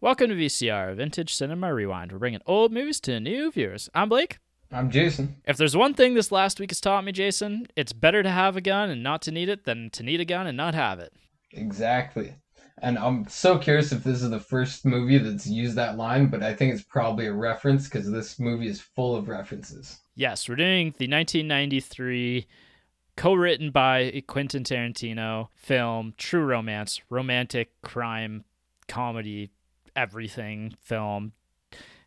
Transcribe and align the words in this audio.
Welcome 0.00 0.28
to 0.28 0.36
VCR, 0.36 0.94
Vintage 0.94 1.34
Cinema 1.34 1.74
Rewind. 1.74 2.12
We're 2.12 2.20
bringing 2.20 2.40
old 2.46 2.72
movies 2.72 3.00
to 3.00 3.18
new 3.18 3.50
viewers. 3.50 3.90
I'm 3.96 4.08
Blake. 4.08 4.38
I'm 4.70 4.92
Jason. 4.92 5.38
If 5.44 5.56
there's 5.56 5.76
one 5.76 5.92
thing 5.92 6.14
this 6.14 6.30
last 6.30 6.60
week 6.60 6.70
has 6.70 6.80
taught 6.80 7.04
me, 7.04 7.10
Jason, 7.10 7.66
it's 7.74 7.92
better 7.92 8.22
to 8.22 8.30
have 8.30 8.56
a 8.56 8.60
gun 8.60 8.90
and 8.90 9.02
not 9.02 9.22
to 9.22 9.32
need 9.32 9.48
it 9.48 9.64
than 9.64 9.90
to 9.90 10.04
need 10.04 10.20
a 10.20 10.24
gun 10.24 10.46
and 10.46 10.56
not 10.56 10.76
have 10.76 11.00
it. 11.00 11.12
Exactly. 11.50 12.32
And 12.80 12.96
I'm 12.96 13.26
so 13.26 13.58
curious 13.58 13.90
if 13.90 14.04
this 14.04 14.22
is 14.22 14.30
the 14.30 14.38
first 14.38 14.84
movie 14.84 15.18
that's 15.18 15.48
used 15.48 15.74
that 15.74 15.96
line, 15.96 16.28
but 16.28 16.44
I 16.44 16.54
think 16.54 16.72
it's 16.72 16.84
probably 16.84 17.26
a 17.26 17.32
reference 17.32 17.88
because 17.88 18.08
this 18.08 18.38
movie 18.38 18.68
is 18.68 18.80
full 18.80 19.16
of 19.16 19.26
references. 19.26 19.98
Yes, 20.14 20.48
we're 20.48 20.54
doing 20.54 20.94
the 20.98 21.10
1993 21.10 22.46
co-written 23.16 23.72
by 23.72 24.22
Quentin 24.28 24.62
Tarantino 24.62 25.48
film 25.56 26.14
True 26.16 26.44
Romance, 26.44 27.00
romantic 27.10 27.72
crime 27.82 28.44
comedy 28.86 29.50
everything 29.98 30.74
film, 30.80 31.32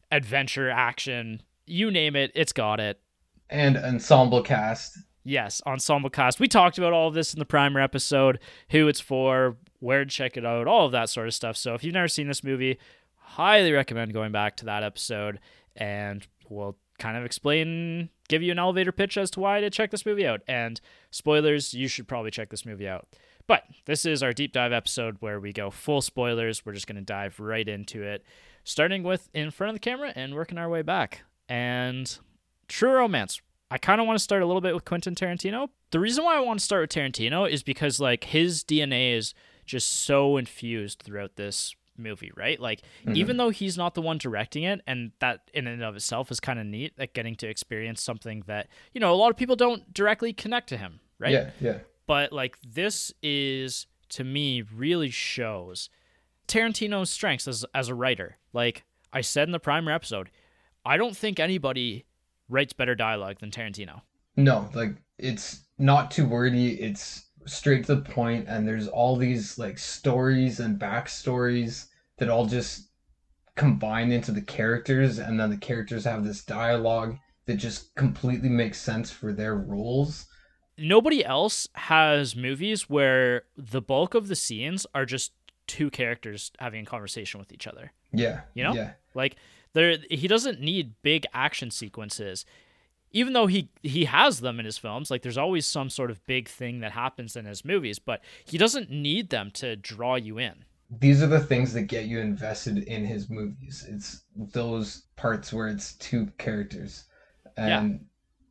adventure, 0.09 0.69
action, 0.69 1.41
you 1.67 1.91
name 1.91 2.15
it, 2.15 2.31
it's 2.33 2.53
got 2.53 2.79
it. 2.79 3.01
And 3.49 3.75
ensemble 3.77 4.41
cast. 4.41 4.97
Yes, 5.23 5.61
ensemble 5.65 6.09
cast. 6.09 6.39
We 6.39 6.47
talked 6.47 6.77
about 6.77 6.93
all 6.93 7.09
of 7.09 7.13
this 7.13 7.33
in 7.33 7.39
the 7.39 7.45
primer 7.45 7.81
episode, 7.81 8.39
who 8.69 8.87
it's 8.87 9.01
for, 9.01 9.57
where 9.79 10.05
to 10.05 10.09
check 10.09 10.37
it 10.37 10.45
out, 10.45 10.67
all 10.67 10.85
of 10.85 10.93
that 10.93 11.09
sort 11.09 11.27
of 11.27 11.33
stuff. 11.33 11.57
So 11.57 11.73
if 11.73 11.83
you've 11.83 11.93
never 11.93 12.07
seen 12.07 12.27
this 12.27 12.43
movie, 12.43 12.79
highly 13.17 13.73
recommend 13.73 14.13
going 14.13 14.31
back 14.31 14.55
to 14.57 14.65
that 14.65 14.83
episode 14.83 15.39
and 15.75 16.25
we'll 16.49 16.77
kind 16.97 17.17
of 17.17 17.25
explain, 17.25 18.09
give 18.29 18.41
you 18.41 18.53
an 18.53 18.59
elevator 18.59 18.91
pitch 18.91 19.17
as 19.17 19.29
to 19.31 19.41
why 19.41 19.59
to 19.59 19.69
check 19.69 19.91
this 19.91 20.05
movie 20.05 20.25
out. 20.25 20.41
And 20.47 20.79
spoilers, 21.11 21.73
you 21.73 21.87
should 21.87 22.07
probably 22.07 22.31
check 22.31 22.49
this 22.49 22.65
movie 22.65 22.87
out. 22.87 23.07
But 23.47 23.63
this 23.85 24.05
is 24.05 24.23
our 24.23 24.33
deep 24.33 24.53
dive 24.53 24.71
episode 24.71 25.17
where 25.19 25.39
we 25.39 25.53
go 25.53 25.69
full 25.69 26.01
spoilers. 26.01 26.65
We're 26.65 26.73
just 26.73 26.87
going 26.87 26.97
to 26.97 27.01
dive 27.01 27.39
right 27.39 27.67
into 27.67 28.03
it, 28.03 28.23
starting 28.63 29.03
with 29.03 29.29
in 29.33 29.51
front 29.51 29.69
of 29.69 29.75
the 29.75 29.79
camera 29.79 30.13
and 30.15 30.35
working 30.35 30.57
our 30.57 30.69
way 30.69 30.81
back. 30.81 31.23
And 31.49 32.17
True 32.67 32.91
Romance. 32.91 33.41
I 33.69 33.77
kind 33.77 34.01
of 34.01 34.07
want 34.07 34.17
to 34.17 34.23
start 34.23 34.41
a 34.41 34.45
little 34.45 34.61
bit 34.61 34.73
with 34.73 34.83
Quentin 34.83 35.15
Tarantino. 35.15 35.69
The 35.91 35.99
reason 35.99 36.25
why 36.25 36.35
I 36.35 36.41
want 36.41 36.59
to 36.59 36.65
start 36.65 36.81
with 36.81 36.89
Tarantino 36.89 37.49
is 37.49 37.63
because 37.63 37.99
like 37.99 38.25
his 38.25 38.63
DNA 38.63 39.15
is 39.15 39.33
just 39.65 40.03
so 40.03 40.35
infused 40.35 41.01
throughout 41.01 41.37
this 41.37 41.73
movie, 41.97 42.31
right? 42.35 42.59
Like 42.59 42.81
mm-hmm. 43.05 43.15
even 43.15 43.37
though 43.37 43.49
he's 43.49 43.77
not 43.77 43.93
the 43.93 44.01
one 44.01 44.17
directing 44.17 44.63
it 44.63 44.81
and 44.87 45.11
that 45.19 45.49
in 45.53 45.67
and 45.67 45.83
of 45.83 45.95
itself 45.95 46.31
is 46.31 46.41
kind 46.41 46.59
of 46.59 46.65
neat, 46.65 46.93
like 46.99 47.13
getting 47.13 47.35
to 47.35 47.47
experience 47.47 48.01
something 48.01 48.43
that, 48.47 48.67
you 48.93 48.99
know, 48.99 49.13
a 49.13 49.15
lot 49.15 49.31
of 49.31 49.37
people 49.37 49.55
don't 49.55 49.93
directly 49.93 50.33
connect 50.33 50.67
to 50.69 50.77
him, 50.77 50.99
right? 51.17 51.31
Yeah, 51.31 51.49
yeah 51.61 51.77
but 52.11 52.33
like 52.33 52.57
this 52.61 53.13
is 53.23 53.87
to 54.09 54.25
me 54.25 54.61
really 54.75 55.09
shows 55.09 55.89
Tarantino's 56.45 57.09
strengths 57.09 57.47
as 57.47 57.63
as 57.73 57.87
a 57.87 57.95
writer. 57.95 58.35
Like 58.51 58.83
I 59.13 59.21
said 59.21 59.47
in 59.47 59.53
the 59.53 59.61
primer 59.61 59.93
episode, 59.93 60.29
I 60.83 60.97
don't 60.97 61.15
think 61.15 61.39
anybody 61.39 62.03
writes 62.49 62.73
better 62.73 62.95
dialogue 62.95 63.37
than 63.39 63.49
Tarantino. 63.49 64.01
No, 64.35 64.69
like 64.73 64.97
it's 65.19 65.61
not 65.77 66.11
too 66.11 66.25
wordy. 66.25 66.81
It's 66.81 67.27
straight 67.45 67.85
to 67.85 67.95
the 67.95 68.01
point, 68.01 68.45
and 68.49 68.67
there's 68.67 68.89
all 68.89 69.15
these 69.15 69.57
like 69.57 69.77
stories 69.77 70.59
and 70.59 70.77
backstories 70.77 71.85
that 72.17 72.27
all 72.27 72.45
just 72.45 72.89
combine 73.55 74.11
into 74.11 74.33
the 74.33 74.41
characters, 74.41 75.17
and 75.17 75.39
then 75.39 75.49
the 75.49 75.55
characters 75.55 76.03
have 76.03 76.25
this 76.25 76.43
dialogue 76.43 77.15
that 77.45 77.55
just 77.55 77.95
completely 77.95 78.49
makes 78.49 78.81
sense 78.81 79.09
for 79.09 79.31
their 79.31 79.55
roles 79.55 80.27
nobody 80.81 81.23
else 81.23 81.67
has 81.73 82.35
movies 82.35 82.89
where 82.89 83.43
the 83.55 83.81
bulk 83.81 84.13
of 84.13 84.27
the 84.27 84.35
scenes 84.35 84.85
are 84.93 85.05
just 85.05 85.31
two 85.67 85.89
characters 85.89 86.51
having 86.59 86.83
a 86.83 86.85
conversation 86.85 87.39
with 87.39 87.53
each 87.53 87.67
other. 87.67 87.93
Yeah. 88.11 88.41
You 88.53 88.63
know? 88.63 88.73
Yeah. 88.73 88.91
Like 89.13 89.35
there 89.73 89.97
he 90.09 90.27
doesn't 90.27 90.59
need 90.59 90.93
big 91.01 91.25
action 91.33 91.71
sequences. 91.71 92.45
Even 93.11 93.33
though 93.33 93.47
he 93.47 93.69
he 93.83 94.05
has 94.05 94.39
them 94.39 94.59
in 94.59 94.65
his 94.65 94.77
films, 94.77 95.11
like 95.11 95.21
there's 95.21 95.37
always 95.37 95.65
some 95.65 95.89
sort 95.89 96.11
of 96.11 96.25
big 96.25 96.47
thing 96.47 96.79
that 96.79 96.91
happens 96.91 97.35
in 97.35 97.45
his 97.45 97.63
movies, 97.65 97.99
but 97.99 98.21
he 98.45 98.57
doesn't 98.57 98.89
need 98.89 99.29
them 99.29 99.51
to 99.51 99.75
draw 99.75 100.15
you 100.15 100.37
in. 100.37 100.65
These 100.99 101.23
are 101.23 101.27
the 101.27 101.39
things 101.39 101.73
that 101.73 101.83
get 101.83 102.05
you 102.05 102.19
invested 102.19 102.79
in 102.79 103.05
his 103.05 103.29
movies. 103.29 103.85
It's 103.87 104.23
those 104.35 105.03
parts 105.15 105.53
where 105.53 105.69
it's 105.69 105.93
two 105.95 106.27
characters. 106.37 107.05
And 107.55 107.91
yeah. 107.91 107.97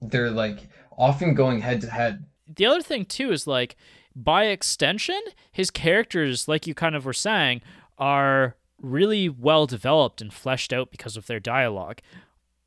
They're 0.01 0.31
like 0.31 0.69
often 0.97 1.35
going 1.35 1.61
head 1.61 1.81
to 1.83 1.91
head. 1.91 2.25
The 2.47 2.67
other 2.67 2.83
thing 2.83 3.05
too 3.05 3.33
is 3.33 3.47
like 3.47 3.77
by 4.15 4.47
extension, 4.47 5.21
his 5.53 5.71
characters, 5.71 6.49
like 6.49 6.67
you 6.67 6.75
kind 6.75 6.95
of 6.95 7.05
were 7.05 7.13
saying, 7.13 7.63
are 7.99 8.57
really 8.81 9.29
well 9.29 9.67
developed 9.67 10.21
and 10.21 10.33
fleshed 10.33 10.73
out 10.73 10.91
because 10.91 11.17
of 11.17 11.27
their 11.27 11.41
dialogue. 11.41 12.01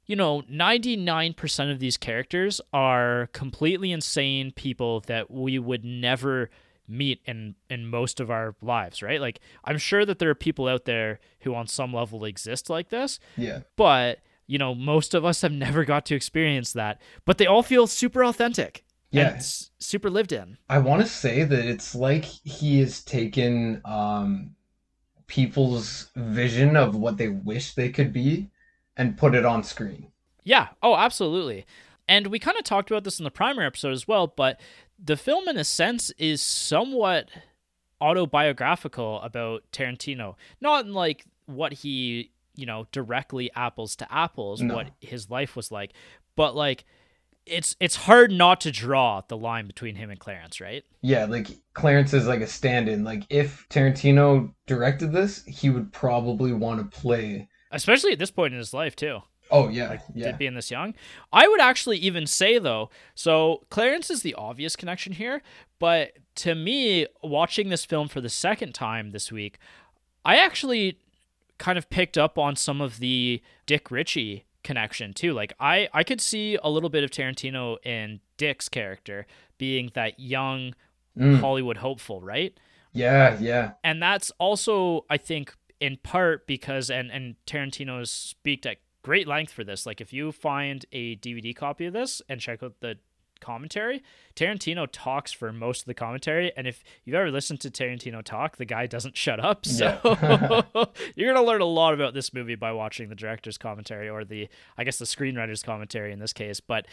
You 0.05 0.15
know, 0.15 0.41
99% 0.43 1.71
of 1.71 1.79
these 1.79 1.97
characters 1.97 2.61
are 2.71 3.29
completely 3.33 3.91
insane 3.91 4.51
people 4.51 5.01
that 5.01 5.31
we 5.31 5.57
would 5.59 5.83
never 5.83 6.49
meet 6.87 7.21
in 7.25 7.55
in 7.69 7.87
most 7.87 8.19
of 8.19 8.29
our 8.29 8.55
lives, 8.61 9.01
right? 9.01 9.21
Like 9.21 9.39
I'm 9.63 9.77
sure 9.77 10.05
that 10.05 10.19
there 10.19 10.29
are 10.29 10.35
people 10.35 10.67
out 10.67 10.85
there 10.85 11.19
who 11.41 11.55
on 11.55 11.67
some 11.67 11.93
level 11.93 12.25
exist 12.25 12.69
like 12.69 12.89
this. 12.89 13.19
Yeah. 13.37 13.61
But 13.77 14.19
you 14.47 14.57
know, 14.57 14.75
most 14.75 15.13
of 15.13 15.25
us 15.25 15.41
have 15.41 15.51
never 15.51 15.85
got 15.85 16.05
to 16.07 16.15
experience 16.15 16.73
that, 16.73 17.01
but 17.25 17.37
they 17.37 17.45
all 17.45 17.63
feel 17.63 17.87
super 17.87 18.23
authentic. 18.23 18.83
Yeah. 19.11 19.39
super 19.77 20.09
lived 20.09 20.31
in. 20.31 20.57
I 20.69 20.79
want 20.79 21.03
to 21.03 21.07
say 21.07 21.43
that 21.43 21.65
it's 21.65 21.93
like 21.93 22.25
he 22.25 22.79
has 22.79 23.03
taken 23.03 23.79
um, 23.85 24.55
people's 25.27 26.09
vision 26.15 26.75
of 26.75 26.95
what 26.95 27.17
they 27.17 27.27
wish 27.27 27.75
they 27.75 27.89
could 27.89 28.11
be 28.11 28.49
and 28.97 29.15
put 29.15 29.35
it 29.35 29.45
on 29.45 29.63
screen. 29.63 30.07
Yeah. 30.43 30.69
Oh, 30.81 30.95
absolutely. 30.95 31.65
And 32.07 32.27
we 32.27 32.39
kind 32.39 32.57
of 32.57 32.63
talked 32.63 32.89
about 32.89 33.03
this 33.03 33.19
in 33.19 33.23
the 33.23 33.31
primer 33.31 33.63
episode 33.63 33.93
as 33.93 34.07
well, 34.07 34.27
but 34.27 34.59
the 34.97 35.15
film, 35.15 35.47
in 35.47 35.57
a 35.57 35.63
sense, 35.63 36.11
is 36.17 36.41
somewhat 36.41 37.29
autobiographical 38.01 39.21
about 39.21 39.63
Tarantino. 39.71 40.35
Not 40.59 40.85
in 40.85 40.93
like 40.93 41.25
what 41.45 41.73
he 41.73 42.31
you 42.55 42.65
know 42.65 42.87
directly 42.91 43.51
apples 43.55 43.95
to 43.95 44.13
apples 44.13 44.61
no. 44.61 44.75
what 44.75 44.87
his 44.99 45.29
life 45.29 45.55
was 45.55 45.71
like 45.71 45.93
but 46.35 46.55
like 46.55 46.85
it's 47.45 47.75
it's 47.79 47.95
hard 47.95 48.31
not 48.31 48.61
to 48.61 48.71
draw 48.71 49.21
the 49.27 49.37
line 49.37 49.67
between 49.67 49.95
him 49.95 50.09
and 50.09 50.19
Clarence, 50.19 50.61
right? 50.61 50.83
Yeah, 51.01 51.25
like 51.25 51.49
Clarence 51.73 52.13
is 52.13 52.27
like 52.27 52.41
a 52.41 52.47
stand-in. 52.47 53.03
Like 53.03 53.23
if 53.29 53.67
Tarantino 53.69 54.53
directed 54.65 55.11
this, 55.11 55.43
he 55.43 55.69
would 55.69 55.91
probably 55.91 56.53
want 56.53 56.79
to 56.79 56.97
play 56.97 57.49
especially 57.71 58.13
at 58.13 58.19
this 58.19 58.31
point 58.31 58.53
in 58.53 58.59
his 58.59 58.73
life 58.73 58.95
too. 58.95 59.19
Oh 59.51 59.67
yeah, 59.67 59.89
like, 59.89 60.01
yeah. 60.15 60.31
Being 60.31 60.55
this 60.55 60.71
young, 60.71 60.95
I 61.33 61.47
would 61.47 61.59
actually 61.59 61.97
even 61.97 62.25
say 62.27 62.59
though. 62.59 62.89
So 63.13 63.65
Clarence 63.69 64.09
is 64.09 64.21
the 64.21 64.35
obvious 64.35 64.75
connection 64.75 65.13
here, 65.13 65.41
but 65.79 66.13
to 66.35 66.55
me, 66.55 67.07
watching 67.21 67.69
this 67.69 67.83
film 67.83 68.07
for 68.07 68.21
the 68.21 68.29
second 68.29 68.73
time 68.73 69.11
this 69.11 69.31
week, 69.31 69.59
I 70.23 70.37
actually 70.37 70.97
kind 71.63 71.77
of 71.77 71.89
picked 71.89 72.17
up 72.17 72.37
on 72.37 72.57
some 72.57 72.81
of 72.81 72.99
the 72.99 73.41
Dick 73.65 73.89
Ritchie 73.89 74.43
connection 74.65 75.13
too. 75.13 75.31
Like 75.31 75.53
I 75.61 75.87
I 75.93 76.03
could 76.03 76.19
see 76.19 76.57
a 76.61 76.69
little 76.69 76.89
bit 76.89 77.05
of 77.05 77.09
Tarantino 77.09 77.77
in 77.85 78.19
Dick's 78.35 78.67
character 78.67 79.25
being 79.57 79.89
that 79.93 80.19
young 80.19 80.75
mm. 81.17 81.39
Hollywood 81.39 81.77
hopeful, 81.77 82.19
right? 82.19 82.53
Yeah, 82.91 83.37
yeah. 83.39 83.71
And 83.81 84.03
that's 84.03 84.29
also 84.39 85.05
I 85.09 85.15
think 85.15 85.55
in 85.79 85.95
part 86.03 86.47
because 86.47 86.89
and 86.89 87.09
and 87.09 87.35
Tarantino 87.47 88.05
speak 88.05 88.65
at 88.65 88.79
great 89.01 89.25
length 89.25 89.53
for 89.53 89.63
this. 89.63 89.85
Like 89.85 90.01
if 90.01 90.11
you 90.11 90.33
find 90.33 90.85
a 90.91 91.15
DVD 91.15 91.55
copy 91.55 91.85
of 91.85 91.93
this 91.93 92.21
and 92.27 92.41
check 92.41 92.61
out 92.61 92.81
the 92.81 92.97
commentary, 93.43 94.01
Tarantino 94.35 94.87
talks 94.91 95.31
for 95.31 95.51
most 95.51 95.81
of 95.81 95.85
the 95.85 95.93
commentary. 95.93 96.51
And 96.55 96.65
if 96.65 96.83
you've 97.03 97.15
ever 97.15 97.29
listened 97.29 97.59
to 97.61 97.69
Tarantino 97.69 98.23
talk, 98.23 98.57
the 98.57 98.65
guy 98.65 98.87
doesn't 98.87 99.17
shut 99.17 99.39
up. 99.39 99.65
So 99.65 99.99
yeah. 100.03 100.85
you're 101.15 101.33
going 101.33 101.43
to 101.43 101.47
learn 101.47 101.61
a 101.61 101.65
lot 101.65 101.93
about 101.93 102.13
this 102.13 102.33
movie 102.33 102.55
by 102.55 102.71
watching 102.71 103.09
the 103.09 103.15
director's 103.15 103.57
commentary 103.57 104.09
or 104.09 104.23
the, 104.23 104.47
I 104.77 104.83
guess, 104.83 104.97
the 104.97 105.05
screenwriter's 105.05 105.63
commentary 105.63 106.11
in 106.11 106.19
this 106.19 106.33
case. 106.33 106.59
But 106.59 106.87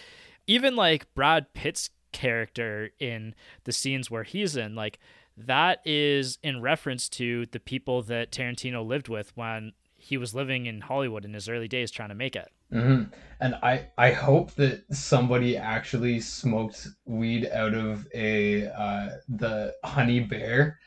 even 0.47 0.77
like 0.77 1.13
Brad 1.15 1.53
Pitt's 1.55 1.91
character 2.13 2.91
in 2.99 3.35
the 3.65 3.73
scenes 3.73 4.11
where 4.11 4.25
he's 4.25 4.57
in, 4.57 4.75
like, 4.75 4.99
that 5.37 5.81
is 5.87 6.39
in 6.43 6.61
reference 6.61 7.09
to 7.09 7.47
the 7.47 7.61
people 7.61 8.03
that 8.03 8.31
Tarantino 8.31 8.87
lived 8.87 9.09
with 9.09 9.35
when 9.37 9.73
he 10.01 10.17
was 10.17 10.35
living 10.35 10.65
in 10.65 10.81
Hollywood 10.81 11.27
in 11.27 11.35
his 11.35 11.49
early 11.49 11.69
days 11.69 11.91
trying 11.91 12.09
to 12.09 12.15
make 12.15 12.35
it. 12.35 12.49
Mm-hmm. 12.73 13.13
And 13.41 13.55
I 13.57 13.89
I 13.99 14.13
hope 14.13 14.55
that 14.55 14.83
somebody 14.95 15.57
actually 15.57 16.21
smoked 16.21 16.89
weed 17.05 17.49
out 17.53 17.75
of 17.75 18.07
a 18.15 18.67
uh, 18.69 19.11
the 19.29 19.75
honey 19.85 20.21
bear, 20.21 20.79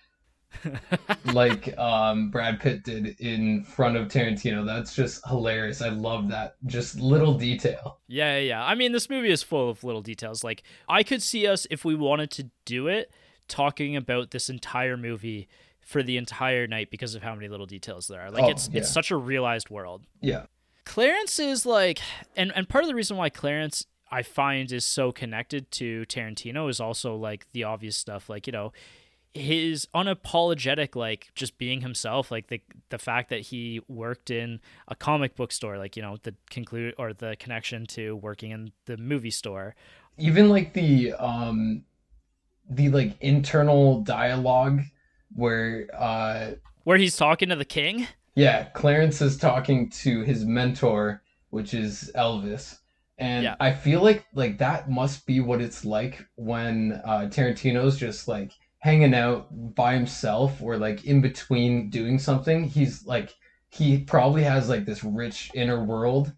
like 1.25 1.77
um, 1.77 2.31
Brad 2.31 2.59
Pitt 2.59 2.83
did 2.83 3.19
in 3.19 3.63
front 3.63 3.97
of 3.97 4.07
Tarantino. 4.07 4.65
That's 4.65 4.95
just 4.95 5.25
hilarious. 5.27 5.81
I 5.81 5.89
love 5.89 6.29
that. 6.29 6.55
Just 6.65 6.99
little 6.99 7.35
detail. 7.35 7.99
Yeah, 8.07 8.39
yeah. 8.39 8.65
I 8.65 8.73
mean, 8.73 8.93
this 8.93 9.09
movie 9.09 9.31
is 9.31 9.43
full 9.43 9.69
of 9.69 9.83
little 9.83 10.01
details. 10.01 10.43
Like 10.43 10.63
I 10.89 11.03
could 11.03 11.21
see 11.21 11.45
us 11.45 11.67
if 11.69 11.85
we 11.85 11.93
wanted 11.93 12.31
to 12.31 12.49
do 12.65 12.87
it, 12.87 13.11
talking 13.47 13.95
about 13.95 14.31
this 14.31 14.49
entire 14.49 14.97
movie 14.97 15.47
for 15.85 16.03
the 16.03 16.17
entire 16.17 16.67
night 16.67 16.89
because 16.91 17.15
of 17.15 17.23
how 17.23 17.35
many 17.35 17.47
little 17.47 17.65
details 17.65 18.07
there 18.07 18.21
are. 18.21 18.31
Like 18.31 18.43
Oh, 18.43 18.49
it's 18.49 18.69
yeah. 18.71 18.79
it's 18.79 18.89
such 18.89 19.11
a 19.11 19.17
realized 19.17 19.69
world. 19.69 20.03
Yeah. 20.21 20.45
Clarence 20.85 21.39
is 21.39 21.65
like 21.65 21.99
and 22.35 22.51
and 22.55 22.67
part 22.67 22.83
of 22.83 22.87
the 22.87 22.95
reason 22.95 23.17
why 23.17 23.29
Clarence 23.29 23.85
I 24.11 24.21
find 24.21 24.71
is 24.71 24.85
so 24.85 25.11
connected 25.11 25.71
to 25.71 26.05
Tarantino 26.05 26.69
is 26.69 26.79
also 26.79 27.15
like 27.15 27.47
the 27.51 27.63
obvious 27.63 27.97
stuff 27.97 28.29
like, 28.29 28.45
you 28.45 28.53
know, 28.53 28.71
his 29.33 29.87
unapologetic 29.95 30.95
like 30.95 31.29
just 31.33 31.57
being 31.57 31.81
himself 31.81 32.29
like 32.29 32.47
the 32.47 32.61
the 32.89 32.99
fact 32.99 33.29
that 33.29 33.41
he 33.41 33.81
worked 33.87 34.29
in 34.29 34.59
a 34.87 34.95
comic 34.95 35.35
book 35.35 35.51
store 35.51 35.79
like 35.79 35.95
you 35.95 36.03
know 36.03 36.17
the 36.21 36.35
conclude 36.51 36.93
or 36.99 37.13
the 37.13 37.35
connection 37.39 37.85
to 37.87 38.15
working 38.15 38.51
in 38.51 38.71
the 38.85 38.95
movie 38.95 39.31
store 39.31 39.73
Even 40.19 40.49
like 40.49 40.73
the 40.73 41.13
um 41.13 41.83
the 42.69 42.89
like 42.89 43.19
internal 43.21 44.01
dialogue 44.01 44.81
where 45.35 45.87
uh 45.97 46.51
where 46.83 46.97
he's 46.97 47.15
talking 47.17 47.49
to 47.49 47.55
the 47.55 47.65
king 47.65 48.07
yeah, 48.35 48.63
Clarence 48.73 49.21
is 49.21 49.37
talking 49.37 49.91
to 49.91 50.21
his 50.23 50.43
mentor, 50.43 51.21
which 51.51 51.75
is 51.75 52.11
Elvis. 52.15 52.79
And 53.19 53.43
Yeah. 53.43 53.55
I 53.59 53.71
feel 53.73 54.01
like 54.01 54.25
like 54.33 54.57
that 54.57 54.89
must 54.89 55.27
be 55.27 55.39
what 55.39 55.61
it's 55.61 55.85
like 55.85 56.25
when 56.35 56.99
uh 57.05 57.29
Tarantino's 57.31 57.95
just 57.95 58.27
like 58.27 58.51
hanging 58.79 59.13
out 59.13 59.47
by 59.75 59.93
himself 59.93 60.61
or 60.63 60.77
like 60.77 61.05
in 61.05 61.21
between 61.21 61.91
doing 61.91 62.17
something. 62.17 62.63
He's 62.63 63.05
like 63.05 63.35
he 63.69 63.99
probably 63.99 64.41
has 64.43 64.67
like 64.67 64.85
this 64.85 65.03
rich 65.03 65.51
inner 65.53 65.83
world 65.83 66.33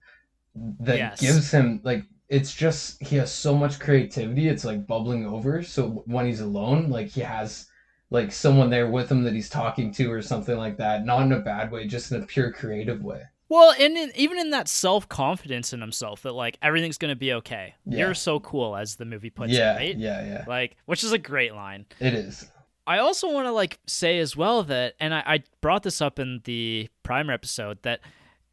that 0.81 0.97
Yes. 0.97 1.21
gives 1.21 1.51
him 1.51 1.80
like 1.83 2.03
it's 2.27 2.53
just 2.53 3.01
he 3.01 3.15
has 3.15 3.31
so 3.31 3.56
much 3.56 3.80
creativity 3.80 4.47
it's 4.50 4.65
like 4.65 4.86
bubbling 4.88 5.25
over 5.25 5.62
so 5.63 6.03
when 6.07 6.25
he's 6.25 6.42
alone 6.42 6.89
like 6.89 7.07
he 7.07 7.21
has 7.21 7.68
like 8.10 8.31
someone 8.31 8.69
there 8.69 8.90
with 8.90 9.12
him 9.12 9.24
that 9.24 9.34
he's 9.34 9.50
talking 9.50 9.92
to 9.92 10.12
or 10.12 10.22
something 10.22 10.57
like 10.57 10.78
that 10.78 11.06
not 11.06 11.22
in 11.24 11.31
a 11.31 11.40
bad 11.40 11.72
way 11.72 11.88
just 11.88 12.12
in 12.12 12.22
a 12.22 12.25
pure 12.25 12.52
creative 12.52 13.04
way 13.04 13.22
well 13.50 13.74
and 13.80 13.98
in, 13.98 14.12
even 14.16 14.38
in 14.40 14.52
that 14.52 14.68
self-confidence 14.68 15.74
in 15.74 15.81
himself 15.81 16.22
that 16.22 16.34
like 16.34 16.57
everything's 16.62 16.98
gonna 16.98 17.16
be 17.16 17.34
okay 17.34 17.74
Yeah. 17.86 18.00
you're 18.00 18.13
so 18.13 18.40
cool 18.40 18.75
as 18.75 18.96
the 18.96 19.06
movie 19.06 19.30
puts 19.30 19.52
yeah 19.52 19.74
it 19.74 19.78
right 19.78 19.98
yeah 19.98 20.25
yeah 20.25 20.46
like 20.48 20.78
which 20.86 21.04
is 21.04 21.12
a 21.12 21.18
great 21.18 21.54
line 21.54 21.86
it 22.00 22.13
is 22.13 22.48
I 22.88 23.00
also 23.00 23.31
want 23.31 23.48
to 23.48 23.52
like 23.52 23.80
say 23.88 24.19
as 24.19 24.38
well 24.38 24.62
that, 24.62 24.94
and 25.00 25.12
I, 25.12 25.24
I 25.25 25.44
brought 25.60 25.81
this 25.81 26.02
up 26.02 26.19
in 26.19 26.42
the 26.44 26.88
primer 27.02 27.34
episode 27.34 27.81
that, 27.81 28.00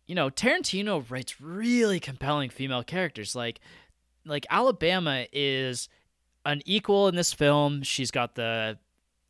you 0.06 0.14
know, 0.14 0.30
Tarantino 0.30 1.04
writes 1.10 1.38
really 1.38 2.00
compelling 2.00 2.48
female 2.48 2.82
characters. 2.82 3.36
Like, 3.36 3.60
like 4.24 4.46
Alabama 4.48 5.26
is 5.34 5.90
an 6.46 6.62
equal 6.64 7.08
in 7.08 7.14
this 7.14 7.34
film. 7.34 7.82
She's 7.82 8.10
got 8.10 8.34
the 8.34 8.78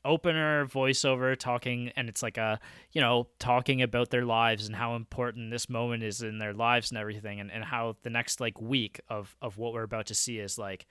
opener 0.05 0.67
voiceover 0.67 1.37
talking, 1.37 1.91
and 1.97 2.09
it's 2.09 2.23
like 2.23 2.37
a, 2.39 2.59
you 2.93 3.01
know, 3.01 3.29
talking 3.39 3.83
about 3.83 4.11
their 4.11 4.25
lives 4.25 4.67
and 4.67 4.75
how 4.77 4.95
important 4.97 5.51
this 5.51 5.69
moment 5.69 6.03
is 6.03 6.23
in 6.23 6.39
their 6.39 6.53
lives 6.55 6.91
and 6.91 6.99
everything, 6.99 7.41
and, 7.41 7.51
and 7.51 7.65
how 7.65 7.97
the 8.03 8.11
next 8.11 8.41
like 8.41 8.61
week 8.61 9.01
of 9.09 9.37
of 9.41 9.59
what 9.59 9.73
we're 9.73 9.83
about 9.83 10.07
to 10.07 10.15
see 10.15 10.39
is 10.39 10.59
like 10.59 10.87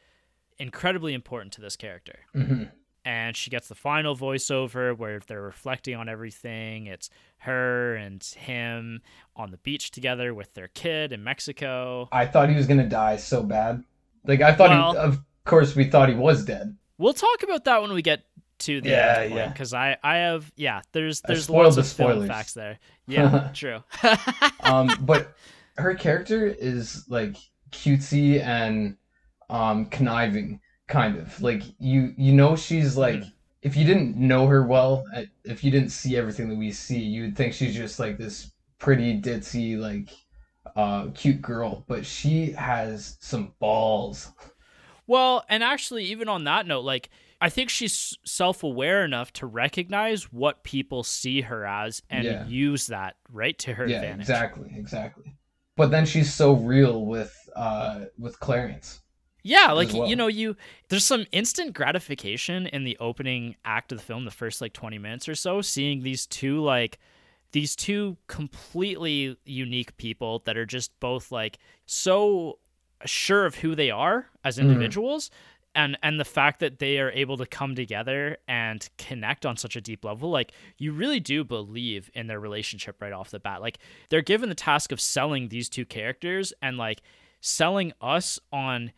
incredibly 0.59 1.13
important 1.13 1.53
to 1.53 1.61
this 1.61 1.75
character 1.75 2.19
hmm 2.33 2.63
and 3.03 3.35
she 3.35 3.49
gets 3.49 3.67
the 3.67 3.73
final 3.73 4.15
voiceover 4.15 4.95
where 4.95 5.19
they're 5.25 5.41
reflecting 5.41 5.95
on 5.95 6.07
everything. 6.07 6.85
It's 6.85 7.09
her 7.39 7.95
and 7.95 8.23
him 8.23 9.01
on 9.35 9.49
the 9.49 9.57
beach 9.57 9.89
together 9.89 10.35
with 10.35 10.53
their 10.53 10.67
kid 10.67 11.11
in 11.11 11.23
Mexico. 11.23 12.07
i 12.11 12.27
thought 12.27 12.47
he 12.49 12.55
was 12.55 12.67
gonna 12.67 12.87
die 12.87 13.17
so 13.17 13.41
bad 13.41 13.83
like 14.27 14.41
i 14.41 14.53
thought 14.53 14.69
Well- 14.69 14.91
he, 14.91 14.97
of 14.99 15.19
course 15.45 15.75
we 15.75 15.85
thought 15.85 16.09
he 16.09 16.15
was 16.15 16.45
dead 16.45 16.77
We'll 16.99 17.13
talk 17.15 17.41
about 17.41 17.63
that 17.65 17.81
when 17.81 17.91
we 17.93 18.03
get 18.03 18.21
to 18.61 18.81
the 18.81 18.95
Yeah, 18.95 19.21
end 19.23 19.23
yeah. 19.23 19.53
because 19.53 19.73
I 19.73 19.97
I 20.03 20.17
have 20.17 20.51
yeah 20.55 20.81
there's 20.93 21.21
there's 21.21 21.49
lots 21.49 21.77
of 21.77 21.85
spoilers. 21.85 22.21
facts 22.21 22.53
there. 22.53 22.79
Yeah, 23.07 23.33
true. 23.53 23.83
um 24.59 24.97
but 25.01 25.35
her 25.77 25.93
character 25.95 26.47
is 26.47 27.05
like 27.09 27.35
cutesy 27.71 28.41
and 28.41 28.97
um 29.49 29.85
conniving 29.85 30.59
kind 30.87 31.17
of 31.17 31.41
like 31.41 31.63
you 31.79 32.13
you 32.17 32.33
know 32.33 32.55
she's 32.55 32.97
like 32.97 33.23
Mhm. 33.23 33.31
if 33.61 33.75
you 33.77 33.85
didn't 33.85 34.17
know 34.17 34.47
her 34.47 34.65
well 34.65 35.05
uh, 35.15 35.23
if 35.45 35.63
you 35.63 35.71
didn't 35.71 35.89
see 35.89 36.17
everything 36.17 36.49
that 36.49 36.57
we 36.57 36.71
see 36.71 36.99
you 36.99 37.23
would 37.23 37.37
think 37.37 37.53
she's 37.53 37.75
just 37.75 37.99
like 37.99 38.17
this 38.17 38.51
pretty 38.79 39.19
ditzy 39.19 39.77
like 39.77 40.09
uh 40.75 41.07
cute 41.13 41.41
girl 41.41 41.85
but 41.87 42.05
she 42.05 42.51
has 42.51 43.17
some 43.21 43.53
balls 43.59 44.31
Well, 45.07 45.45
and 45.49 45.63
actually, 45.63 46.05
even 46.05 46.29
on 46.29 46.43
that 46.45 46.65
note, 46.65 46.81
like 46.85 47.09
I 47.41 47.49
think 47.49 47.69
she's 47.69 48.17
self-aware 48.23 49.03
enough 49.03 49.33
to 49.33 49.47
recognize 49.47 50.31
what 50.31 50.63
people 50.63 51.03
see 51.03 51.41
her 51.41 51.65
as 51.65 52.01
and 52.09 52.23
Yeah. 52.25 52.45
use 52.45 52.87
that 52.87 53.15
right 53.31 53.57
to 53.59 53.73
her 53.73 53.87
yeah 53.87 53.95
advantage. 53.95 54.21
exactly 54.21 54.71
exactly 54.75 55.35
but 55.75 55.89
then 55.91 56.05
she's 56.05 56.31
so 56.33 56.53
real 56.53 57.05
with 57.05 57.33
uh 57.55 58.05
with 58.19 58.39
clarence 58.39 59.01
Yeah, 59.43 59.71
like 59.71 59.91
well. 59.93 60.07
you 60.07 60.15
know, 60.15 60.27
you 60.27 60.55
there's 60.89 61.03
some 61.03 61.25
instant 61.31 61.73
gratification 61.73 62.67
in 62.67 62.83
the 62.83 62.95
opening 62.99 63.55
act 63.65 63.91
of 63.91 63.97
the 63.97 64.03
film, 64.03 64.23
the 64.25 64.29
first 64.31 64.61
like 64.61 64.73
20 64.73 64.99
minutes 64.99 65.27
or 65.27 65.33
so, 65.33 65.61
seeing 65.61 66.03
these 66.03 66.27
two 66.27 66.61
like 66.61 66.99
these 67.51 67.75
two 67.75 68.17
completely 68.27 69.35
unique 69.45 69.97
people 69.97 70.43
that 70.45 70.57
are 70.57 70.65
just 70.65 70.97
both 70.99 71.31
like 71.31 71.57
so 71.87 72.59
sure 73.05 73.45
of 73.47 73.55
who 73.55 73.73
they 73.73 73.89
are 73.89 74.27
as 74.43 74.57
Mhm. 74.57 74.61
individuals 74.61 75.31
and 75.75 75.97
and 76.03 76.19
the 76.19 76.25
fact 76.25 76.59
that 76.59 76.79
they 76.79 76.99
are 76.99 77.11
able 77.11 77.37
to 77.37 77.45
come 77.45 77.75
together 77.75 78.37
and 78.47 78.89
connect 78.97 79.45
on 79.45 79.57
such 79.57 79.75
a 79.75 79.81
deep 79.81 80.03
level 80.03 80.29
like 80.29 80.51
you 80.77 80.91
really 80.91 81.19
do 81.19 81.43
believe 81.43 82.09
in 82.13 82.27
their 82.27 82.39
relationship 82.39 83.01
right 83.01 83.13
off 83.13 83.31
the 83.31 83.39
bat. 83.39 83.61
Like 83.61 83.79
they're 84.09 84.21
given 84.21 84.49
the 84.49 84.55
task 84.55 84.91
of 84.91 84.99
selling 84.99 85.49
these 85.49 85.69
two 85.69 85.85
characters 85.85 86.53
and 86.61 86.77
like 86.77 87.01
selling 87.39 87.93
us 88.01 88.39
on 88.51 88.91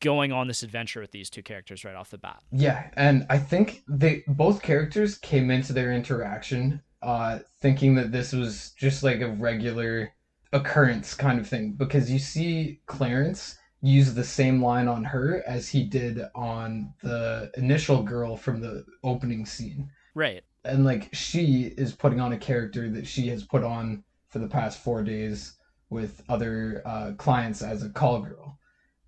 going 0.00 0.30
on 0.30 0.46
this 0.46 0.62
adventure 0.62 1.00
with 1.00 1.10
these 1.10 1.28
two 1.28 1.42
characters 1.42 1.84
right 1.84 1.96
off 1.96 2.10
the 2.10 2.18
bat. 2.18 2.40
Yeah, 2.52 2.88
and 2.96 3.26
I 3.28 3.38
think 3.38 3.82
they 3.88 4.22
both 4.28 4.62
characters 4.62 5.18
came 5.18 5.50
into 5.50 5.72
their 5.72 5.92
interaction 5.92 6.82
uh 7.00 7.38
thinking 7.60 7.94
that 7.94 8.10
this 8.10 8.32
was 8.32 8.72
just 8.76 9.04
like 9.04 9.20
a 9.20 9.28
regular 9.28 10.12
occurrence 10.52 11.14
kind 11.14 11.38
of 11.38 11.46
thing 11.46 11.72
because 11.72 12.10
you 12.10 12.18
see 12.18 12.80
Clarence 12.86 13.56
use 13.80 14.14
the 14.14 14.24
same 14.24 14.62
line 14.62 14.88
on 14.88 15.04
her 15.04 15.42
as 15.46 15.68
he 15.68 15.84
did 15.84 16.20
on 16.34 16.92
the 17.02 17.50
initial 17.56 18.02
girl 18.02 18.36
from 18.36 18.60
the 18.60 18.84
opening 19.04 19.46
scene. 19.46 19.90
right 20.14 20.42
And 20.64 20.84
like 20.84 21.08
she 21.14 21.72
is 21.76 21.94
putting 21.94 22.20
on 22.20 22.32
a 22.32 22.38
character 22.38 22.90
that 22.90 23.06
she 23.06 23.28
has 23.28 23.44
put 23.44 23.64
on 23.64 24.04
for 24.28 24.38
the 24.40 24.48
past 24.48 24.78
4 24.82 25.02
days 25.04 25.56
with 25.90 26.22
other 26.28 26.82
uh 26.84 27.12
clients 27.16 27.62
as 27.62 27.82
a 27.82 27.90
call 27.90 28.20
girl 28.20 28.58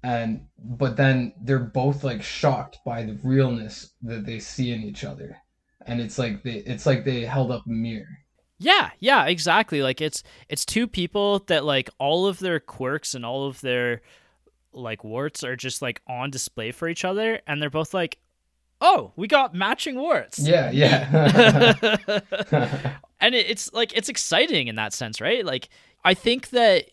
and 0.03 0.47
but 0.59 0.97
then 0.97 1.35
they're 1.43 1.59
both 1.59 2.05
like 2.05 2.23
shocked 2.23 2.79
by 2.87 3.03
the 3.03 3.19
realness 3.23 3.93
that 4.03 4.25
they 4.25 4.39
see 4.39 4.73
in 4.73 4.83
each 4.83 5.05
other 5.05 5.37
and 5.87 6.01
it's 6.01 6.19
like 6.19 6.43
they 6.43 6.57
it's 6.73 6.87
like 6.87 7.05
they 7.05 7.23
held 7.23 7.51
up 7.51 7.67
a 7.67 7.71
mirror 7.71 8.19
Yeah, 8.59 8.91
yeah, 8.99 9.27
exactly. 9.27 9.83
Like 9.83 10.01
it's 10.01 10.23
it's 10.49 10.65
two 10.67 10.87
people 10.87 11.39
that 11.47 11.65
like 11.65 11.89
all 11.99 12.27
of 12.27 12.39
their 12.41 12.61
quirks 12.61 13.15
and 13.15 13.25
all 13.25 13.47
of 13.47 13.61
their 13.63 14.03
like 14.73 15.03
warts 15.05 15.43
are 15.45 15.57
just 15.57 15.83
like 15.83 16.01
on 16.07 16.31
display 16.31 16.71
for 16.73 16.89
each 16.89 17.05
other 17.05 17.41
and 17.47 17.61
they're 17.61 17.71
both 17.71 17.93
like, 17.95 18.19
"Oh, 18.81 19.13
we 19.17 19.27
got 19.29 19.55
matching 19.55 19.97
warts." 19.97 20.39
yeah 20.39 20.71
yeah 20.71 21.89
and 23.21 23.35
it, 23.35 23.49
it's 23.51 23.73
like 23.73 23.93
it's 23.97 24.09
exciting 24.09 24.69
in 24.69 24.77
that 24.77 24.93
sense, 24.93 25.21
right? 25.21 25.45
Like 25.45 25.69
I 26.05 26.15
think 26.15 26.51
that 26.51 26.87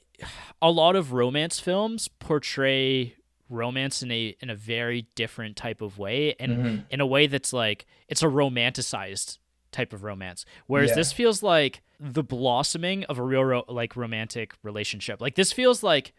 a 0.62 0.72
lot 0.72 0.96
of 0.96 1.14
romance 1.14 1.60
films 1.60 2.08
portray 2.20 3.14
romance 3.50 4.02
in 4.04 4.12
a 4.12 4.36
in 4.42 4.50
a 4.50 4.56
very 4.56 5.08
different 5.16 5.56
type 5.56 5.82
of 5.82 5.98
way 5.98 6.36
and 6.40 6.58
Mhm. 6.58 6.84
in 6.90 7.00
a 7.00 7.06
way 7.06 7.28
that's 7.28 7.54
like 7.54 7.86
it's 8.10 8.22
a 8.22 8.26
romanticized 8.26 9.38
type 9.72 9.94
of 9.94 10.04
romance 10.04 10.44
whereas 10.66 10.90
Yeah. 10.90 10.96
this 10.96 11.14
feels 11.14 11.42
like 11.44 11.82
the 12.00 12.24
blossoming 12.24 13.04
of 13.06 13.18
a 13.18 13.24
real 13.24 13.44
ro- 13.46 13.64
like 13.70 13.96
romantic 13.96 14.54
relationship 14.64 15.22
like 15.22 15.36
this 15.36 15.54
feels 15.54 15.82
like 15.82 16.14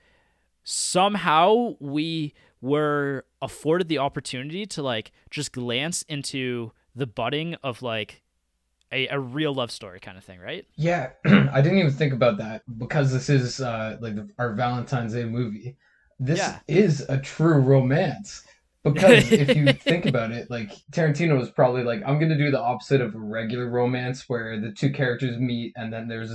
somehow 0.69 1.75
we 1.81 2.35
were 2.61 3.25
afforded 3.41 3.89
the 3.89 3.97
opportunity 3.99 4.67
to 4.67 4.83
like 4.83 5.13
just 5.31 5.51
glance 5.53 6.03
into 6.03 6.73
the 6.95 7.07
budding 7.07 7.55
of 7.63 7.81
like 7.81 8.23
a, 8.93 9.07
a 9.09 9.19
real 9.19 9.55
love 9.55 9.71
story 9.71 9.99
kind 9.99 10.19
of 10.19 10.25
thing 10.25 10.39
right 10.41 10.67
Yeah, 10.77 11.11
I 11.27 11.63
didn't 11.63 11.79
even 11.79 11.91
think 11.93 12.13
about 12.13 12.37
that 12.39 12.63
because 12.79 13.13
this 13.13 13.31
is 13.31 13.61
uh, 13.63 13.97
like 14.01 14.15
our 14.39 14.53
Valentine's 14.55 15.15
Day 15.15 15.25
movie. 15.25 15.77
This 16.19 16.39
Yeah. 16.39 16.59
is 16.69 17.01
a 17.09 17.19
true 17.19 17.61
romance 17.61 18.43
because 18.85 19.33
if 19.33 19.55
you 19.57 19.73
think 19.73 20.05
about 20.05 20.33
it, 20.33 20.51
like 20.51 20.71
Tarantino 20.93 21.39
was 21.39 21.51
probably 21.51 21.85
like, 21.85 22.03
I'm 22.05 22.19
gonna 22.19 22.37
do 22.37 22.51
the 22.51 22.61
opposite 22.61 23.01
of 23.01 23.15
a 23.15 23.19
regular 23.19 23.71
romance 23.71 24.29
where 24.29 24.61
the 24.61 24.73
two 24.73 24.91
characters 24.91 25.39
meet 25.39 25.73
and 25.77 25.91
then 25.93 26.09
there's 26.09 26.33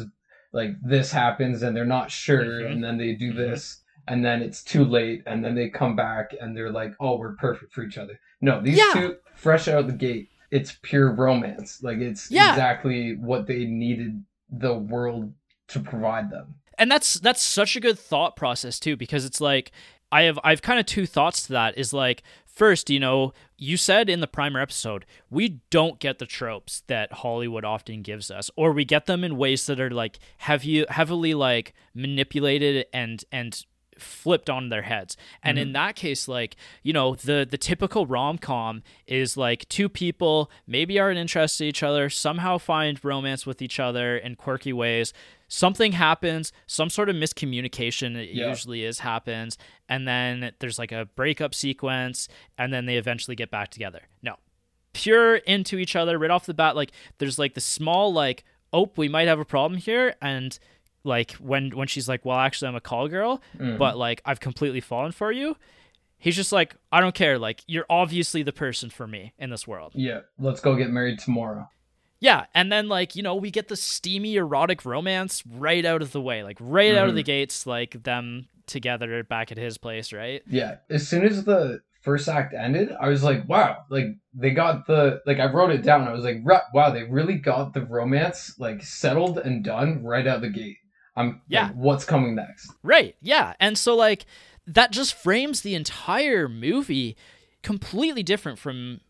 like 0.53 0.71
this 0.81 1.11
happens 1.11 1.61
and 1.61 1.75
they're 1.77 1.85
not 1.85 2.09
sure 2.09 2.43
Mhm. 2.45 2.71
and 2.71 2.83
then 2.83 2.97
they 2.97 3.13
do 3.13 3.31
Mhm. 3.33 3.37
this 3.37 3.82
and 4.07 4.23
then 4.23 4.41
it's 4.41 4.63
too 4.63 4.83
late 4.85 5.23
and 5.25 5.43
then 5.43 5.55
they 5.55 5.69
come 5.69 5.95
back 5.95 6.31
and 6.39 6.55
they're 6.55 6.71
like, 6.71 6.93
oh, 6.99 7.17
we're 7.17 7.35
perfect 7.35 7.73
for 7.73 7.83
each 7.83 7.97
other. 7.97 8.19
No, 8.41 8.61
these 8.61 8.77
Yeah. 8.77 8.91
two 8.93 9.15
fresh 9.35 9.67
out 9.67 9.79
of 9.79 9.87
the 9.87 9.93
gate. 9.93 10.29
it's 10.51 10.77
pure 10.83 11.11
romance. 11.11 11.81
Like 11.81 11.97
it's 11.97 12.29
Yeah. 12.29 12.51
exactly 12.51 13.15
what 13.15 13.47
they 13.47 13.65
needed 13.65 14.23
the 14.49 14.75
world 14.75 15.33
to 15.69 15.79
provide 15.79 16.29
them. 16.29 16.55
and 16.77 16.91
that's 16.91 17.15
that's 17.15 17.41
such 17.41 17.75
a 17.75 17.79
good 17.79 17.97
thought 17.97 18.35
process 18.35 18.79
too 18.79 18.95
because 18.97 19.25
it's 19.25 19.39
like 19.41 19.71
i 20.11 20.23
have 20.23 20.39
i've 20.43 20.61
kind 20.61 20.79
of 20.79 20.85
two 20.85 21.05
thoughts 21.05 21.45
to 21.45 21.53
that 21.53 21.77
is 21.77 21.93
like 21.93 22.21
first 22.45 22.89
you 22.89 22.99
know 22.99 23.31
you 23.57 23.77
said 23.77 24.09
in 24.09 24.19
the 24.21 24.27
primer 24.27 24.59
episode 24.59 25.05
we 25.29 25.61
don't 25.69 25.99
get 25.99 26.17
the 26.19 26.25
tropes 26.25 26.81
that 26.87 27.11
hollywood 27.13 27.63
often 27.63 28.01
gives 28.01 28.29
us 28.31 28.49
or 28.55 28.71
we 28.71 28.83
get 28.85 29.05
them 29.05 29.23
in 29.23 29.37
ways 29.37 29.65
that 29.67 29.79
are 29.79 29.89
like 29.91 30.17
have 30.39 30.63
you 30.63 30.85
heavily 30.89 31.33
like 31.35 31.73
manipulated 31.93 32.85
and 32.93 33.23
and 33.31 33.65
flipped 33.99 34.49
on 34.49 34.69
their 34.69 34.83
heads. 34.83 35.17
And 35.41 35.57
in 35.57 35.67
mm-hmm. 35.69 35.73
that 35.73 35.95
case 35.95 36.27
like 36.27 36.55
you 36.81 36.93
know 36.93 37.15
the 37.15 37.47
the 37.49 37.57
typical 37.57 38.05
rom-com 38.05 38.83
is 39.07 39.37
like 39.37 39.67
two 39.69 39.89
people 39.89 40.49
maybe 40.67 40.99
aren't 40.99 41.17
interested 41.17 41.65
in 41.65 41.69
each 41.69 41.83
other 41.83 42.09
somehow 42.09 42.57
find 42.57 43.03
romance 43.03 43.45
with 43.45 43.61
each 43.61 43.79
other 43.79 44.17
in 44.17 44.35
quirky 44.35 44.73
ways. 44.73 45.13
Something 45.47 45.91
happens 45.91 46.51
some 46.65 46.89
sort 46.89 47.09
of 47.09 47.15
miscommunication 47.15 48.15
it 48.15 48.29
Yeah. 48.29 48.49
usually 48.49 48.83
is 48.83 48.99
happens 48.99 49.57
and 49.87 50.07
then 50.07 50.51
there's 50.59 50.79
like 50.79 50.91
a 50.91 51.05
breakup 51.15 51.53
sequence 51.53 52.27
and 52.57 52.73
then 52.73 52.85
they 52.85 52.97
eventually 52.97 53.35
get 53.35 53.51
back 53.51 53.69
together. 53.69 54.03
No. 54.21 54.35
Pure 54.93 55.37
into 55.37 55.77
each 55.77 55.95
other 55.95 56.17
right 56.19 56.31
off 56.31 56.45
the 56.45 56.53
bat 56.53 56.75
like 56.75 56.91
there's 57.17 57.39
like 57.39 57.53
the 57.53 57.61
small 57.61 58.13
like 58.13 58.43
oh 58.71 58.91
we 58.95 59.07
might 59.07 59.27
have 59.27 59.39
a 59.39 59.45
problem 59.45 59.79
here 59.79 60.15
and 60.21 60.59
like 61.03 61.31
when 61.33 61.71
when 61.71 61.87
she's 61.87 62.07
like 62.07 62.23
well 62.25 62.37
actually 62.37 62.67
i'm 62.69 62.75
a 62.75 62.81
call 62.81 63.07
girl 63.07 63.41
Mm. 63.59 63.77
but 63.77 63.97
like 63.97 64.21
i've 64.25 64.39
completely 64.39 64.79
fallen 64.81 65.11
for 65.11 65.31
you 65.31 65.55
he's 66.17 66.35
just 66.35 66.51
like 66.51 66.75
i 66.91 66.99
don't 67.01 67.15
care 67.15 67.37
like 67.37 67.61
you're 67.67 67.85
obviously 67.89 68.43
the 68.43 68.53
person 68.53 68.89
for 68.89 69.05
me 69.07 69.33
in 69.37 69.49
this 69.49 69.67
world 69.67 69.91
Yeah, 69.95 70.21
let's 70.39 70.61
go 70.61 70.75
get 70.75 70.89
married 70.89 71.19
tomorrow. 71.19 71.67
yeah 72.19 72.45
and 72.55 72.71
then 72.71 72.87
like 72.87 73.15
you 73.15 73.23
know 73.23 73.35
we 73.35 73.51
get 73.51 73.67
the 73.67 73.75
steamy 73.75 74.35
erotic 74.35 74.85
romance 74.85 75.43
right 75.49 75.85
out 75.85 76.01
of 76.01 76.11
the 76.13 76.21
way 76.21 76.43
like 76.43 76.57
right 76.59 76.95
out 76.95 77.09
of 77.09 77.15
the 77.15 77.23
gates 77.23 77.67
like 77.67 78.01
them 78.03 78.47
together 78.65 79.23
back 79.23 79.51
at 79.51 79.57
his 79.57 79.77
place 79.77 80.13
right 80.13 80.41
Yeah, 80.47 80.75
as 80.89 81.05
soon 81.07 81.25
as 81.25 81.43
the 81.43 81.81
first 82.01 82.27
act 82.27 82.53
ended, 82.53 82.91
I 82.99 83.07
was 83.07 83.23
like, 83.23 83.47
wow, 83.47 83.77
like 83.89 84.05
they 84.33 84.51
got 84.51 84.87
the 84.87 85.21
like 85.25 85.39
I 85.39 85.45
wrote 85.51 85.71
it 85.71 85.83
down. 85.83 86.05
I 86.07 86.11
was 86.13 86.23
like, 86.25 86.41
wow, 86.73 86.89
they 86.91 87.03
really 87.03 87.35
got 87.35 87.73
the 87.73 87.85
romance 87.85 88.55
like 88.59 88.83
settled 88.83 89.37
and 89.37 89.63
done 89.63 90.03
right 90.03 90.27
out 90.27 90.41
the 90.41 90.49
gate. 90.49 90.77
I'm 91.15 91.27
like, 91.27 91.35
Yeah. 91.47 91.69
what's 91.71 92.05
coming 92.05 92.35
next? 92.35 92.71
Right. 92.83 93.15
Yeah. 93.21 93.53
And 93.59 93.77
so 93.77 93.95
like 93.95 94.25
that 94.67 94.91
just 94.91 95.13
frames 95.13 95.61
the 95.61 95.75
entire 95.75 96.47
movie 96.49 97.15
completely 97.61 98.23
different 98.23 98.59
from 98.59 99.01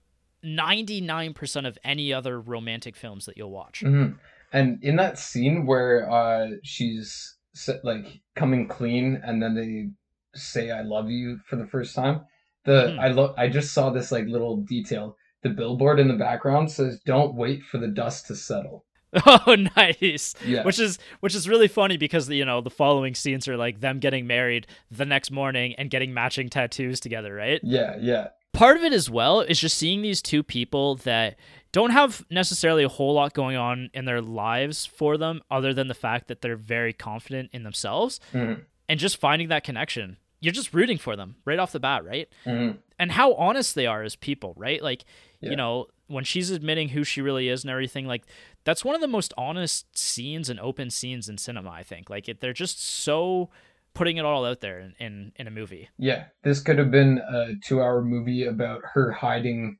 99% 0.43 1.65
of 1.67 1.77
any 1.83 2.13
other 2.13 2.39
romantic 2.39 2.95
films 2.95 3.25
that 3.25 3.37
you'll 3.37 3.51
watch. 3.51 3.81
hmm 3.81 4.11
And 4.51 4.83
in 4.83 4.97
that 4.97 5.17
scene 5.17 5.65
where 5.65 6.09
uh 6.11 6.47
she's 6.63 7.37
like 7.83 8.05
coming 8.35 8.67
clean 8.67 9.21
and 9.23 9.41
then 9.41 9.55
they 9.55 9.89
say 10.37 10.71
I 10.71 10.81
love 10.81 11.09
you 11.09 11.39
for 11.47 11.55
the 11.55 11.67
first 11.67 11.95
time, 11.95 12.21
the 12.65 12.87
Mhm. 12.95 12.99
I 12.99 13.07
lo- 13.09 13.33
I 13.37 13.47
just 13.47 13.73
saw 13.73 13.89
this 13.91 14.11
like 14.11 14.25
little 14.25 14.57
detail. 14.57 15.15
The 15.43 15.49
billboard 15.49 15.99
in 15.99 16.07
the 16.07 16.15
background 16.27 16.71
says 16.71 16.99
don't 17.05 17.35
wait 17.35 17.63
for 17.63 17.77
the 17.77 17.87
dust 17.89 18.27
to 18.27 18.35
settle. 18.35 18.85
Oh, 19.25 19.55
nice. 19.75 20.35
Yeah. 20.45 20.63
Which 20.63 20.79
is 20.79 20.99
which 21.19 21.35
is 21.35 21.47
really 21.47 21.67
funny 21.67 21.97
because 21.97 22.29
you 22.29 22.45
know 22.45 22.61
the 22.61 22.69
following 22.69 23.13
scenes 23.15 23.47
are 23.47 23.57
like 23.57 23.79
them 23.79 23.99
getting 23.99 24.25
married 24.27 24.67
the 24.91 25.05
next 25.05 25.31
morning 25.31 25.75
and 25.77 25.89
getting 25.89 26.13
matching 26.13 26.49
tattoos 26.49 26.99
together, 26.99 27.33
right? 27.33 27.59
yeah, 27.63 27.95
yeah. 27.99 28.29
part 28.53 28.77
of 28.77 28.83
it 28.83 28.93
as 28.93 29.09
well 29.09 29.41
is 29.41 29.59
just 29.59 29.77
seeing 29.77 30.01
these 30.01 30.21
two 30.21 30.43
people 30.43 30.95
that 30.97 31.35
don't 31.71 31.89
have 31.89 32.23
necessarily 32.29 32.83
a 32.83 32.89
whole 32.89 33.13
lot 33.15 33.33
going 33.33 33.55
on 33.57 33.89
in 33.95 34.05
their 34.05 34.21
lives 34.21 34.85
for 34.85 35.17
them 35.17 35.41
other 35.49 35.73
than 35.73 35.87
the 35.87 35.95
fact 35.95 36.27
that 36.27 36.41
they're 36.41 36.55
very 36.55 36.93
confident 36.93 37.49
in 37.51 37.63
themselves 37.63 38.19
Mhm. 38.31 38.61
and 38.87 38.99
just 38.99 39.17
finding 39.17 39.47
that 39.49 39.63
connection 39.63 40.17
you're 40.39 40.53
just 40.53 40.73
rooting 40.73 40.97
for 40.99 41.15
them 41.15 41.35
right 41.45 41.57
off 41.57 41.71
the 41.71 41.79
bat 41.79 42.05
right 42.05 42.29
Mhm. 42.45 42.77
and 42.99 43.11
how 43.13 43.33
honest 43.35 43.73
they 43.75 43.87
are 43.87 44.03
as 44.03 44.15
people 44.15 44.53
right 44.55 44.83
like 44.83 45.03
Yeah. 45.41 45.49
you 45.51 45.55
know 45.55 45.87
when 46.07 46.23
she's 46.25 46.51
admitting 46.51 46.89
who 46.89 47.03
she 47.03 47.21
really 47.21 47.47
is 47.49 47.63
and 47.63 47.71
everything 47.71 48.05
like 48.05 48.23
that's 48.63 48.85
one 48.85 48.95
of 48.95 49.01
the 49.01 49.07
most 49.07 49.33
honest 49.37 49.97
scenes 49.97 50.49
and 50.49 50.59
open 50.59 50.89
scenes 50.89 51.29
in 51.29 51.37
cinema 51.37 51.69
i 51.69 51.83
think. 51.83 52.09
Like 52.09 52.29
it, 52.29 52.41
they're 52.41 52.53
just 52.53 52.83
so 52.83 53.49
putting 53.93 54.17
it 54.17 54.25
all 54.25 54.45
out 54.45 54.61
there 54.61 54.79
in, 54.79 54.93
in, 54.99 55.31
in 55.35 55.47
a 55.47 55.51
movie. 55.51 55.89
Yeah, 55.97 56.25
this 56.43 56.59
could 56.59 56.77
have 56.77 56.91
been 56.91 57.19
a 57.19 57.53
two-hour 57.63 58.03
movie 58.03 58.45
about 58.45 58.81
her 58.93 59.11
hiding 59.11 59.77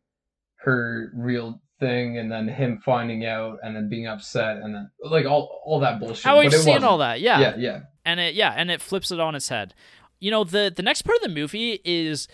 her 0.57 1.11
real 1.15 1.61
thing, 1.79 2.17
and 2.17 2.31
then 2.31 2.47
him 2.47 2.79
finding 2.85 3.25
out, 3.25 3.57
and 3.63 3.75
then 3.75 3.89
being 3.89 4.07
upset, 4.07 4.57
and 4.57 4.73
then 4.73 4.89
like 5.03 5.25
all 5.25 5.61
all 5.65 5.79
that 5.81 5.99
bullshit. 5.99 6.23
how 6.23 6.39
we've 6.39 6.53
seen 6.53 6.83
all 6.83 6.99
that 6.99 7.19
yeah. 7.21 7.39
Yeah, 7.39 7.55
yeah, 7.57 7.79
and 8.05 8.19
it 8.19 8.35
yeah 8.35 8.53
and 8.55 8.71
it 8.71 8.81
flips 8.81 9.11
it 9.11 9.19
on 9.19 9.35
its 9.35 9.49
head. 9.49 9.73
You 10.19 10.31
know 10.31 10.43
the 10.43 10.71
the 10.73 10.83
next 10.83 11.01
part 11.01 11.17
of 11.17 11.23
the 11.23 11.29
movie 11.29 11.81
is 11.83 12.27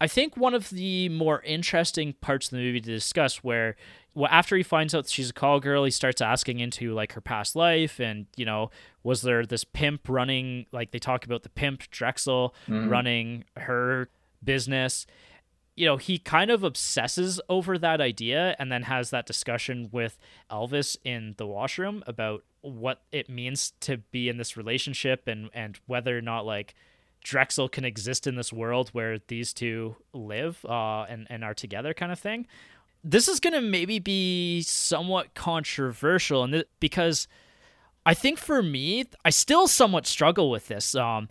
i 0.00 0.06
think 0.06 0.36
one 0.36 0.54
of 0.54 0.70
the 0.70 1.08
more 1.08 1.40
interesting 1.42 2.12
parts 2.20 2.46
of 2.46 2.50
the 2.52 2.64
movie 2.64 2.80
to 2.80 2.90
discuss 2.90 3.38
where 3.44 3.76
well, 4.14 4.30
after 4.30 4.56
he 4.56 4.62
finds 4.62 4.94
out 4.94 5.08
she's 5.08 5.28
a 5.30 5.32
call 5.34 5.60
girl 5.60 5.84
he 5.84 5.90
starts 5.90 6.22
asking 6.22 6.58
into 6.60 6.92
like 6.94 7.12
her 7.12 7.20
past 7.20 7.54
life 7.54 8.00
and 8.00 8.26
you 8.36 8.44
know 8.46 8.70
was 9.02 9.22
there 9.22 9.44
this 9.44 9.64
pimp 9.64 10.08
running 10.08 10.66
like 10.72 10.90
they 10.90 10.98
talk 10.98 11.24
about 11.24 11.42
the 11.42 11.48
pimp 11.50 11.90
drexel 11.90 12.54
Mhm. 12.68 12.90
running 12.90 13.44
her 13.56 14.08
business 14.42 15.06
you 15.74 15.84
know 15.84 15.98
he 15.98 16.18
kind 16.18 16.50
of 16.50 16.62
obsesses 16.64 17.40
over 17.50 17.76
that 17.76 18.00
idea 18.00 18.56
and 18.58 18.72
then 18.72 18.84
has 18.84 19.10
that 19.10 19.26
discussion 19.26 19.88
with 19.92 20.18
elvis 20.50 20.96
in 21.04 21.34
the 21.36 21.46
washroom 21.46 22.02
about 22.06 22.42
what 22.62 23.02
it 23.12 23.28
means 23.28 23.72
to 23.80 23.98
be 23.98 24.28
in 24.30 24.38
this 24.38 24.56
relationship 24.56 25.28
and 25.28 25.50
and 25.52 25.78
whether 25.86 26.16
or 26.16 26.22
not 26.22 26.46
like 26.46 26.74
drexel 27.26 27.68
can 27.68 27.84
exist 27.84 28.26
in 28.26 28.36
this 28.36 28.52
world 28.52 28.90
where 28.90 29.18
these 29.26 29.52
two 29.52 29.96
live 30.12 30.64
uh 30.64 31.02
and 31.08 31.26
and 31.28 31.42
are 31.42 31.54
together 31.54 31.92
kind 31.92 32.12
of 32.12 32.18
thing 32.18 32.46
this 33.02 33.26
is 33.28 33.40
going 33.40 33.52
to 33.52 33.60
maybe 33.60 33.98
be 33.98 34.62
somewhat 34.62 35.34
controversial 35.34 36.42
and 36.44 36.52
th- 36.54 36.68
because 36.80 37.28
I 38.04 38.14
think 38.14 38.38
for 38.38 38.62
me, 38.62 39.04
I 39.24 39.30
still 39.30 39.66
somewhat 39.66 40.06
struggle 40.06 40.48
with 40.48 40.68
this. 40.68 40.94
Um, 40.94 41.28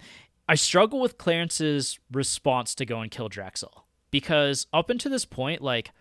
I 0.49 0.55
struggle 0.55 0.99
with 0.99 1.17
Clarence's 1.17 1.99
response 2.11 2.75
to 2.75 2.85
go 2.85 2.99
and 2.99 3.09
kill 3.09 3.29
Drexel 3.29 3.85
because 4.11 4.67
up 4.73 4.89
until 4.89 5.09
this 5.11 5.23
point, 5.23 5.61
like 5.61 5.91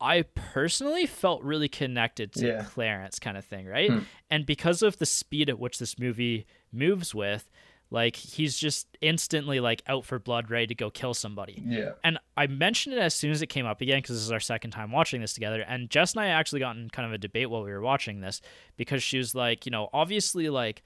I 0.00 0.22
personally 0.22 1.06
felt 1.06 1.42
really 1.44 1.68
connected 1.68 2.32
to 2.34 2.46
Yeah. 2.46 2.64
Clarence, 2.64 3.20
kind 3.20 3.36
of 3.36 3.44
thing, 3.44 3.66
right? 3.66 3.90
Hmm. 3.90 3.98
And 4.28 4.44
because 4.44 4.82
of 4.82 4.98
the 4.98 5.06
speed 5.06 5.48
at 5.48 5.60
which 5.60 5.78
this 5.78 5.98
movie 5.98 6.46
moves 6.72 7.14
with, 7.14 7.48
like 7.92 8.16
he's 8.16 8.56
just 8.56 8.86
instantly 9.00 9.60
like 9.60 9.82
out 9.86 10.04
for 10.04 10.18
blood, 10.18 10.50
ready 10.50 10.66
to 10.68 10.74
go 10.74 10.90
kill 10.90 11.12
somebody. 11.14 11.62
yeah, 11.64 11.90
And 12.02 12.18
I 12.36 12.46
mentioned 12.46 12.94
it 12.96 12.98
as 13.00 13.14
soon 13.14 13.30
as 13.30 13.42
it 13.42 13.48
came 13.48 13.66
up 13.66 13.80
again 13.80 13.98
because 13.98 14.16
this 14.16 14.22
is 14.24 14.32
our 14.32 14.40
second 14.40 14.70
time 14.70 14.90
watching 14.90 15.20
this 15.20 15.34
together. 15.34 15.60
And 15.60 15.90
Jess 15.90 16.12
and 16.14 16.20
I 16.22 16.28
actually 16.28 16.60
got 16.60 16.74
in 16.76 16.88
kind 16.90 17.06
of 17.06 17.12
a 17.12 17.18
debate 17.18 17.50
while 17.50 17.62
we 17.62 17.70
were 17.70 17.82
watching 17.82 18.20
this 18.20 18.40
because 18.76 19.02
she 19.02 19.18
was 19.18 19.34
like, 19.34 19.66
you 19.66 19.70
know, 19.70 19.88
obviously, 19.92 20.48
like, 20.48 20.82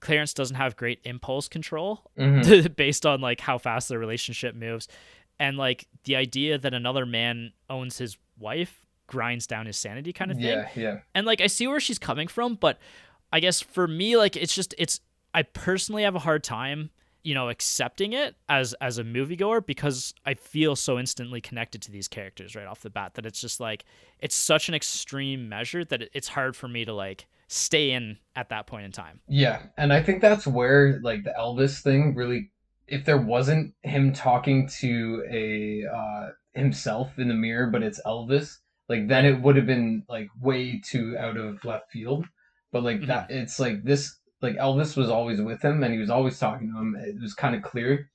Clarence 0.00 0.32
doesn't 0.34 0.56
have 0.56 0.76
great 0.76 1.00
impulse 1.04 1.48
control 1.48 2.10
Mhm. 2.18 2.76
based 2.76 3.04
on 3.06 3.20
like 3.20 3.40
how 3.40 3.58
fast 3.58 3.88
the 3.88 3.98
relationship 3.98 4.54
moves. 4.54 4.86
And 5.40 5.56
like 5.56 5.88
the 6.04 6.14
idea 6.16 6.58
that 6.58 6.72
another 6.74 7.04
man 7.06 7.52
owns 7.68 7.98
his 7.98 8.16
wife 8.38 8.86
grinds 9.06 9.46
down 9.46 9.66
his 9.66 9.76
sanity 9.76 10.12
kind 10.12 10.30
of 10.30 10.36
thing 10.38 10.46
yeah, 10.46 10.68
yeah. 10.76 10.98
and 11.14 11.26
like 11.26 11.40
I 11.40 11.46
see 11.46 11.66
where 11.66 11.80
she's 11.80 11.98
coming 11.98 12.28
from, 12.28 12.54
but 12.54 12.78
I 13.32 13.40
guess 13.40 13.60
for 13.60 13.86
me, 13.88 14.16
like 14.16 14.36
it's 14.36 14.54
just 14.54 14.74
it's 14.78 15.00
I 15.34 15.42
personally 15.42 16.04
have 16.04 16.14
a 16.14 16.20
hard 16.20 16.44
time, 16.44 16.90
you 17.24 17.34
know, 17.34 17.48
accepting 17.48 18.12
it 18.12 18.36
as 18.48 18.72
as 18.80 18.98
a 18.98 19.04
moviegoer 19.04 19.66
because 19.66 20.14
I 20.24 20.34
feel 20.34 20.76
so 20.76 20.98
instantly 20.98 21.40
connected 21.40 21.82
to 21.82 21.90
these 21.90 22.06
characters 22.06 22.54
right 22.54 22.66
off 22.66 22.80
the 22.80 22.90
bat 22.90 23.14
that 23.14 23.26
it's 23.26 23.40
just 23.40 23.58
like 23.58 23.84
it's 24.20 24.36
such 24.36 24.68
an 24.68 24.74
extreme 24.74 25.48
measure 25.48 25.84
that 25.86 26.08
it's 26.14 26.28
hard 26.28 26.54
for 26.54 26.68
me 26.68 26.84
to 26.84 26.94
like 26.94 27.26
stay 27.48 27.90
in 27.90 28.18
at 28.36 28.48
that 28.50 28.66
point 28.66 28.84
in 28.84 28.92
time. 28.92 29.20
Yeah, 29.28 29.62
and 29.76 29.92
I 29.92 30.02
think 30.02 30.22
that's 30.22 30.46
where 30.46 31.00
like 31.02 31.24
the 31.24 31.34
Elvis 31.36 31.80
thing 31.80 32.14
really 32.14 32.50
if 32.86 33.04
there 33.04 33.18
wasn't 33.18 33.74
him 33.82 34.12
talking 34.12 34.68
to 34.68 35.24
a 35.30 35.84
uh 35.92 36.28
himself 36.52 37.18
in 37.18 37.26
the 37.28 37.34
mirror 37.34 37.66
but 37.66 37.82
it's 37.82 38.00
Elvis, 38.06 38.58
like 38.88 39.08
then 39.08 39.24
it 39.24 39.40
would 39.40 39.56
have 39.56 39.66
been 39.66 40.04
like 40.08 40.28
way 40.40 40.80
too 40.84 41.16
out 41.18 41.36
of 41.36 41.64
left 41.64 41.90
field. 41.90 42.26
But 42.70 42.84
like 42.84 43.06
that 43.06 43.30
it's 43.30 43.58
like 43.58 43.82
this 43.82 44.16
like 44.44 44.56
Elvis 44.56 44.96
was 44.96 45.10
always 45.10 45.40
with 45.40 45.60
him 45.62 45.82
and 45.82 45.92
he 45.92 45.98
was 45.98 46.10
always 46.10 46.38
talking 46.38 46.70
to 46.72 46.78
him. 46.78 46.94
It 46.96 47.20
was 47.20 47.34
kind 47.34 47.56
of 47.56 47.62
clear 47.62 48.10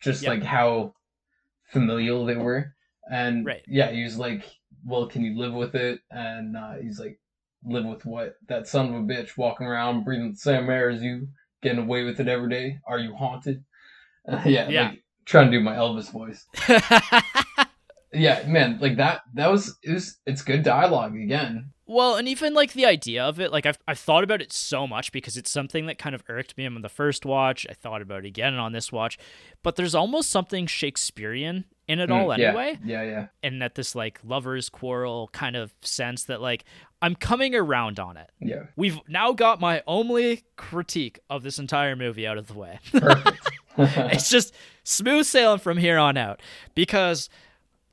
just 0.00 0.22
Yeah. 0.22 0.30
like 0.30 0.42
how 0.42 0.94
familial 1.72 2.26
they 2.26 2.36
were. 2.36 2.74
And 3.10 3.46
Right. 3.46 3.62
yeah, 3.66 3.90
he 3.90 4.02
was 4.04 4.18
like, 4.18 4.44
"Well, 4.84 5.06
can 5.06 5.22
you 5.24 5.38
live 5.38 5.54
with 5.54 5.74
it?" 5.74 6.00
And 6.10 6.56
uh, 6.56 6.74
he's 6.74 7.00
like, 7.00 7.18
"Live 7.64 7.86
with 7.86 8.04
what? 8.04 8.36
That 8.48 8.68
son 8.68 8.88
of 8.88 8.94
a 8.94 9.04
bitch 9.04 9.38
walking 9.38 9.66
around 9.66 10.04
breathing 10.04 10.32
the 10.32 10.36
same 10.36 10.68
air 10.68 10.90
as 10.90 11.02
you, 11.02 11.28
getting 11.62 11.78
away 11.80 12.04
with 12.04 12.20
it 12.20 12.28
every 12.28 12.50
day. 12.50 12.78
Are 12.86 12.98
you 12.98 13.14
haunted?" 13.16 13.64
Uh, 14.28 14.42
yeah, 14.46 14.68
Yeah. 14.68 14.88
like 14.90 15.02
trying 15.24 15.50
to 15.50 15.58
do 15.58 15.64
my 15.64 15.74
Elvis 15.76 16.10
voice. 16.12 16.44
Yeah, 18.10 18.42
man, 18.46 18.78
like 18.80 18.96
that 18.96 19.20
that 19.34 19.50
was 19.52 19.76
it 19.82 19.92
was 19.92 20.18
it's 20.24 20.40
good 20.42 20.62
dialogue 20.62 21.14
again. 21.14 21.72
Well, 21.88 22.16
and 22.16 22.28
even 22.28 22.52
like 22.52 22.74
the 22.74 22.84
idea 22.84 23.24
of 23.24 23.40
it, 23.40 23.50
like 23.50 23.64
I've, 23.64 23.78
I've 23.88 23.98
thought 23.98 24.22
about 24.22 24.42
it 24.42 24.52
so 24.52 24.86
much 24.86 25.10
because 25.10 25.38
it's 25.38 25.50
something 25.50 25.86
that 25.86 25.98
kind 25.98 26.14
of 26.14 26.22
irked 26.28 26.56
me 26.58 26.66
on 26.66 26.82
the 26.82 26.88
first 26.90 27.24
watch. 27.24 27.66
I 27.68 27.72
thought 27.72 28.02
about 28.02 28.24
it 28.24 28.26
again 28.26 28.54
on 28.54 28.72
this 28.72 28.92
watch, 28.92 29.18
but 29.62 29.76
there's 29.76 29.94
almost 29.94 30.30
something 30.30 30.66
Shakespearean 30.66 31.64
in 31.88 31.98
it 31.98 32.10
Mm, 32.10 32.14
all 32.14 32.38
yeah, 32.38 32.48
anyway. 32.48 32.78
Yeah, 32.84 33.02
yeah. 33.04 33.26
And 33.42 33.62
that 33.62 33.74
this 33.74 33.94
like 33.94 34.20
lovers 34.22 34.68
quarrel 34.68 35.30
kind 35.32 35.56
of 35.56 35.72
sense 35.80 36.24
that 36.24 36.42
like 36.42 36.64
I'm 37.00 37.14
coming 37.14 37.54
around 37.54 37.98
on 37.98 38.18
it. 38.18 38.30
Yeah. 38.38 38.64
We've 38.76 39.00
now 39.08 39.32
got 39.32 39.58
my 39.58 39.82
only 39.86 40.44
critique 40.56 41.18
of 41.30 41.42
this 41.42 41.58
entire 41.58 41.96
movie 41.96 42.26
out 42.26 42.36
of 42.36 42.48
the 42.48 42.54
way. 42.54 42.80
Perfect. 42.92 43.50
it's 43.78 44.28
just 44.28 44.54
smooth 44.84 45.24
sailing 45.24 45.60
from 45.60 45.78
here 45.78 45.96
on 45.96 46.18
out 46.18 46.42
because 46.74 47.30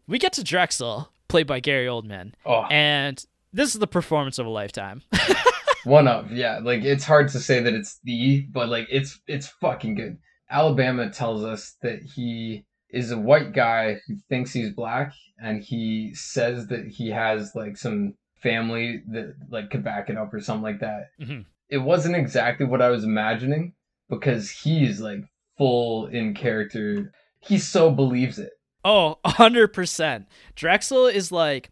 we 0.06 0.20
get 0.20 0.34
to 0.34 0.44
Drexel, 0.44 1.12
played 1.30 1.48
by 1.48 1.62
Gary 1.62 1.86
Oldman, 1.86 2.34
oh, 2.46 2.64
and 2.64 3.24
this 3.56 3.74
is 3.74 3.80
the 3.80 3.88
performance 3.88 4.38
of 4.38 4.46
a 4.46 4.50
lifetime. 4.50 5.02
one 5.86 6.08
of, 6.08 6.32
yeah. 6.32 6.60
Like 6.62 6.84
it's 6.84 7.06
hard 7.06 7.30
to 7.30 7.40
say 7.40 7.62
that 7.62 7.74
it's 7.74 8.00
the, 8.04 8.46
but 8.52 8.70
like 8.70 8.88
it's 8.90 9.20
it's 9.28 9.48
fucking 9.48 9.96
good. 9.96 10.18
Alabama 10.50 11.10
tells 11.10 11.44
us 11.44 11.76
that 11.82 12.02
he 12.02 12.66
is 12.90 13.12
a 13.12 13.18
white 13.18 13.54
guy 13.54 13.98
who 14.08 14.16
thinks 14.30 14.54
he's 14.54 14.74
black 14.74 15.14
and 15.40 15.64
he 15.64 16.12
says 16.14 16.68
that 16.68 16.86
he 16.88 17.10
has 17.10 17.54
like 17.56 17.78
some 17.78 18.14
family 18.42 19.02
that 19.12 19.34
like 19.50 19.70
could 19.70 19.84
back 19.84 20.10
it 20.10 20.18
up 20.18 20.34
or 20.34 20.40
something 20.40 20.64
like 20.64 20.82
that. 20.82 21.06
Mhm. 21.22 21.46
It 21.70 21.80
wasn't 21.80 22.16
exactly 22.16 22.66
what 22.66 22.82
I 22.82 22.90
was 22.90 23.04
imagining 23.04 23.74
because 24.10 24.52
he's 24.52 25.00
like 25.00 25.22
full 25.58 26.08
in 26.08 26.34
character. 26.36 27.12
He 27.40 27.58
so 27.58 27.90
believes 27.90 28.38
it. 28.38 28.52
Oh, 28.84 29.18
100%. 29.26 30.26
Drexel 30.56 31.08
is 31.08 31.32
like 31.32 31.72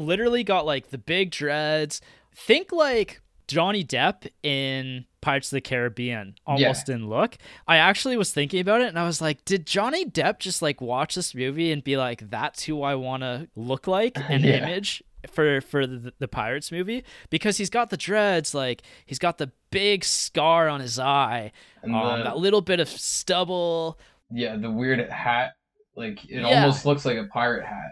literally 0.00 0.42
got 0.44 0.66
like 0.66 0.90
the 0.90 0.98
big 0.98 1.30
dreads. 1.30 2.00
Think 2.34 2.72
like 2.72 3.20
Johnny 3.48 3.84
Depp 3.84 4.26
in 4.42 5.04
Pirates 5.20 5.48
of 5.52 5.56
the 5.56 5.60
Caribbean, 5.60 6.34
almost 6.46 6.88
in 6.88 7.08
look. 7.08 7.36
I 7.68 7.76
actually 7.76 8.16
was 8.16 8.32
thinking 8.32 8.60
about 8.60 8.80
it 8.80 8.88
and 8.88 8.98
I 8.98 9.04
was 9.04 9.20
like, 9.20 9.44
did 9.44 9.66
Johnny 9.66 10.04
Depp 10.06 10.38
just 10.38 10.62
like 10.62 10.80
watch 10.80 11.14
this 11.14 11.34
movie 11.34 11.72
and 11.72 11.82
be 11.84 11.96
like, 11.96 12.30
that's 12.30 12.62
who 12.64 12.82
I 12.82 12.94
want 12.94 13.22
to 13.22 13.48
look 13.56 13.86
like 13.86 14.16
an 14.28 14.42
Yeah. 14.44 14.56
image? 14.66 15.02
For 15.30 15.60
for 15.60 15.86
the, 15.86 16.14
the 16.18 16.28
Pirates 16.28 16.72
movie 16.72 17.04
because 17.28 17.58
he's 17.58 17.68
got 17.68 17.90
the 17.90 17.98
dreads 17.98 18.54
like 18.54 18.80
he's 19.04 19.18
got 19.18 19.36
the 19.36 19.52
big 19.70 20.02
scar 20.02 20.66
on 20.66 20.80
his 20.80 20.98
eye 20.98 21.52
And 21.82 21.94
um, 21.94 22.20
the, 22.20 22.24
that 22.24 22.38
little 22.38 22.62
bit 22.62 22.80
of 22.80 22.88
stubble 22.88 23.98
yeah, 24.30 24.56
the 24.56 24.70
weird 24.70 24.98
hat, 25.10 25.56
like 25.94 26.24
it 26.24 26.40
Yeah. 26.40 26.62
almost 26.62 26.86
looks 26.86 27.04
like 27.04 27.18
a 27.18 27.24
pirate 27.24 27.66
hat. 27.66 27.90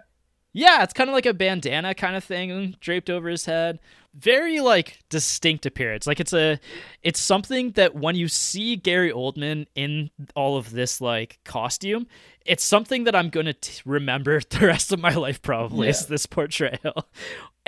Yeah, 0.58 0.82
it's 0.82 0.92
kind 0.92 1.08
of 1.08 1.14
like 1.14 1.24
a 1.24 1.32
bandana 1.32 1.94
kind 1.94 2.16
of 2.16 2.24
thing 2.24 2.74
draped 2.80 3.08
over 3.08 3.28
his 3.28 3.44
head. 3.44 3.78
Very 4.12 4.58
like 4.58 4.98
distinct 5.08 5.66
appearance. 5.66 6.04
Like 6.04 6.18
it's 6.18 6.32
a 6.32 6.58
it's 7.04 7.20
something 7.20 7.70
that 7.72 7.94
when 7.94 8.16
you 8.16 8.26
see 8.26 8.74
Gary 8.74 9.12
Oldman 9.12 9.66
in 9.76 10.10
all 10.34 10.56
of 10.56 10.72
this 10.72 11.00
like 11.00 11.38
costume, 11.44 12.08
it's 12.44 12.64
something 12.64 13.04
that 13.04 13.14
I'm 13.14 13.30
going 13.30 13.46
to 13.46 13.82
remember 13.84 14.40
the 14.50 14.66
rest 14.66 14.92
of 14.92 14.98
my 14.98 15.14
life 15.14 15.40
probably 15.42 15.90
is 15.90 16.06
this 16.06 16.26
portrayal. 16.26 17.06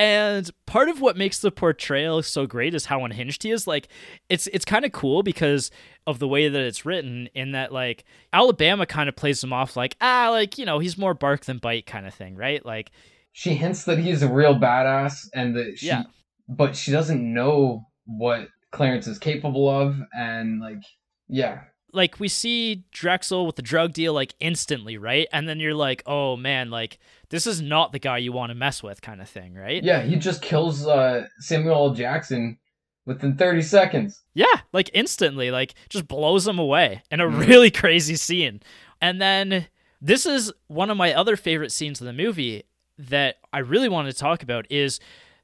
And 0.01 0.51
part 0.65 0.89
of 0.89 1.03
what 1.03 1.19
makes 1.19 1.41
the 1.41 1.51
portrayal 1.51 2.23
so 2.23 2.47
great 2.47 2.75
is 2.75 2.87
how 2.87 3.05
unhinged 3.05 3.43
he 3.43 3.51
is. 3.51 3.67
Like 3.67 3.89
it's 4.31 4.47
it's 4.47 4.65
kind 4.65 4.87
of 4.87 4.93
cool 4.93 5.23
because 5.23 5.71
of 6.07 6.19
the 6.19 6.27
way 6.27 6.49
that 6.49 6.63
it's 6.63 6.87
written 6.87 7.29
in 7.35 7.53
that 7.53 7.71
like 7.71 8.05
Alabama 8.33 8.87
kind 8.87 9.11
of 9.11 9.17
plays 9.17 9.45
him 9.45 9.53
off 9.53 9.77
like 9.77 9.97
ah 10.01 10.31
like 10.31 10.57
you 10.57 10.65
know 10.65 10.79
he's 10.79 10.97
more 10.97 11.13
bark 11.13 11.45
than 11.45 11.59
bite 11.59 11.85
kind 11.85 12.07
of 12.07 12.15
thing 12.15 12.35
right 12.35 12.65
like 12.65 12.93
She 13.33 13.53
hints 13.53 13.85
that 13.85 13.99
he's 13.99 14.23
a 14.23 14.29
real 14.33 14.55
badass 14.55 15.29
and 15.35 15.55
that 15.57 15.75
she 15.77 15.89
Yeah. 15.89 16.05
but 16.49 16.75
she 16.75 16.91
doesn't 16.93 17.23
know 17.35 17.87
what 18.07 18.49
Clarence 18.73 19.07
is 19.07 19.19
capable 19.19 19.69
of 19.69 20.01
and 20.17 20.61
like 20.63 20.83
yeah. 21.29 21.61
like 21.93 22.19
we 22.19 22.29
see 22.29 22.85
Drexel 22.91 23.45
with 23.45 23.57
the 23.57 23.63
drug 23.63 23.93
deal 23.93 24.15
like 24.15 24.35
instantly 24.41 24.97
right 24.97 25.29
and 25.31 25.47
then 25.47 25.61
you're 25.61 25.75
like 25.75 26.03
oh 26.07 26.39
man 26.39 26.71
like 26.71 26.99
this 27.31 27.47
is 27.47 27.61
not 27.63 27.93
the 27.93 27.99
guy 27.99 28.19
you 28.19 28.33
want 28.33 28.51
to 28.51 28.55
mess 28.55 28.83
with 28.83 29.01
kind 29.01 29.21
of 29.23 29.29
thing 29.29 29.55
right 29.55 29.83
Yeah, 29.83 30.03
he 30.03 30.17
just 30.17 30.43
kills 30.43 30.87
uh 30.87 31.27
Samuel 31.39 31.75
L. 31.89 31.95
Jackson 31.95 32.59
within 33.07 33.37
30 33.37 33.63
seconds. 33.63 34.23
Yeah, 34.35 34.47
like 34.73 34.91
instantly, 34.93 35.51
like 35.51 35.75
just 35.89 36.07
blows 36.07 36.47
him 36.47 36.59
away 36.59 37.03
in 37.11 37.21
a 37.21 37.27
Mhm. 37.27 37.47
really 37.47 37.71
crazy 37.83 38.15
scene. 38.17 38.61
And 39.01 39.21
then 39.21 39.67
this 40.03 40.27
is 40.27 40.53
one 40.69 40.91
of 40.91 40.97
my 40.97 41.13
other 41.15 41.37
favorite 41.37 41.73
scenes 41.73 42.01
of 42.01 42.07
the 42.07 42.13
movie 42.13 42.65
that 42.99 43.37
I 43.53 43.61
really 43.61 43.89
wanted 43.89 44.13
to 44.13 44.19
talk 44.19 44.43
about 44.43 44.67
is 44.71 45.01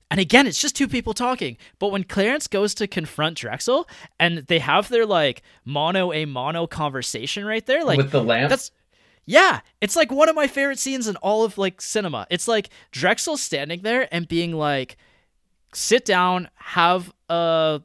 and 0.08 0.20
again, 0.20 0.46
it's 0.46 0.60
just 0.60 0.76
two 0.76 0.86
people 0.86 1.14
talking. 1.14 1.56
But 1.80 1.88
when 1.90 2.04
Clarence 2.04 2.46
goes 2.46 2.74
to 2.74 2.86
confront 2.86 3.38
Drexel 3.38 3.88
and 4.20 4.38
they 4.38 4.60
have 4.60 4.88
their 4.88 5.04
like 5.04 5.42
mono 5.64 6.12
a 6.12 6.26
mono 6.26 6.68
conversation 6.68 7.44
right 7.44 7.66
there, 7.66 7.82
like 7.84 7.96
with 7.96 8.12
the 8.12 8.22
lamp. 8.22 8.50
that's 8.50 8.70
yeah, 9.26 9.60
it's 9.80 9.96
like 9.96 10.10
one 10.10 10.28
of 10.28 10.36
my 10.36 10.46
favorite 10.46 10.78
scenes 10.78 11.08
in 11.08 11.16
all 11.16 11.44
of 11.44 11.58
like 11.58 11.80
cinema. 11.80 12.26
It's 12.30 12.46
like 12.48 12.70
Drexel 12.92 13.36
standing 13.36 13.82
there 13.82 14.08
and 14.14 14.26
being 14.28 14.52
like, 14.52 14.96
"Sit 15.74 16.04
down, 16.04 16.48
have 16.54 17.12
a 17.28 17.82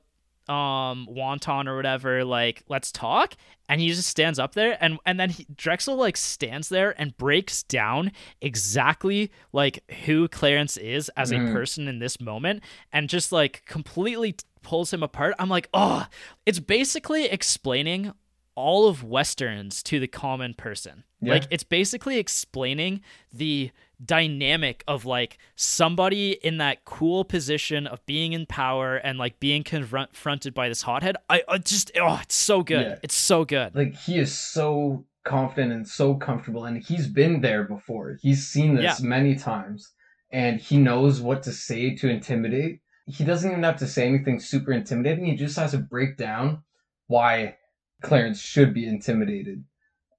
um 0.47 1.08
wonton 1.10 1.67
or 1.67 1.75
whatever. 1.75 2.23
Like, 2.23 2.63
let's 2.69 2.91
talk." 2.91 3.36
And 3.69 3.80
he 3.80 3.88
just 3.89 4.08
stands 4.10 4.38
up 4.38 4.54
there, 4.54 4.77
and 4.84 4.99
and 5.06 5.19
then 5.19 5.30
he, 5.32 5.47
Drexel 5.56 5.95
like 5.95 6.17
stands 6.17 6.69
there 6.69 6.93
and 6.99 7.15
breaks 7.17 7.63
down 7.63 8.12
exactly 8.41 9.32
like 9.54 9.84
who 10.06 10.27
Clarence 10.27 10.77
is 10.77 11.10
as 11.15 11.32
a 11.32 11.36
Mhm. 11.36 11.54
person 11.54 11.88
in 11.88 11.99
this 11.99 12.19
moment, 12.19 12.63
and 12.91 13.10
just 13.10 13.32
like 13.32 13.63
completely 13.65 14.36
pulls 14.62 14.93
him 14.93 15.01
apart. 15.01 15.34
I'm 15.39 15.49
like, 15.49 15.69
oh, 15.73 16.06
it's 16.45 16.60
basically 16.60 17.25
explaining 17.25 18.13
all 18.62 18.88
of 18.88 19.04
westerns 19.04 19.84
to 19.84 20.00
the 20.00 20.08
common 20.08 20.54
person. 20.54 21.04
Yeah. 21.19 21.34
Like 21.34 21.43
it's 21.50 21.63
basically 21.63 22.17
explaining 22.17 23.02
the 23.34 23.71
dynamic 24.04 24.84
of 24.88 25.06
like 25.06 25.38
somebody 25.56 26.32
in 26.43 26.58
that 26.58 26.86
cool 26.86 27.24
position 27.24 27.86
of 27.86 28.04
being 28.06 28.34
in 28.34 28.45
power 28.45 28.95
and 28.95 29.19
like 29.19 29.39
being 29.39 29.63
confronted 29.63 30.54
by 30.54 30.69
this 30.69 30.84
hothead. 30.84 31.17
I, 31.30 31.43
I 31.47 31.58
just 31.58 31.91
oh, 32.00 32.19
it's 32.21 32.36
so 32.36 32.63
good. 32.63 32.86
Yeah. 32.86 32.95
It's 33.04 33.15
so 33.15 33.45
good. 33.45 33.76
like 33.76 33.95
he 33.95 34.17
is 34.17 34.36
so 34.38 35.06
confident 35.24 35.71
and 35.71 35.88
so 35.88 36.15
comfortable 36.15 36.65
and 36.65 36.84
he's 36.84 37.08
been 37.08 37.41
there 37.41 37.63
before 37.63 38.17
he's 38.21 38.47
seen 38.47 38.76
this 38.76 39.02
many 39.02 39.36
times 39.36 39.93
and 40.32 40.60
he 40.60 40.78
knows 40.78 41.21
what 41.21 41.43
to 41.43 41.52
say 41.52 41.93
to 41.95 42.10
intimidate 42.10 42.80
he 43.06 43.24
doesn't 43.24 43.52
even 43.52 43.63
have 43.63 43.78
to 43.78 43.86
say 43.86 44.08
anything 44.08 44.39
super 44.39 44.71
intimidating 44.71 45.26
he 45.26 45.36
just 45.36 45.56
has 45.56 45.71
to 45.71 45.78
break 45.78 46.17
down 46.17 46.63
why 47.06 47.56
clarence 48.01 48.39
should 48.41 48.73
be 48.73 48.87
intimidated 48.87 49.63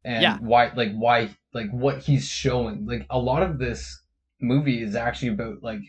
and 0.05 0.23
Yeah. 0.23 0.39
why 0.41 0.73
like 0.75 0.93
why 0.95 1.31
like 1.53 1.71
what 1.71 1.99
he's 2.03 2.27
showing 2.27 2.87
like 2.87 3.07
a 3.11 3.19
lot 3.19 3.43
of 3.43 3.59
this 3.59 4.01
movie 4.41 4.83
is 4.83 4.95
actually 4.97 5.29
about 5.29 5.63
like 5.63 5.81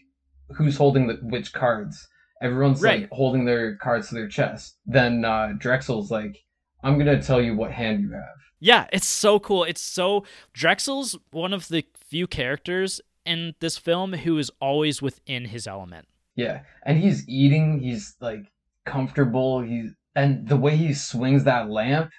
who's 0.58 0.78
holding 0.78 1.08
the 1.08 1.16
which 1.24 1.54
cards 1.54 2.08
everyone's 2.42 2.82
Right. 2.82 3.02
like 3.02 3.10
holding 3.12 3.46
their 3.46 3.76
cards 3.78 4.10
to 4.10 4.16
their 4.16 4.28
chest 4.28 4.78
then 4.86 5.24
uh 5.26 5.54
drexel's 5.58 6.12
like 6.12 6.38
i'm 6.84 6.98
gonna 6.98 7.22
tell 7.22 7.42
you 7.42 7.56
what 7.56 7.72
hand 7.72 8.02
you 8.02 8.12
have 8.12 8.38
Yeah, 8.60 8.88
it's 8.94 9.08
so 9.08 9.40
cool. 9.42 9.66
It's 9.66 9.82
so 9.82 10.24
Drexel's 10.54 11.18
one 11.32 11.52
of 11.54 11.68
the 11.68 11.84
few 12.12 12.28
characters 12.28 13.02
in 13.26 13.56
this 13.60 13.78
film 13.78 14.14
who 14.14 14.38
is 14.38 14.50
always 14.62 15.02
within 15.02 15.46
his 15.46 15.68
element. 15.68 16.08
Yeah, 16.38 16.62
and 16.86 16.98
he's 16.98 17.28
eating. 17.28 17.80
He's 17.82 18.16
like 18.22 18.44
comfortable. 18.86 19.62
He's 19.62 19.92
and 20.16 20.48
the 20.48 20.58
way 20.58 20.76
he 20.76 20.94
swings 20.94 21.44
that 21.44 21.70
lamp 21.70 22.12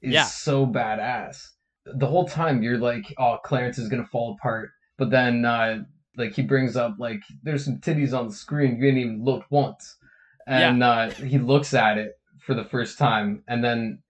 is 0.00 0.12
Yeah. 0.14 0.24
so 0.24 0.66
badass. 0.66 1.50
The 1.84 2.06
whole 2.06 2.26
time 2.26 2.62
you're 2.62 2.78
like, 2.78 3.14
oh, 3.18 3.38
Clarence 3.44 3.78
is 3.78 3.88
gonna 3.88 4.06
fall 4.06 4.34
apart. 4.38 4.70
But 4.98 5.10
then, 5.10 5.44
uh, 5.44 5.84
like 6.16 6.34
he 6.34 6.42
brings 6.42 6.76
up 6.76 6.96
like, 6.98 7.20
there's 7.42 7.64
some 7.64 7.78
titties 7.78 8.18
on 8.18 8.28
the 8.28 8.34
screen. 8.34 8.76
You 8.76 8.82
didn't 8.82 8.98
even 9.00 9.24
look 9.24 9.44
once, 9.50 9.96
and 10.46 10.82
uh, 10.82 11.10
he 11.10 11.38
looks 11.38 11.74
at 11.74 11.98
it 11.98 12.12
for 12.40 12.54
the 12.54 12.64
first 12.64 12.98
time, 12.98 13.42
and 13.48 13.62
then 13.62 14.02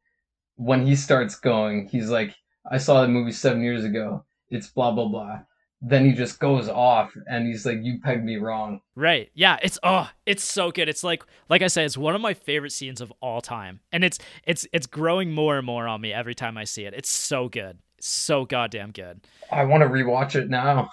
when 0.56 0.86
he 0.86 0.94
starts 0.96 1.36
going, 1.36 1.88
he's 1.88 2.08
like, 2.10 2.34
I 2.70 2.78
saw 2.78 3.02
the 3.02 3.08
movie 3.08 3.32
seven 3.32 3.62
years 3.62 3.84
ago. 3.84 4.24
It's 4.48 4.68
blah 4.68 4.92
blah 4.92 5.08
blah. 5.08 5.40
Then 5.82 6.06
he 6.06 6.12
just 6.12 6.40
goes 6.40 6.68
off, 6.68 7.12
and 7.28 7.46
he's 7.46 7.66
like, 7.66 7.78
"You 7.82 8.00
pegged 8.02 8.24
me 8.24 8.36
wrong." 8.36 8.80
Right. 8.94 9.30
Yeah, 9.34 9.58
it's 9.62 9.78
oh, 9.82 10.10
it's 10.24 10.42
so 10.42 10.70
good. 10.70 10.88
It's 10.88 11.04
like 11.04 11.22
like 11.48 11.62
I 11.62 11.66
said, 11.66 11.84
it's 11.84 11.98
one 11.98 12.14
of 12.14 12.20
my 12.20 12.34
favorite 12.34 12.72
scenes 12.72 13.00
of 13.00 13.12
all 13.20 13.40
time. 13.40 13.80
And 13.92 14.02
it's 14.02 14.18
it's 14.44 14.66
it's 14.72 14.86
growing 14.86 15.32
more 15.32 15.58
and 15.58 15.66
more 15.66 15.86
on 15.86 16.00
me 16.00 16.12
every 16.12 16.34
time 16.34 16.56
I 16.56 16.64
see 16.64 16.84
it. 16.84 16.94
It's 16.94 17.10
so 17.10 17.48
good. 17.48 17.78
It's 17.98 18.08
so 18.08 18.44
goddamn 18.44 18.92
good. 18.92 19.20
I 19.52 19.64
want 19.64 19.82
to 19.82 19.88
rewatch 19.88 20.34
it 20.34 20.48
now. 20.48 20.90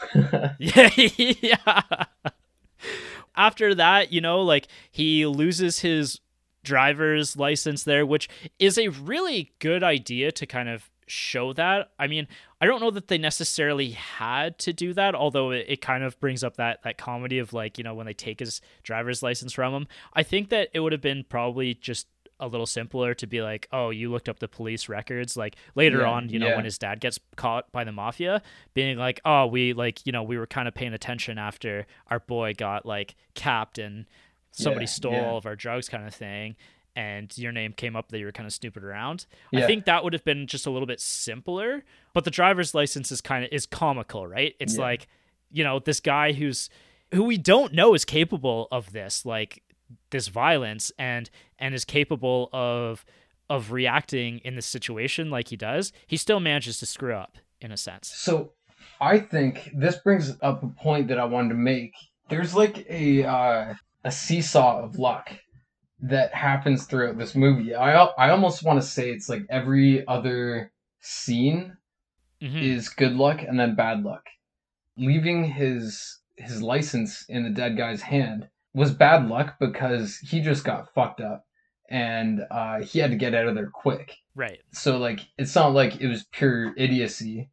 Yeah. 0.59 0.89
yeah. 1.41 2.05
After 3.35 3.73
that, 3.75 4.11
you 4.11 4.21
know, 4.21 4.41
like 4.41 4.67
he 4.91 5.25
loses 5.25 5.79
his 5.79 6.19
driver's 6.63 7.37
license 7.37 7.83
there, 7.83 8.05
which 8.05 8.29
is 8.59 8.77
a 8.77 8.89
really 8.89 9.53
good 9.59 9.83
idea 9.83 10.31
to 10.31 10.45
kind 10.45 10.69
of 10.69 10.89
show 11.13 11.53
that. 11.53 11.91
I 11.99 12.07
mean, 12.07 12.27
I 12.59 12.65
don't 12.65 12.81
know 12.81 12.91
that 12.91 13.07
they 13.07 13.17
necessarily 13.17 13.91
had 13.91 14.57
to 14.59 14.73
do 14.73 14.93
that, 14.93 15.15
although 15.15 15.51
it, 15.51 15.65
it 15.69 15.81
kind 15.81 16.03
of 16.03 16.19
brings 16.19 16.43
up 16.43 16.57
that 16.57 16.83
that 16.83 16.97
comedy 16.97 17.39
of 17.39 17.53
like, 17.53 17.77
you 17.77 17.83
know, 17.83 17.93
when 17.93 18.05
they 18.05 18.13
take 18.13 18.39
his 18.39 18.61
driver's 18.83 19.21
license 19.23 19.53
from 19.53 19.73
him. 19.73 19.87
I 20.13 20.23
think 20.23 20.49
that 20.49 20.69
it 20.73 20.79
would 20.79 20.91
have 20.91 21.01
been 21.01 21.23
probably 21.29 21.73
just 21.73 22.07
a 22.39 22.47
little 22.47 22.65
simpler 22.65 23.13
to 23.13 23.27
be 23.27 23.41
like, 23.41 23.67
oh, 23.71 23.89
you 23.91 24.11
looked 24.11 24.27
up 24.27 24.39
the 24.39 24.47
police 24.47 24.89
records. 24.89 25.37
Like 25.37 25.55
later 25.75 26.01
Yeah, 26.01 26.09
on, 26.09 26.29
you 26.29 26.39
know, 26.39 26.47
yeah. 26.47 26.55
when 26.55 26.65
his 26.65 26.77
dad 26.77 26.99
gets 26.99 27.19
caught 27.35 27.71
by 27.71 27.83
the 27.83 27.91
mafia, 27.91 28.41
being 28.73 28.97
like, 28.97 29.21
oh, 29.23 29.45
we 29.45 29.73
like, 29.73 30.05
you 30.05 30.11
know, 30.11 30.23
we 30.23 30.37
were 30.37 30.47
kind 30.47 30.67
of 30.67 30.73
paying 30.73 30.93
attention 30.93 31.37
after 31.37 31.85
our 32.09 32.19
boy 32.19 32.53
got 32.57 32.85
like 32.85 33.15
capped 33.35 33.77
and 33.77 34.05
somebody 34.51 34.85
Yeah, 34.85 34.89
stole 34.89 35.15
all 35.15 35.37
of 35.37 35.45
our 35.45 35.55
drugs, 35.55 35.87
kind 35.87 36.05
of 36.07 36.13
thing. 36.13 36.55
And 36.95 37.35
your 37.37 37.51
name 37.51 37.73
came 37.73 37.95
up 37.95 38.09
that 38.09 38.19
you 38.19 38.25
were 38.25 38.31
kind 38.31 38.45
of 38.45 38.53
snooping 38.53 38.83
around. 38.83 39.25
Yeah. 39.51 39.63
I 39.63 39.67
think 39.67 39.85
that 39.85 40.03
would 40.03 40.13
have 40.13 40.23
been 40.23 40.45
just 40.45 40.67
a 40.67 40.69
little 40.69 40.85
bit 40.85 40.99
simpler. 40.99 41.83
But 42.13 42.23
the 42.23 42.31
driver's 42.31 42.75
license 42.75 43.11
is 43.11 43.19
kind 43.19 43.43
of 43.43 43.49
is 43.51 43.65
comical, 43.65 44.27
right? 44.27 44.55
It's 44.59 44.75
Yeah. 44.75 44.81
like, 44.83 45.07
you 45.51 45.63
know, 45.63 45.79
this 45.79 45.99
guy 45.99 46.33
who's 46.33 46.69
who 47.13 47.23
we 47.23 47.37
don't 47.37 47.73
know 47.73 47.93
is 47.93 48.05
capable 48.05 48.67
of 48.71 48.91
this, 48.91 49.25
like 49.25 49.63
this 50.11 50.27
violence 50.27 50.91
and 50.99 51.29
and 51.59 51.73
is 51.73 51.85
capable 51.85 52.49
of 52.53 53.05
of 53.49 53.71
reacting 53.71 54.39
in 54.39 54.55
this 54.55 54.65
situation 54.65 55.29
like 55.29 55.49
he 55.49 55.55
does, 55.55 55.91
he 56.07 56.17
still 56.17 56.39
manages 56.39 56.79
to 56.79 56.85
screw 56.85 57.13
up 57.13 57.37
in 57.59 57.71
a 57.71 57.77
sense. 57.77 58.07
So 58.15 58.53
I 59.01 59.19
think 59.19 59.71
this 59.73 59.97
brings 59.97 60.35
up 60.41 60.63
a 60.63 60.67
point 60.67 61.07
that 61.09 61.19
I 61.19 61.25
wanted 61.25 61.49
to 61.49 61.55
make. 61.55 61.93
There's 62.29 62.55
like 62.55 62.85
a 62.89 63.23
uh, 63.25 63.73
a 64.03 64.11
seesaw 64.11 64.83
of 64.83 64.97
luck 64.97 65.31
that 66.03 66.33
happens 66.33 66.85
throughout 66.85 67.17
this 67.17 67.33
movie. 67.35 67.73
I 67.73 67.93
I 68.03 68.29
almost 68.29 68.63
want 68.63 68.79
to 68.81 68.85
say 68.87 69.09
it's 69.09 69.29
like 69.29 69.45
every 69.49 70.05
other 70.07 70.71
scene 70.99 71.77
Mhm. 72.41 72.61
is 72.61 72.89
good 72.89 73.13
luck 73.13 73.41
and 73.41 73.57
then 73.59 73.75
bad 73.75 74.03
luck. 74.03 74.25
Leaving 74.97 75.45
his 75.45 76.19
his 76.35 76.61
license 76.61 77.25
in 77.29 77.43
the 77.43 77.49
dead 77.49 77.77
guy's 77.77 78.01
hand 78.01 78.49
was 78.73 78.91
bad 78.93 79.27
luck 79.29 79.55
because 79.59 80.17
he 80.17 80.41
just 80.41 80.63
got 80.65 80.93
fucked 80.93 81.21
up 81.21 81.45
and 81.89 82.41
uh, 82.51 82.81
he 82.81 82.99
had 82.99 83.11
to 83.11 83.17
get 83.17 83.35
out 83.35 83.47
of 83.47 83.55
there 83.55 83.69
quick. 83.69 84.15
Right. 84.35 84.59
So 84.71 84.97
like 84.97 85.21
it's 85.37 85.55
not 85.55 85.73
like 85.73 86.01
it 86.01 86.07
was 86.07 86.25
pure 86.31 86.73
idiocy. 86.75 87.49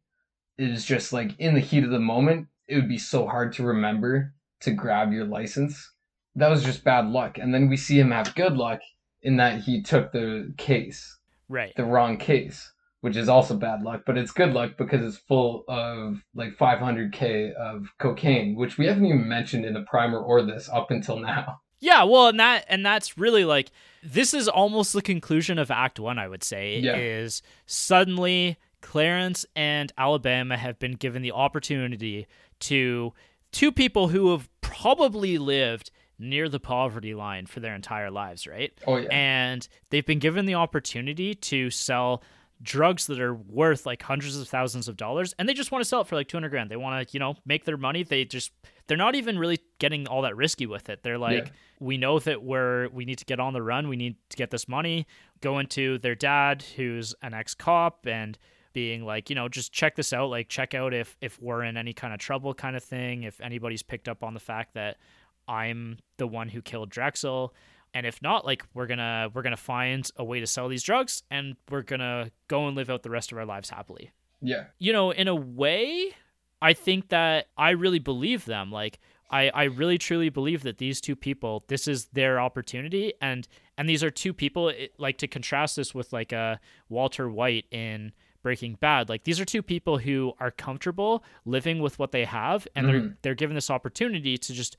It 0.57 0.71
was 0.71 0.83
just 0.83 1.13
like 1.13 1.39
in 1.39 1.53
the 1.53 1.59
heat 1.61 1.83
of 1.85 1.91
the 1.91 1.99
moment, 1.99 2.47
it 2.67 2.75
would 2.75 2.89
be 2.89 2.97
so 2.97 3.27
hard 3.27 3.53
to 3.53 3.63
remember 3.63 4.33
to 4.61 4.71
grab 4.71 5.13
your 5.13 5.25
license. 5.25 5.89
That 6.35 6.49
was 6.49 6.63
just 6.63 6.83
bad 6.83 7.07
luck. 7.07 7.37
And 7.37 7.53
then 7.53 7.69
we 7.69 7.77
see 7.77 7.99
him 7.99 8.11
have 8.11 8.35
good 8.35 8.53
luck 8.57 8.79
in 9.21 9.37
that 9.37 9.61
he 9.61 9.81
took 9.83 10.11
the 10.11 10.53
case, 10.57 11.17
Right. 11.49 11.73
the 11.75 11.85
wrong 11.85 12.17
case, 12.17 12.71
which 13.01 13.15
is 13.17 13.27
also 13.29 13.55
bad 13.55 13.83
luck, 13.83 14.03
but 14.05 14.17
it's 14.17 14.31
good 14.31 14.53
luck 14.53 14.71
because 14.77 15.01
it's 15.05 15.23
full 15.27 15.63
of 15.67 16.23
like 16.33 16.57
500k 16.57 17.53
of 17.53 17.85
cocaine, 17.99 18.55
which 18.55 18.77
we 18.77 18.87
haven't 18.87 19.05
even 19.05 19.27
mentioned 19.27 19.65
in 19.65 19.73
the 19.73 19.85
primer 19.89 20.19
or 20.19 20.41
this 20.43 20.69
up 20.69 20.91
until 20.91 21.19
now. 21.19 21.59
Yeah, 21.83 22.03
well, 22.03 22.27
and 22.27 22.39
that 22.39 22.65
and 22.69 22.85
that's 22.85 23.17
really 23.17 23.43
like 23.43 23.71
this 24.03 24.35
is 24.35 24.47
almost 24.47 24.93
the 24.93 25.01
conclusion 25.01 25.57
of 25.57 25.71
Act 25.71 25.99
One. 25.99 26.19
I 26.19 26.27
would 26.27 26.43
say 26.43 26.77
Yeah. 26.77 26.95
is 26.95 27.41
suddenly 27.65 28.57
Clarence 28.81 29.47
and 29.55 29.91
Alabama 29.97 30.57
have 30.57 30.77
been 30.77 30.91
given 30.91 31.23
the 31.23 31.31
opportunity 31.31 32.27
to 32.59 33.13
two 33.51 33.71
people 33.71 34.09
who 34.09 34.29
have 34.31 34.47
probably 34.61 35.39
lived 35.39 35.89
near 36.21 36.47
the 36.49 36.59
poverty 36.59 37.13
line 37.13 37.45
for 37.45 37.59
their 37.59 37.75
entire 37.75 38.11
lives, 38.11 38.47
right? 38.47 38.71
Oh 38.87 38.97
yeah. 38.97 39.07
and 39.11 39.67
they've 39.89 40.05
been 40.05 40.19
given 40.19 40.45
the 40.45 40.55
opportunity 40.55 41.33
to 41.35 41.69
sell 41.69 42.23
drugs 42.63 43.07
that 43.07 43.19
are 43.19 43.33
worth 43.33 43.87
like 43.87 44.03
hundreds 44.03 44.37
of 44.37 44.47
thousands 44.47 44.87
of 44.87 44.95
dollars 44.95 45.33
and 45.39 45.49
they 45.49 45.53
just 45.53 45.71
want 45.71 45.81
to 45.83 45.89
sell 45.89 46.01
it 46.01 46.05
for 46.05 46.15
like 46.15 46.27
200 46.27 46.47
grand 46.49 46.69
they 46.69 46.75
want 46.75 47.07
to 47.07 47.11
you 47.11 47.19
know 47.19 47.33
make 47.43 47.65
their 47.65 47.75
money 47.75 48.03
they 48.03 48.23
just 48.23 48.51
they're 48.85 48.95
not 48.97 49.15
even 49.15 49.39
really 49.39 49.57
getting 49.79 50.07
all 50.07 50.21
that 50.21 50.35
risky 50.35 50.67
with 50.67 50.87
it 50.87 51.01
they're 51.01 51.17
like 51.17 51.45
Yeah. 51.45 51.51
we 51.79 51.97
know 51.97 52.19
that 52.19 52.43
we're 52.43 52.87
we 52.89 53.03
need 53.03 53.17
to 53.17 53.25
get 53.25 53.39
on 53.39 53.53
the 53.53 53.63
run 53.63 53.87
we 53.87 53.95
need 53.95 54.15
to 54.29 54.37
get 54.37 54.51
this 54.51 54.67
money 54.67 55.07
going 55.41 55.65
to 55.69 55.97
their 55.97 56.13
dad 56.13 56.63
who's 56.75 57.15
an 57.23 57.33
ex-cop 57.33 58.05
and 58.05 58.37
being 58.73 59.03
like 59.05 59.31
you 59.31 59.35
know 59.35 59.49
just 59.49 59.73
check 59.73 59.95
this 59.95 60.13
out 60.13 60.29
like 60.29 60.47
check 60.47 60.75
out 60.75 60.93
if 60.93 61.17
if 61.19 61.41
we're 61.41 61.63
in 61.63 61.77
any 61.77 61.93
kind 61.93 62.13
of 62.13 62.19
trouble 62.19 62.53
kind 62.53 62.75
of 62.75 62.83
thing 62.83 63.23
if 63.23 63.41
anybody's 63.41 63.81
picked 63.81 64.07
up 64.07 64.23
on 64.23 64.35
the 64.35 64.39
fact 64.39 64.75
that 64.75 64.97
i'm 65.47 65.97
the 66.17 66.27
one 66.27 66.49
who 66.49 66.61
killed 66.61 66.89
drexel 66.89 67.53
and 67.93 68.05
if 68.05 68.21
not 68.21 68.45
like 68.45 68.63
we're 68.73 68.87
gonna 68.87 69.29
we're 69.33 69.41
gonna 69.41 69.57
find 69.57 70.09
a 70.17 70.23
way 70.23 70.39
to 70.39 70.47
sell 70.47 70.67
these 70.69 70.83
drugs 70.83 71.23
and 71.29 71.55
we're 71.69 71.81
gonna 71.81 72.29
go 72.47 72.67
and 72.67 72.75
live 72.75 72.89
out 72.89 73.03
the 73.03 73.09
rest 73.09 73.31
of 73.31 73.37
our 73.37 73.45
lives 73.45 73.69
happily 73.69 74.11
yeah. 74.41 74.65
you 74.79 74.93
know 74.93 75.11
in 75.11 75.27
a 75.27 75.35
way 75.35 76.13
i 76.61 76.73
think 76.73 77.09
that 77.09 77.47
i 77.57 77.71
really 77.71 77.99
believe 77.99 78.45
them 78.45 78.71
like 78.71 78.99
i 79.29 79.49
i 79.49 79.63
really 79.63 79.97
truly 79.97 80.29
believe 80.29 80.63
that 80.63 80.77
these 80.77 81.01
two 81.01 81.15
people 81.15 81.63
this 81.67 81.87
is 81.87 82.05
their 82.13 82.39
opportunity 82.39 83.13
and 83.21 83.47
and 83.77 83.89
these 83.89 84.03
are 84.03 84.11
two 84.11 84.33
people 84.33 84.69
it, 84.69 84.93
like 84.97 85.17
to 85.17 85.27
contrast 85.27 85.75
this 85.75 85.93
with 85.93 86.13
like 86.13 86.31
a 86.31 86.59
walter 86.89 87.29
white 87.29 87.65
in 87.71 88.11
breaking 88.43 88.75
bad 88.79 89.07
like 89.09 89.23
these 89.23 89.39
are 89.39 89.45
two 89.45 89.61
people 89.61 89.99
who 89.99 90.33
are 90.39 90.49
comfortable 90.49 91.23
living 91.45 91.79
with 91.79 91.99
what 91.99 92.11
they 92.11 92.25
have 92.25 92.67
and 92.75 92.87
they're 92.87 93.01
Mhm. 93.01 93.17
they're 93.21 93.35
given 93.35 93.53
this 93.53 93.69
opportunity 93.69 94.35
to 94.37 94.53
just 94.53 94.77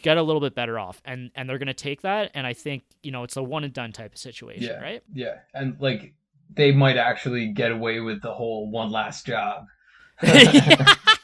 get 0.00 0.16
a 0.16 0.22
little 0.22 0.40
bit 0.40 0.54
better 0.54 0.78
off 0.78 1.00
and 1.04 1.30
and 1.34 1.48
they're 1.48 1.58
going 1.58 1.66
to 1.66 1.74
take 1.74 2.02
that 2.02 2.30
and 2.34 2.46
i 2.46 2.52
think 2.52 2.82
you 3.02 3.10
know 3.12 3.22
it's 3.24 3.36
a 3.36 3.42
one 3.42 3.62
and 3.64 3.72
done 3.74 3.92
type 3.92 4.12
of 4.12 4.18
situation 4.18 4.64
Yeah. 4.64 4.80
right 4.82 5.02
Yeah, 5.12 5.34
and 5.54 5.76
like 5.80 6.14
they 6.54 6.72
might 6.72 6.96
actually 6.96 7.48
get 7.48 7.70
away 7.72 8.00
with 8.00 8.22
the 8.22 8.32
whole 8.32 8.70
one 8.70 8.90
last 8.90 9.26
job 9.26 9.66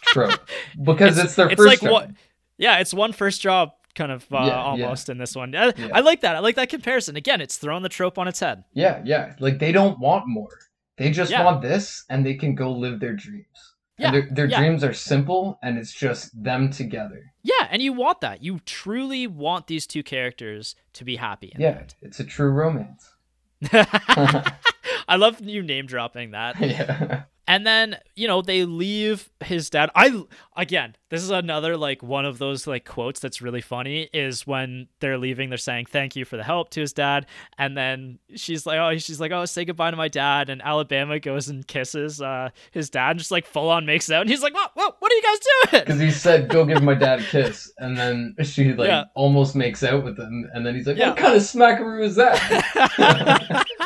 trope 0.03 0.41
because 0.83 1.19
it's, 1.19 1.35
their 1.35 1.47
it's 1.49 1.57
first 1.57 1.67
like 1.69 1.81
job. 1.81 1.91
what 1.91 2.11
yeah 2.57 2.79
it's 2.79 2.93
one 2.95 3.13
first 3.13 3.41
job 3.41 3.71
kind 3.95 4.13
of 4.13 4.23
uh, 4.33 4.37
Yeah, 4.39 4.47
yeah. 4.47 4.55
almost 4.85 5.09
in 5.09 5.19
this 5.19 5.35
one 5.35 5.55
I, 5.55 5.73
Yeah. 5.77 5.89
I 5.93 6.01
like 6.01 6.21
that 6.21 6.37
i 6.37 6.39
like 6.39 6.57
that 6.57 6.69
comparison 6.69 7.17
again 7.17 7.41
it's 7.41 7.57
throwing 7.57 7.83
the 7.83 7.89
trope 7.89 8.19
on 8.19 8.29
its 8.29 8.41
head 8.41 8.65
Yeah, 8.73 9.03
yeah. 9.05 9.35
Like 9.41 9.59
they 9.59 9.73
don't 9.73 9.99
want 9.99 10.27
more. 10.29 10.51
They 10.97 11.11
just 11.11 11.31
Yeah. 11.31 11.45
want 11.45 11.63
this, 11.63 12.05
and 12.11 12.27
they 12.27 12.35
can 12.35 12.55
go 12.57 12.73
live 12.73 12.99
their 13.01 13.15
dreams. 13.15 13.68
Yeah, 13.99 14.07
And 14.07 14.15
their 14.15 14.29
their 14.31 14.47
yeah. 14.47 14.61
dreams 14.61 14.85
are 14.85 14.93
simple, 14.95 15.59
and 15.63 15.77
it's 15.79 15.93
just 15.93 16.31
them 16.43 16.71
together. 16.71 17.33
yeah 17.43 17.67
and 17.71 17.83
you 17.83 17.93
want 17.93 18.21
that 18.21 18.43
you 18.43 18.61
truly 18.65 19.27
want 19.27 19.67
these 19.67 19.87
two 19.87 20.03
characters 20.03 20.77
to 20.93 21.05
be 21.05 21.17
happy 21.17 21.51
in 21.55 21.61
Yeah, 21.61 21.83
it's 22.03 22.21
a 22.21 22.25
true 22.25 22.51
romance. 22.51 23.15
i 23.73 25.17
love 25.17 25.41
you 25.41 25.63
name 25.63 25.87
dropping 25.87 26.31
that 26.33 26.61
yeah. 26.61 27.23
And 27.49 27.67
then, 27.67 27.97
you 28.15 28.29
know, 28.29 28.43
they 28.43 28.67
leave 28.67 29.31
his 29.43 29.71
dad. 29.71 29.91
I 29.95 30.23
again, 30.55 30.95
this 31.09 31.23
is 31.23 31.31
another 31.31 31.79
like 31.79 32.03
one 32.03 32.27
of 32.27 32.37
those 32.37 32.67
like 32.67 32.85
quotes 32.85 33.21
that's 33.21 33.41
really 33.41 33.63
funny 33.63 34.11
is 34.13 34.47
when 34.47 34.87
they're 35.01 35.17
leaving, 35.17 35.49
they're 35.49 35.57
saying 35.57 35.87
thank 35.87 36.15
you 36.15 36.27
for 36.27 36.37
the 36.37 36.43
help 36.45 36.69
to 36.73 36.81
his 36.81 36.93
dad, 36.93 37.25
and 37.57 37.75
then 37.75 38.19
she's 38.37 38.67
like, 38.67 38.79
oh, 38.79 38.99
she's 38.99 39.19
like, 39.19 39.33
oh, 39.33 39.47
say 39.47 39.65
goodbye 39.65 39.91
to 39.91 39.97
my 39.97 40.09
dad, 40.09 40.51
and 40.51 40.61
Alabama 40.61 41.19
goes 41.19 41.49
and 41.49 41.67
kisses 41.67 42.21
uh 42.21 42.51
his 42.71 42.91
dad, 42.91 43.13
and 43.13 43.19
just 43.19 43.31
like 43.31 43.47
full 43.47 43.71
on 43.71 43.87
makes 43.87 44.11
out, 44.11 44.21
and 44.21 44.29
he's 44.31 44.43
like, 44.43 44.53
what, 44.53 44.73
what, 44.75 44.97
what 44.99 45.11
are 45.11 45.15
you 45.17 45.23
guys 45.23 45.39
doing? 45.73 45.85
Because 45.87 46.01
he 46.01 46.11
said, 46.11 46.51
"Go 46.51 46.67
give 46.67 46.83
my 46.83 46.95
dad 46.95 47.21
a 47.21 47.25
kiss," 47.25 47.73
and 47.79 47.97
then 47.97 48.37
she 48.43 48.75
like 48.75 48.89
Yeah. 48.89 49.05
almost 49.15 49.57
makes 49.57 49.83
out 49.83 50.05
with 50.05 50.19
him, 50.19 50.51
and 50.53 50.67
then 50.67 50.75
he's 50.75 50.87
like, 50.87 50.99
Yeah. 50.99 51.09
"What 51.09 51.17
kind 51.17 51.35
of 51.35 51.41
smackaroo 51.43 52.03
is 52.05 52.17
that?" 52.17 53.65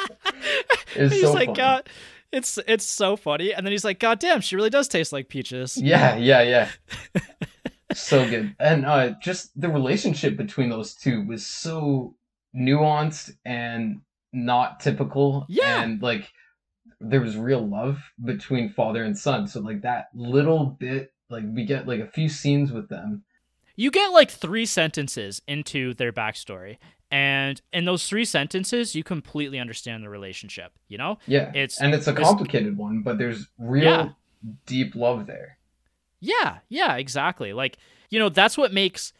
It's 0.95 1.15
he's 1.15 1.23
so 1.23 1.33
like, 1.33 1.47
funny. 1.47 1.57
God, 1.57 1.89
it's 2.33 2.59
it's 2.67 2.85
so 2.85 3.17
funny, 3.17 3.53
and 3.53 3.67
then 3.67 3.73
he's 3.73 3.85
like, 3.85 3.99
God 3.99 4.19
damn, 4.19 4.41
she 4.41 4.57
really 4.57 4.71
does 4.71 4.89
taste 4.89 5.13
like 5.13 5.29
peaches. 5.29 5.77
Yeah, 5.77 6.17
yeah, 6.17 6.43
yeah. 6.43 6.69
so 7.93 8.29
good. 8.29 8.57
And 8.59 8.87
uh 8.87 9.11
just 9.21 9.59
the 9.61 9.69
relationship 9.69 10.37
between 10.37 10.71
those 10.71 10.95
two 10.95 11.27
was 11.27 11.47
so 11.47 12.15
nuanced 12.57 13.33
and 13.45 14.01
not 14.33 14.81
typical. 14.81 15.47
Yeah. 15.49 15.83
And 15.83 16.03
like 16.03 16.31
there 17.01 17.21
was 17.21 17.37
real 17.37 17.67
love 17.67 17.99
between 18.25 18.73
father 18.73 19.03
and 19.03 19.17
son. 19.17 19.47
So 19.47 19.61
like 19.61 19.83
that 19.83 20.09
little 20.15 20.67
bit 20.67 21.13
like 21.29 21.45
we 21.47 21.65
get 21.65 21.87
like 21.89 22.01
a 22.01 22.11
few 22.11 22.29
scenes 22.29 22.73
with 22.73 22.89
them. 22.89 23.25
You 23.77 23.91
get 23.91 24.09
like 24.13 24.31
three 24.31 24.67
sentences 24.67 25.41
into 25.49 25.95
their 25.95 26.13
backstory 26.13 26.79
and 27.11 27.61
in 27.73 27.85
those 27.85 28.09
three 28.09 28.25
sentences 28.25 28.95
you 28.95 29.03
completely 29.05 29.59
understand 29.59 30.03
the 30.05 30.09
relationship 30.09 30.73
you 30.89 30.97
know 30.99 31.19
Yeah. 31.27 31.49
It's- 31.51 31.81
and 31.81 31.95
it's 31.95 32.07
a 32.07 32.13
complicated 32.15 32.77
one, 32.77 33.03
but 33.03 33.19
there's 33.19 33.49
real 33.59 33.85
Yeah. 33.85 34.09
deep 34.67 34.95
love 34.95 35.27
there. 35.27 35.59
yeah 36.21 36.59
yeah 36.69 36.97
exactly 36.97 37.53
like 37.53 37.77
you 38.11 38.19
know 38.19 38.29
that's 38.29 38.57
what 38.59 38.73
makes 38.73 39.13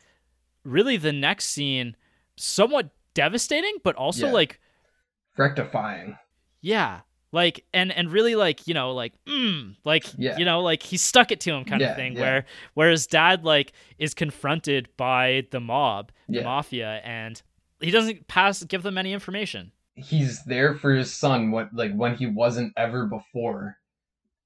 really 0.65 0.97
the 0.97 1.13
next 1.13 1.47
scene 1.47 1.97
somewhat 2.37 2.91
devastating 3.15 3.75
but 3.83 3.95
also 3.97 4.27
Yeah. 4.27 4.33
like 4.33 4.61
Rectifying. 5.37 6.19
yeah 6.61 7.01
like 7.33 7.65
and 7.75 7.91
and 7.91 8.13
really 8.13 8.37
like 8.37 8.67
you 8.67 8.75
know 8.75 8.93
like 8.93 9.13
mm, 9.27 9.75
like 9.85 10.05
Yeah. 10.17 10.39
you 10.39 10.45
know 10.45 10.61
like 10.61 10.83
he 10.83 10.97
stuck 10.97 11.33
it 11.33 11.41
to 11.41 11.51
him 11.53 11.65
kind 11.65 11.81
Yeah, 11.81 11.91
of 11.91 11.97
thing 11.97 12.15
yeah. 12.15 12.21
where 12.21 12.45
where 12.75 12.91
his 12.91 13.07
dad 13.07 13.45
like 13.45 13.73
is 13.99 14.15
confronted 14.15 14.89
by 14.97 15.47
the 15.51 15.61
mob 15.61 16.13
the 16.29 16.43
mafia 16.43 17.01
and 17.05 17.43
he 17.81 17.91
doesn't 17.91 18.29
pass 18.29 18.63
give 18.63 18.83
them 18.83 18.97
any 18.97 19.13
information 19.13 19.73
he's 19.95 20.45
there 20.45 20.75
for 20.75 20.95
his 20.95 21.13
son 21.13 21.51
what 21.51 21.69
like 21.75 21.93
when 21.95 22.15
he 22.15 22.27
wasn't 22.27 22.73
ever 22.77 23.07
before 23.07 23.77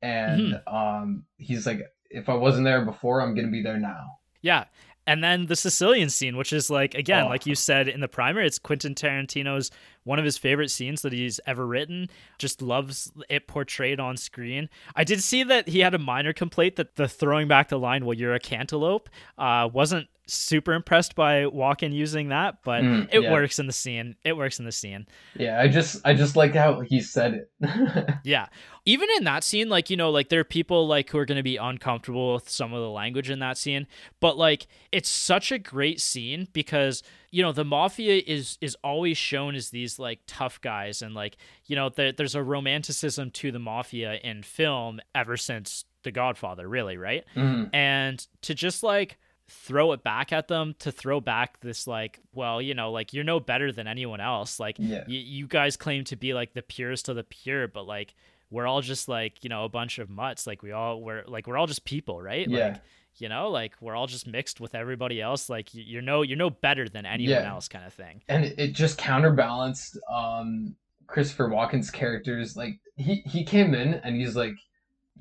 and 0.03 0.53
mm-hmm. 0.55 0.75
um, 0.75 1.25
he's 1.37 1.67
like, 1.67 1.81
if 2.11 2.29
I 2.29 2.35
wasn't 2.35 2.65
there 2.65 2.85
before, 2.85 3.21
I'm 3.21 3.35
gonna 3.35 3.49
be 3.49 3.63
there 3.63 3.79
now. 3.79 4.19
Yeah, 4.43 4.65
and 5.07 5.23
then 5.23 5.47
the 5.47 5.57
Sicilian 5.57 6.11
scene, 6.11 6.37
which 6.37 6.53
is 6.53 6.71
like 6.71 6.95
again, 6.95 7.25
oh. 7.25 7.29
like 7.29 7.47
you 7.47 7.55
said 7.55 7.89
in 7.89 8.01
the 8.01 8.09
primer, 8.09 8.41
it's 8.41 8.59
Quentin 8.59 8.95
Tarantino's 8.95 9.71
one 10.05 10.19
of 10.19 10.25
his 10.25 10.39
favorite 10.39 10.71
scenes 10.71 11.03
that 11.03 11.13
he's 11.13 11.41
ever 11.47 11.67
written. 11.67 12.09
Just 12.39 12.63
loves 12.63 13.13
it 13.29 13.47
portrayed 13.47 14.01
on 14.01 14.17
screen. 14.17 14.69
I 14.95 15.05
did 15.05 15.23
see 15.23 15.43
that 15.45 15.69
he 15.69 15.81
had 15.81 15.95
a 15.95 15.99
minor 15.99 16.33
complaint 16.33 16.77
that 16.77 16.97
the 16.97 17.09
throwing 17.09 17.49
back 17.49 17.69
the 17.69 17.79
line, 17.79 18.05
"Well, 18.05 18.17
you're 18.17 18.35
a 18.35 18.41
cantaloupe," 18.41 19.09
uh, 19.39 19.69
wasn't 19.73 20.09
super 20.27 20.73
impressed 20.75 21.15
by 21.15 21.45
Walken 21.45 21.93
using 21.93 22.29
that, 22.29 22.59
but 22.65 22.83
mm, 22.83 23.09
it 23.13 23.23
yeah. 23.23 23.33
works 23.33 23.59
in 23.59 23.67
the 23.67 23.73
scene. 23.73 24.17
It 24.25 24.37
works 24.37 24.59
in 24.59 24.65
the 24.65 24.73
scene. 24.73 25.07
Yeah, 25.37 25.61
I 25.61 25.69
just 25.69 26.01
I 26.05 26.15
just 26.15 26.37
like 26.37 26.55
how 26.55 26.81
he 26.81 27.01
said 27.01 27.47
it. 27.61 28.19
yeah. 28.25 28.47
Even 28.85 29.09
in 29.17 29.25
that 29.25 29.43
scene, 29.43 29.69
like, 29.69 29.91
you 29.91 29.97
know, 29.97 30.11
like 30.11 30.29
there 30.29 30.41
are 30.41 30.45
people 30.45 30.87
like 30.87 31.11
who 31.11 31.19
are 31.19 31.25
gonna 31.25 31.43
be 31.43 31.57
uncomfortable 31.57 32.35
with 32.35 32.49
some 32.49 32.73
of 32.73 32.81
the 32.81 32.91
language 32.91 33.31
in 33.31 33.39
that 33.39 33.57
scene. 33.57 33.87
But 34.21 34.37
like 34.37 34.67
it's 34.91 35.09
such 35.09 35.53
a 35.53 35.59
great 35.59 36.01
scene 36.01 36.49
because, 36.53 37.03
you 37.31 37.43
know, 37.43 37.53
the 37.53 37.65
mafia 37.65 38.23
is 38.27 38.59
is 38.61 38.77
always 38.83 39.17
shown 39.17 39.55
as 39.55 39.71
these 39.71 39.99
like 39.99 40.21
tough 40.27 40.61
guys 40.61 41.03
and 41.03 41.15
like, 41.15 41.37
you 41.67 41.77
know, 41.77 41.89
there, 41.89 42.13
there's 42.13 42.35
a 42.35 42.43
romanticism 42.43 43.31
to 43.33 43.53
the 43.53 43.59
mafia 43.59 44.15
in 44.25 44.43
film 44.43 45.01
ever 45.15 45.37
since 45.37 45.85
The 46.03 46.11
Godfather, 46.11 46.69
really, 46.69 46.97
right? 46.97 47.25
Mm. 47.37 47.71
And 47.73 48.27
to 48.43 48.55
just 48.55 48.83
like 48.83 49.19
throw 49.49 49.93
it 49.93 50.03
back 50.03 50.33
at 50.33 50.49
them 50.49 50.75
to 50.81 50.91
throw 50.91 51.21
back 51.21 51.61
this 51.61 51.87
like 51.87 52.19
well 52.35 52.61
you 52.61 52.75
know 52.75 52.91
like 52.91 53.13
you're 53.13 53.25
no 53.25 53.39
better 53.41 53.73
than 53.73 53.87
anyone 53.87 54.21
else. 54.21 54.59
Like 54.59 54.77
yeah. 54.79 55.05
y- 55.07 55.15
you 55.15 55.47
guys 55.47 55.77
claim 55.77 56.05
to 56.05 56.17
be 56.17 56.35
like 56.35 56.55
the 56.55 56.63
purest 56.63 57.09
of 57.09 57.17
the 57.17 57.25
pure 57.25 57.69
but 57.69 57.87
like 57.87 58.15
we're 58.51 58.67
all 58.67 58.81
just 58.81 59.09
like 59.09 59.43
you 59.45 59.51
know 59.51 59.65
a 59.65 59.69
bunch 59.69 59.99
of 59.99 60.11
mutts. 60.11 60.47
Like 60.47 60.63
we 60.63 60.73
all 60.73 61.01
we're 61.01 61.25
like 61.27 61.47
we're 61.47 61.57
all 61.57 61.67
just 61.67 61.85
people 61.85 62.21
right? 62.21 62.49
Yeah. 62.49 62.67
Like 62.67 62.81
you 63.17 63.29
know 63.29 63.51
like 63.51 63.75
we're 63.81 63.95
all 63.95 64.07
just 64.07 64.27
mixed 64.27 64.61
with 64.61 64.75
everybody 64.75 65.21
else. 65.21 65.49
Like 65.49 65.69
you're 65.73 66.03
no 66.03 66.23
you're 66.23 66.37
no 66.37 66.51
better 66.51 66.89
than 66.89 67.07
anyone 67.07 67.43
yeah. 67.43 67.51
else 67.51 67.69
kind 67.69 67.87
of 67.87 67.95
thing. 67.95 68.23
And 68.29 68.45
it 68.45 68.73
just 68.73 68.99
counterbalanced 68.99 69.99
um 70.13 70.75
christopher 71.07 71.49
walken's 71.49 71.91
characters. 71.91 72.57
Like 72.57 72.81
he 72.97 73.23
he 73.27 73.45
came 73.45 73.75
in 73.75 73.95
and 73.95 74.17
he's 74.17 74.35
like 74.35 74.55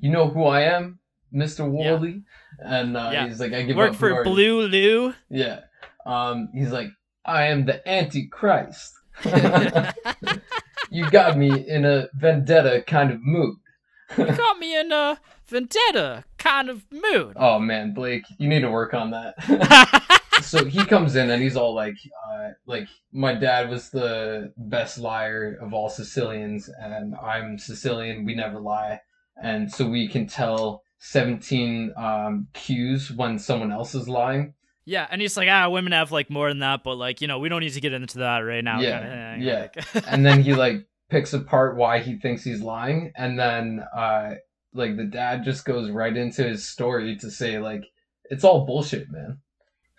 you 0.00 0.10
know 0.10 0.28
who 0.28 0.44
i 0.44 0.62
am 0.62 0.98
Mr. 1.34 1.68
Wally, 1.68 2.22
yeah. 2.58 2.80
and 2.80 2.96
uh, 2.96 3.10
yeah. 3.12 3.26
he's 3.26 3.40
like, 3.40 3.52
"I 3.52 3.62
give 3.62 3.76
work 3.76 3.94
for 3.94 4.24
Blue 4.24 4.62
Lou." 4.62 5.14
Yeah, 5.28 5.60
um, 6.04 6.48
he's 6.54 6.70
like, 6.70 6.88
"I 7.24 7.46
am 7.46 7.64
the 7.64 7.86
Antichrist." 7.88 8.92
you 10.90 11.08
got 11.10 11.38
me 11.38 11.66
in 11.68 11.84
a 11.84 12.08
vendetta 12.14 12.84
kind 12.86 13.10
of 13.10 13.20
mood. 13.22 13.56
you 14.16 14.26
got 14.26 14.58
me 14.58 14.78
in 14.78 14.92
a 14.92 15.18
vendetta 15.46 16.24
kind 16.38 16.68
of 16.68 16.84
mood. 16.90 17.34
Oh 17.36 17.58
man, 17.58 17.94
Blake, 17.94 18.24
you 18.38 18.48
need 18.48 18.60
to 18.60 18.70
work 18.70 18.94
on 18.94 19.10
that. 19.10 20.22
so 20.42 20.64
he 20.64 20.84
comes 20.84 21.16
in 21.16 21.30
and 21.30 21.42
he's 21.42 21.56
all 21.56 21.74
like, 21.74 21.96
uh, 22.30 22.50
like 22.66 22.88
my 23.12 23.34
dad 23.34 23.70
was 23.70 23.90
the 23.90 24.52
best 24.56 24.98
liar 24.98 25.58
of 25.60 25.72
all 25.72 25.88
Sicilians, 25.88 26.68
and 26.80 27.14
I'm 27.16 27.58
Sicilian. 27.58 28.24
We 28.24 28.34
never 28.34 28.60
lie, 28.60 29.00
and 29.42 29.70
so 29.70 29.88
we 29.88 30.08
can 30.08 30.26
tell 30.26 30.82
17 30.98 31.92
um, 31.96 32.48
cues 32.52 33.10
when 33.10 33.38
someone 33.38 33.72
else 33.72 33.94
is 33.94 34.08
lying. 34.08 34.54
Yeah, 34.84 35.06
and 35.10 35.20
he's 35.20 35.36
like, 35.36 35.48
ah, 35.50 35.68
women 35.68 35.92
have 35.92 36.12
like 36.12 36.30
more 36.30 36.48
than 36.48 36.60
that, 36.60 36.84
but 36.84 36.94
like, 36.94 37.20
you 37.20 37.26
know, 37.26 37.40
we 37.40 37.48
don't 37.48 37.60
need 37.60 37.72
to 37.72 37.80
get 37.80 37.92
into 37.92 38.18
that 38.18 38.38
right 38.38 38.62
now. 38.62 38.80
Yeah, 38.80 39.00
kind 39.00 39.42
of 39.42 39.42
yeah. 39.42 40.00
and 40.06 40.24
then 40.24 40.42
he 40.42 40.54
like 40.54 40.86
picks 41.10 41.32
apart 41.32 41.76
why 41.76 41.98
he 41.98 42.16
thinks 42.16 42.44
he's 42.44 42.60
lying, 42.60 43.12
and 43.16 43.36
then 43.38 43.84
uh, 43.94 44.34
like 44.72 44.96
the 44.96 45.04
dad 45.04 45.42
just 45.44 45.64
goes 45.64 45.90
right 45.90 46.16
into 46.16 46.44
his 46.44 46.66
story 46.66 47.16
to 47.16 47.30
say 47.32 47.58
like, 47.58 47.82
it's 48.30 48.44
all 48.44 48.64
bullshit, 48.64 49.10
man. 49.10 49.38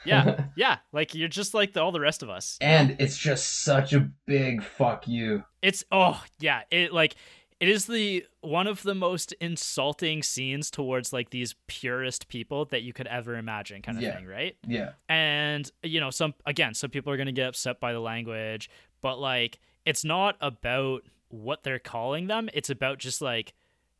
yeah, 0.05 0.45
yeah, 0.55 0.77
like 0.93 1.13
you're 1.13 1.27
just 1.27 1.53
like 1.53 1.73
the, 1.73 1.81
all 1.81 1.91
the 1.91 1.99
rest 1.99 2.23
of 2.23 2.29
us. 2.29 2.57
And 2.61 2.95
it's 2.99 3.17
just 3.17 3.65
such 3.65 3.91
a 3.91 4.09
big 4.25 4.63
fuck 4.63 5.05
you. 5.05 5.43
It's 5.61 5.83
oh 5.91 6.23
yeah, 6.39 6.61
it 6.71 6.93
like 6.93 7.17
it 7.59 7.69
is 7.69 7.85
the 7.85 8.25
one 8.41 8.67
of 8.67 8.83
the 8.83 8.93
most 8.93 9.33
insulting 9.33 10.21
scenes 10.21 10.69
towards 10.69 11.11
like 11.11 11.31
these 11.31 11.55
purest 11.67 12.27
people 12.27 12.65
that 12.65 12.83
you 12.83 12.93
could 12.93 13.07
ever 13.07 13.35
imagine 13.35 13.81
kind 13.81 13.97
of 13.97 14.03
yeah. 14.03 14.15
thing 14.15 14.25
right? 14.25 14.55
Yeah. 14.67 14.91
And 15.09 15.69
you 15.83 15.99
know 15.99 16.09
some 16.09 16.33
again 16.45 16.73
some 16.73 16.89
people 16.89 17.11
are 17.11 17.17
going 17.17 17.27
to 17.27 17.31
get 17.31 17.47
upset 17.47 17.79
by 17.79 17.93
the 17.93 17.99
language 17.99 18.69
but 19.01 19.19
like 19.19 19.59
it's 19.85 20.03
not 20.03 20.35
about 20.41 21.03
what 21.29 21.63
they're 21.63 21.79
calling 21.79 22.27
them. 22.27 22.49
It's 22.53 22.69
about 22.69 22.99
just 22.99 23.21
like 23.21 23.53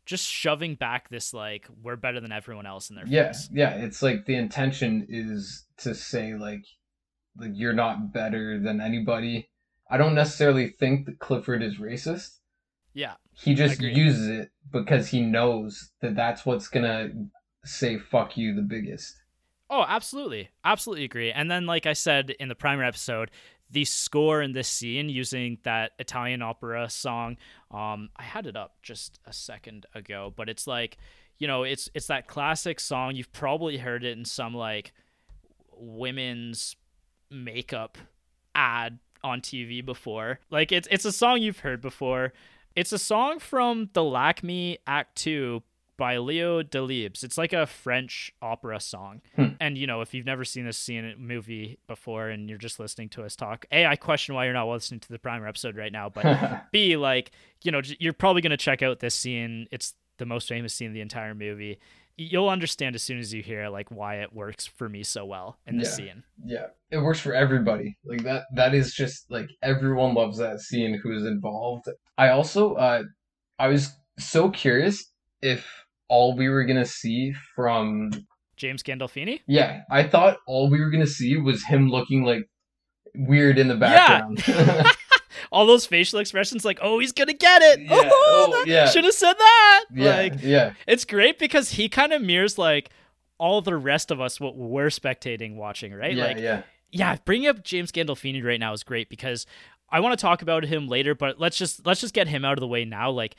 just 0.05 0.25
shoving 0.25 0.75
back 0.75 1.09
this 1.09 1.33
like 1.33 1.67
we're 1.81 1.95
better 1.95 2.19
than 2.19 2.31
everyone 2.31 2.65
else 2.65 2.89
in 2.89 2.95
their 2.95 3.07
yeah 3.07 3.27
face. 3.27 3.49
yeah. 3.51 3.71
It's 3.71 4.01
like 4.01 4.25
the 4.25 4.35
intention 4.35 5.05
is 5.09 5.65
to 5.79 5.95
say 5.95 6.35
like 6.35 6.63
like 7.37 7.51
you're 7.53 7.73
not 7.73 8.13
better 8.13 8.59
than 8.59 8.81
anybody. 8.81 9.49
I 9.89 9.97
don't 9.97 10.15
necessarily 10.15 10.69
think 10.79 11.05
that 11.05 11.19
clifford 11.19 11.63
is 11.63 11.77
racist. 11.77 12.37
Yeah. 12.93 13.13
He 13.43 13.53
just 13.53 13.81
uses 13.81 14.27
it 14.27 14.51
because 14.71 15.07
he 15.07 15.21
knows 15.21 15.91
that 16.01 16.15
that's 16.15 16.45
what's 16.45 16.67
going 16.67 16.85
to 16.85 17.67
say 17.67 17.97
fuck 17.97 18.37
you 18.37 18.55
the 18.55 18.61
biggest. 18.61 19.15
Oh, 19.69 19.85
absolutely. 19.87 20.49
Absolutely 20.63 21.05
agree. 21.05 21.31
And 21.31 21.51
then 21.51 21.65
like 21.65 21.85
I 21.85 21.93
said 21.93 22.31
in 22.39 22.47
the 22.47 22.55
primer 22.55 22.83
episode, 22.83 23.31
the 23.69 23.85
score 23.85 24.41
in 24.41 24.53
this 24.53 24.69
scene 24.69 25.09
using 25.09 25.57
that 25.63 25.91
Italian 25.99 26.41
opera 26.41 26.89
song, 26.89 27.37
um 27.69 28.09
I 28.15 28.23
had 28.23 28.47
it 28.47 28.55
up 28.55 28.77
just 28.81 29.19
a 29.25 29.33
second 29.33 29.85
ago, 29.93 30.33
but 30.35 30.47
it's 30.47 30.67
like, 30.67 30.97
you 31.37 31.47
know, 31.47 31.63
it's 31.63 31.89
it's 31.93 32.07
that 32.07 32.27
classic 32.27 32.79
song. 32.79 33.15
You've 33.15 33.33
probably 33.33 33.77
heard 33.77 34.05
it 34.05 34.17
in 34.17 34.23
some 34.23 34.53
like 34.55 34.93
women's 35.75 36.77
makeup 37.29 37.97
ad 38.55 38.99
on 39.23 39.41
TV 39.41 39.85
before. 39.85 40.39
Like 40.49 40.71
it's 40.71 40.87
it's 40.89 41.05
a 41.05 41.11
song 41.11 41.41
you've 41.41 41.59
heard 41.59 41.81
before. 41.81 42.31
It's 42.77 42.91
a 42.91 42.99
song 42.99 43.39
from 43.39 43.89
the 43.93 44.03
Lakme 44.03 44.77
Act 44.85 45.15
2 45.15 45.63
by 45.97 46.17
Leo 46.17 46.61
Delibes. 46.61 47.23
It's 47.23 47.35
like 47.35 47.51
a 47.51 47.65
French 47.65 48.31
opera 48.39 48.79
song. 48.79 49.21
Hmm. 49.35 49.47
And, 49.59 49.79
you 49.79 49.87
know, 49.87 50.01
if 50.01 50.13
you've 50.13 50.27
never 50.27 50.45
seen 50.45 50.63
this 50.65 50.77
scene 50.77 51.03
a 51.03 51.15
movie 51.15 51.79
before 51.87 52.29
and 52.29 52.47
you're 52.47 52.59
just 52.59 52.79
listening 52.79 53.09
to 53.09 53.23
us 53.23 53.35
talk, 53.35 53.65
A, 53.71 53.87
I 53.87 53.95
question 53.95 54.35
why 54.35 54.45
you're 54.45 54.53
not 54.53 54.69
listening 54.69 54.99
to 54.99 55.09
the 55.09 55.17
primer 55.17 55.47
episode 55.47 55.75
right 55.75 55.91
now. 55.91 56.07
But 56.07 56.67
B, 56.71 56.97
like, 56.97 57.31
you 57.63 57.71
know, 57.71 57.81
you're 57.97 58.13
probably 58.13 58.43
going 58.43 58.51
to 58.51 58.57
check 58.57 58.83
out 58.83 58.99
this 58.99 59.15
scene. 59.15 59.67
It's 59.71 59.95
the 60.19 60.27
most 60.27 60.47
famous 60.47 60.71
scene 60.71 60.89
in 60.89 60.93
the 60.93 61.01
entire 61.01 61.33
movie 61.33 61.79
you'll 62.17 62.49
understand 62.49 62.95
as 62.95 63.03
soon 63.03 63.19
as 63.19 63.33
you 63.33 63.41
hear 63.41 63.69
like 63.69 63.89
why 63.89 64.15
it 64.15 64.33
works 64.33 64.65
for 64.65 64.89
me 64.89 65.03
so 65.03 65.25
well 65.25 65.57
in 65.65 65.77
this 65.77 65.89
yeah. 65.89 65.95
scene. 65.95 66.23
Yeah. 66.43 66.65
It 66.89 66.97
works 66.97 67.19
for 67.19 67.33
everybody. 67.33 67.97
Like 68.03 68.23
that 68.23 68.43
that 68.55 68.73
is 68.73 68.93
just 68.93 69.29
like 69.29 69.49
everyone 69.61 70.15
loves 70.15 70.37
that 70.39 70.59
scene 70.59 70.99
who 71.01 71.15
is 71.15 71.23
involved. 71.23 71.85
I 72.17 72.29
also 72.29 72.73
uh 72.73 73.03
I 73.59 73.67
was 73.67 73.91
so 74.17 74.49
curious 74.49 75.11
if 75.41 75.65
all 76.09 76.35
we 76.35 76.49
were 76.49 76.63
going 76.63 76.77
to 76.77 76.85
see 76.85 77.33
from 77.55 78.11
James 78.55 78.81
Gandolfini? 78.81 79.41
Yeah, 79.47 79.81
I 79.89 80.03
thought 80.03 80.37
all 80.47 80.69
we 80.69 80.79
were 80.79 80.89
going 80.89 81.05
to 81.05 81.09
see 81.09 81.37
was 81.37 81.63
him 81.63 81.89
looking 81.89 82.23
like 82.23 82.49
weird 83.15 83.59
in 83.59 83.67
the 83.67 83.75
background. 83.75 84.43
Yeah. 84.47 84.91
all 85.51 85.65
those 85.65 85.85
facial 85.85 86.19
expressions, 86.19 86.65
like, 86.65 86.79
oh, 86.81 86.99
he's 86.99 87.11
gonna 87.11 87.33
get 87.33 87.61
it. 87.61 87.81
Yeah. 87.81 88.01
Oh, 88.03 88.51
oh 88.53 88.63
yeah. 88.65 88.85
Should 88.89 89.05
have 89.05 89.13
said 89.13 89.33
that. 89.33 89.85
Yeah. 89.93 90.15
Like, 90.15 90.33
yeah. 90.41 90.73
It's 90.87 91.05
great 91.05 91.39
because 91.39 91.71
he 91.71 91.89
kind 91.89 92.13
of 92.13 92.21
mirrors 92.21 92.57
like 92.57 92.89
all 93.37 93.61
the 93.61 93.75
rest 93.75 94.11
of 94.11 94.19
us 94.19 94.39
what 94.39 94.55
we're 94.55 94.87
spectating 94.87 95.55
watching, 95.55 95.93
right? 95.93 96.15
Yeah, 96.15 96.25
like, 96.25 96.37
yeah. 96.39 96.61
Yeah, 96.89 97.17
bringing 97.25 97.49
up 97.49 97.63
James 97.63 97.91
Gandolfini 97.91 98.43
right 98.43 98.59
now 98.59 98.73
is 98.73 98.83
great 98.83 99.09
because 99.09 99.45
I 99.89 99.99
want 99.99 100.17
to 100.17 100.21
talk 100.21 100.41
about 100.41 100.63
him 100.63 100.87
later, 100.87 101.15
but 101.15 101.39
let's 101.39 101.57
just 101.57 101.85
let's 101.85 102.01
just 102.01 102.13
get 102.13 102.27
him 102.27 102.45
out 102.45 102.53
of 102.53 102.61
the 102.61 102.67
way 102.67 102.85
now. 102.85 103.11
Like 103.11 103.35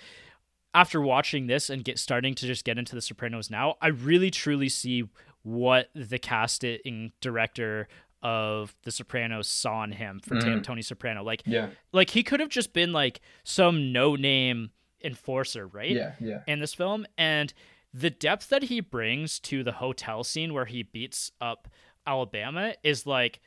after 0.75 1.01
watching 1.01 1.47
this 1.47 1.71
and 1.71 1.85
get 1.85 1.99
starting 1.99 2.35
to 2.37 2.47
just 2.47 2.65
get 2.65 2.79
into 2.79 2.95
the 2.95 3.03
Sopranos 3.03 3.51
now, 3.51 3.77
I 3.81 3.89
really 3.89 4.31
truly 4.31 4.69
see 4.69 5.09
what 5.43 5.89
the 5.95 6.19
casting 6.19 7.13
director 7.21 7.89
of 8.23 8.75
The 8.83 8.91
Sopranos 8.91 9.49
saw 9.49 9.85
in 9.85 9.93
him 9.93 10.21
for 10.21 10.35
mm-hmm. 10.35 10.61
Tony 10.61 10.83
Soprano. 10.83 11.23
Like, 11.23 11.43
yeah, 11.47 11.69
like 11.93 12.11
he 12.11 12.23
could 12.23 12.41
have 12.41 12.49
just 12.49 12.73
been 12.73 12.93
like 12.93 13.21
some 13.45 13.93
no 13.93 14.17
name 14.17 14.71
enforcer, 15.03 15.67
right? 15.67 15.91
Yeah, 15.91 16.13
yeah. 16.21 16.41
In 16.47 16.61
this 16.61 16.75
film, 16.75 17.07
and 17.17 17.53
the 17.93 18.11
depth 18.11 18.49
that 18.51 18.65
he 18.65 18.81
brings 18.81 19.39
to 19.41 19.63
the 19.65 19.73
hotel 19.73 20.25
scene 20.25 20.53
where 20.53 20.67
he 20.67 20.83
beats 20.83 21.33
up 21.41 21.69
Alabama 22.07 22.75
is 22.83 23.07
like 23.07 23.41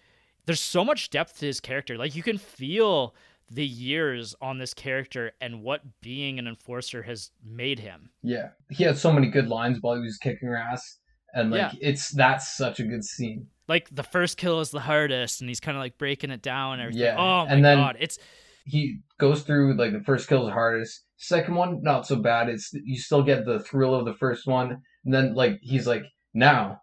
there's 0.45 0.62
so 0.62 0.84
much 0.84 1.10
depth 1.10 1.39
to 1.39 1.45
his 1.45 1.60
character. 1.60 1.97
Like 1.97 2.15
you 2.15 2.23
can 2.23 2.38
feel 2.38 3.15
the 3.49 3.65
years 3.65 4.34
on 4.41 4.57
this 4.57 4.73
character 4.73 5.34
and 5.41 5.62
what 5.62 5.81
being 6.01 6.39
an 6.39 6.47
enforcer 6.47 7.03
has 7.03 7.31
made 7.43 7.79
him. 7.79 8.10
Yeah. 8.23 8.49
He 8.69 8.84
had 8.84 8.97
so 8.97 9.12
many 9.12 9.27
good 9.27 9.49
lines 9.49 9.79
while 9.81 9.95
he 9.95 10.01
was 10.01 10.17
kicking 10.17 10.47
her 10.47 10.55
ass. 10.55 10.99
And 11.34 11.51
like 11.51 11.73
yeah. 11.73 11.89
it's 11.89 12.10
that's 12.12 12.57
such 12.57 12.79
a 12.79 12.84
good 12.84 13.03
scene 13.03 13.47
like 13.71 13.88
the 13.89 14.03
first 14.03 14.36
kill 14.36 14.60
is 14.60 14.69
the 14.69 14.81
hardest 14.81 15.39
and 15.39 15.49
he's 15.49 15.62
kind 15.62 15.77
of 15.77 15.81
like 15.81 15.97
breaking 15.97 16.29
it 16.29 16.41
down 16.41 16.73
and 16.73 16.81
everything. 16.81 17.03
Yeah. 17.03 17.15
Oh 17.17 17.45
my 17.45 17.53
and 17.53 17.63
then, 17.63 17.77
god, 17.77 17.95
it's 18.01 18.19
he 18.65 18.99
goes 19.17 19.43
through 19.43 19.77
like 19.77 19.93
the 19.93 20.03
first 20.03 20.27
kill 20.27 20.45
is 20.45 20.53
hardest. 20.53 21.05
Second 21.15 21.55
one, 21.55 21.81
not 21.81 22.05
so 22.05 22.17
bad. 22.17 22.49
It's 22.49 22.73
you 22.73 22.99
still 22.99 23.23
get 23.23 23.45
the 23.45 23.60
thrill 23.62 23.95
of 23.95 24.03
the 24.03 24.13
first 24.13 24.45
one. 24.45 24.81
And 25.05 25.13
then 25.13 25.36
like 25.36 25.60
he's 25.62 25.88
like, 25.88 26.03
now 26.34 26.81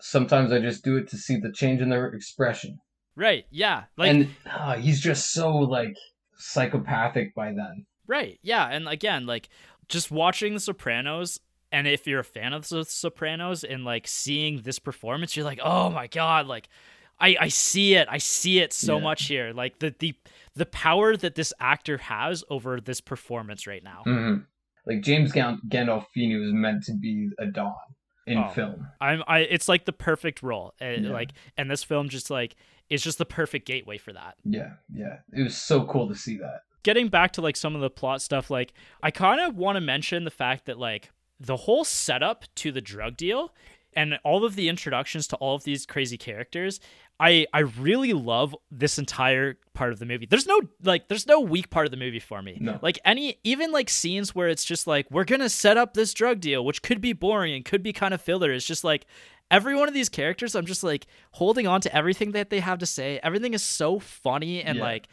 sometimes 0.00 0.52
I 0.52 0.60
just 0.60 0.84
do 0.84 0.96
it 0.96 1.08
to 1.08 1.16
see 1.16 1.38
the 1.38 1.50
change 1.50 1.80
in 1.80 1.88
their 1.88 2.06
expression. 2.06 2.78
Right. 3.16 3.44
Yeah. 3.50 3.84
Like 3.96 4.10
and 4.10 4.28
uh, 4.48 4.76
he's 4.76 5.00
just 5.00 5.32
so 5.32 5.50
like 5.50 5.96
psychopathic 6.36 7.34
by 7.34 7.46
then. 7.46 7.84
Right. 8.06 8.38
Yeah. 8.42 8.64
And 8.64 8.88
again, 8.88 9.26
like 9.26 9.48
just 9.88 10.12
watching 10.12 10.54
The 10.54 10.60
Sopranos, 10.60 11.40
and 11.70 11.86
if 11.86 12.06
you're 12.06 12.20
a 12.20 12.24
fan 12.24 12.52
of 12.52 12.68
The 12.68 12.84
Sopranos 12.84 13.64
and 13.64 13.84
like 13.84 14.06
seeing 14.06 14.62
this 14.62 14.78
performance, 14.78 15.36
you're 15.36 15.44
like, 15.44 15.60
oh 15.62 15.90
my 15.90 16.06
god, 16.06 16.46
like 16.46 16.68
I 17.20 17.36
I 17.40 17.48
see 17.48 17.94
it, 17.94 18.08
I 18.10 18.18
see 18.18 18.60
it 18.60 18.72
so 18.72 18.96
yeah. 18.96 19.02
much 19.04 19.26
here. 19.26 19.52
Like 19.52 19.78
the 19.78 19.94
the 19.98 20.14
the 20.54 20.66
power 20.66 21.16
that 21.16 21.34
this 21.34 21.52
actor 21.60 21.98
has 21.98 22.44
over 22.50 22.80
this 22.80 23.00
performance 23.00 23.66
right 23.66 23.82
now. 23.82 24.02
Mm-hmm. 24.06 24.42
Like 24.86 25.02
James 25.02 25.32
Gandolfini 25.32 26.40
was 26.40 26.52
meant 26.52 26.84
to 26.84 26.94
be 26.94 27.28
a 27.38 27.46
Don 27.46 27.74
in 28.26 28.38
oh, 28.38 28.48
film. 28.48 28.86
I'm 29.00 29.22
I 29.26 29.40
it's 29.40 29.68
like 29.68 29.84
the 29.84 29.92
perfect 29.92 30.42
role. 30.42 30.74
And 30.80 31.06
yeah. 31.06 31.12
like 31.12 31.32
and 31.56 31.70
this 31.70 31.84
film 31.84 32.08
just 32.08 32.30
like 32.30 32.56
is 32.88 33.02
just 33.02 33.18
the 33.18 33.26
perfect 33.26 33.66
gateway 33.66 33.98
for 33.98 34.12
that. 34.12 34.36
Yeah, 34.44 34.72
yeah. 34.92 35.18
It 35.32 35.42
was 35.42 35.56
so 35.56 35.84
cool 35.84 36.08
to 36.08 36.14
see 36.14 36.38
that. 36.38 36.62
Getting 36.84 37.08
back 37.08 37.32
to 37.32 37.42
like 37.42 37.56
some 37.56 37.74
of 37.74 37.80
the 37.80 37.90
plot 37.90 38.22
stuff, 38.22 38.50
like 38.50 38.72
I 39.02 39.10
kind 39.10 39.40
of 39.40 39.56
want 39.56 39.76
to 39.76 39.80
mention 39.80 40.24
the 40.24 40.30
fact 40.30 40.66
that 40.66 40.78
like 40.78 41.10
the 41.40 41.56
whole 41.56 41.84
setup 41.84 42.44
to 42.56 42.72
the 42.72 42.80
drug 42.80 43.16
deal 43.16 43.54
and 43.94 44.18
all 44.24 44.44
of 44.44 44.54
the 44.54 44.68
introductions 44.68 45.26
to 45.28 45.36
all 45.36 45.54
of 45.54 45.64
these 45.64 45.86
crazy 45.86 46.18
characters 46.18 46.80
I 47.20 47.46
I 47.52 47.60
really 47.60 48.12
love 48.12 48.54
this 48.70 48.98
entire 48.98 49.58
part 49.74 49.92
of 49.92 49.98
the 49.98 50.06
movie. 50.06 50.26
There's 50.26 50.46
no 50.46 50.60
like 50.82 51.08
there's 51.08 51.26
no 51.26 51.40
weak 51.40 51.68
part 51.70 51.86
of 51.86 51.90
the 51.90 51.96
movie 51.96 52.20
for 52.20 52.42
me. 52.42 52.58
No. 52.60 52.78
Like 52.80 52.98
any 53.04 53.38
even 53.42 53.72
like 53.72 53.90
scenes 53.90 54.34
where 54.34 54.48
it's 54.48 54.64
just 54.64 54.86
like 54.86 55.10
we're 55.10 55.24
going 55.24 55.40
to 55.40 55.48
set 55.48 55.76
up 55.76 55.94
this 55.94 56.14
drug 56.14 56.40
deal 56.40 56.64
which 56.64 56.82
could 56.82 57.00
be 57.00 57.12
boring 57.12 57.54
and 57.54 57.64
could 57.64 57.82
be 57.82 57.92
kind 57.92 58.14
of 58.14 58.20
filler. 58.20 58.52
It's 58.52 58.64
just 58.64 58.84
like 58.84 59.06
every 59.50 59.74
one 59.74 59.88
of 59.88 59.94
these 59.94 60.08
characters 60.08 60.54
I'm 60.54 60.66
just 60.66 60.84
like 60.84 61.06
holding 61.32 61.66
on 61.66 61.80
to 61.82 61.94
everything 61.94 62.32
that 62.32 62.50
they 62.50 62.60
have 62.60 62.78
to 62.78 62.86
say. 62.86 63.18
Everything 63.22 63.52
is 63.52 63.62
so 63.62 63.98
funny 63.98 64.62
and 64.62 64.78
yeah. 64.78 64.84
like 64.84 65.08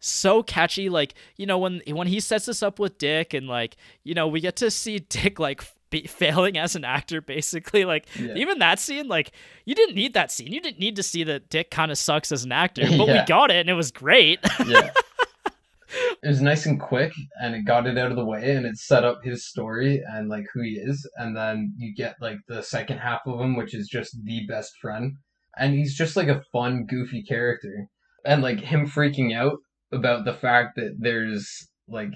so 0.00 0.42
catchy 0.42 0.88
like 0.88 1.14
you 1.36 1.46
know 1.46 1.58
when 1.58 1.82
when 1.88 2.06
he 2.06 2.20
sets 2.20 2.46
this 2.46 2.62
up 2.62 2.78
with 2.78 2.98
Dick 2.98 3.34
and 3.34 3.48
like 3.48 3.76
you 4.04 4.14
know 4.14 4.28
we 4.28 4.40
get 4.40 4.56
to 4.56 4.70
see 4.70 4.98
Dick 5.08 5.38
like 5.38 5.62
be 5.90 6.06
failing 6.06 6.58
as 6.58 6.76
an 6.76 6.84
actor 6.84 7.20
basically 7.20 7.84
like 7.84 8.06
yeah. 8.18 8.34
even 8.34 8.58
that 8.58 8.78
scene 8.78 9.08
like 9.08 9.32
you 9.64 9.74
didn't 9.74 9.94
need 9.94 10.14
that 10.14 10.30
scene. 10.30 10.52
You 10.52 10.60
didn't 10.60 10.78
need 10.78 10.96
to 10.96 11.02
see 11.02 11.24
that 11.24 11.48
dick 11.48 11.70
kind 11.70 11.90
of 11.90 11.98
sucks 11.98 12.30
as 12.32 12.44
an 12.44 12.52
actor 12.52 12.82
but 12.98 13.08
yeah. 13.08 13.20
we 13.20 13.26
got 13.26 13.50
it 13.50 13.56
and 13.56 13.70
it 13.70 13.74
was 13.74 13.90
great. 13.90 14.40
Yeah. 14.66 14.90
It 16.22 16.28
was 16.28 16.42
nice 16.42 16.66
and 16.66 16.78
quick 16.78 17.12
and 17.40 17.54
it 17.54 17.64
got 17.64 17.86
it 17.86 17.96
out 17.96 18.10
of 18.10 18.16
the 18.16 18.24
way 18.24 18.54
and 18.54 18.66
it 18.66 18.76
set 18.76 19.04
up 19.04 19.20
his 19.24 19.46
story 19.46 20.02
and 20.06 20.28
like 20.28 20.44
who 20.52 20.60
he 20.60 20.72
is. 20.72 21.08
And 21.16 21.34
then 21.34 21.72
you 21.78 21.94
get 21.94 22.16
like 22.20 22.36
the 22.48 22.62
second 22.62 22.98
half 22.98 23.20
of 23.24 23.40
him 23.40 23.56
which 23.56 23.74
is 23.74 23.88
just 23.88 24.14
the 24.24 24.44
best 24.46 24.72
friend. 24.82 25.14
And 25.56 25.72
he's 25.72 25.96
just 25.96 26.16
like 26.16 26.28
a 26.28 26.42
fun 26.52 26.84
goofy 26.84 27.22
character. 27.22 27.86
And 28.26 28.42
like 28.42 28.60
him 28.60 28.86
freaking 28.86 29.34
out 29.34 29.58
about 29.92 30.24
the 30.24 30.34
fact 30.34 30.76
that 30.76 30.96
there's 30.98 31.68
like 31.88 32.10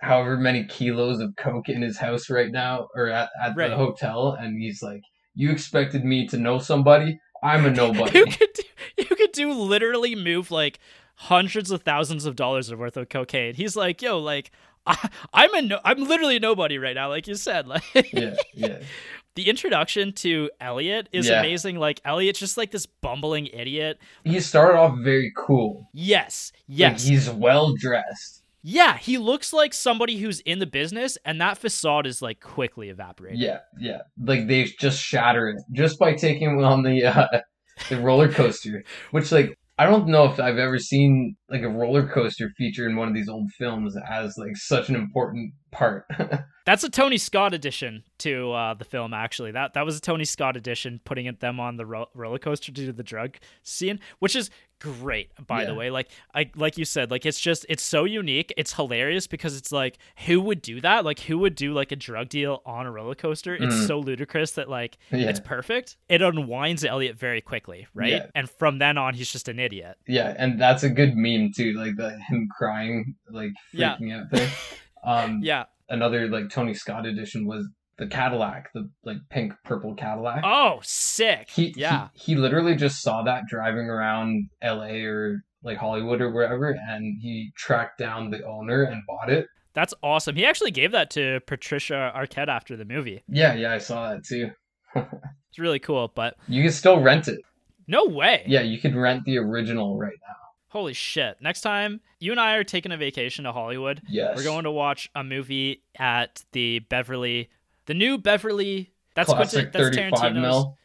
however 0.00 0.36
many 0.36 0.64
kilos 0.64 1.20
of 1.20 1.34
coke 1.36 1.68
in 1.68 1.82
his 1.82 1.98
house 1.98 2.28
right 2.28 2.50
now 2.52 2.88
or 2.94 3.08
at, 3.08 3.30
at 3.42 3.56
right. 3.56 3.68
the 3.68 3.76
hotel 3.76 4.36
and 4.38 4.60
he's 4.60 4.82
like 4.82 5.00
you 5.34 5.50
expected 5.50 6.04
me 6.04 6.26
to 6.28 6.38
know 6.38 6.58
somebody? 6.58 7.18
I'm 7.42 7.66
a 7.66 7.70
nobody. 7.72 8.18
You 8.18 8.24
could 8.26 8.52
do, 8.54 8.62
you 8.96 9.16
could 9.16 9.32
do 9.32 9.52
literally 9.52 10.14
move 10.14 10.50
like 10.50 10.78
hundreds 11.16 11.70
of 11.70 11.82
thousands 11.82 12.24
of 12.24 12.36
dollars 12.36 12.74
worth 12.74 12.96
of 12.96 13.08
cocaine. 13.08 13.54
He's 13.54 13.76
like 13.76 14.02
yo 14.02 14.18
like 14.18 14.50
I, 14.88 15.08
i'm 15.34 15.52
a 15.54 15.62
no, 15.62 15.80
i'm 15.84 16.04
literally 16.04 16.36
a 16.36 16.40
nobody 16.40 16.78
right 16.78 16.94
now 16.94 17.08
like 17.08 17.26
you 17.26 17.34
said 17.34 17.66
like 17.66 17.82
yeah 18.12 18.36
yeah 18.54 18.78
the 19.36 19.48
introduction 19.48 20.12
to 20.14 20.50
Elliot 20.60 21.08
is 21.12 21.28
yeah. 21.28 21.38
amazing. 21.38 21.76
Like 21.76 22.00
Elliot's 22.04 22.40
just 22.40 22.56
like 22.56 22.72
this 22.72 22.86
bumbling 22.86 23.46
idiot. 23.48 23.98
He 24.24 24.40
started 24.40 24.78
off 24.78 24.98
very 24.98 25.32
cool. 25.36 25.88
Yes, 25.92 26.52
yes. 26.66 27.04
Like 27.04 27.08
he's 27.08 27.30
well 27.30 27.74
dressed. 27.74 28.42
Yeah, 28.62 28.96
he 28.96 29.16
looks 29.18 29.52
like 29.52 29.72
somebody 29.72 30.16
who's 30.16 30.40
in 30.40 30.58
the 30.58 30.66
business, 30.66 31.16
and 31.24 31.40
that 31.40 31.58
facade 31.58 32.06
is 32.06 32.20
like 32.20 32.40
quickly 32.40 32.88
evaporating. 32.88 33.38
Yeah, 33.38 33.60
yeah. 33.78 34.00
Like 34.20 34.48
they 34.48 34.64
just 34.64 35.00
shatter 35.00 35.50
it 35.50 35.62
just 35.70 36.00
by 36.00 36.14
taking 36.14 36.50
him 36.50 36.64
on 36.64 36.82
the 36.82 37.04
uh, 37.04 37.26
the 37.90 38.00
roller 38.00 38.32
coaster, 38.32 38.82
which 39.12 39.30
like 39.30 39.56
I 39.78 39.84
don't 39.84 40.08
know 40.08 40.24
if 40.24 40.40
I've 40.40 40.58
ever 40.58 40.78
seen 40.78 41.36
like 41.48 41.62
a 41.62 41.68
roller 41.68 42.08
coaster 42.08 42.50
feature 42.56 42.88
in 42.88 42.96
one 42.96 43.08
of 43.08 43.14
these 43.14 43.28
old 43.28 43.52
films 43.52 43.96
as 44.08 44.36
like 44.36 44.56
such 44.56 44.88
an 44.88 44.96
important 44.96 45.52
part. 45.70 46.06
That's 46.66 46.82
a 46.82 46.90
Tony 46.90 47.16
Scott 47.16 47.54
addition 47.54 48.02
to 48.18 48.50
uh, 48.50 48.74
the 48.74 48.84
film. 48.84 49.14
Actually, 49.14 49.52
that 49.52 49.74
that 49.74 49.84
was 49.84 49.96
a 49.96 50.00
Tony 50.00 50.24
Scott 50.24 50.56
addition, 50.56 51.00
putting 51.04 51.26
it, 51.26 51.38
them 51.38 51.60
on 51.60 51.76
the 51.76 51.86
ro- 51.86 52.08
roller 52.12 52.40
coaster 52.40 52.72
due 52.72 52.86
to 52.86 52.92
do 52.92 52.96
the 52.96 53.04
drug 53.04 53.36
scene, 53.62 54.00
which 54.18 54.34
is 54.34 54.50
great. 54.80 55.30
By 55.46 55.60
yeah. 55.60 55.68
the 55.68 55.74
way, 55.74 55.90
like 55.90 56.08
I 56.34 56.50
like 56.56 56.76
you 56.76 56.84
said, 56.84 57.12
like 57.12 57.24
it's 57.24 57.38
just 57.38 57.66
it's 57.68 57.84
so 57.84 58.04
unique. 58.04 58.52
It's 58.56 58.72
hilarious 58.72 59.28
because 59.28 59.56
it's 59.56 59.70
like 59.70 59.98
who 60.26 60.40
would 60.40 60.60
do 60.60 60.80
that? 60.80 61.04
Like 61.04 61.20
who 61.20 61.38
would 61.38 61.54
do 61.54 61.72
like 61.72 61.92
a 61.92 61.96
drug 61.96 62.30
deal 62.30 62.62
on 62.66 62.86
a 62.86 62.90
roller 62.90 63.14
coaster? 63.14 63.56
Mm. 63.56 63.66
It's 63.66 63.86
so 63.86 64.00
ludicrous 64.00 64.52
that 64.52 64.68
like 64.68 64.98
yeah. 65.12 65.28
it's 65.28 65.40
perfect. 65.40 65.96
It 66.08 66.20
unwinds 66.20 66.84
Elliot 66.84 67.16
very 67.16 67.40
quickly, 67.40 67.86
right? 67.94 68.10
Yeah. 68.10 68.26
And 68.34 68.50
from 68.50 68.78
then 68.78 68.98
on, 68.98 69.14
he's 69.14 69.30
just 69.30 69.48
an 69.48 69.60
idiot. 69.60 69.98
Yeah, 70.08 70.34
and 70.36 70.60
that's 70.60 70.82
a 70.82 70.90
good 70.90 71.16
meme 71.16 71.35
too, 71.54 71.72
like 71.72 71.96
the 71.96 72.18
him 72.28 72.48
crying, 72.56 73.14
like 73.30 73.52
freaking 73.74 74.12
out 74.18 74.26
there. 74.30 74.50
Um, 75.04 75.38
yeah 75.40 75.66
another 75.88 76.28
like 76.28 76.50
Tony 76.50 76.74
Scott 76.74 77.06
edition 77.06 77.46
was 77.46 77.66
the 77.98 78.06
Cadillac, 78.06 78.70
the 78.74 78.90
like 79.04 79.18
pink 79.30 79.54
purple 79.64 79.94
Cadillac. 79.94 80.42
Oh, 80.44 80.80
sick! 80.82 81.48
He 81.50 81.74
yeah, 81.76 82.08
he, 82.12 82.34
he 82.34 82.38
literally 82.38 82.76
just 82.76 83.02
saw 83.02 83.22
that 83.22 83.46
driving 83.48 83.86
around 83.86 84.50
L.A. 84.60 85.04
or 85.04 85.42
like 85.62 85.78
Hollywood 85.78 86.20
or 86.20 86.30
wherever, 86.30 86.70
and 86.70 87.18
he 87.20 87.52
tracked 87.56 87.98
down 87.98 88.30
the 88.30 88.44
owner 88.44 88.82
and 88.82 89.02
bought 89.06 89.30
it. 89.30 89.46
That's 89.72 89.94
awesome. 90.02 90.36
He 90.36 90.46
actually 90.46 90.70
gave 90.70 90.92
that 90.92 91.10
to 91.10 91.40
Patricia 91.46 92.12
Arquette 92.14 92.48
after 92.48 92.76
the 92.76 92.84
movie. 92.84 93.22
Yeah, 93.28 93.54
yeah, 93.54 93.72
I 93.72 93.78
saw 93.78 94.10
that 94.10 94.24
too. 94.24 94.50
it's 94.94 95.58
really 95.58 95.78
cool, 95.78 96.12
but 96.14 96.36
you 96.48 96.62
can 96.62 96.72
still 96.72 97.00
rent 97.00 97.28
it. 97.28 97.40
No 97.88 98.06
way. 98.06 98.42
Yeah, 98.46 98.62
you 98.62 98.78
can 98.78 98.98
rent 98.98 99.24
the 99.24 99.38
original 99.38 99.96
right 99.96 100.16
now. 100.26 100.34
Holy 100.76 100.92
shit. 100.92 101.38
Next 101.40 101.62
time 101.62 102.02
you 102.18 102.32
and 102.32 102.38
I 102.38 102.56
are 102.56 102.62
taking 102.62 102.92
a 102.92 102.98
vacation 102.98 103.44
to 103.44 103.52
Hollywood, 103.52 104.02
yes. 104.10 104.36
we're 104.36 104.44
going 104.44 104.64
to 104.64 104.70
watch 104.70 105.10
a 105.14 105.24
movie 105.24 105.82
at 105.98 106.44
the 106.52 106.80
Beverly, 106.80 107.48
the 107.86 107.94
new 107.94 108.18
Beverly. 108.18 108.92
That's 109.14 109.32
Classic 109.32 109.72
that's 109.72 109.96
Tarantino's. 109.96 110.34
Mil. 110.34 110.76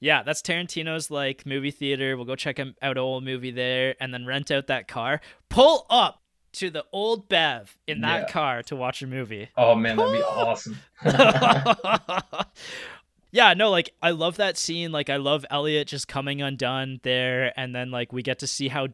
Yeah, 0.00 0.24
that's 0.24 0.42
Tarantino's 0.42 1.08
like 1.08 1.46
movie 1.46 1.70
theater. 1.70 2.16
We'll 2.16 2.26
go 2.26 2.34
check 2.34 2.58
out 2.58 2.74
an 2.82 2.98
old 2.98 3.22
movie 3.22 3.52
there 3.52 3.94
and 4.00 4.12
then 4.12 4.26
rent 4.26 4.50
out 4.50 4.66
that 4.66 4.88
car. 4.88 5.20
Pull 5.48 5.86
up 5.88 6.20
to 6.54 6.68
the 6.68 6.84
old 6.92 7.28
Bev 7.28 7.78
in 7.86 8.00
that 8.00 8.22
yeah. 8.22 8.32
car 8.32 8.64
to 8.64 8.74
watch 8.74 9.02
a 9.02 9.06
movie. 9.06 9.50
Oh 9.56 9.76
man, 9.76 9.98
that'd 9.98 10.14
be 10.14 10.20
awesome. 10.20 10.78
yeah, 13.30 13.54
no, 13.54 13.70
like 13.70 13.94
I 14.02 14.10
love 14.10 14.38
that 14.38 14.58
scene. 14.58 14.90
Like 14.90 15.08
I 15.08 15.16
love 15.16 15.46
Elliot 15.48 15.86
just 15.86 16.08
coming 16.08 16.42
undone 16.42 16.98
there, 17.04 17.52
and 17.56 17.72
then 17.72 17.92
like 17.92 18.12
we 18.12 18.24
get 18.24 18.40
to 18.40 18.48
see 18.48 18.66
how 18.66 18.88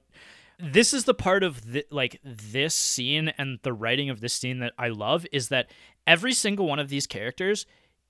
this 0.58 0.94
is 0.94 1.04
the 1.04 1.14
part 1.14 1.42
of 1.42 1.72
the, 1.72 1.84
like 1.90 2.20
this 2.22 2.74
scene 2.74 3.32
and 3.38 3.58
the 3.62 3.72
writing 3.72 4.10
of 4.10 4.20
this 4.20 4.32
scene 4.32 4.60
that 4.60 4.72
I 4.78 4.88
love 4.88 5.26
is 5.32 5.48
that 5.48 5.70
every 6.06 6.32
single 6.32 6.66
one 6.66 6.78
of 6.78 6.88
these 6.88 7.06
characters 7.06 7.66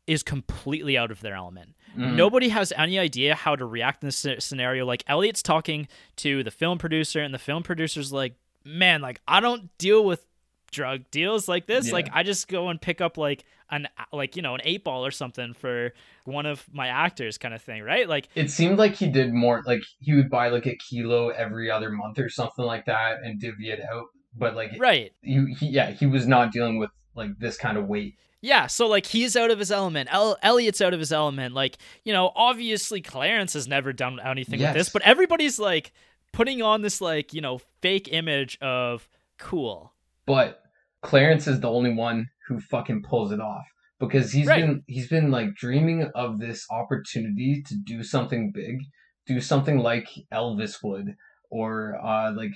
is 0.06 0.22
completely 0.22 0.98
out 0.98 1.10
of 1.10 1.20
their 1.20 1.34
element. 1.34 1.74
Mm. 1.96 2.14
Nobody 2.14 2.50
has 2.50 2.72
any 2.76 2.98
idea 2.98 3.34
how 3.34 3.56
to 3.56 3.64
react 3.64 4.02
in 4.02 4.08
this 4.08 4.26
scenario. 4.38 4.84
Like 4.84 5.02
Elliot's 5.06 5.42
talking 5.42 5.88
to 6.16 6.42
the 6.42 6.50
film 6.50 6.78
producer, 6.78 7.20
and 7.20 7.32
the 7.32 7.38
film 7.38 7.62
producer's 7.62 8.12
like, 8.12 8.34
"Man, 8.64 9.00
like 9.00 9.20
I 9.26 9.40
don't 9.40 9.76
deal 9.78 10.04
with 10.04 10.26
drug 10.74 11.10
deals 11.10 11.48
like 11.48 11.66
this. 11.66 11.86
Yeah. 11.86 11.92
Like 11.94 12.08
I 12.12 12.22
just 12.22 12.48
go 12.48 12.68
and 12.68 12.80
pick 12.80 13.00
up 13.00 13.16
like 13.16 13.44
an 13.70 13.88
like 14.12 14.36
you 14.36 14.42
know 14.42 14.54
an 14.54 14.60
eight 14.64 14.84
ball 14.84 15.04
or 15.04 15.10
something 15.10 15.54
for 15.54 15.92
one 16.24 16.46
of 16.46 16.64
my 16.72 16.88
actors 16.88 17.38
kind 17.38 17.54
of 17.54 17.62
thing 17.62 17.82
right 17.82 18.08
like 18.08 18.28
it 18.34 18.50
seemed 18.50 18.78
like 18.78 18.94
he 18.94 19.08
did 19.08 19.32
more 19.32 19.62
like 19.66 19.82
he 20.00 20.14
would 20.14 20.30
buy 20.30 20.48
like 20.48 20.66
a 20.66 20.76
kilo 20.76 21.28
every 21.30 21.70
other 21.70 21.90
month 21.90 22.18
or 22.18 22.28
something 22.28 22.64
like 22.64 22.84
that 22.86 23.22
and 23.22 23.40
divvy 23.40 23.70
it 23.70 23.80
out 23.90 24.06
but 24.36 24.54
like 24.54 24.70
right 24.78 25.12
he, 25.22 25.54
he 25.58 25.66
yeah 25.68 25.90
he 25.90 26.06
was 26.06 26.26
not 26.26 26.52
dealing 26.52 26.78
with 26.78 26.90
like 27.14 27.38
this 27.38 27.56
kind 27.56 27.78
of 27.78 27.86
weight 27.86 28.16
yeah, 28.44 28.66
so 28.66 28.88
like 28.88 29.06
he's 29.06 29.36
out 29.36 29.50
of 29.50 29.58
his 29.58 29.70
element. 29.70 30.10
El- 30.12 30.36
Elliot's 30.42 30.82
out 30.82 30.92
of 30.92 31.00
his 31.00 31.12
element. 31.12 31.54
Like, 31.54 31.78
you 32.04 32.12
know, 32.12 32.30
obviously 32.36 33.00
Clarence 33.00 33.54
has 33.54 33.66
never 33.66 33.90
done 33.90 34.20
anything 34.22 34.60
yes. 34.60 34.68
with 34.68 34.80
this, 34.80 34.88
but 34.90 35.00
everybody's 35.00 35.58
like 35.58 35.92
putting 36.30 36.60
on 36.60 36.82
this 36.82 37.00
like, 37.00 37.32
you 37.32 37.40
know, 37.40 37.62
fake 37.80 38.06
image 38.12 38.58
of 38.60 39.08
cool. 39.38 39.94
But 40.26 40.62
Clarence 41.04 41.46
is 41.46 41.60
the 41.60 41.70
only 41.70 41.92
one 41.92 42.26
who 42.48 42.58
fucking 42.58 43.02
pulls 43.02 43.30
it 43.30 43.40
off 43.40 43.64
because 44.00 44.32
he's 44.32 44.46
right. 44.46 44.62
been 44.62 44.82
he's 44.86 45.08
been 45.08 45.30
like 45.30 45.54
dreaming 45.54 46.10
of 46.14 46.38
this 46.38 46.66
opportunity 46.70 47.62
to 47.66 47.76
do 47.84 48.02
something 48.02 48.52
big, 48.52 48.78
do 49.26 49.40
something 49.40 49.78
like 49.78 50.08
Elvis 50.32 50.82
would 50.82 51.14
or 51.50 51.96
uh 52.02 52.32
like 52.32 52.52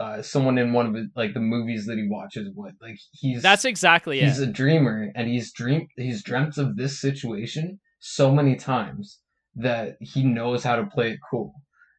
uh, 0.00 0.20
someone 0.20 0.58
in 0.58 0.72
one 0.72 0.86
of 0.86 0.94
his, 0.94 1.06
like 1.14 1.34
the 1.34 1.40
movies 1.40 1.86
that 1.86 1.96
he 1.96 2.08
watches 2.08 2.48
would. 2.54 2.74
Like 2.80 2.98
he's 3.12 3.42
That's 3.42 3.64
exactly 3.64 4.20
he's 4.20 4.40
it. 4.40 4.48
a 4.48 4.52
dreamer, 4.52 5.12
and 5.14 5.28
he's 5.28 5.52
dream 5.52 5.86
he's 5.96 6.22
dreamt 6.22 6.58
of 6.58 6.76
this 6.76 7.00
situation 7.00 7.78
so 8.00 8.32
many 8.32 8.56
times 8.56 9.20
that 9.54 9.96
he 10.00 10.24
knows 10.24 10.64
how 10.64 10.76
to 10.76 10.86
play 10.86 11.12
it 11.12 11.20
cool. 11.30 11.54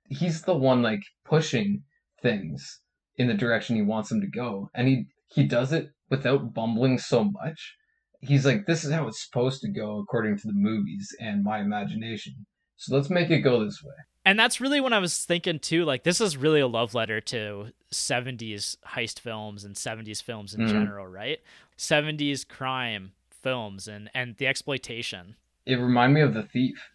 He's 0.09 0.41
the 0.41 0.55
one 0.55 0.81
like 0.81 1.01
pushing 1.23 1.83
things 2.21 2.81
in 3.17 3.27
the 3.27 3.33
direction 3.33 3.77
he 3.77 3.81
wants 3.81 4.09
them 4.09 4.19
to 4.21 4.27
go, 4.27 4.69
and 4.75 4.87
he 4.87 5.05
he 5.35 5.43
does 5.43 5.71
it 5.73 5.89
without 6.09 6.53
bumbling 6.53 6.97
so 6.97 7.25
much. 7.25 7.75
He's 8.21 8.45
like, 8.45 8.65
this 8.65 8.83
is 8.83 8.91
how 8.91 9.07
it's 9.07 9.23
supposed 9.23 9.61
to 9.61 9.69
go 9.69 9.99
according 9.99 10.37
to 10.37 10.47
the 10.47 10.53
movies 10.53 11.07
and 11.19 11.43
my 11.43 11.59
imagination. 11.59 12.33
So 12.77 12.95
let's 12.95 13.09
make 13.09 13.29
it 13.29 13.41
go 13.41 13.63
this 13.63 13.83
way. 13.83 13.93
And 14.25 14.39
that's 14.39 14.59
really 14.59 14.81
when 14.81 14.93
I 14.93 14.99
was 14.99 15.23
thinking 15.23 15.59
too, 15.59 15.85
like 15.85 16.03
this 16.03 16.19
is 16.19 16.35
really 16.37 16.59
a 16.59 16.67
love 16.67 16.95
letter 16.95 17.21
to 17.21 17.67
70s 17.91 18.77
heist 18.87 19.19
films 19.19 19.63
and 19.63 19.75
70s 19.77 20.21
films 20.21 20.55
in 20.55 20.61
Mhm. 20.61 20.71
general, 20.71 21.05
right? 21.05 21.39
70s 21.77 22.43
crime 22.43 23.11
films 23.29 23.87
and 23.87 24.09
and 24.15 24.35
the 24.37 24.47
exploitation. 24.47 25.35
It 25.65 25.75
reminded 25.75 26.15
me 26.15 26.21
of 26.21 26.33
The 26.33 26.43
Thief. 26.43 26.89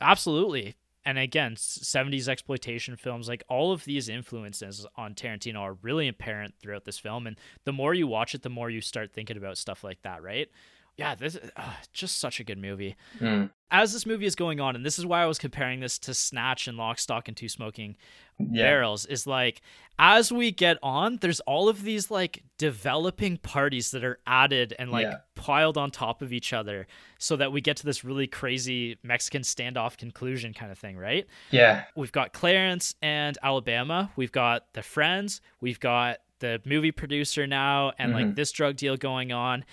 Absolutely. 0.00 0.74
And 1.04 1.18
again, 1.18 1.54
70s 1.56 2.28
exploitation 2.28 2.96
films, 2.96 3.28
like 3.28 3.44
all 3.48 3.72
of 3.72 3.84
these 3.84 4.08
influences 4.08 4.86
on 4.96 5.14
Tarantino 5.14 5.60
are 5.60 5.74
really 5.82 6.08
apparent 6.08 6.54
throughout 6.58 6.84
this 6.84 6.98
film. 6.98 7.26
And 7.26 7.36
the 7.64 7.72
more 7.72 7.92
you 7.92 8.06
watch 8.06 8.34
it, 8.34 8.42
the 8.42 8.48
more 8.48 8.70
you 8.70 8.80
start 8.80 9.12
thinking 9.12 9.36
about 9.36 9.58
stuff 9.58 9.84
like 9.84 10.00
that, 10.02 10.22
right? 10.22 10.48
Yeah, 10.96 11.16
this 11.16 11.34
is 11.34 11.50
uh, 11.56 11.72
just 11.92 12.18
such 12.18 12.38
a 12.38 12.44
good 12.44 12.58
movie. 12.58 12.94
Mm. 13.18 13.50
As 13.70 13.92
this 13.92 14.06
movie 14.06 14.26
is 14.26 14.36
going 14.36 14.60
on, 14.60 14.76
and 14.76 14.86
this 14.86 14.96
is 14.98 15.04
why 15.04 15.22
I 15.22 15.26
was 15.26 15.38
comparing 15.38 15.80
this 15.80 15.98
to 16.00 16.14
Snatch 16.14 16.68
and 16.68 16.78
Lock, 16.78 17.00
Stock, 17.00 17.26
and 17.26 17.36
Two 17.36 17.48
Smoking 17.48 17.96
Yeah. 18.38 18.62
Barrels, 18.62 19.04
is 19.06 19.26
like 19.26 19.60
as 19.98 20.30
we 20.30 20.52
get 20.52 20.78
on, 20.84 21.16
there's 21.20 21.40
all 21.40 21.68
of 21.68 21.82
these 21.82 22.12
like 22.12 22.44
developing 22.58 23.36
parties 23.38 23.90
that 23.90 24.04
are 24.04 24.20
added 24.26 24.74
and 24.78 24.92
like 24.92 25.06
Yeah. 25.06 25.16
piled 25.34 25.76
on 25.76 25.90
top 25.90 26.22
of 26.22 26.32
each 26.32 26.52
other 26.52 26.86
so 27.18 27.34
that 27.36 27.50
we 27.50 27.60
get 27.60 27.76
to 27.78 27.84
this 27.84 28.04
really 28.04 28.28
crazy 28.28 28.96
Mexican 29.02 29.42
standoff 29.42 29.96
conclusion 29.96 30.54
kind 30.54 30.70
of 30.70 30.78
thing, 30.78 30.96
right? 30.96 31.26
Yeah. 31.50 31.84
We've 31.96 32.12
got 32.12 32.32
Clarence 32.32 32.94
and 33.02 33.36
Alabama. 33.42 34.12
We've 34.14 34.32
got 34.32 34.72
the 34.74 34.82
friends. 34.82 35.40
We've 35.60 35.80
got 35.80 36.18
the 36.38 36.60
movie 36.64 36.92
producer 36.92 37.46
now, 37.48 37.92
and 37.98 38.12
like 38.12 38.26
Mhm. 38.26 38.34
this 38.36 38.52
drug 38.52 38.76
deal 38.76 38.96
going 38.96 39.32
on. 39.32 39.64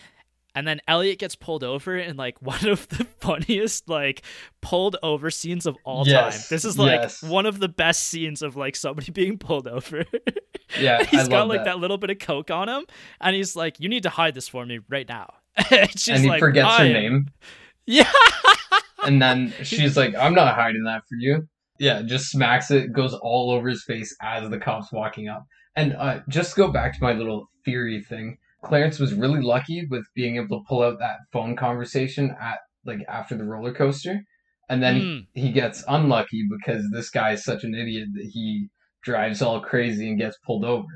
And 0.54 0.68
then 0.68 0.82
Elliot 0.88 1.18
gets 1.20 1.36
pulled 1.36 1.64
over 1.64 1.98
in 1.98 2.18
like 2.18 2.38
one 2.42 2.68
of 2.68 2.88
the 2.90 3.06
funniest 3.20 3.88
like 3.90 4.22
pulled 4.62 4.98
over 5.02 5.32
scenes 5.32 5.66
of 5.66 5.78
all 5.86 6.08
Yes, 6.08 6.48
time. 6.50 6.56
This 6.56 6.66
is 6.66 6.78
like 6.78 7.02
yes. 7.02 7.24
one 7.24 7.46
of 7.46 7.60
the 7.60 7.70
best 7.70 8.04
scenes 8.10 8.42
of 8.42 8.56
like 8.56 8.76
somebody 8.76 9.12
being 9.14 9.38
pulled 9.38 9.68
over. 9.68 10.04
Yeah. 10.80 11.04
he's 11.10 11.26
I 11.26 11.28
got 11.30 11.48
like 11.48 11.60
that. 11.60 11.66
that. 11.66 11.80
little 11.80 11.98
bit 11.98 12.10
of 12.10 12.20
coke 12.20 12.52
on 12.52 12.68
him, 12.70 12.86
and 13.20 13.36
he's 13.36 13.56
like, 13.56 13.80
"You 13.80 13.90
need 13.90 14.04
to 14.04 14.10
hide 14.10 14.34
this 14.36 14.48
for 14.48 14.66
me 14.66 14.80
right 14.90 15.08
now." 15.08 15.34
and 15.70 15.90
and 16.10 16.24
he 16.24 16.30
like, 16.30 16.40
forgets 16.40 16.78
her 16.78 16.84
name. 16.86 17.28
Yeah. 17.86 18.10
And 19.04 19.22
then 19.22 19.54
she's 19.64 19.98
like, 19.98 20.16
I'm 20.16 20.34
not 20.34 20.56
hiding 20.56 20.84
that 20.84 21.02
for 21.10 21.16
you. 21.20 21.48
Yeah, 21.80 22.04
just 22.04 22.30
smacks 22.30 22.70
it, 22.70 22.94
goes 22.94 23.14
all 23.16 23.52
over 23.52 23.68
his 23.68 23.84
face 23.84 24.16
as 24.22 24.48
the 24.50 24.60
cop's 24.60 24.92
walking 24.92 25.28
up. 25.28 25.46
And 25.76 25.94
uh, 25.94 26.20
just 26.30 26.56
go 26.56 26.72
back 26.72 26.94
to 26.96 27.04
my 27.04 27.14
little 27.14 27.50
theory 27.66 28.02
thing. 28.04 28.38
Clarence 28.64 29.00
was 29.00 29.14
really 29.14 29.42
lucky 29.42 29.86
with 29.90 30.06
being 30.16 30.36
able 30.38 30.60
to 30.60 30.66
pull 30.68 30.84
out 30.84 31.00
that 31.00 31.18
phone 31.32 31.56
conversation 31.56 32.36
at 32.42 32.60
like 32.86 33.00
after 33.08 33.36
the 33.38 33.44
roller 33.44 33.74
coaster. 33.74 34.20
And 34.70 34.82
then 34.82 34.96
Mm. 35.02 35.28
he, 35.34 35.42
he 35.48 35.52
gets 35.52 35.84
unlucky 35.88 36.48
because 36.50 36.84
this 36.92 37.10
guy 37.10 37.32
is 37.32 37.44
such 37.44 37.64
an 37.64 37.76
idiot 37.76 38.08
that 38.14 38.30
he 38.32 38.68
drives 39.04 39.42
all 39.42 39.60
crazy 39.62 40.08
and 40.10 40.18
gets 40.20 40.38
pulled 40.46 40.64
over. 40.64 40.88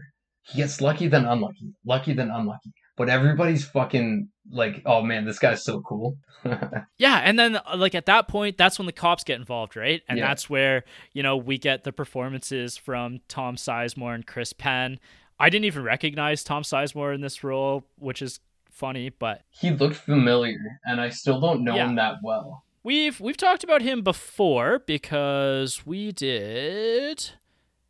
He 0.44 0.58
gets 0.60 0.80
lucky 0.80 1.08
then 1.08 1.26
unlucky, 1.26 1.74
lucky 1.86 2.14
then 2.14 2.30
unlucky. 2.30 2.72
But 2.98 3.10
everybody's 3.10 3.66
fucking 3.66 4.30
like, 4.52 4.82
oh 4.86 5.02
man, 5.02 5.26
this 5.26 5.40
guy's 5.40 5.64
so 5.64 5.82
cool. 5.82 6.18
Yeah, 6.98 7.18
and 7.18 7.38
then 7.38 7.58
uh, 7.58 7.76
like 7.76 7.94
at 7.96 8.06
that 8.06 8.28
point, 8.30 8.58
that's 8.58 8.80
when 8.80 8.86
the 8.86 8.94
cops 8.94 9.24
get 9.26 9.38
involved, 9.38 9.76
right? 9.76 10.02
And 10.08 10.18
Yeah. 10.18 10.28
that's 10.28 10.50
where 10.50 10.86
you 11.12 11.24
know 11.24 11.36
we 11.36 11.58
get 11.58 11.84
the 11.84 11.92
performances 11.92 12.78
from 12.78 13.20
Tom 13.28 13.58
Sizemore 13.58 14.16
and 14.16 14.26
Chris 14.26 14.54
Penn. 14.54 15.00
I 15.40 15.50
didn't 15.50 15.66
even 15.66 15.84
recognize 15.84 16.44
Tom 16.44 16.64
Sizemore 16.64 17.14
in 17.14 17.22
this 17.22 17.44
role, 17.44 17.84
which 18.00 18.22
is 18.22 18.40
funny, 18.72 19.10
but 19.10 19.42
he 19.50 19.72
looked 19.72 19.96
familiar, 19.98 20.80
and 20.86 21.00
I 21.02 21.10
still 21.10 21.40
don't 21.42 21.64
know 21.64 21.76
Yeah. 21.76 21.88
him 21.88 21.96
that 21.96 22.16
well. 22.24 22.64
we've 22.84 23.20
we've 23.20 23.38
talked 23.38 23.64
about 23.64 23.82
him 23.82 24.02
before 24.02 24.80
because 24.80 25.86
we 25.86 26.12
did 26.12 27.32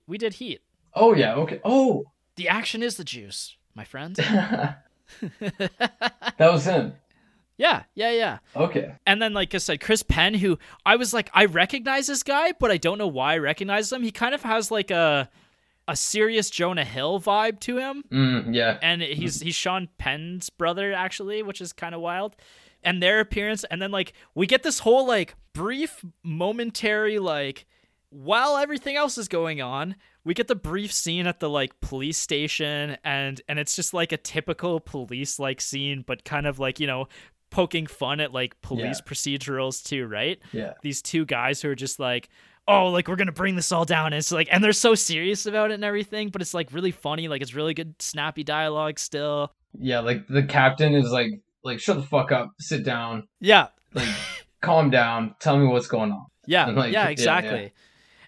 we 0.08 0.18
did 0.18 0.36
Heat. 0.36 0.62
Oh 0.94 1.14
yeah, 1.16 1.36
okay. 1.36 1.60
Oh, 1.66 2.12
The 2.36 2.48
action 2.50 2.82
is 2.84 2.98
the 2.98 3.04
juice, 3.04 3.58
my 3.76 3.84
friend. 3.84 4.16
that 5.40 6.38
was 6.40 6.66
him. 6.66 6.94
yeah, 7.58 7.84
yeah, 7.96 8.12
yeah. 8.12 8.38
Okay. 8.56 8.94
And 9.06 9.22
then, 9.22 9.34
like 9.34 9.54
I 9.54 9.58
said, 9.60 9.80
Chris 9.82 10.04
Penn, 10.04 10.34
who 10.36 10.58
I 10.86 10.96
was 10.96 11.14
like, 11.14 11.30
I 11.34 11.46
recognize 11.46 12.08
this 12.08 12.24
guy, 12.24 12.54
but 12.60 12.72
I 12.72 12.78
don't 12.78 12.98
know 12.98 13.08
why 13.08 13.34
I 13.34 13.38
recognize 13.38 13.92
him. 13.92 14.04
He 14.04 14.12
kind 14.12 14.34
of 14.36 14.44
has 14.44 14.72
like 14.72 14.92
a 14.92 15.30
a 15.88 15.96
serious 15.96 16.50
Jonah 16.50 16.86
Hill 16.86 17.20
vibe 17.20 17.60
to 17.62 17.78
him, 17.78 18.04
Mm, 18.12 18.56
yeah. 18.56 18.78
and 18.82 19.02
he's 19.02 19.42
he's 19.42 19.56
Sean 19.56 19.88
Penn's 19.98 20.50
brother 20.50 20.94
actually, 20.94 21.44
which 21.44 21.62
is 21.62 21.74
kind 21.74 21.94
of 21.96 22.02
wild. 22.02 22.36
And 22.84 23.02
their 23.02 23.20
appearance, 23.20 23.64
and 23.66 23.82
then 23.82 23.92
like 23.92 24.14
we 24.36 24.46
get 24.48 24.64
this 24.64 24.80
whole 24.80 25.08
like 25.08 25.36
brief, 25.54 26.04
momentary 26.24 27.18
like 27.20 27.66
while 28.10 28.58
everything 28.58 28.96
else 28.96 29.18
is 29.18 29.28
going 29.28 29.62
on, 29.62 29.96
we 30.24 30.34
get 30.34 30.48
the 30.48 30.56
brief 30.56 30.94
scene 30.94 31.28
at 31.28 31.40
the 31.40 31.50
like 31.50 31.80
police 31.82 32.18
station, 32.18 32.98
and 33.04 33.42
and 33.50 33.58
it's 33.60 33.76
just 33.76 33.94
like 33.94 34.12
a 34.12 34.18
typical 34.18 34.80
police 34.80 35.40
like 35.40 35.60
scene, 35.62 36.04
but 36.06 36.24
kind 36.26 36.46
of 36.48 36.60
like 36.60 36.80
you 36.80 36.88
know 36.88 37.08
poking 37.50 37.88
fun 37.88 38.20
at 38.20 38.34
like 38.34 38.60
police 38.62 39.00
procedurals 39.02 39.84
too, 39.84 40.06
right? 40.08 40.40
Yeah. 40.52 40.74
These 40.82 41.02
two 41.02 41.26
guys 41.26 41.62
who 41.62 41.70
are 41.70 41.76
just 41.76 42.00
like, 42.00 42.28
oh, 42.68 42.88
like 42.88 43.08
we're 43.08 43.16
gonna 43.16 43.32
bring 43.32 43.56
this 43.56 43.72
all 43.72 43.86
down. 43.86 44.08
And 44.08 44.16
it's 44.16 44.32
like, 44.32 44.48
and 44.52 44.64
they're 44.64 44.74
so 44.74 44.96
serious 44.96 45.46
about 45.46 45.72
it 45.72 45.76
and 45.76 45.84
everything, 45.84 46.30
but 46.30 46.42
it's 46.42 46.54
like 46.54 46.72
really 46.74 46.92
funny. 46.92 47.28
Like 47.28 47.42
it's 47.42 47.54
really 47.54 47.74
good, 47.74 47.96
snappy 48.02 48.44
dialogue 48.44 49.00
still. 49.00 49.52
Yeah, 49.78 50.00
like 50.00 50.28
the 50.28 50.44
captain 50.44 50.94
is 50.96 51.10
like 51.12 51.32
like 51.64 51.80
shut 51.80 51.98
the 51.98 52.04
fuck 52.04 52.32
up, 52.32 52.52
sit 52.60 52.84
down, 52.84 53.28
Yeah, 53.42 53.68
like 53.94 54.08
calm 54.62 54.90
down, 54.90 55.36
tell 55.40 55.58
me 55.58 55.66
what's 55.68 55.88
going 55.88 56.12
on. 56.12 56.26
yeah, 56.48 56.66
Like, 56.72 56.94
yeah, 56.94 57.04
yeah, 57.06 57.10
exactly. 57.10 57.62
yeah. 57.64 57.70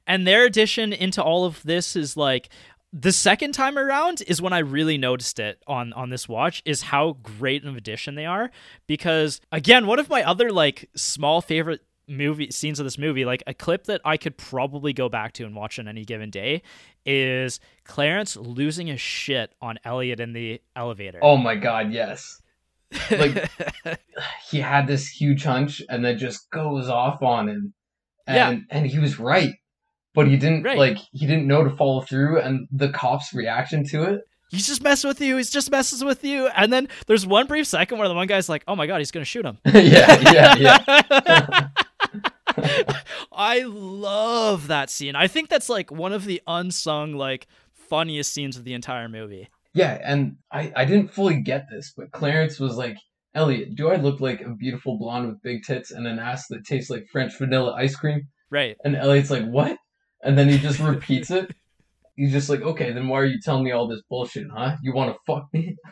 And 0.07 0.25
their 0.25 0.45
addition 0.45 0.93
into 0.93 1.21
all 1.21 1.45
of 1.45 1.61
this 1.63 1.95
is 1.95 2.15
like 2.17 2.49
the 2.93 3.11
second 3.11 3.51
time 3.51 3.77
around 3.77 4.23
is 4.27 4.41
when 4.41 4.53
I 4.53 4.59
really 4.59 4.97
noticed 4.97 5.39
it 5.39 5.61
on 5.67 5.91
on 5.93 6.09
this 6.09 6.27
watch 6.29 6.61
is 6.65 6.81
how 6.83 7.17
great 7.21 7.65
of 7.65 7.75
addition 7.75 8.15
they 8.15 8.25
are 8.25 8.49
because 8.87 9.41
again 9.51 9.85
one 9.87 9.99
of 9.99 10.09
my 10.09 10.23
other 10.23 10.51
like 10.53 10.89
small 10.95 11.41
favorite 11.41 11.81
movie 12.07 12.49
scenes 12.51 12.79
of 12.79 12.85
this 12.85 12.97
movie 12.97 13.25
like 13.25 13.43
a 13.47 13.53
clip 13.53 13.85
that 13.85 13.99
I 14.05 14.17
could 14.17 14.37
probably 14.37 14.93
go 14.93 15.09
back 15.09 15.33
to 15.33 15.45
and 15.45 15.55
watch 15.55 15.77
on 15.79 15.87
any 15.87 16.05
given 16.05 16.29
day 16.29 16.61
is 17.05 17.59
Clarence 17.83 18.37
losing 18.37 18.87
his 18.87 19.01
shit 19.01 19.53
on 19.61 19.77
Elliot 19.83 20.19
in 20.19 20.33
the 20.33 20.61
elevator. 20.75 21.19
Oh 21.21 21.37
my 21.37 21.55
god, 21.55 21.91
yes. 21.91 22.41
Like 23.11 23.49
he 24.49 24.59
had 24.59 24.87
this 24.87 25.07
huge 25.09 25.43
hunch 25.43 25.81
and 25.89 26.03
then 26.05 26.17
just 26.17 26.49
goes 26.51 26.89
off 26.89 27.21
on 27.21 27.49
him. 27.49 27.73
And 28.25 28.63
and 28.69 28.85
he 28.85 28.99
was 28.99 29.19
right. 29.19 29.53
But 30.13 30.27
he 30.27 30.35
didn't 30.37 30.63
Right. 30.63 30.77
like 30.77 30.97
he 31.11 31.25
didn't 31.27 31.47
know 31.47 31.63
to 31.63 31.69
follow 31.75 32.01
through 32.01 32.39
and 32.41 32.67
the 32.71 32.89
cops' 32.89 33.33
reaction 33.33 33.85
to 33.89 34.03
it. 34.03 34.21
he's 34.49 34.65
just 34.67 34.81
messing 34.81 35.07
with 35.09 35.21
you. 35.21 35.37
He's 35.37 35.49
just 35.49 35.69
messes 35.71 36.03
with 36.03 36.23
you. 36.23 36.47
And 36.47 36.71
then 36.73 36.87
there's 37.05 37.25
one 37.27 37.47
brief 37.47 37.67
second 37.67 37.99
where 37.99 38.07
the 38.07 38.13
one 38.15 38.27
guy's 38.27 38.49
like, 38.49 38.63
"Oh 38.67 38.75
my 38.75 38.87
god, 38.87 38.97
he's 38.97 39.11
gonna 39.11 39.25
shoot 39.25 39.45
him." 39.45 39.57
yeah, 39.65 40.55
yeah, 40.55 40.55
yeah. 40.55 41.69
I 43.31 43.63
love 43.65 44.67
that 44.67 44.89
scene. 44.89 45.15
I 45.15 45.27
think 45.27 45.49
that's 45.49 45.69
like 45.69 45.91
one 45.91 46.13
of 46.13 46.25
the 46.25 46.41
unsung, 46.47 47.13
like 47.13 47.47
funniest 47.73 48.33
scenes 48.33 48.57
of 48.57 48.63
the 48.63 48.73
entire 48.73 49.09
movie. 49.09 49.49
Yeah, 49.73 49.99
and 50.03 50.37
I, 50.51 50.71
I 50.75 50.85
didn't 50.85 51.13
fully 51.13 51.41
get 51.41 51.67
this, 51.69 51.93
but 51.95 52.11
Clarence 52.11 52.59
was 52.59 52.77
like, 52.77 52.97
Elliot, 53.35 53.75
do 53.75 53.89
I 53.89 53.97
look 53.97 54.19
like 54.19 54.41
a 54.41 54.49
beautiful 54.49 54.97
blonde 54.97 55.27
with 55.27 55.41
big 55.43 55.63
tits 55.63 55.91
and 55.91 56.07
an 56.07 56.17
ass 56.17 56.47
that 56.47 56.65
tastes 56.65 56.89
like 56.89 57.05
French 57.11 57.37
vanilla 57.37 57.73
ice 57.73 57.95
cream? 57.95 58.27
Right. 58.49 58.75
And 58.83 58.95
Elliot's 58.95 59.29
like, 59.29 59.45
what? 59.45 59.77
And 60.23 60.37
then 60.37 60.49
he 60.49 60.57
just 60.57 60.79
repeats 60.79 61.29
it. 61.29 61.53
He's 62.15 62.31
just 62.31 62.49
like, 62.49 62.61
okay, 62.61 62.91
then 62.91 63.07
why 63.07 63.19
are 63.19 63.25
you 63.25 63.39
telling 63.39 63.63
me 63.63 63.71
all 63.71 63.87
this 63.87 64.01
bullshit, 64.09 64.47
huh? 64.51 64.77
You 64.81 64.93
want 64.93 65.13
to 65.13 65.19
fuck 65.27 65.47
me? 65.53 65.75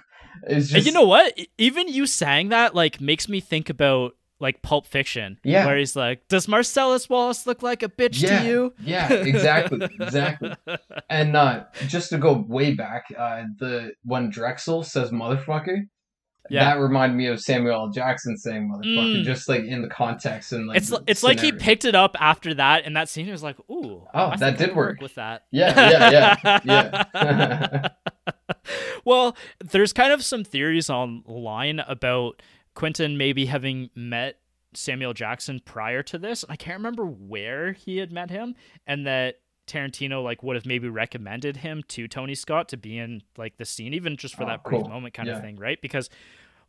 It's 0.43 0.73
And 0.73 0.83
just, 0.83 0.85
you 0.85 0.91
know 0.91 1.05
what? 1.05 1.33
Even 1.57 1.87
you 1.87 2.05
saying 2.05 2.49
that 2.49 2.75
like 2.75 2.99
makes 2.99 3.29
me 3.29 3.39
think 3.39 3.69
about 3.69 4.15
like 4.39 4.61
Pulp 4.61 4.85
Fiction. 4.85 5.39
Yeah. 5.43 5.65
Where 5.65 5.77
he's 5.77 5.95
like, 5.95 6.27
Does 6.27 6.47
Marcellus 6.47 7.07
Wallace 7.09 7.47
look 7.47 7.63
like 7.63 7.83
a 7.83 7.89
bitch 7.89 8.21
yeah, 8.21 8.39
to 8.41 8.47
you? 8.47 8.73
yeah, 8.81 9.11
exactly, 9.13 9.87
exactly. 9.99 10.53
And 11.09 11.35
uh, 11.37 11.63
just 11.87 12.09
to 12.09 12.17
go 12.17 12.33
way 12.47 12.73
back, 12.73 13.05
uh, 13.17 13.43
the 13.59 13.91
when 14.03 14.29
Drexel 14.29 14.83
says 14.83 15.11
motherfucker, 15.11 15.87
Yeah. 16.49 16.65
That 16.65 16.79
reminded 16.81 17.15
me 17.15 17.27
of 17.27 17.39
Samuel 17.41 17.73
L. 17.73 17.89
Jackson 17.89 18.37
saying 18.37 18.69
"motherfucker," 18.69 19.21
Mm. 19.21 19.23
just 19.23 19.47
like 19.49 19.63
in 19.63 19.81
the 19.81 19.87
context 19.87 20.51
and 20.51 20.67
like 20.67 20.77
it's 20.77 20.91
it's 21.07 21.23
like 21.23 21.39
he 21.39 21.51
picked 21.51 21.85
it 21.85 21.95
up 21.95 22.15
after 22.19 22.53
that, 22.55 22.83
and 22.85 22.95
that 22.95 23.09
scene 23.09 23.29
was 23.31 23.41
like, 23.43 23.57
ooh, 23.71 24.03
Oh, 24.13 24.27
I 24.31 24.35
that 24.37 24.57
did 24.57 24.67
could 24.69 24.75
work. 24.75 25.01
with 25.01 25.15
that. 25.15 25.45
Yeah, 25.51 25.89
yeah, 25.89 26.59
yeah, 26.65 27.05
yeah. 27.23 27.87
well, 29.05 29.35
there's 29.71 29.93
kind 29.93 30.11
of 30.11 30.23
some 30.23 30.43
theories 30.43 30.89
online 30.89 31.79
about 31.79 32.41
Quentin 32.75 33.17
maybe 33.17 33.45
having 33.47 33.89
met 33.95 34.39
Samuel 34.73 35.13
Jackson 35.13 35.61
prior 35.63 36.03
to 36.03 36.17
this. 36.17 36.43
And 36.43 36.51
I 36.51 36.55
can't 36.55 36.77
remember 36.77 37.05
where 37.05 37.71
he 37.73 37.97
had 37.97 38.11
met 38.11 38.29
him, 38.29 38.55
and 38.85 39.07
that 39.07 39.39
Tarantino 39.67 40.23
like 40.23 40.43
would 40.43 40.55
have 40.55 40.65
maybe 40.67 40.87
recommended 40.89 41.57
him 41.57 41.81
to 41.87 42.07
Tony 42.07 42.35
Scott 42.35 42.69
to 42.69 42.77
be 42.77 42.97
in 42.99 43.23
like 43.37 43.57
the 43.57 43.65
scene, 43.65 43.93
even 43.95 44.15
just 44.17 44.35
for 44.35 44.43
Oh, 44.43 44.47
that 44.47 44.63
brief 44.63 44.81
cool. 44.81 44.89
moment 44.89 45.13
kind 45.15 45.27
Yeah. 45.27 45.37
of 45.37 45.41
thing, 45.41 45.55
right? 45.55 45.81
Because 45.81 46.09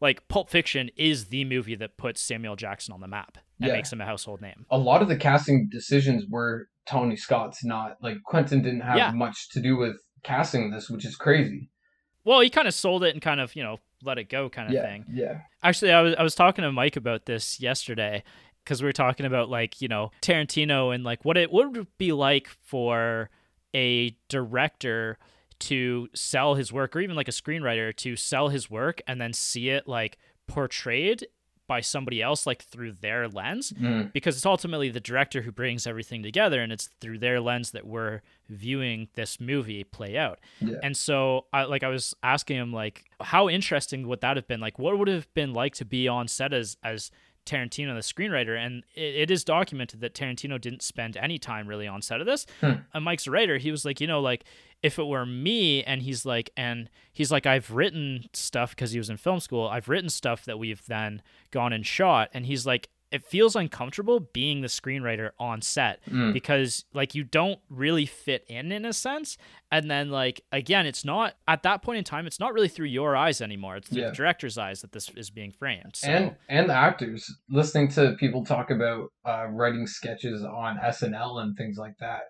like 0.01 0.27
Pulp 0.29 0.49
Fiction 0.49 0.91
is 0.97 1.27
the 1.27 1.45
movie 1.45 1.75
that 1.75 1.97
puts 1.99 2.21
Samuel 2.23 2.57
Jackson 2.57 2.95
on 2.95 3.01
the 3.01 3.07
map 3.09 3.37
and 3.61 3.69
Yeah. 3.69 3.75
makes 3.75 3.93
him 3.93 4.01
a 4.01 4.07
household 4.07 4.41
name. 4.41 4.65
a 4.71 4.79
lot 4.79 5.03
of 5.03 5.09
the 5.09 5.17
casting 5.17 5.69
decisions 5.71 6.25
were 6.29 6.69
Tony 6.87 7.17
Scott's, 7.17 7.65
not 7.65 7.97
like 8.01 8.17
Quentin 8.25 8.63
didn't 8.63 8.81
have 8.81 8.97
Yeah. 8.97 9.11
much 9.11 9.51
to 9.51 9.61
do 9.61 9.77
with 9.77 9.97
casting 10.23 10.71
this, 10.71 10.89
which 10.89 11.05
is 11.05 11.17
crazy. 11.17 11.69
Well, 12.25 12.41
he 12.41 12.49
kind 12.51 12.67
of 12.69 12.75
sold 12.75 13.05
it 13.05 13.13
and 13.15 13.21
kind 13.23 13.41
of 13.41 13.55
you 13.57 13.63
know 13.63 13.79
let 14.03 14.19
it 14.19 14.29
go 14.29 14.49
kind 14.49 14.69
of 14.69 14.75
yeah, 14.75 14.83
thing. 14.83 15.05
yeah, 15.13 15.41
Actually, 15.63 15.93
I 15.93 16.03
was 16.03 16.15
I 16.19 16.23
was 16.23 16.35
talking 16.35 16.63
to 16.63 16.73
Mike 16.73 16.97
about 16.97 17.27
this 17.27 17.61
yesterday 17.61 18.23
because 18.65 18.83
we 18.83 18.87
were 18.87 18.93
talking 18.93 19.27
about 19.27 19.49
like 19.49 19.81
you 19.81 19.89
know 19.89 20.11
Tarantino 20.23 20.95
and 20.95 21.05
like 21.05 21.25
what 21.25 21.37
it 21.37 21.53
would 21.53 21.87
be 21.99 22.13
like 22.13 22.49
for 22.49 23.31
a 23.75 24.17
director 24.29 25.19
to 25.59 26.09
sell 26.15 26.55
his 26.55 26.73
work 26.73 26.95
or 26.95 27.01
even 27.01 27.17
like 27.17 27.29
a 27.29 27.33
screenwriter 27.33 27.95
to 27.97 28.17
sell 28.17 28.49
his 28.49 28.71
work 28.71 29.01
and 29.07 29.21
then 29.21 29.33
see 29.33 29.71
it 29.71 29.89
like 29.89 30.19
portrayed 30.47 31.27
by 31.67 31.81
somebody 31.81 32.23
else 32.23 32.47
like 32.47 32.63
through 32.63 32.93
their 32.93 33.29
lens? 33.29 33.73
Mm, 33.73 34.13
because 34.13 34.37
it's 34.37 34.47
ultimately 34.47 34.91
the 34.91 35.01
director 35.01 35.43
who 35.43 35.51
brings 35.53 35.87
everything 35.87 36.23
together 36.23 36.61
and 36.61 36.73
it's 36.73 36.89
through 37.01 37.19
their 37.19 37.41
lens 37.41 37.73
that 37.73 37.87
we're 37.87 38.21
viewing 38.49 39.09
this 39.15 39.41
movie 39.41 39.85
play 39.85 40.17
out. 40.17 40.39
Yeah. 40.61 40.77
and 40.83 40.97
so 40.97 41.47
I 41.53 41.65
like 41.65 41.83
I 41.83 41.89
was 41.89 42.15
asking 42.23 42.57
him 42.57 42.73
like 42.73 43.05
how 43.21 43.49
interesting 43.49 44.07
would 44.09 44.21
that 44.21 44.37
have 44.37 44.47
been? 44.47 44.61
Like 44.61 44.79
what 44.79 44.99
would 44.99 45.09
it 45.09 45.15
have 45.15 45.33
been 45.35 45.53
like 45.53 45.75
to 45.77 45.85
be 45.85 46.09
on 46.09 46.29
set 46.29 46.53
as 46.53 46.77
as 46.83 47.11
Tarantino 47.45 47.95
the 47.95 48.01
screenwriter? 48.01 48.59
And 48.59 48.85
it, 48.95 49.15
it 49.15 49.31
is 49.31 49.45
documented 49.45 50.01
that 50.01 50.15
Tarantino 50.15 50.61
didn't 50.61 50.83
spend 50.83 51.17
any 51.17 51.39
time 51.39 51.67
really 51.67 51.87
on 51.87 52.03
set 52.03 52.21
of 52.21 52.27
this. 52.27 52.47
Hmm. 52.61 52.73
and 52.95 53.05
Mike's 53.05 53.27
a 53.27 53.31
writer 53.31 53.59
he 53.59 53.71
was 53.71 53.85
like 53.85 54.01
you 54.01 54.07
know 54.07 54.21
like 54.21 54.45
if 54.83 54.99
it 54.99 55.07
were 55.07 55.25
me 55.25 55.83
and 55.85 56.03
he's 56.03 56.27
like 56.27 56.51
and 56.57 56.91
he's 57.13 57.33
like 57.33 57.47
I've 57.47 57.71
written 57.71 58.27
stuff 58.33 58.71
because 58.71 58.93
he 58.93 58.99
was 58.99 59.11
in 59.11 59.17
film 59.17 59.41
school 59.41 59.67
I've 59.69 59.89
written 59.89 60.11
stuff 60.11 60.45
that 60.45 60.59
we've 60.59 60.85
then 60.87 61.23
gone 61.51 61.73
and 61.73 61.87
shot. 61.87 62.29
And 62.35 62.47
he's 62.47 62.67
like 62.67 62.89
it 63.17 63.25
feels 63.25 63.57
uncomfortable 63.57 64.21
being 64.21 64.61
the 64.61 64.69
screenwriter 64.69 65.31
on 65.39 65.61
set 65.61 65.99
Mm, 66.09 66.33
because 66.33 66.85
like 66.95 67.15
you 67.15 67.25
don't 67.25 67.59
really 67.69 68.07
fit 68.07 68.45
in 68.49 68.71
in 68.73 68.85
a 68.85 68.93
sense 68.93 69.37
and 69.73 69.91
then 69.91 70.11
like 70.11 70.41
again 70.53 70.87
it's 70.87 71.05
not 71.05 71.35
at 71.49 71.63
that 71.65 71.83
point 71.83 71.99
in 71.99 72.05
time 72.05 72.27
it's 72.27 72.39
not 72.39 72.53
really 72.55 72.69
through 72.69 72.87
your 72.87 73.17
eyes 73.17 73.41
anymore 73.41 73.77
it's 73.77 73.89
through 73.89 74.03
Yeah. 74.03 74.11
the 74.11 74.15
director's 74.17 74.57
eyes 74.59 74.81
that 74.83 74.93
this 74.93 75.11
is 75.17 75.31
being 75.31 75.53
framed 75.53 75.97
so 75.97 76.09
and 76.09 76.37
and 76.49 76.69
the 76.71 76.75
actors 76.75 77.25
listening 77.51 77.89
to 77.97 78.15
people 78.21 78.45
talk 78.45 78.71
about 78.71 79.09
uh, 79.25 79.47
writing 79.51 79.87
sketches 79.87 80.45
on 80.45 80.77
SNL 80.79 81.43
and 81.43 81.57
things 81.57 81.77
like 81.79 81.97
that. 82.01 82.23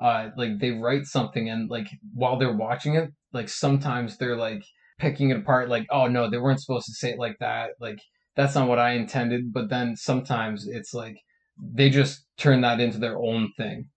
Uh, 0.00 0.30
like 0.36 0.58
they 0.58 0.70
write 0.70 1.04
something 1.06 1.48
and 1.48 1.70
like 1.70 1.86
while 2.14 2.36
they're 2.38 2.56
watching 2.56 2.94
it, 2.96 3.10
like 3.32 3.48
sometimes 3.48 4.16
they're 4.18 4.36
like 4.36 4.62
picking 4.98 5.30
it 5.30 5.36
apart. 5.38 5.68
Like, 5.68 5.86
oh 5.90 6.06
no, 6.08 6.28
they 6.30 6.38
weren't 6.38 6.60
supposed 6.60 6.86
to 6.86 6.92
say 6.94 7.10
it 7.10 7.18
like 7.18 7.36
that. 7.40 7.70
Like 7.80 7.98
that's 8.36 8.54
not 8.54 8.68
what 8.68 8.78
I 8.78 8.92
intended. 8.92 9.52
But 9.52 9.68
then 9.70 9.96
sometimes 9.96 10.66
it's 10.66 10.94
like 10.94 11.16
they 11.58 11.90
just 11.90 12.26
turn 12.36 12.60
that 12.62 12.80
into 12.80 12.98
their 12.98 13.18
own 13.18 13.52
thing. 13.56 13.88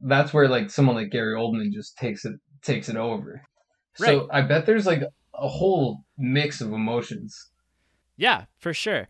That's 0.00 0.32
where 0.34 0.48
like 0.48 0.70
someone 0.70 0.96
like 0.96 1.10
Gary 1.10 1.34
Oldman 1.34 1.72
just 1.72 1.96
takes 1.96 2.24
it 2.24 2.34
takes 2.62 2.88
it 2.88 2.96
over. 2.96 3.42
Right. 3.98 4.08
So 4.08 4.28
I 4.32 4.42
bet 4.42 4.66
there's 4.66 4.86
like 4.86 5.02
a 5.34 5.48
whole 5.48 6.04
mix 6.16 6.60
of 6.60 6.72
emotions. 6.72 7.36
yeah 8.16 8.44
for 8.58 8.72
sure 8.72 9.08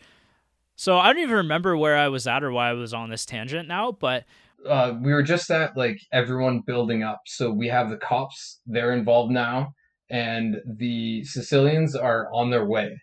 so 0.75 0.97
i 0.99 1.13
don't 1.13 1.23
even 1.23 1.37
remember 1.37 1.77
where 1.77 1.99
i 1.99 2.09
was 2.09 2.27
at 2.27 2.43
or 2.43 2.51
why 2.51 2.71
i 2.71 2.73
was 2.73 2.95
on 2.95 3.11
this 3.11 3.27
tangent 3.27 3.69
now 3.69 3.93
but 3.93 4.25
uh, 4.67 4.95
we 5.03 5.13
were 5.13 5.23
just 5.23 5.51
at 5.51 5.77
like 5.77 5.99
everyone 6.13 6.63
building 6.67 7.03
up. 7.03 7.21
So 7.27 7.51
we 7.53 7.69
have 7.69 7.91
the 7.91 7.99
cops; 7.99 8.61
they're 8.67 8.93
involved 8.93 9.31
now, 9.31 9.75
and 10.11 10.57
the 10.79 11.23
Sicilians 11.25 11.95
are 11.95 12.29
on 12.33 12.51
their 12.51 12.65
way, 12.65 12.99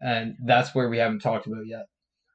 and 0.00 0.36
that's 0.44 0.74
where 0.74 0.88
we 0.88 0.98
haven't 0.98 1.20
talked 1.20 1.46
about 1.46 1.66
yet. 1.66 1.86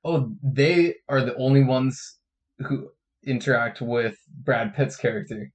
Oh, 0.04 0.34
they 0.44 0.96
are 1.08 1.22
the 1.22 1.36
only 1.36 1.64
ones 1.64 2.18
who 2.60 2.90
interact 3.26 3.82
with 3.82 4.18
Brad 4.44 4.76
Pitt's 4.76 4.96
character, 4.96 5.52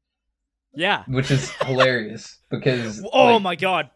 yeah. 0.74 1.04
Which 1.06 1.30
is 1.30 1.50
hilarious 1.62 2.38
because 2.50 3.04
oh 3.12 3.34
like, 3.34 3.42
my 3.42 3.56
god 3.56 3.90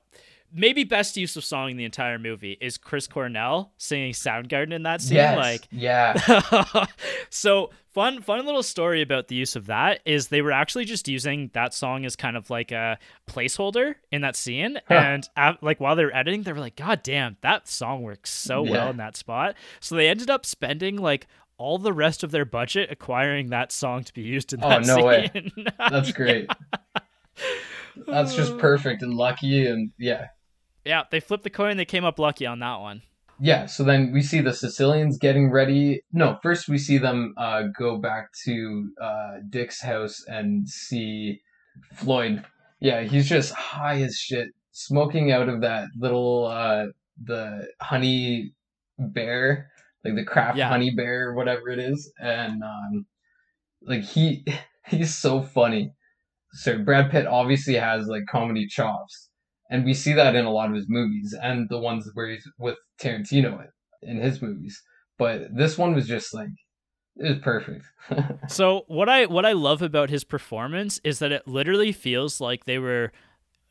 maybe 0.55 0.85
best 0.85 1.17
use 1.17 1.37
of 1.37 1.45
song 1.45 1.71
in 1.71 1.77
the 1.77 1.85
entire 1.85 2.19
movie 2.19 2.57
is 2.61 2.77
chris 2.79 3.07
cornell 3.07 3.73
singing 3.79 4.13
soundgarden 4.13 4.73
in 4.73 4.83
that 4.83 5.01
scene 5.01 5.17
yes, 5.17 5.37
like 5.37 5.69
yeah, 5.71 6.85
so 7.31 7.71
fun 7.93 8.21
fun 8.23 8.45
little 8.47 8.63
story 8.63 9.03
about 9.03 9.29
the 9.29 9.35
use 9.35 9.57
of 9.57 9.67
that 9.67 10.01
is 10.05 10.29
they 10.29 10.43
were 10.43 10.53
actually 10.53 10.85
just 10.85 11.09
using 11.09 11.51
that 11.55 11.75
song 11.75 12.05
as 12.05 12.17
kind 12.17 12.37
of 12.37 12.49
like 12.51 12.71
a 12.73 12.99
placeholder 13.29 13.95
in 14.11 14.21
that 14.23 14.37
scene 14.37 14.79
Huh. 14.89 14.95
and 14.95 15.29
uh, 15.37 15.55
like 15.61 15.81
while 15.81 15.97
they 15.97 16.05
were 16.05 16.15
editing 16.17 16.43
they 16.43 16.53
were 16.53 16.61
like 16.61 16.77
god 16.77 17.03
damn 17.03 17.37
that 17.43 17.69
song 17.69 18.03
works 18.03 18.31
so 18.31 18.63
well 18.63 18.91
in 18.91 18.97
that 18.99 19.17
spot 19.17 19.55
so 19.81 19.95
they 19.97 20.09
ended 20.09 20.31
up 20.31 20.45
spending 20.47 20.97
like 20.97 21.27
all 21.59 21.79
the 21.79 21.93
rest 21.93 22.25
of 22.25 22.31
their 22.33 22.45
budget 22.45 22.91
acquiring 22.91 23.51
that 23.51 23.71
song 23.71 24.03
to 24.03 24.13
be 24.13 24.23
used 24.23 24.53
in 24.53 24.61
that 24.61 24.79
Oh, 24.79 24.81
no 24.81 24.97
scene. 24.97 25.05
way. 25.05 25.65
that's 25.79 26.11
great. 26.11 26.51
That's 28.07 28.35
just 28.35 28.59
perfect 28.59 29.03
and 29.03 29.15
lucky, 29.15 29.67
and 29.67 29.93
yeah, 29.99 30.29
yeah 30.85 31.05
they 31.11 31.21
flipped 31.21 31.45
the 31.45 31.51
coin 31.51 31.77
they 31.77 31.85
came 31.85 32.05
up 32.05 32.19
lucky 32.19 32.47
on 32.47 32.59
that 32.61 32.81
one 32.81 33.03
Yeah, 33.41 33.67
so 33.67 33.83
then 33.83 34.13
we 34.13 34.23
see 34.23 34.41
the 34.41 34.53
Sicilians 34.53 35.19
getting 35.19 35.51
ready. 35.51 36.03
No, 36.13 36.39
first 36.43 36.69
we 36.69 36.79
see 36.79 36.99
them 36.99 37.35
uh, 37.37 37.63
go 37.77 37.99
back 37.99 38.29
to 38.45 38.89
uh, 39.03 39.33
Dick's 39.51 39.81
house 39.83 40.23
and 40.29 40.69
see 40.69 41.41
Floyd. 41.95 42.45
Yeah, 42.81 43.03
he's 43.03 43.29
just 43.29 43.53
high 43.53 44.01
as 44.03 44.15
shit, 44.17 44.49
smoking 44.71 45.33
out 45.33 45.49
of 45.49 45.61
that 45.63 45.89
little 45.99 46.47
uh, 46.47 46.87
the 47.25 47.67
honey 47.81 48.53
bear, 48.99 49.71
like 50.05 50.15
the 50.15 50.25
craft 50.25 50.59
Yeah. 50.59 50.69
honey 50.69 50.93
bear, 50.95 51.31
or 51.31 51.35
whatever 51.35 51.69
it 51.69 51.79
is, 51.81 52.13
and 52.21 52.63
um, 52.63 53.07
like 53.83 54.03
he 54.05 54.45
he's 54.87 55.15
so 55.15 55.43
funny. 55.43 55.91
So 56.53 56.79
Brad 56.79 57.11
Pitt 57.11 57.27
obviously 57.27 57.75
has 57.75 58.07
like 58.07 58.25
comedy 58.31 58.67
chops, 58.69 59.31
and 59.73 59.85
we 59.87 59.95
see 59.95 60.13
that 60.13 60.37
in 60.37 60.45
a 60.45 60.51
lot 60.53 60.69
of 60.69 60.75
his 60.77 60.87
movies 60.89 61.35
and 61.43 61.67
the 61.71 61.79
ones 61.79 62.09
where 62.13 62.29
he's 62.29 62.47
with 62.59 62.77
Tarantino 63.01 63.65
in, 64.03 64.11
in 64.11 64.17
his 64.19 64.43
movies. 64.43 64.81
But 65.19 65.57
this 65.57 65.79
one 65.79 65.95
was 65.95 66.07
just 66.07 66.35
like 66.35 66.51
it 67.17 67.29
was 67.29 67.39
perfect. 67.39 67.85
So 68.49 68.85
what 68.87 69.09
I 69.09 69.27
what 69.27 69.47
I 69.47 69.53
love 69.53 69.81
about 69.81 70.11
his 70.11 70.25
performance 70.25 71.01
is 71.05 71.19
that 71.21 71.33
it 71.33 71.49
literally 71.49 71.91
feels 71.93 72.41
like 72.41 72.67
they 72.67 72.79
were 72.79 73.13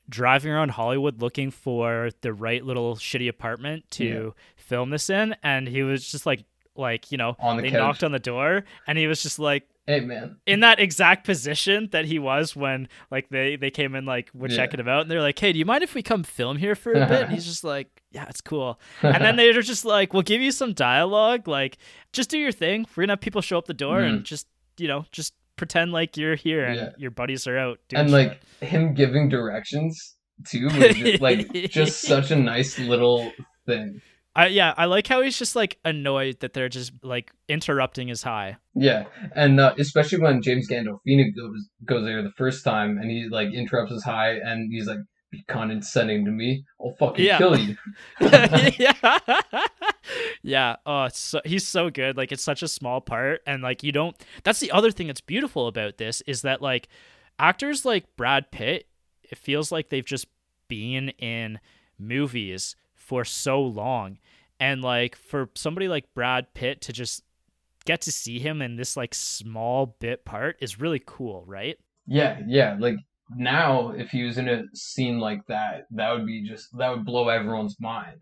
driving 0.09 0.51
around 0.51 0.69
Hollywood 0.69 1.21
looking 1.21 1.51
for 1.51 2.09
the 2.21 2.33
right 2.33 2.65
little 2.65 2.95
shitty 2.95 3.29
apartment 3.29 3.89
to 3.91 4.33
film 4.57 4.89
this 4.89 5.09
in 5.09 5.35
and 5.43 5.67
he 5.67 5.83
was 5.83 6.09
just 6.09 6.25
like 6.25 6.43
like, 6.75 7.11
you 7.11 7.17
know, 7.17 7.35
the 7.39 7.61
they 7.61 7.69
couch. 7.69 7.79
knocked 7.79 8.03
on 8.03 8.11
the 8.11 8.19
door 8.19 8.63
and 8.87 8.97
he 8.97 9.05
was 9.05 9.21
just 9.21 9.37
like 9.37 9.67
hey 9.87 9.99
man, 10.01 10.37
in 10.45 10.61
that 10.61 10.79
exact 10.79 11.25
position 11.25 11.89
that 11.91 12.05
he 12.05 12.19
was 12.19 12.55
when 12.55 12.87
like 13.09 13.29
they 13.29 13.55
they 13.55 13.71
came 13.71 13.95
in 13.95 14.05
like 14.05 14.29
were 14.33 14.49
Yeah. 14.49 14.57
checking 14.57 14.79
him 14.79 14.87
out 14.87 15.01
and 15.01 15.11
they're 15.11 15.21
like, 15.21 15.37
"Hey, 15.39 15.51
do 15.51 15.59
you 15.59 15.65
mind 15.65 15.83
if 15.83 15.93
we 15.93 16.01
come 16.03 16.23
film 16.23 16.57
here 16.57 16.75
for 16.75 16.91
a 16.93 17.05
bit?" 17.07 17.23
And 17.23 17.31
he's 17.31 17.45
just 17.45 17.63
like, 17.63 18.01
"Yeah, 18.11 18.25
it's 18.29 18.41
cool." 18.41 18.79
And 19.01 19.23
then 19.23 19.35
they're 19.35 19.61
just 19.61 19.85
like, 19.85 20.13
"We'll 20.13 20.23
give 20.23 20.41
you 20.41 20.51
some 20.51 20.73
dialogue, 20.73 21.47
like 21.47 21.77
just 22.13 22.29
do 22.29 22.37
your 22.37 22.51
thing. 22.51 22.85
We're 22.95 23.03
gonna 23.03 23.13
have 23.13 23.21
people 23.21 23.41
show 23.41 23.57
up 23.57 23.65
the 23.65 23.73
door 23.73 23.99
and 24.01 24.21
mm. 24.21 24.23
just 24.23 24.47
you 24.77 24.87
know 24.87 25.05
just 25.11 25.33
pretend 25.55 25.91
like 25.91 26.17
you're 26.17 26.35
here 26.35 26.65
and. 26.65 26.75
Yeah. 26.75 26.89
your 26.97 27.11
buddies 27.11 27.47
are 27.47 27.57
out." 27.57 27.79
And 27.93 28.09
shit. 28.09 28.13
like 28.13 28.41
him 28.61 28.93
giving 28.93 29.29
directions 29.29 30.15
too 30.47 30.65
was 30.65 30.95
just, 30.95 31.21
like 31.21 31.51
just 31.69 32.01
such 32.07 32.31
a 32.31 32.35
nice 32.35 32.79
little 32.79 33.31
thing. 33.65 34.01
I, 34.35 34.47
yeah, 34.47 34.73
I 34.77 34.85
like 34.85 35.07
how 35.07 35.21
he's 35.21 35.37
just 35.37 35.55
like 35.55 35.77
annoyed 35.83 36.39
that 36.39 36.53
they're 36.53 36.69
just 36.69 36.93
like 37.03 37.31
interrupting 37.49 38.07
his 38.07 38.23
high. 38.23 38.57
Yeah, 38.75 39.05
and 39.35 39.59
uh, 39.59 39.73
especially 39.77 40.19
when 40.21 40.41
James 40.41 40.69
Gandolfini 40.69 41.35
goes 41.35 41.69
goes 41.85 42.05
there 42.05 42.21
the 42.23 42.31
first 42.37 42.63
time, 42.63 42.97
and 42.97 43.11
he 43.11 43.27
like 43.29 43.53
interrupts 43.53 43.91
his 43.91 44.03
high, 44.03 44.35
and 44.35 44.71
he's 44.71 44.87
like, 44.87 44.99
"Be 45.31 45.43
condescending 45.49 46.23
to 46.25 46.31
me, 46.31 46.63
I'll 46.79 46.95
fucking 46.97 47.25
Yeah. 47.25 47.37
kill 47.39 47.57
you." 47.59 47.75
yeah. 48.21 49.19
yeah. 50.43 50.75
Oh, 50.85 51.07
so, 51.09 51.41
he's 51.45 51.67
so 51.67 51.89
good. 51.89 52.15
Like 52.17 52.31
it's 52.31 52.43
such 52.43 52.63
a 52.63 52.67
small 52.67 53.01
part 53.01 53.41
and 53.45 53.61
like 53.61 53.83
you 53.83 53.91
don't 53.91 54.15
That's 54.43 54.59
the 54.59 54.71
other 54.71 54.91
thing 54.91 55.07
that's 55.07 55.21
beautiful 55.21 55.67
about 55.67 55.97
this 55.97 56.21
is 56.21 56.41
that 56.43 56.61
like 56.61 56.87
actors 57.39 57.85
like 57.85 58.05
Brad 58.17 58.51
Pitt, 58.51 58.87
it 59.23 59.37
feels 59.37 59.71
like 59.71 59.89
they've 59.89 60.05
just 60.05 60.27
been 60.67 61.09
in 61.19 61.59
movies 61.99 62.75
for 63.11 63.25
so 63.25 63.61
long. 63.61 64.17
And 64.57 64.81
like 64.81 65.17
for 65.17 65.49
somebody 65.53 65.89
like 65.89 66.05
Brad 66.13 66.53
Pitt 66.53 66.79
to 66.83 66.93
just 66.93 67.25
get 67.83 67.99
to 68.03 68.11
see 68.11 68.39
him 68.39 68.61
in 68.61 68.77
this 68.77 68.95
like 68.95 69.13
small 69.13 69.97
bit 69.99 70.23
part 70.23 70.55
is 70.61 70.79
really 70.79 71.03
cool, 71.05 71.43
right? 71.45 71.77
Yeah, 72.07 72.39
yeah. 72.47 72.77
Like 72.79 72.95
now, 73.35 73.89
if 73.89 74.11
he 74.11 74.23
was 74.23 74.37
in 74.37 74.47
a 74.47 74.63
scene 74.73 75.19
like 75.19 75.45
that, 75.47 75.87
that 75.91 76.13
would 76.13 76.25
be 76.25 76.47
just 76.47 76.69
that 76.77 76.89
would 76.89 77.03
blow 77.03 77.27
everyone's 77.27 77.75
mind. 77.81 78.21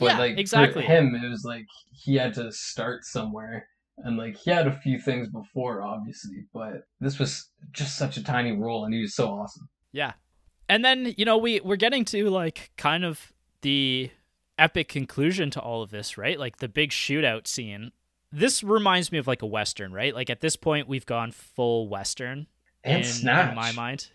But 0.00 0.06
Yeah, 0.06 0.18
like 0.18 0.38
exactly. 0.38 0.82
for 0.82 0.88
him, 0.88 1.14
it 1.14 1.28
was 1.28 1.44
like 1.44 1.66
he 1.92 2.16
had 2.16 2.34
to 2.34 2.50
start 2.50 3.04
somewhere, 3.04 3.68
and 3.98 4.16
like 4.16 4.36
he 4.38 4.50
had 4.50 4.66
a 4.66 4.80
few 4.80 4.98
things 4.98 5.28
before, 5.28 5.82
obviously, 5.82 6.46
but 6.52 6.82
this 6.98 7.20
was 7.20 7.48
just 7.70 7.96
such 7.96 8.16
a 8.16 8.24
tiny 8.24 8.50
role, 8.50 8.86
and 8.86 8.92
he 8.92 9.02
was 9.02 9.14
so 9.14 9.28
awesome. 9.28 9.68
Yeah. 9.92 10.14
And 10.68 10.84
then, 10.84 11.14
you 11.16 11.24
know, 11.24 11.38
we 11.38 11.60
we're 11.60 11.76
getting 11.76 12.04
to 12.06 12.28
like 12.28 12.72
kind 12.76 13.04
of 13.04 13.32
the 13.62 14.10
epic 14.58 14.88
conclusion 14.88 15.50
to 15.50 15.60
all 15.60 15.82
of 15.82 15.90
this, 15.90 16.16
right? 16.16 16.38
Like 16.38 16.58
the 16.58 16.68
big 16.68 16.90
shootout 16.90 17.46
scene. 17.46 17.92
This 18.32 18.62
reminds 18.62 19.12
me 19.12 19.18
of 19.18 19.26
like 19.26 19.42
a 19.42 19.46
western, 19.46 19.92
right? 19.92 20.14
Like 20.14 20.30
at 20.30 20.40
this 20.40 20.56
point 20.56 20.88
we've 20.88 21.06
gone 21.06 21.30
full 21.32 21.88
western 21.88 22.46
And 22.84 22.98
in, 22.98 23.04
Snatch, 23.04 23.50
in 23.50 23.54
my 23.54 23.72
mind. 23.72 24.08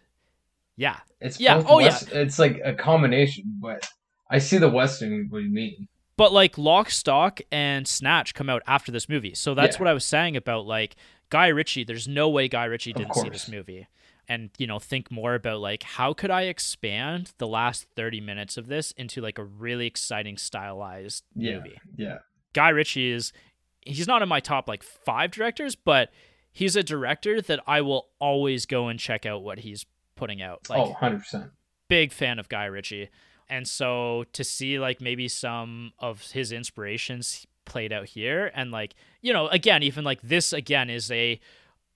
Yeah. 0.75 0.97
It's 1.19 1.39
Yeah, 1.39 1.63
oh, 1.67 1.79
yeah. 1.79 1.97
It's 2.11 2.39
like 2.39 2.59
a 2.63 2.73
combination, 2.73 3.57
but 3.59 3.87
I 4.29 4.39
see 4.39 4.57
the 4.57 4.69
Western. 4.69 5.27
What 5.29 5.39
you 5.39 5.49
mean? 5.49 5.87
But 6.17 6.33
like 6.33 6.57
Lock, 6.57 6.89
Stock, 6.89 7.39
and 7.51 7.87
Snatch 7.87 8.33
come 8.33 8.49
out 8.49 8.63
after 8.67 8.91
this 8.91 9.09
movie. 9.09 9.33
So 9.33 9.53
that's 9.53 9.75
Yeah. 9.75 9.79
what 9.79 9.87
I 9.89 9.93
was 9.93 10.05
saying 10.05 10.35
about 10.37 10.65
like 10.65 10.95
Guy 11.29 11.47
Ritchie. 11.47 11.83
There's 11.83 12.07
no 12.07 12.29
way 12.29 12.47
Guy 12.47 12.65
Ritchie 12.65 12.93
didn't 12.93 13.15
see 13.15 13.29
this 13.29 13.47
movie. 13.47 13.87
And, 14.32 14.49
you 14.57 14.65
know, 14.67 14.79
think 14.79 15.11
more 15.11 15.36
about 15.36 15.59
like 15.59 15.84
how 15.84 16.13
could 16.13 16.32
I 16.32 16.43
expand 16.43 17.34
the 17.38 17.47
last 17.47 17.88
30 17.95 18.21
minutes 18.21 18.55
of 18.57 18.67
this 18.67 18.91
into 18.93 19.19
like 19.21 19.38
a 19.38 19.43
really 19.43 19.88
exciting 19.88 20.38
stylized 20.38 21.23
Yeah, 21.36 21.57
movie. 21.57 21.77
yeah, 21.97 22.19
Guy 22.53 22.69
Ritchie 22.69 23.11
is 23.11 23.34
he's 23.82 24.07
not 24.07 24.21
in 24.21 24.29
my 24.29 24.39
top 24.39 24.67
like 24.69 24.84
five 24.84 25.32
directors, 25.32 25.75
but 25.75 26.11
he's 26.51 26.75
a 26.75 26.84
director 26.84 27.41
that 27.41 27.59
I 27.67 27.82
will 27.82 28.07
always 28.19 28.65
go 28.65 28.88
and 28.88 28.97
check 28.99 29.25
out 29.25 29.43
what 29.43 29.59
he's 29.59 29.86
putting 30.15 30.41
out. 30.41 30.69
Like 30.69 30.79
oh, 30.79 30.89
100 30.91 31.19
percent. 31.19 31.51
big 31.89 32.13
fan 32.13 32.39
of 32.39 32.47
Guy 32.47 32.65
Ritchie. 32.65 33.09
And 33.49 33.67
so 33.67 34.23
to 34.32 34.43
see 34.45 34.79
like 34.79 35.01
maybe 35.01 35.27
some 35.27 35.91
of 35.99 36.32
his 36.32 36.53
inspirations 36.53 37.45
played 37.65 37.91
out 37.91 38.05
here 38.05 38.49
and 38.55 38.71
like, 38.71 38.93
you 39.21 39.34
know, 39.34 39.47
again, 39.49 39.84
even 39.84 40.03
like 40.05 40.21
this 40.21 40.53
again 40.53 40.89
is 40.89 41.11
a 41.11 41.39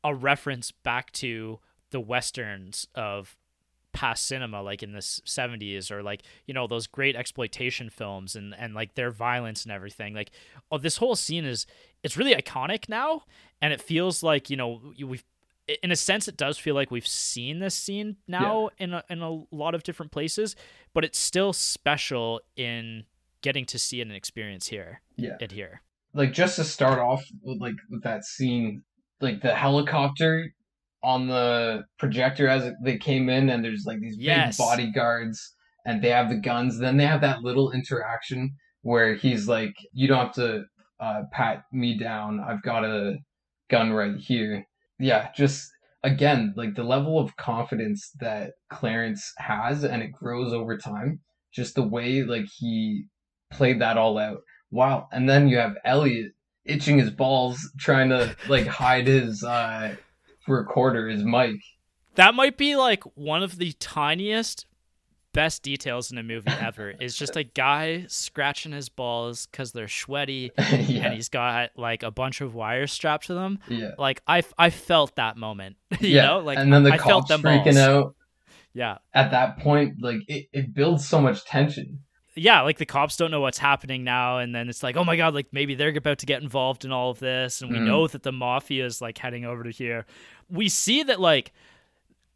a 0.03 0.13
reference 0.13 0.71
back 0.71 1.11
to 1.13 1.59
the 1.95 1.99
westerns 2.01 2.85
of 2.93 3.37
past 3.93 4.27
cinema 4.27 4.61
like 4.61 4.83
in 4.83 4.91
the 4.91 4.99
70s 4.99 5.89
or 5.89 6.03
like 6.03 6.21
you 6.45 6.53
know 6.53 6.67
those 6.67 6.85
great 6.85 7.15
exploitation 7.15 7.89
films 7.89 8.35
and 8.35 8.53
and 8.59 8.73
like 8.73 8.93
their 8.95 9.09
violence 9.09 9.63
and 9.63 9.71
everything 9.71 10.13
like 10.13 10.31
oh 10.69 10.77
this 10.77 10.97
whole 10.97 11.15
scene 11.15 11.45
is 11.45 11.65
it's 12.03 12.17
really 12.17 12.35
iconic 12.35 12.89
now 12.89 13.21
and 13.61 13.71
it 13.71 13.79
feels 13.79 14.21
like 14.21 14.49
you 14.49 14.57
know 14.57 14.81
we've 15.01 15.23
in 15.81 15.91
a 15.91 15.95
sense 15.95 16.27
it 16.27 16.35
does 16.35 16.57
feel 16.57 16.75
like 16.75 16.91
we've 16.91 17.07
seen 17.07 17.59
this 17.59 17.73
scene 17.73 18.17
now 18.27 18.69
in 18.77 18.93
a, 18.93 19.01
in 19.09 19.21
a 19.21 19.43
lot 19.55 19.73
of 19.73 19.81
different 19.83 20.11
places 20.11 20.57
but 20.93 21.05
it's 21.05 21.17
still 21.17 21.53
special 21.53 22.41
in 22.57 23.05
getting 23.41 23.65
to 23.65 23.79
see 23.79 23.99
it 24.01 24.07
and 24.07 24.11
experience 24.11 24.67
here 24.67 24.99
Yeah. 25.15 25.37
it 25.39 25.53
here 25.53 25.81
like 26.13 26.33
just 26.33 26.57
to 26.57 26.65
start 26.65 26.99
off 26.99 27.23
with 27.41 27.61
like 27.61 27.75
with 27.89 28.03
that 28.03 28.25
scene 28.25 28.83
like 29.21 29.41
the 29.41 29.55
helicopter 29.55 30.53
on 31.05 31.27
the 31.27 31.83
projector 31.99 32.47
as 32.47 32.73
they 32.83 32.97
came 32.97 33.29
in 33.29 33.49
and 33.49 33.63
there's 33.63 33.85
like 33.85 33.99
these 33.99 34.17
Yes. 34.17 34.57
big 34.57 34.65
bodyguards 34.65 35.53
and 35.85 36.01
they 36.01 36.09
have 36.09 36.29
the 36.29 36.35
guns. 36.49 36.79
Then 36.79 36.97
they 36.97 37.05
have 37.05 37.21
that 37.21 37.43
little 37.43 37.71
interaction 37.71 38.55
where 38.81 39.13
he's 39.13 39.47
like 39.47 39.75
you 39.93 40.07
don't 40.07 40.25
have 40.25 40.33
to 40.35 40.63
uh, 40.99 41.21
pat 41.31 41.63
me 41.71 41.97
down. 41.97 42.39
I've 42.39 42.63
got 42.63 42.83
a 42.83 43.17
gun 43.69 43.93
right 43.93 44.15
here. 44.17 44.65
Yeah 44.99 45.29
just 45.35 45.69
again 46.03 46.53
like 46.57 46.73
the 46.75 46.83
level 46.83 47.19
of 47.19 47.35
confidence 47.37 48.11
that 48.19 48.53
clarence 48.69 49.31
has 49.37 49.83
and 49.83 50.01
it 50.03 50.11
grows 50.11 50.51
over 50.53 50.77
time. 50.77 51.19
Just 51.53 51.75
the 51.75 51.87
way 51.95 52.23
like 52.23 52.47
he 52.57 53.05
played 53.51 53.79
that 53.81 53.97
all 53.97 54.17
out. 54.17 54.39
Wow. 54.71 55.07
And 55.11 55.29
then 55.29 55.47
you 55.49 55.57
have 55.57 55.75
Elliot 55.85 56.31
itching 56.65 56.97
his 56.97 57.11
balls, 57.11 57.57
trying 57.79 58.09
to 58.09 58.35
like 58.49 58.65
hide 58.65 59.07
his 59.07 59.43
uh 59.43 59.95
recorder, 60.47 61.07
his 61.09 61.23
mic. 61.23 61.57
that 62.15 62.33
might 62.35 62.57
be 62.57 62.75
like 62.75 63.03
one 63.15 63.43
of 63.43 63.57
the 63.57 63.71
tiniest 63.73 64.65
best 65.33 65.63
details 65.63 66.11
in 66.13 66.17
a 66.17 66.23
movie 66.23 66.49
ever 66.61 66.91
is 67.01 67.17
just 67.17 67.35
a 67.35 67.43
guy 67.43 68.05
scratching 68.07 68.71
his 68.71 68.87
balls 68.87 69.47
because 69.47 69.73
they're 69.73 69.87
sweaty 69.89 70.49
yeah. 70.57 71.05
and 71.07 71.13
he's 71.13 71.27
got 71.27 71.71
like 71.75 72.03
a 72.03 72.11
bunch 72.11 72.39
of 72.39 72.55
wires 72.55 72.93
strapped 72.93 73.25
to 73.27 73.33
them 73.33 73.59
yeah. 73.67 73.91
like 73.97 74.21
i, 74.27 74.41
I 74.57 74.69
felt 74.69 75.15
that 75.17 75.35
moment 75.35 75.75
you 75.99 76.09
yeah. 76.15 76.25
know 76.27 76.39
like 76.39 76.57
and 76.57 76.71
then 76.71 76.83
the 76.83 76.93
I 76.93 76.97
felt 76.97 77.27
cops 77.27 77.27
them 77.27 77.41
freaking 77.41 77.65
balls. 77.73 77.77
out. 77.77 78.15
yeah 78.73 78.97
At 79.13 79.31
that 79.31 79.59
point, 79.59 79.95
like 80.01 80.19
it, 80.29 80.45
it 80.53 80.73
builds 80.73 81.05
so 81.05 81.19
much 81.19 81.43
tension. 81.43 81.99
yeah 82.37 82.61
like 82.61 82.77
the 82.77 82.85
cops 82.85 83.17
don't 83.17 83.29
know 83.31 83.41
what's 83.41 83.57
happening 83.57 84.05
now 84.05 84.37
and 84.37 84.55
then 84.55 84.69
it's 84.69 84.83
like 84.83 84.95
oh 84.95 85.03
my 85.03 85.17
god 85.17 85.33
like 85.33 85.47
maybe 85.51 85.75
they're 85.75 85.89
about 85.97 86.19
to 86.19 86.25
get 86.25 86.43
involved 86.43 86.85
in 86.85 86.93
all 86.93 87.09
of 87.11 87.19
this 87.19 87.61
and 87.61 87.71
we 87.71 87.77
Mhm. 87.79 87.87
know 87.87 88.07
that 88.07 88.23
the 88.23 88.31
mafia 88.31 88.85
is 88.85 89.01
like 89.01 89.17
heading 89.17 89.43
over 89.43 89.63
to 89.63 89.69
here 89.69 90.05
we 90.49 90.69
see 90.69 91.03
that 91.03 91.19
like 91.19 91.51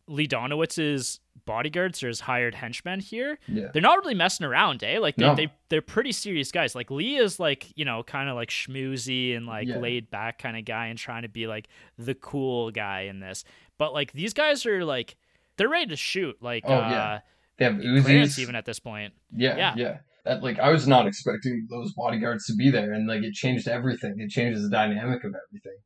lee 0.08 0.28
donowitz's 0.28 1.20
bodyguards 1.46 2.04
or 2.04 2.08
his 2.10 2.20
hired 2.20 2.54
henchmen 2.56 3.00
here 3.00 3.40
Yeah. 3.48 3.68
they're 3.74 3.82
not 3.82 3.98
really 4.00 4.14
messing 4.14 4.46
around, 4.46 4.84
eh? 4.84 5.00
Like 5.00 5.16
they, 5.16 5.26
No. 5.26 5.36
they 5.36 5.52
they're 5.70 5.82
pretty 5.82 6.12
serious 6.12 6.52
guys. 6.52 6.76
Like 6.76 6.92
Lee 6.92 7.16
is 7.18 7.40
like 7.40 7.68
you 7.76 7.86
know 7.86 8.04
kind 8.04 8.30
of 8.30 8.36
like 8.36 8.50
schmoozy 8.50 9.36
and 9.36 9.46
like 9.48 9.68
Yeah. 9.68 9.78
laid 9.80 10.10
back 10.12 10.38
kind 10.40 10.58
of 10.58 10.66
guy 10.66 10.88
and 10.88 10.98
trying 11.00 11.24
to 11.24 11.30
be 11.30 11.48
like 11.48 11.68
the 11.98 12.14
cool 12.14 12.70
guy 12.72 13.02
in 13.02 13.20
this. 13.20 13.44
But 13.80 13.94
like 13.94 14.12
these 14.14 14.34
guys 14.34 14.66
are 14.66 14.84
like 14.86 15.16
they're 15.58 15.70
ready 15.70 15.88
to 15.88 15.96
shoot. 15.96 16.38
Like 16.42 16.64
Oh, 16.68 16.74
uh, 16.74 16.90
yeah. 16.90 17.20
They 17.58 17.66
have 17.66 17.76
Uzis. 17.76 18.38
even 18.40 18.56
at 18.56 18.66
this 18.66 18.80
point. 18.80 19.14
yeah, 19.36 19.58
yeah. 19.58 19.74
yeah. 19.76 19.98
That, 20.26 20.44
like 20.44 20.60
I 20.60 20.70
was 20.70 20.88
not 20.88 21.08
expecting 21.08 21.68
those 21.70 21.94
bodyguards 21.94 22.46
to 22.48 22.54
be 22.56 22.70
there, 22.70 22.94
and 22.94 23.08
like 23.08 23.24
it 23.24 23.34
changed 23.34 23.68
everything. 23.68 24.16
It 24.20 24.30
changes 24.30 24.62
the 24.64 24.70
dynamic 24.70 25.24
of 25.24 25.34
everything. 25.48 25.78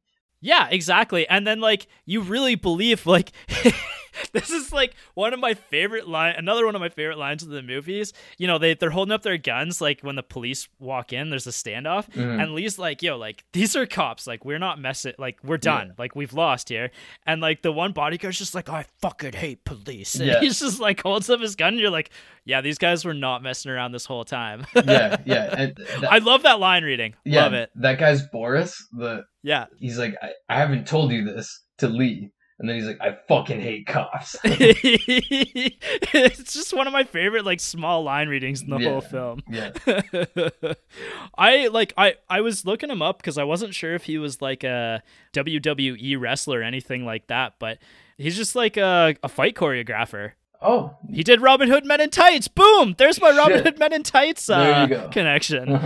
Yeah, 0.44 0.68
exactly. 0.70 1.26
And 1.30 1.48
then 1.48 1.62
like 1.62 1.88
you 2.06 2.20
really 2.20 2.56
believe 2.56 3.06
like 3.06 3.32
this 4.34 4.50
is 4.50 4.72
like 4.72 4.96
one 5.14 5.34
of 5.34 5.40
my 5.40 5.54
favorite 5.54 6.08
line 6.08 6.36
another 6.38 6.66
one 6.66 6.76
of 6.76 6.82
my 6.82 6.90
favorite 6.90 7.18
lines 7.18 7.44
of 7.44 7.50
the 7.50 7.62
movies. 7.62 8.14
You 8.38 8.48
know, 8.48 8.58
they 8.58 8.74
they're 8.74 8.90
holding 8.92 9.12
up 9.12 9.22
their 9.24 9.38
guns 9.38 9.82
like 9.82 10.02
when 10.02 10.16
the 10.16 10.24
police 10.24 10.68
walk 10.80 11.14
in, 11.14 11.30
there's 11.30 11.48
a 11.48 11.52
standoff. 11.52 12.10
Mhm. 12.12 12.42
And 12.42 12.54
Lee's 12.54 12.78
like, 12.80 13.02
yo, 13.02 13.18
like 13.18 13.44
these 13.54 13.76
are 13.76 13.86
cops. 13.86 14.28
Like 14.28 14.46
we're 14.46 14.60
not 14.60 14.80
messing 14.80 15.14
like 15.18 15.38
we're 15.44 15.58
done. 15.58 15.94
Like 15.98 16.16
we've 16.16 16.34
lost 16.34 16.70
here. 16.70 16.92
And 17.26 17.42
like 17.42 17.62
the 17.62 17.72
one 17.72 17.92
bodyguard's 17.92 18.38
just 18.38 18.56
like, 18.56 18.70
I 18.70 18.86
fucking 19.02 19.34
hate 19.34 19.64
police. 19.66 20.16
And 20.16 20.26
Yeah. 20.26 20.40
he's 20.40 20.60
just 20.60 20.80
like 20.80 21.02
holds 21.02 21.30
up 21.30 21.40
his 21.42 21.56
gun 21.56 21.70
and 21.74 21.80
you're 21.80 21.90
like, 21.90 22.10
Yeah, 22.46 22.62
these 22.62 22.78
guys 22.78 23.06
were 23.06 23.14
not 23.14 23.42
messing 23.44 23.72
around 23.72 23.92
this 23.92 24.06
whole 24.06 24.26
time. 24.26 24.66
yeah, 24.76 25.18
yeah. 25.26 25.72
That, 25.74 26.12
I 26.12 26.18
love 26.20 26.44
that 26.44 26.60
line 26.60 26.84
reading. 26.84 27.16
yeah, 27.26 27.44
Love 27.44 27.54
it. 27.54 27.70
That 27.76 28.00
guy's 28.00 28.22
Boris. 28.28 28.76
The 28.92 29.24
Yeah. 29.44 29.66
he's 29.80 29.98
like, 29.98 30.16
I, 30.22 30.32
I 30.50 30.58
haven't 30.60 30.88
told 30.88 31.12
you 31.12 31.24
this 31.24 31.64
to 31.80 31.88
Lee. 31.88 32.32
And 32.64 32.70
then 32.70 32.78
he's 32.78 32.86
like, 32.88 33.02
I 33.02 33.18
fucking 33.28 33.60
hate 33.60 33.88
cops. 33.88 34.38
it's 34.46 36.54
just 36.54 36.74
one 36.74 36.88
of 36.88 36.94
my 36.94 37.04
favorite 37.04 37.44
like 37.44 37.60
small 37.60 38.04
line 38.04 38.30
readings 38.30 38.62
in 38.62 38.70
the 38.70 38.78
Yeah. 38.80 38.90
whole 38.90 39.02
film. 39.02 39.42
yeah. 39.50 39.72
I 41.38 41.68
like 41.68 41.94
I 41.98 42.16
I 42.30 42.40
was 42.40 42.66
looking 42.66 42.90
him 42.90 43.02
up 43.02 43.18
because 43.18 43.38
I 43.38 43.44
wasn't 43.44 43.76
sure 43.76 43.94
if 43.96 44.04
he 44.06 44.18
was 44.18 44.42
like 44.42 44.64
a 44.64 45.04
WWE 45.34 46.18
wrestler 46.20 46.60
or 46.60 46.64
anything 46.64 47.06
like 47.06 47.28
that, 47.28 47.56
but 47.60 47.80
he's 48.18 48.38
just 48.38 48.56
like 48.56 48.78
a, 48.78 49.18
a 49.24 49.28
fight 49.28 49.56
choreographer. 49.56 50.32
Oh, 50.62 50.96
He 51.12 51.24
did 51.24 51.42
Robin 51.42 51.68
Hood 51.68 51.86
Men 51.86 52.00
in 52.00 52.10
Tights. 52.10 52.48
Boom! 52.48 52.96
There's 52.98 53.20
my 53.20 53.32
Robin 53.32 53.62
Hood 53.62 53.78
Men 53.80 53.92
in 53.92 54.04
Tights 54.04 54.50
uh, 54.50 54.64
There 54.64 54.82
you 54.84 54.88
go. 54.88 55.10
connection. 55.10 55.70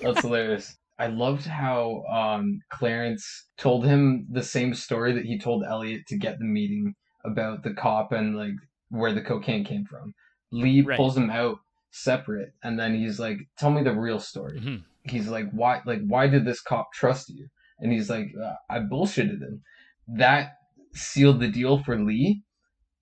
that's 0.00 0.20
hilarious. 0.20 0.76
I 0.98 1.06
loved 1.06 1.46
how 1.46 2.02
um, 2.10 2.60
Clarence 2.70 3.46
told 3.56 3.86
him 3.86 4.26
the 4.30 4.42
same 4.42 4.74
story 4.74 5.12
that 5.12 5.24
he 5.24 5.38
told 5.38 5.64
Elliot 5.64 6.06
to 6.08 6.18
get 6.18 6.38
the 6.38 6.44
meeting 6.44 6.94
about 7.24 7.62
the 7.62 7.72
cop 7.72 8.12
and 8.12 8.36
like 8.36 8.54
where 8.90 9.12
the 9.12 9.20
cocaine 9.22 9.64
came 9.64 9.84
from. 9.84 10.12
Lee 10.50 10.80
Right. 10.82 10.96
pulls 10.96 11.16
him 11.16 11.30
out 11.30 11.58
separate, 11.90 12.52
and 12.62 12.78
then 12.78 12.94
he's 12.94 13.20
like, 13.20 13.38
"Tell 13.58 13.70
me 13.70 13.82
the 13.82 13.94
real 13.94 14.18
story." 14.18 14.60
Mhm. 14.60 14.82
He's 15.04 15.28
like, 15.28 15.50
"Why? 15.52 15.82
Like, 15.84 16.00
why 16.06 16.26
did 16.26 16.44
this 16.44 16.60
cop 16.60 16.92
trust 16.92 17.28
you?" 17.28 17.48
And 17.78 17.92
he's 17.92 18.10
like, 18.10 18.34
uh, 18.42 18.54
"I 18.68 18.80
bullshitted 18.80 19.40
him." 19.40 19.62
That 20.08 20.56
sealed 20.94 21.40
the 21.40 21.48
deal 21.48 21.78
for 21.78 21.98
Lee, 22.02 22.42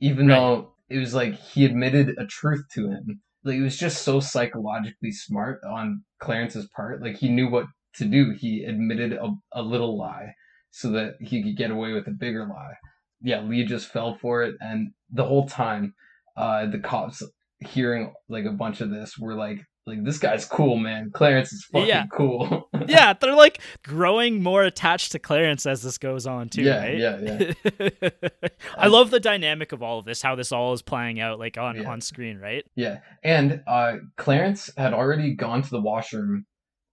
even 0.01 0.27
Right. 0.27 0.35
though 0.35 0.73
it 0.89 0.99
was 0.99 1.15
like 1.15 1.35
he 1.35 1.65
admitted 1.65 2.15
a 2.19 2.27
truth 2.27 2.65
to 2.75 2.89
him. 2.91 3.23
Like 3.45 3.57
it 3.57 3.63
was 3.63 3.79
just 3.79 4.03
so 4.03 4.21
psychologically 4.21 5.13
smart 5.13 5.63
on 5.65 6.05
Clarence's 6.19 6.69
part. 6.75 7.01
Like 7.01 7.17
he 7.17 7.29
knew 7.29 7.49
what 7.49 7.67
to 7.99 8.05
do. 8.05 8.33
He 8.39 8.65
admitted 8.65 9.13
a, 9.15 9.29
a 9.53 9.63
little 9.63 9.99
lie 9.99 10.33
so 10.71 10.91
that 10.91 11.15
he 11.21 11.43
could 11.43 11.57
get 11.57 11.71
away 11.71 11.93
with 11.93 12.07
a 12.07 12.13
bigger 12.13 12.47
lie. 12.47 12.75
Yeah, 13.23 13.41
Lee 13.41 13.65
just 13.65 13.89
fell 13.89 14.17
for 14.21 14.43
it, 14.43 14.55
and 14.61 14.91
the 15.11 15.25
whole 15.25 15.49
time, 15.49 15.95
uh, 16.37 16.67
the 16.67 16.79
cops 16.79 17.23
hearing 17.61 18.13
like 18.29 18.45
a 18.45 18.53
bunch 18.53 18.81
of 18.83 18.91
this 18.91 19.17
were 19.19 19.35
like 19.35 19.61
like 19.89 20.03
this 20.05 20.19
guy's 20.19 20.45
cool, 20.45 20.77
man. 20.77 21.11
Clarence 21.15 21.53
is 21.53 21.65
fucking 21.73 21.87
Yeah. 21.89 22.05
cool. 22.13 22.69
yeah, 22.89 23.13
they're 23.15 23.35
like 23.37 23.61
growing 23.85 24.43
more 24.43 24.65
attached 24.65 25.13
to 25.13 25.21
Clarence 25.21 25.65
as 25.65 25.83
this 25.83 25.97
goes 25.97 26.27
on 26.27 26.49
too, 26.49 26.63
Yeah, 26.63 26.79
right? 26.81 26.99
yeah, 26.99 27.53
yeah. 27.81 28.11
I 28.77 28.89
love 28.89 29.11
the 29.11 29.21
dynamic 29.21 29.71
of 29.73 29.83
all 29.85 30.01
of 30.01 30.05
this, 30.05 30.21
how 30.21 30.35
this 30.35 30.51
all 30.51 30.73
is 30.73 30.83
playing 30.83 31.21
out 31.21 31.39
like 31.39 31.57
on 31.57 31.77
Yeah. 31.77 31.89
on 31.89 32.01
screen, 32.01 32.39
right? 32.39 32.65
yeah, 32.75 32.99
and 33.23 33.63
uh, 33.67 33.95
Clarence 34.17 34.71
had 34.77 34.93
already 34.93 35.35
gone 35.35 35.63
to 35.63 35.71
the 35.71 35.81
washroom 35.81 36.47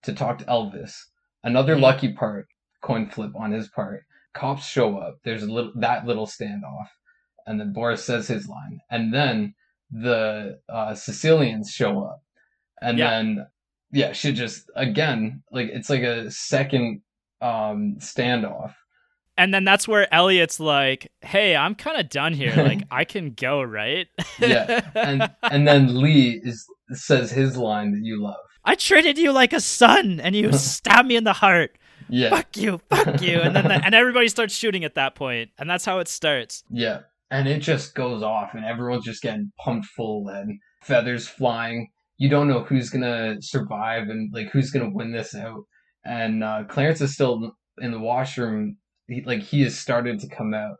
to 0.03 0.13
talk 0.13 0.39
to 0.39 0.45
Elvis. 0.45 0.93
Another 1.43 1.75
Mhm. 1.75 1.81
lucky 1.81 2.13
part, 2.13 2.47
coin 2.81 3.09
flip 3.09 3.31
on 3.35 3.51
his 3.51 3.69
part. 3.69 4.03
Cops 4.33 4.65
show 4.65 4.97
up. 4.97 5.15
There's 5.23 5.43
a 5.43 5.51
little 5.51 5.71
that 5.75 6.05
little 6.05 6.25
standoff, 6.27 6.87
and 7.45 7.59
then 7.59 7.73
Boris 7.73 8.03
says 8.03 8.27
his 8.27 8.47
line, 8.47 8.79
and 8.89 9.13
then 9.13 9.53
the 9.91 10.59
uh, 10.69 10.95
Sicilians 10.95 11.69
show 11.71 12.03
up, 12.03 12.21
and 12.81 12.97
Yeah. 12.97 13.09
then 13.09 13.47
yeah, 13.91 14.11
she 14.13 14.31
just 14.33 14.69
again 14.75 15.43
like 15.51 15.69
it's 15.71 15.89
like 15.89 16.01
a 16.01 16.31
second 16.31 17.01
um 17.41 17.97
standoff. 17.99 18.73
And 19.37 19.51
then 19.53 19.63
that's 19.63 19.87
where 19.87 20.11
Elliot's 20.13 20.59
like, 20.59 21.11
"Hey, 21.21 21.55
I'm 21.55 21.73
kind 21.75 21.99
of 21.99 22.09
done 22.09 22.33
here. 22.33 22.55
Like, 22.55 22.81
I 22.91 23.03
can 23.03 23.31
go, 23.33 23.61
right?" 23.63 24.07
Yeah, 24.39 24.81
and 24.95 25.29
and 25.43 25.67
then 25.67 25.95
Lee 26.01 26.39
is 26.43 26.65
says 26.91 27.31
his 27.31 27.57
line 27.57 27.91
that 27.93 28.01
you 28.03 28.21
love. 28.21 28.35
I 28.65 28.75
treated 28.75 29.17
you 29.17 29.31
like 29.31 29.53
a 29.53 29.59
son, 29.59 30.19
and 30.19 30.35
you 30.35 30.51
stabbed 30.57 31.07
me 31.07 31.15
in 31.15 31.23
the 31.23 31.33
heart. 31.33 31.77
Yeah, 32.09 32.29
Fuck 32.29 32.57
you, 32.57 32.81
fuck 32.89 33.21
you, 33.21 33.39
and 33.39 33.55
then 33.55 33.65
the, 33.65 33.83
and 33.85 33.95
everybody 33.95 34.27
starts 34.27 34.53
shooting 34.53 34.83
at 34.83 34.95
that 34.95 35.15
point, 35.15 35.51
and 35.57 35.69
that's 35.69 35.85
how 35.85 35.99
it 35.99 36.07
starts. 36.07 36.63
yeah, 36.69 36.99
and 37.31 37.47
it 37.47 37.59
just 37.59 37.95
goes 37.95 38.21
off, 38.21 38.53
and 38.53 38.65
everyone's 38.65 39.05
just 39.05 39.21
getting 39.23 39.51
pumped 39.63 39.87
full 39.87 40.27
and 40.27 40.59
feathers 40.83 41.27
flying. 41.27 41.89
You 42.17 42.29
don't 42.29 42.47
know 42.47 42.63
who's 42.63 42.89
gonna 42.89 43.37
survive 43.41 44.09
and 44.09 44.31
like 44.33 44.49
who's 44.51 44.69
gonna 44.69 44.89
win 44.91 45.11
this 45.11 45.33
out. 45.33 45.63
And 46.05 46.43
uh, 46.43 46.65
Clarence 46.67 47.01
is 47.01 47.13
still 47.13 47.53
in 47.79 47.91
the 47.91 47.99
washroom. 47.99 48.77
He, 49.07 49.21
like 49.23 49.41
he 49.41 49.63
has 49.63 49.77
started 49.77 50.19
to 50.19 50.27
come 50.27 50.53
out. 50.53 50.75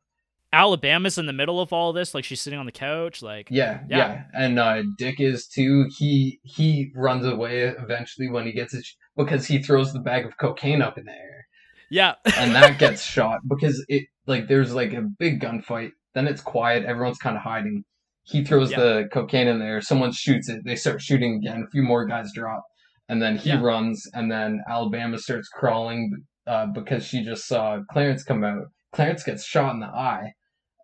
Alabama's 0.54 1.18
in 1.18 1.26
the 1.26 1.34
middle 1.34 1.60
of 1.60 1.74
all 1.74 1.92
this, 1.92 2.14
like 2.14 2.24
she's 2.24 2.40
sitting 2.40 2.60
on 2.60 2.66
the 2.66 2.72
couch, 2.72 3.22
like 3.22 3.48
Yeah, 3.52 3.82
Yeah. 3.90 3.98
yeah, 3.98 4.24
and 4.36 4.60
uh, 4.60 4.84
Dick 4.98 5.20
is 5.20 5.48
too. 5.48 5.88
He 5.98 6.40
he 6.44 6.92
runs 6.96 7.26
away 7.26 7.62
eventually 7.64 8.30
when 8.30 8.46
he 8.46 8.52
gets 8.54 8.74
it 8.74 8.86
because 9.18 9.46
he 9.48 9.62
throws 9.62 9.92
the 9.92 10.00
bag 10.00 10.26
of 10.26 10.38
cocaine 10.38 10.82
up 10.82 10.98
in 10.98 11.06
the 11.06 11.12
air. 11.12 11.46
yeah, 11.90 12.16
and 12.38 12.56
that 12.56 12.78
gets 12.84 13.04
shot 13.04 13.40
because 13.48 13.84
it 13.90 14.04
like 14.28 14.48
there's 14.48 14.74
like 14.74 14.94
a 14.94 15.02
big 15.02 15.42
gunfight. 15.42 15.92
Then 16.14 16.28
it's 16.28 16.42
quiet. 16.42 16.86
Everyone's 16.86 17.18
kind 17.18 17.36
of 17.36 17.42
hiding. 17.44 17.84
He 18.24 18.44
throws 18.46 18.72
Yeah. 18.72 18.80
the 18.80 19.10
cocaine 19.12 19.48
in 19.48 19.60
there. 19.60 19.82
Someone 19.82 20.12
shoots 20.12 20.48
it. 20.48 20.62
They 20.64 20.76
start 20.76 21.02
shooting 21.02 21.36
again. 21.36 21.64
A 21.68 21.70
few 21.72 21.82
more 21.84 22.06
guys 22.06 22.32
drop, 22.34 22.64
and 23.10 23.20
then 23.22 23.38
he 23.38 23.50
Yeah. 23.50 23.62
runs. 23.62 24.08
And 24.14 24.32
then 24.32 24.62
Alabama 24.70 25.18
starts 25.18 25.50
crawling 25.50 26.12
uh, 26.46 26.68
because 26.68 27.06
she 27.06 27.24
just 27.24 27.48
saw 27.48 27.80
Clarence 27.92 28.24
come 28.24 28.44
out. 28.44 28.66
Clarence 28.94 29.24
gets 29.24 29.44
shot 29.44 29.74
in 29.74 29.80
the 29.80 29.88
eye, 29.88 30.34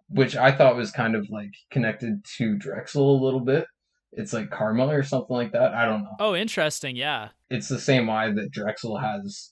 which 0.09 0.35
I 0.35 0.51
thought 0.51 0.75
was 0.75 0.91
kind 0.91 1.15
of 1.15 1.29
like 1.29 1.51
connected 1.71 2.23
to 2.37 2.57
Drexel 2.57 3.15
a 3.19 3.23
little 3.23 3.39
bit. 3.39 3.65
It's 4.11 4.33
like 4.33 4.49
karma 4.49 4.87
or 4.87 5.03
something 5.03 5.35
like 5.35 5.51
that. 5.51 5.73
I 5.73 5.85
don't 5.85 6.03
know 6.03 6.15
Oh, 6.19 6.35
interesting. 6.35 6.95
Yeah. 6.95 7.29
it's 7.49 7.67
the 7.67 7.79
same 7.79 8.09
eye 8.09 8.31
that 8.31 8.51
Drexel 8.51 8.97
has 8.97 9.51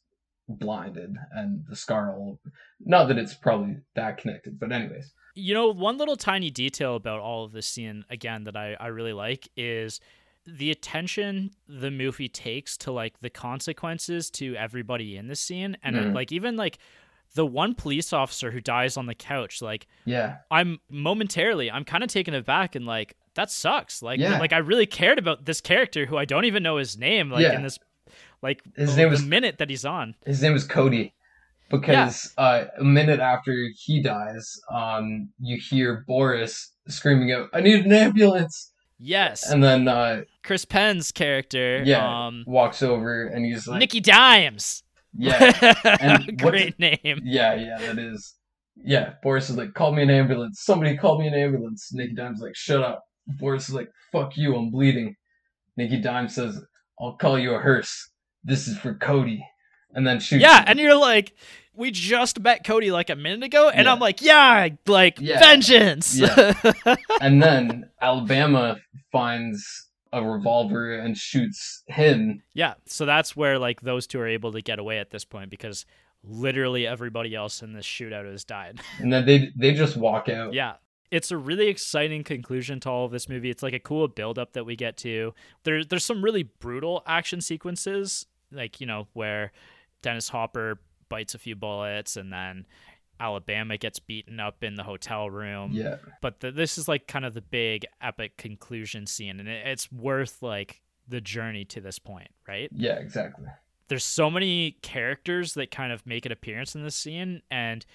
blinded 0.49 1.15
and 1.31 1.63
the 1.69 1.75
scar 1.75 2.15
all 2.17 2.39
not 2.79 3.07
that 3.09 3.17
it's 3.17 3.33
probably 3.33 3.77
that 3.95 4.17
connected, 4.17 4.59
but 4.59 4.71
anyways. 4.71 5.13
You 5.35 5.53
know, 5.53 5.67
one 5.67 5.97
little 5.97 6.15
tiny 6.15 6.49
detail 6.49 6.95
about 6.95 7.19
all 7.19 7.43
of 7.45 7.51
this 7.51 7.67
scene, 7.67 8.05
again, 8.09 8.45
that 8.45 8.55
I, 8.55 8.75
I 8.79 8.87
really 8.87 9.13
like 9.13 9.47
is 9.57 9.99
the 10.45 10.71
attention 10.71 11.51
the 11.67 11.91
movie 11.91 12.29
takes 12.29 12.77
to 12.77 12.91
like 12.91 13.19
the 13.19 13.29
consequences 13.29 14.29
to 14.31 14.55
everybody 14.55 15.17
in 15.17 15.27
the 15.27 15.35
scene. 15.35 15.75
And 15.83 15.95
Mhm. 15.97 16.13
like, 16.15 16.31
even 16.31 16.55
like 16.55 16.77
the 17.35 17.45
one 17.45 17.75
police 17.75 18.13
officer 18.13 18.51
who 18.51 18.59
dies 18.61 18.97
on 18.97 19.05
the 19.05 19.15
couch, 19.15 19.61
like, 19.61 19.87
Yeah. 20.05 20.37
I'm 20.49 20.79
momentarily, 20.89 21.69
I'm 21.69 21.83
kind 21.85 22.03
of 22.03 22.09
taken 22.09 22.33
aback 22.33 22.75
and 22.75 22.85
like, 22.85 23.15
that 23.35 23.51
sucks. 23.51 24.01
Like, 24.01 24.19
Yeah. 24.19 24.39
like 24.39 24.53
I 24.53 24.57
really 24.57 24.85
cared 24.87 25.19
about 25.19 25.45
this 25.45 25.61
character 25.61 26.05
who 26.07 26.17
I 26.17 26.25
don't 26.25 26.45
even 26.45 26.63
know 26.63 26.77
his 26.77 26.97
name, 26.97 27.29
like 27.29 27.43
Yeah. 27.43 27.55
in 27.55 27.63
this, 27.63 27.77
like, 28.41 28.61
His 28.75 28.95
the 28.95 29.01
name 29.03 29.11
was- 29.11 29.23
minute 29.23 29.57
that 29.59 29.69
he's 29.69 29.85
on. 29.85 30.15
His 30.25 30.41
name 30.41 30.55
is 30.55 30.63
Cody. 30.63 31.13
Because 31.69 32.33
uh, 32.37 32.65
a 32.79 32.83
minute 32.83 33.19
after 33.19 33.53
he 33.77 34.01
dies, 34.01 34.57
um, 34.71 35.29
you 35.39 35.57
hear 35.59 36.05
Boris 36.07 36.71
screaming 36.87 37.33
out, 37.33 37.49
"I 37.53 37.59
need 37.59 37.85
an 37.85 37.91
ambulance!" 37.91 38.71
Yes. 38.97 39.51
And 39.51 39.61
then 39.61 39.85
uh, 39.87 40.21
Chris 40.43 40.63
Penn's 40.63 41.11
character, 41.11 41.83
yeah, 41.85 42.27
um, 42.27 42.45
walks 42.47 42.81
over 42.81 43.25
and 43.27 43.45
he's 43.45 43.67
like, 43.67 43.79
Nicky 43.79 43.99
Dimes. 43.99 44.81
"Yeah, 45.17 45.73
And 45.99 46.25
what 46.41 46.51
Great 46.51 46.79
name. 46.79 47.21
yeah, 47.23 47.55
yeah, 47.55 47.77
that 47.79 47.97
is." 47.99 48.35
Yeah, 48.83 49.13
Boris 49.23 49.49
is 49.49 49.57
like, 49.57 49.73
"Call 49.73 49.91
me 49.93 50.03
an 50.03 50.09
ambulance! 50.09 50.61
Somebody 50.61 50.95
call 50.97 51.19
me 51.19 51.27
an 51.27 51.33
ambulance!" 51.33 51.89
Nicky 51.91 52.13
Dimes 52.13 52.39
like, 52.39 52.55
"Shut 52.55 52.81
up!" 52.83 53.03
Boris 53.27 53.67
is 53.69 53.75
like, 53.75 53.89
"Fuck 54.11 54.37
you! 54.37 54.55
I'm 54.55 54.69
bleeding." 54.69 55.15
Nicky 55.77 55.99
Dimes 55.99 56.35
says, 56.35 56.59
"I'll 56.99 57.13
call 57.17 57.37
you 57.39 57.53
a 57.55 57.59
hearse. 57.59 58.09
This 58.43 58.67
is 58.67 58.77
for 58.77 58.93
Cody," 58.95 59.43
and 59.93 60.05
then 60.05 60.19
shoots. 60.19 60.41
Yeah, 60.43 60.59
him. 60.59 60.65
and 60.67 60.79
you're 60.79 60.95
like, 60.95 61.33
we 61.73 61.89
just 61.91 62.39
met 62.39 62.63
Cody 62.63 62.91
like 62.91 63.09
a 63.09 63.15
minute 63.15 63.43
ago, 63.43 63.69
and 63.69 63.85
Yeah. 63.85 63.91
I'm 63.93 63.99
like, 63.99 64.21
yeah, 64.21 64.69
like 64.87 65.19
Yeah. 65.19 65.39
vengeance. 65.39 66.17
Yeah. 66.17 66.53
and 67.21 67.41
then 67.41 67.89
Alabama 68.01 68.77
finds 69.11 69.86
a 70.13 70.19
mm-hmm. 70.19 70.27
revolver 70.27 70.93
and 70.93 71.17
shoots 71.17 71.83
him. 71.87 72.41
Yeah, 72.53 72.75
so 72.85 73.05
that's 73.05 73.35
where 73.35 73.59
like 73.59 73.81
those 73.81 74.07
two 74.07 74.19
are 74.19 74.27
able 74.27 74.51
to 74.51 74.61
get 74.61 74.79
away 74.79 74.99
at 74.99 75.11
this 75.11 75.25
point 75.25 75.49
because 75.49 75.85
literally 76.23 76.87
everybody 76.87 77.35
else 77.35 77.61
in 77.61 77.73
this 77.73 77.85
shootout 77.85 78.29
has 78.29 78.43
died. 78.43 78.79
And 78.99 79.11
then 79.11 79.25
they 79.25 79.51
they 79.55 79.73
just 79.73 79.97
walk 79.97 80.29
out. 80.29 80.53
yeah. 80.53 80.75
It's 81.09 81.31
a 81.31 81.37
really 81.37 81.67
exciting 81.67 82.25
conclusion 82.25 82.81
to 82.81 82.89
all 82.89 83.05
of 83.05 83.11
this 83.11 83.29
movie. 83.29 83.49
It's 83.49 83.63
like 83.63 83.73
a 83.73 83.79
cool 83.79 84.09
build 84.09 84.37
up 84.37 84.51
that 84.53 84.65
we 84.65 84.75
get 84.75 84.97
to. 84.97 85.33
There 85.63 85.85
there's 85.85 86.03
some 86.03 86.21
really 86.21 86.43
brutal 86.43 87.01
action 87.07 87.39
sequences, 87.39 88.25
like, 88.51 88.81
you 88.81 88.87
know, 88.87 89.07
where 89.13 89.53
Dennis 90.01 90.27
Hopper 90.27 90.81
bites 91.07 91.33
a 91.33 91.39
few 91.39 91.55
bullets 91.55 92.17
and 92.17 92.33
then 92.33 92.65
Alabama 93.19 93.77
gets 93.77 93.99
beaten 93.99 94.39
up 94.39 94.63
in 94.63 94.75
the 94.75 94.83
hotel 94.83 95.29
room. 95.29 95.71
Yeah. 95.73 95.97
but 96.21 96.39
the, 96.39 96.51
this 96.51 96.77
is 96.77 96.87
like 96.87 97.07
kind 97.07 97.25
of 97.25 97.33
the 97.33 97.41
big 97.41 97.85
epic 98.01 98.37
conclusion 98.37 99.05
scene 99.05 99.39
and 99.39 99.47
it, 99.49 99.65
it's 99.67 99.91
worth 99.91 100.41
like 100.41 100.81
the 101.07 101.21
journey 101.21 101.65
to 101.65 101.81
this 101.81 101.99
point 101.99 102.29
right 102.47 102.69
Yeah, 102.73 102.93
exactly. 102.95 103.45
there's 103.87 104.03
so 104.03 104.29
many 104.29 104.77
characters 104.81 105.53
that 105.53 105.71
kind 105.71 105.91
of 105.91 106.05
make 106.05 106.25
an 106.25 106.31
appearance 106.31 106.75
in 106.75 106.83
this 106.83 106.95
scene 106.95 107.41
and 107.49 107.85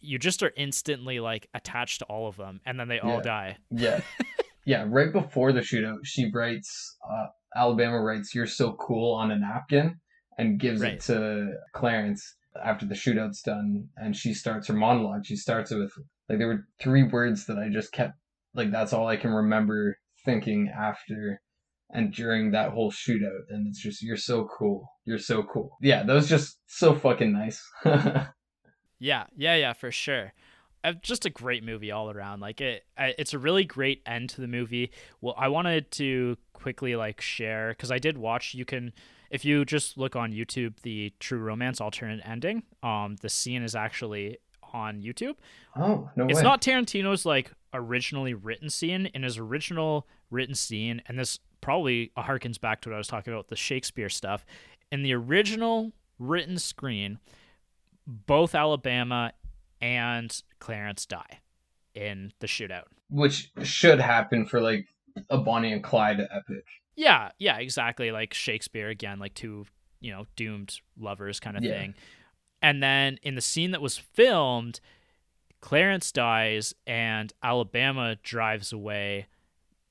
you 0.00 0.18
just 0.18 0.42
are 0.42 0.52
instantly 0.56 1.20
like 1.20 1.48
attached 1.54 2.00
to 2.00 2.04
all 2.06 2.26
of 2.28 2.36
them 2.36 2.60
and 2.66 2.78
then 2.78 2.88
they 2.88 2.98
all 3.00 3.20
die 3.20 3.56
Yeah. 3.70 4.00
yeah, 4.66 4.84
right 4.88 5.12
before 5.12 5.52
the 5.52 5.60
shootout, 5.60 5.98
she 6.04 6.30
writes 6.32 6.96
uh 7.08 7.26
Alabama 7.54 8.00
writes 8.00 8.34
you're 8.34 8.46
so 8.46 8.72
cool 8.74 9.14
on 9.14 9.30
a 9.30 9.38
napkin 9.38 9.98
and 10.38 10.58
gives 10.58 10.80
Right. 10.80 10.94
it 10.94 11.00
to 11.02 11.52
Clarence 11.74 12.36
after 12.62 12.86
the 12.86 12.94
shootout's 12.94 13.42
done 13.42 13.88
and 13.96 14.16
she 14.16 14.34
starts 14.34 14.68
her 14.68 14.74
monologue. 14.74 15.24
She 15.26 15.36
starts 15.36 15.70
it 15.72 15.78
with 15.78 15.92
like 16.28 16.38
there 16.38 16.48
were 16.48 16.66
three 16.80 17.02
words 17.02 17.46
that 17.46 17.58
I 17.58 17.68
just 17.68 17.92
kept 17.92 18.14
like 18.54 18.70
that's 18.70 18.92
all 18.92 19.06
I 19.06 19.16
can 19.16 19.30
remember 19.30 19.98
thinking 20.24 20.68
after 20.68 21.40
and 21.90 22.12
during 22.12 22.52
that 22.52 22.70
whole 22.72 22.90
shootout 22.90 23.42
and 23.50 23.66
it's 23.68 23.80
just 23.82 24.02
you're 24.02 24.16
so 24.16 24.48
cool. 24.58 24.88
You're 25.04 25.18
so 25.18 25.42
cool. 25.42 25.76
Yeah, 25.80 26.02
that 26.04 26.14
was 26.14 26.28
just 26.28 26.58
so 26.66 26.94
fucking 26.94 27.32
nice. 27.32 27.62
yeah 28.98 29.24
yeah 29.36 29.56
yeah 29.56 29.72
for 29.72 29.90
sure 29.90 30.32
Uh, 30.84 30.92
just 31.02 31.26
a 31.26 31.30
great 31.30 31.64
movie 31.64 31.90
all 31.90 32.10
around 32.10 32.40
like 32.40 32.60
it 32.60 32.84
it's 32.96 33.34
a 33.34 33.38
really 33.38 33.64
great 33.64 34.00
end 34.06 34.28
to 34.30 34.40
the 34.40 34.46
movie 34.46 34.90
well 35.20 35.34
i 35.36 35.48
wanted 35.48 35.90
to 35.90 36.36
quickly 36.52 36.94
like 36.94 37.20
share 37.20 37.70
because 37.70 37.90
i 37.90 37.98
did 37.98 38.16
watch 38.16 38.54
you 38.54 38.64
can 38.64 38.92
if 39.32 39.44
you 39.44 39.64
just 39.64 39.98
look 39.98 40.14
on 40.14 40.30
youtube 40.30 40.74
the 40.82 41.12
true 41.18 41.38
romance 41.38 41.80
alternate 41.80 42.20
ending 42.24 42.62
um 42.82 43.16
the 43.22 43.28
scene 43.28 43.62
is 43.62 43.74
actually 43.74 44.38
on 44.72 45.02
youtube 45.02 45.34
oh, 45.76 46.08
no 46.14 46.26
it's 46.26 46.36
way. 46.36 46.42
not 46.42 46.62
tarantino's 46.62 47.26
like 47.26 47.50
originally 47.74 48.34
written 48.34 48.70
scene 48.70 49.06
in 49.06 49.22
his 49.22 49.38
original 49.38 50.06
written 50.30 50.54
scene 50.54 51.02
and 51.06 51.18
this 51.18 51.38
probably 51.60 52.12
harkens 52.16 52.60
back 52.60 52.80
to 52.80 52.88
what 52.88 52.94
i 52.94 52.98
was 52.98 53.08
talking 53.08 53.32
about 53.32 53.48
the 53.48 53.56
shakespeare 53.56 54.08
stuff 54.08 54.44
in 54.92 55.02
the 55.02 55.12
original 55.12 55.92
written 56.18 56.58
screen 56.58 57.18
both 58.06 58.54
alabama 58.54 59.32
and 59.80 60.42
clarence 60.60 61.06
die 61.06 61.40
in 61.94 62.32
the 62.40 62.46
shootout 62.46 62.84
which 63.10 63.50
should 63.62 64.00
happen 64.00 64.46
for 64.46 64.60
like 64.60 64.86
a 65.30 65.38
Bonnie 65.38 65.72
and 65.72 65.82
Clyde 65.82 66.20
epic. 66.20 66.64
Yeah 66.96 67.30
yeah 67.38 67.58
exactly 67.58 68.10
like 68.12 68.34
shakespeare 68.34 68.88
again 68.88 69.18
like 69.18 69.34
two 69.34 69.64
you 70.00 70.10
know 70.12 70.26
doomed 70.36 70.80
lovers 70.98 71.40
kind 71.40 71.56
of 71.56 71.62
Yeah. 71.64 71.78
thing 71.78 71.94
and 72.60 72.82
then 72.82 73.18
in 73.22 73.34
the 73.34 73.40
scene 73.40 73.70
that 73.72 73.80
was 73.80 73.96
filmed 73.98 74.80
clarence 75.60 76.10
dies 76.12 76.74
and 76.86 77.32
alabama 77.42 78.16
drives 78.22 78.72
away 78.72 79.26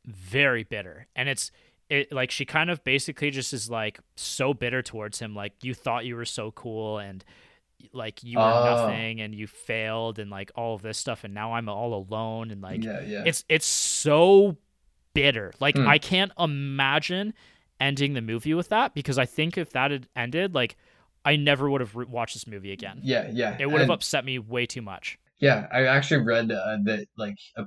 very 0.05 0.63
bitter 0.63 1.07
and 1.15 1.29
it's 1.29 1.51
it 1.89 2.11
like 2.11 2.31
she 2.31 2.45
kind 2.45 2.69
of 2.69 2.83
basically 2.83 3.31
just 3.31 3.53
is 3.53 3.69
like 3.69 3.99
so 4.15 4.53
bitter 4.53 4.81
towards 4.81 5.19
him 5.19 5.35
like 5.35 5.53
you 5.63 5.73
thought 5.73 6.05
you 6.05 6.15
were 6.15 6.25
so 6.25 6.51
cool 6.51 6.97
and 6.99 7.23
like 7.93 8.23
you 8.23 8.37
were 8.37 8.43
Oh. 8.43 8.63
nothing 8.87 9.21
and 9.21 9.33
you 9.33 9.47
failed 9.47 10.19
and 10.19 10.29
like 10.29 10.51
all 10.55 10.75
of 10.75 10.81
this 10.81 10.97
stuff 10.97 11.23
and 11.23 11.33
now 11.33 11.53
I'm 11.53 11.67
all 11.67 11.93
alone 11.93 12.51
and 12.51 12.61
like 12.61 12.83
yeah, 12.83 13.01
yeah. 13.01 13.23
it's 13.25 13.43
it's 13.49 13.65
so 13.65 14.55
bitter. 15.13 15.51
Like 15.59 15.75
Hmm. 15.75 15.87
I 15.87 15.97
can't 15.97 16.31
imagine 16.39 17.33
ending 17.79 18.13
the 18.13 18.21
movie 18.21 18.53
with 18.53 18.69
that 18.69 18.93
because 18.93 19.17
I 19.17 19.25
think 19.25 19.57
if 19.57 19.71
that 19.71 19.91
had 19.91 20.07
ended, 20.15 20.53
like 20.55 20.77
I 21.25 21.35
never 21.35 21.69
would 21.69 21.81
have 21.81 21.95
re- 21.95 22.05
watched 22.07 22.33
this 22.35 22.47
movie 22.47 22.71
again. 22.71 22.99
yeah, 23.03 23.29
yeah. 23.31 23.55
It 23.59 23.65
would 23.67 23.79
have 23.81 23.89
And- 23.89 23.91
upset 23.91 24.25
me 24.25 24.39
way 24.39 24.65
too 24.65 24.81
much. 24.81 25.17
Yeah, 25.39 25.67
I 25.71 25.85
actually 25.85 26.23
read 26.23 26.51
uh, 26.51 26.77
that 26.85 27.07
like 27.17 27.35
uh, 27.57 27.63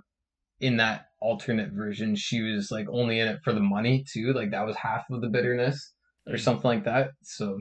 in 0.60 0.76
that 0.76 1.06
alternate 1.20 1.72
version, 1.72 2.14
she 2.14 2.40
was 2.40 2.70
like 2.70 2.86
only 2.88 3.18
in 3.18 3.26
it 3.28 3.40
for 3.42 3.52
the 3.52 3.60
money 3.60 4.04
too. 4.12 4.32
Like 4.32 4.50
that 4.52 4.64
was 4.64 4.76
half 4.76 5.04
of 5.10 5.20
the 5.20 5.28
bitterness 5.28 5.92
or 6.26 6.34
Mm. 6.34 6.40
something 6.40 6.68
like 6.68 6.84
that. 6.84 7.10
So 7.22 7.60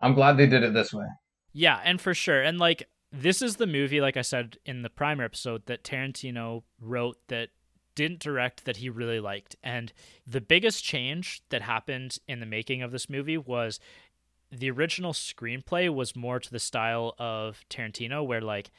I'm 0.00 0.14
glad 0.14 0.36
they 0.36 0.46
did 0.46 0.62
it 0.62 0.72
this 0.72 0.92
way. 0.94 1.06
Yeah, 1.52 1.80
and 1.84 2.00
for 2.00 2.14
sure. 2.14 2.40
And 2.42 2.58
like 2.58 2.88
this 3.12 3.42
is 3.42 3.56
the 3.56 3.66
movie, 3.66 4.00
like 4.00 4.16
I 4.16 4.22
said 4.22 4.56
in 4.64 4.82
the 4.82 4.88
primer 4.90 5.24
episode, 5.24 5.66
that 5.66 5.82
Tarantino 5.82 6.62
wrote 6.80 7.16
that 7.26 7.48
didn't 8.00 8.18
direct 8.20 8.64
that 8.64 8.78
he 8.78 8.88
really 8.88 9.20
liked. 9.20 9.56
And 9.62 9.92
the 10.26 10.40
biggest 10.40 10.82
change 10.82 11.42
that 11.50 11.60
happened 11.60 12.16
in 12.26 12.40
the 12.40 12.46
making 12.46 12.80
of 12.82 12.92
this 12.92 13.10
movie 13.10 13.36
was 13.36 13.78
the 14.50 14.70
original 14.70 15.12
screenplay 15.12 15.92
was 15.92 16.16
more 16.16 16.40
to 16.40 16.50
the 16.50 16.58
style 16.58 17.14
of 17.18 17.62
Tarantino, 17.68 18.26
where 18.26 18.40
like 18.40 18.70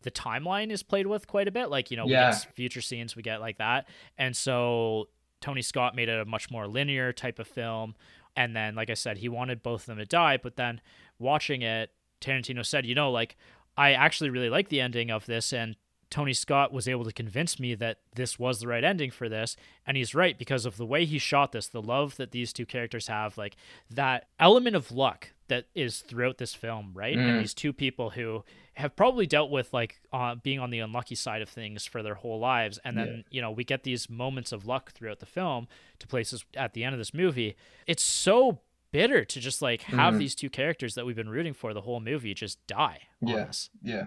the 0.00 0.10
timeline 0.10 0.70
is 0.70 0.82
played 0.82 1.06
with 1.06 1.26
quite 1.26 1.46
a 1.46 1.50
bit. 1.50 1.68
Like, 1.68 1.90
you 1.90 1.98
know, 1.98 2.06
Yeah. 2.06 2.30
we 2.30 2.32
get 2.36 2.54
future 2.54 2.80
scenes, 2.80 3.14
we 3.14 3.22
get 3.22 3.40
like 3.42 3.58
that. 3.58 3.86
And 4.16 4.34
so 4.34 5.08
Tony 5.42 5.60
Scott 5.60 5.94
made 5.94 6.08
it 6.08 6.18
a 6.18 6.24
much 6.24 6.50
more 6.50 6.66
linear 6.66 7.12
type 7.12 7.38
of 7.38 7.46
film. 7.46 7.94
And 8.34 8.56
then, 8.56 8.74
like 8.74 8.88
I 8.88 8.94
said, 8.94 9.18
he 9.18 9.28
wanted 9.28 9.62
both 9.62 9.82
of 9.82 9.86
them 9.86 9.98
to 9.98 10.06
die. 10.06 10.38
But 10.38 10.56
then 10.56 10.80
watching 11.18 11.60
it, 11.60 11.90
Tarantino 12.22 12.64
said, 12.64 12.86
you 12.86 12.94
know, 12.94 13.10
like, 13.10 13.36
I 13.76 13.92
actually 13.92 14.30
really 14.30 14.48
like 14.48 14.70
the 14.70 14.80
ending 14.80 15.10
of 15.10 15.26
this. 15.26 15.52
And 15.52 15.76
Tony 16.10 16.32
Scott 16.32 16.72
was 16.72 16.86
able 16.88 17.04
to 17.04 17.12
convince 17.12 17.58
me 17.58 17.74
that 17.74 17.98
this 18.14 18.38
was 18.38 18.60
the 18.60 18.68
right 18.68 18.84
ending 18.84 19.10
for 19.10 19.28
this. 19.28 19.56
And 19.86 19.96
he's 19.96 20.14
right 20.14 20.38
because 20.38 20.64
of 20.66 20.76
the 20.76 20.86
way 20.86 21.04
he 21.04 21.18
shot 21.18 21.52
this, 21.52 21.66
the 21.68 21.82
love 21.82 22.16
that 22.16 22.30
these 22.30 22.52
two 22.52 22.66
characters 22.66 23.08
have, 23.08 23.36
like 23.38 23.56
that 23.90 24.28
element 24.38 24.76
of 24.76 24.92
luck 24.92 25.30
that 25.48 25.66
is 25.74 26.00
throughout 26.00 26.38
this 26.38 26.54
film, 26.54 26.92
right? 26.94 27.16
Mm. 27.16 27.28
And 27.28 27.40
these 27.40 27.54
two 27.54 27.72
people 27.72 28.10
who 28.10 28.44
have 28.74 28.96
probably 28.96 29.26
dealt 29.26 29.50
with 29.50 29.72
like 29.72 30.00
uh, 30.12 30.34
being 30.36 30.58
on 30.58 30.70
the 30.70 30.78
unlucky 30.80 31.14
side 31.14 31.42
of 31.42 31.48
things 31.48 31.84
for 31.86 32.02
their 32.02 32.14
whole 32.14 32.38
lives. 32.40 32.78
And 32.84 32.96
then, 32.96 33.08
Yeah. 33.08 33.22
you 33.30 33.40
know, 33.42 33.50
we 33.50 33.62
get 33.64 33.82
these 33.82 34.08
moments 34.10 34.52
of 34.52 34.66
luck 34.66 34.92
throughout 34.92 35.20
the 35.20 35.26
film 35.26 35.68
to 35.98 36.06
places 36.06 36.44
at 36.56 36.72
the 36.72 36.82
end 36.84 36.94
of 36.94 36.98
this 36.98 37.14
movie. 37.14 37.56
It's 37.86 38.02
so 38.02 38.60
bitter 38.90 39.24
to 39.24 39.40
just 39.40 39.60
like 39.60 39.82
have 39.82 40.14
Mhm. 40.14 40.18
these 40.18 40.34
two 40.36 40.48
characters 40.48 40.94
that 40.94 41.04
we've 41.04 41.16
been 41.16 41.28
rooting 41.28 41.52
for 41.52 41.74
the 41.74 41.80
whole 41.80 41.98
movie 41.98 42.32
just 42.32 42.64
die 42.68 43.00
Yes. 43.20 43.68
Yeah. 43.82 43.94
Yeah. 43.96 44.04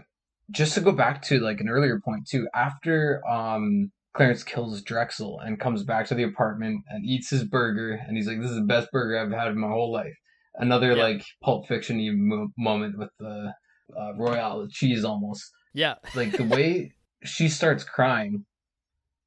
Just 0.52 0.74
to 0.76 0.82
go 0.82 0.92
back 0.92 1.22
to 1.24 1.40
like 1.40 1.60
an 1.60 1.70
earlier 1.70 2.00
point 2.04 2.28
too, 2.28 2.48
after 2.54 3.22
um 3.30 3.92
Clarence 4.14 4.44
kills 4.44 4.82
Drexel 4.82 5.40
and 5.40 5.60
comes 5.60 5.84
back 5.84 6.08
to 6.08 6.16
the 6.16 6.24
apartment 6.24 6.84
and 6.90 7.06
eats 7.06 7.30
his 7.30 7.44
burger 7.44 7.92
and 8.08 8.18
he's 8.18 8.28
like, 8.28 8.42
"This 8.42 8.50
is 8.52 8.58
the 8.58 8.64
best 8.64 8.90
burger 8.92 9.18
I've 9.20 9.32
had 9.32 9.50
in 9.50 9.60
my 9.60 9.68
whole 9.68 9.92
life." 9.92 10.16
Another 10.56 10.94
Yeah. 10.96 11.04
like 11.04 11.24
Pulp 11.44 11.68
Fiction 11.68 12.00
mo- 12.28 12.50
moment 12.58 12.98
with 12.98 13.10
the 13.20 13.54
uh, 13.96 14.14
Royale 14.18 14.68
cheese 14.72 15.04
almost. 15.06 15.44
Yeah. 15.74 15.96
Like 16.16 16.32
the 16.32 16.44
way 16.46 16.94
she 17.24 17.48
starts 17.50 17.84
crying 17.84 18.46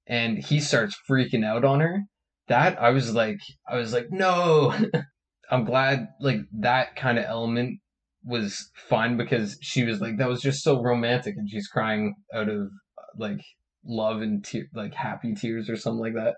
and 0.07 0.39
he 0.39 0.59
starts 0.61 0.97
freaking 1.09 1.45
out 1.45 1.65
on 1.65 1.81
her. 1.81 2.03
That 2.49 2.81
I 2.83 2.91
was 2.91 3.15
like, 3.15 3.39
I 3.69 3.77
was 3.77 3.93
like, 3.93 4.07
no. 4.11 4.75
I'm 5.53 5.65
glad 5.65 6.09
like 6.21 6.41
that 6.61 6.97
kind 6.97 7.19
of 7.19 7.25
element 7.27 7.79
was 8.25 8.71
fun 8.89 9.17
because 9.17 9.57
she 9.63 9.85
was 9.85 10.01
like 10.01 10.19
that 10.19 10.29
was 10.29 10.43
just 10.43 10.63
so 10.63 10.83
romantic 10.83 11.37
and 11.37 11.49
she's 11.49 11.69
crying 11.69 12.15
out 12.35 12.49
of 12.49 12.71
like 13.17 13.41
love 13.85 14.21
and 14.21 14.45
te- 14.45 14.65
like 14.75 14.95
happy 14.95 15.35
tears 15.35 15.71
or 15.71 15.77
something 15.77 16.01
like 16.01 16.15
that. 16.15 16.35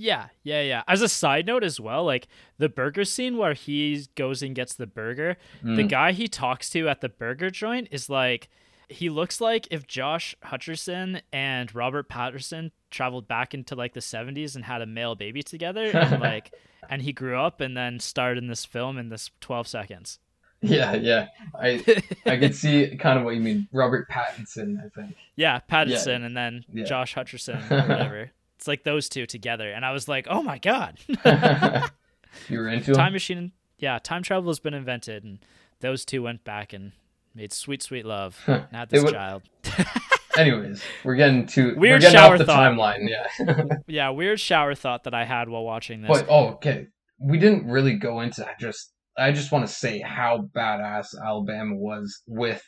Yeah, 0.00 0.26
yeah, 0.44 0.62
yeah. 0.62 0.82
As 0.86 1.02
a 1.02 1.08
side 1.08 1.46
note 1.46 1.64
as 1.64 1.80
well, 1.80 2.04
like 2.04 2.28
the 2.58 2.68
burger 2.68 3.04
scene 3.04 3.36
where 3.36 3.54
he 3.54 4.06
goes 4.14 4.42
and 4.42 4.54
gets 4.54 4.74
the 4.74 4.86
burger, 4.86 5.36
the 5.62 5.82
Mm. 5.82 5.88
guy 5.88 6.12
he 6.12 6.28
talks 6.28 6.70
to 6.70 6.88
at 6.88 7.00
the 7.00 7.08
burger 7.08 7.50
joint 7.50 7.88
is 7.90 8.08
like 8.08 8.48
he 8.88 9.10
looks 9.10 9.38
like 9.40 9.68
if 9.70 9.86
Josh 9.86 10.34
Hutcherson 10.46 11.20
and 11.32 11.74
Robert 11.74 12.08
Patterson 12.08 12.70
traveled 12.90 13.28
back 13.28 13.52
into 13.52 13.74
like 13.74 13.92
the 13.92 14.00
70s 14.00 14.54
and 14.56 14.64
had 14.64 14.80
a 14.80 14.86
male 14.86 15.14
baby 15.14 15.42
together 15.42 15.90
and 15.92 16.20
like 16.22 16.54
and 16.88 17.02
he 17.02 17.12
grew 17.12 17.36
up 17.38 17.60
and 17.60 17.76
then 17.76 17.98
starred 18.00 18.38
in 18.38 18.46
this 18.46 18.64
film 18.64 18.96
in 18.96 19.08
this 19.10 19.30
12 19.40 19.66
seconds. 19.68 20.18
Yeah, 20.60 20.94
yeah. 20.96 21.28
I 21.54 21.82
I 22.26 22.36
could 22.36 22.54
see 22.54 22.96
kind 22.96 23.18
of 23.18 23.24
what 23.24 23.34
you 23.36 23.40
mean. 23.40 23.68
Robert 23.72 24.08
Pattinson, 24.10 24.76
I 24.84 24.88
think. 24.88 25.14
Yeah, 25.36 25.60
Patterson 25.60 26.24
and 26.24 26.36
then 26.36 26.64
Yeah. 26.72 26.84
Josh 26.84 27.14
Hutcherson 27.14 27.70
or 27.70 27.88
whatever. 27.88 28.30
it's 28.56 28.66
like 28.66 28.82
those 28.82 29.08
two 29.08 29.24
together 29.26 29.70
and 29.70 29.84
I 29.84 29.92
was 29.92 30.08
like, 30.08 30.26
"Oh 30.28 30.42
my 30.42 30.58
god." 30.58 30.98
you 32.48 32.58
were 32.58 32.68
into 32.68 32.92
time 32.94 33.08
him? 33.08 33.12
machine 33.14 33.52
yeah 33.78 33.98
time 33.98 34.22
travel 34.22 34.50
has 34.50 34.58
been 34.60 34.74
invented 34.74 35.24
and 35.24 35.38
those 35.80 36.04
two 36.04 36.22
went 36.22 36.44
back 36.44 36.72
and 36.72 36.92
made 37.34 37.52
sweet 37.52 37.82
sweet 37.82 38.04
love 38.04 38.40
Huh. 38.44 38.62
and 38.72 38.88
this 38.90 39.02
would- 39.02 39.12
child 39.14 39.42
Anyways, 40.36 40.82
we're 41.04 41.16
getting 41.16 41.46
to 41.46 41.74
we're 41.74 41.80
Weird 41.80 42.00
getting 42.02 42.16
shower 42.16 42.32
off 42.34 42.38
the 42.38 42.44
thought. 42.44 42.72
timeline. 42.72 43.08
Yeah. 43.08 43.64
yeah 43.88 44.10
weird 44.10 44.38
shower 44.38 44.74
thought 44.76 45.04
that 45.04 45.14
i 45.14 45.24
had 45.24 45.48
while 45.48 45.64
watching 45.64 46.02
this 46.02 46.08
But 46.10 46.26
oh, 46.28 46.48
okay. 46.54 46.86
We 47.18 47.38
didn't 47.38 47.66
really 47.68 47.94
go 47.94 48.20
into 48.20 48.46
just. 48.60 48.92
I 49.18 49.32
just 49.32 49.52
want 49.52 49.66
to 49.66 49.72
say 49.72 50.00
how 50.00 50.48
badass 50.54 51.08
Alabama 51.24 51.74
was 51.76 52.22
with 52.26 52.62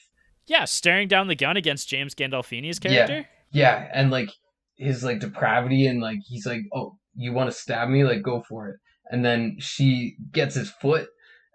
yeah 0.47 0.65
staring 0.65 1.07
down 1.09 1.29
the 1.29 1.37
gun 1.37 1.57
against 1.57 1.89
james 1.89 2.15
gandolfini's 2.15 2.81
Yeah. 2.83 3.07
character 3.07 3.29
yeah, 3.53 3.89
and 3.93 4.11
like 4.11 4.31
his 4.77 5.03
like 5.03 5.19
depravity 5.21 5.87
and 5.87 6.01
like 6.01 6.19
he's 6.27 6.47
like, 6.47 6.63
oh, 6.73 6.97
you 7.17 7.33
want 7.33 7.51
to 7.51 7.57
stab 7.57 7.89
me? 7.89 8.05
Like 8.05 8.23
go 8.23 8.43
for 8.49 8.69
it. 8.69 8.77
And 9.11 9.25
then 9.25 9.57
she 9.59 10.17
gets 10.33 10.55
his 10.55 10.71
foot, 10.71 11.09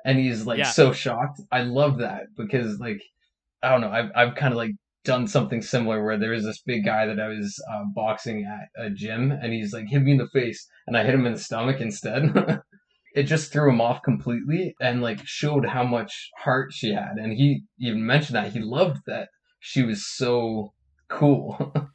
and 0.03 0.19
he's 0.19 0.45
like 0.45 0.59
Yeah. 0.59 0.71
so 0.71 0.91
shocked. 0.91 1.39
I 1.51 1.61
love 1.61 1.99
that 1.99 2.23
because 2.37 2.79
like 2.79 3.01
I 3.63 3.69
don't 3.69 3.81
know. 3.81 3.91
I've 3.91 4.11
I've 4.15 4.35
kind 4.35 4.53
of 4.53 4.57
like 4.57 4.71
done 5.05 5.25
something 5.27 5.61
similar 5.61 6.03
where 6.03 6.17
there 6.17 6.31
was 6.31 6.43
this 6.43 6.61
big 6.65 6.83
guy 6.83 7.05
that 7.05 7.19
I 7.19 7.29
was 7.29 7.63
uh, 7.71 7.83
boxing 7.95 8.45
at 8.45 8.85
a 8.85 8.89
gym, 8.89 9.31
and 9.31 9.53
he's 9.53 9.71
like 9.73 9.87
hit 9.87 10.01
me 10.03 10.11
in 10.11 10.17
the 10.17 10.27
face, 10.33 10.67
and 10.87 10.97
I 10.97 11.03
hit 11.05 11.15
him 11.15 11.25
in 11.25 11.33
the 11.33 11.39
stomach 11.39 11.79
instead. 11.79 12.23
it 13.15 13.23
just 13.23 13.51
threw 13.51 13.69
him 13.69 13.81
off 13.81 14.03
completely, 14.03 14.75
and 14.79 15.01
like 15.01 15.19
showed 15.25 15.65
how 15.65 15.83
much 15.83 16.29
heart 16.37 16.73
she 16.73 16.93
had. 16.93 17.13
And 17.17 17.31
he 17.33 17.63
even 17.79 18.05
mentioned 18.05 18.35
that 18.35 18.51
he 18.51 18.59
loved 18.59 19.01
that 19.07 19.29
she 19.59 19.81
was 19.83 20.05
so 20.05 20.73
cool. 21.07 21.73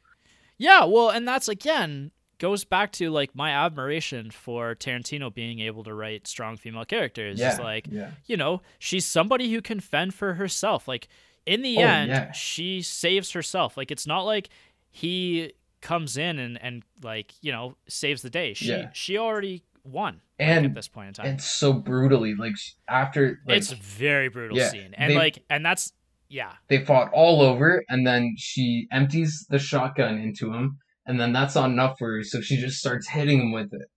yeah 0.57 0.83
well 0.85 1.09
and 1.09 1.27
that's 1.27 1.47
again 1.47 2.11
goes 2.37 2.63
back 2.65 2.91
to 2.91 3.09
like 3.09 3.35
my 3.35 3.51
admiration 3.51 4.29
for 4.31 4.75
tarantino 4.75 5.33
being 5.33 5.59
able 5.59 5.83
to 5.83 5.93
write 5.93 6.27
strong 6.27 6.55
female 6.57 6.85
characters 6.85 7.39
yeah, 7.39 7.51
It's 7.51 7.59
like 7.59 7.87
yeah, 7.89 8.11
you 8.25 8.35
know, 8.37 8.61
she's 8.79 9.05
somebody 9.05 9.51
who 9.51 9.61
can 9.61 9.79
fend 9.79 10.13
for 10.13 10.33
herself. 10.35 10.87
Like 10.87 11.07
in 11.45 11.61
the 11.61 11.77
Oh, 11.77 11.81
end, 11.81 12.09
yeah. 12.09 12.31
she 12.31 12.81
saves 12.81 13.31
herself. 13.31 13.77
Like 13.77 13.91
it's 13.91 14.07
not 14.07 14.21
like 14.23 14.49
he 14.89 15.53
comes 15.81 16.17
in 16.17 16.39
and 16.39 16.61
and 16.61 16.83
like 17.03 17.33
you 17.41 17.51
know 17.51 17.75
saves 17.87 18.21
the 18.21 18.29
day. 18.29 18.53
She 18.53 18.69
Yeah. 18.69 18.89
she 18.93 19.17
already 19.17 19.63
won 19.83 20.21
like, 20.39 20.47
at 20.49 20.73
this 20.75 20.87
point 20.87 21.07
in 21.09 21.13
time. 21.13 21.25
and 21.27 21.41
so 21.41 21.73
brutally 21.73 22.35
like 22.35 22.53
after 22.89 23.39
like 23.47 23.57
it's 23.57 23.71
a 23.71 23.75
very 23.75 24.29
brutal 24.29 24.57
yeah, 24.57 24.69
scene, 24.69 24.93
and 24.95 25.11
they- 25.11 25.17
like 25.17 25.43
and 25.49 25.65
that's 25.65 25.93
yeah 26.29 26.53
they 26.67 26.83
fought 26.85 27.09
all 27.13 27.41
over, 27.41 27.83
and 27.89 28.05
then 28.07 28.35
she 28.37 28.87
empties 28.91 29.45
the 29.49 29.59
shotgun 29.59 30.17
into 30.17 30.53
him, 30.53 30.77
and 31.05 31.19
then 31.19 31.33
that's 31.33 31.55
not 31.55 31.69
enough 31.69 31.95
for 31.99 32.17
her, 32.17 32.23
so 32.23 32.41
she 32.41 32.57
just 32.57 32.77
starts 32.79 33.07
hitting 33.09 33.39
him 33.39 33.51
with 33.51 33.73
it. 33.73 33.87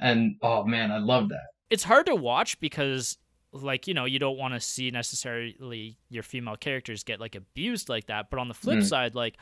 And 0.00 0.36
oh 0.42 0.64
man, 0.64 0.90
I 0.90 0.98
love 0.98 1.28
that. 1.28 1.46
it's 1.70 1.84
hard 1.84 2.06
to 2.06 2.14
watch 2.14 2.58
because 2.60 3.18
like 3.52 3.86
you 3.86 3.92
know 3.94 4.06
you 4.06 4.18
don't 4.18 4.38
want 4.38 4.54
to 4.54 4.60
see 4.60 4.90
necessarily 4.90 5.98
your 6.08 6.22
female 6.22 6.56
characters 6.56 7.04
get 7.04 7.20
like 7.20 7.34
abused 7.34 7.88
like 7.90 8.06
that 8.06 8.30
but 8.30 8.38
on 8.40 8.48
the 8.48 8.54
flip 8.54 8.78
Mm. 8.78 8.84
side 8.84 9.14
like 9.14 9.36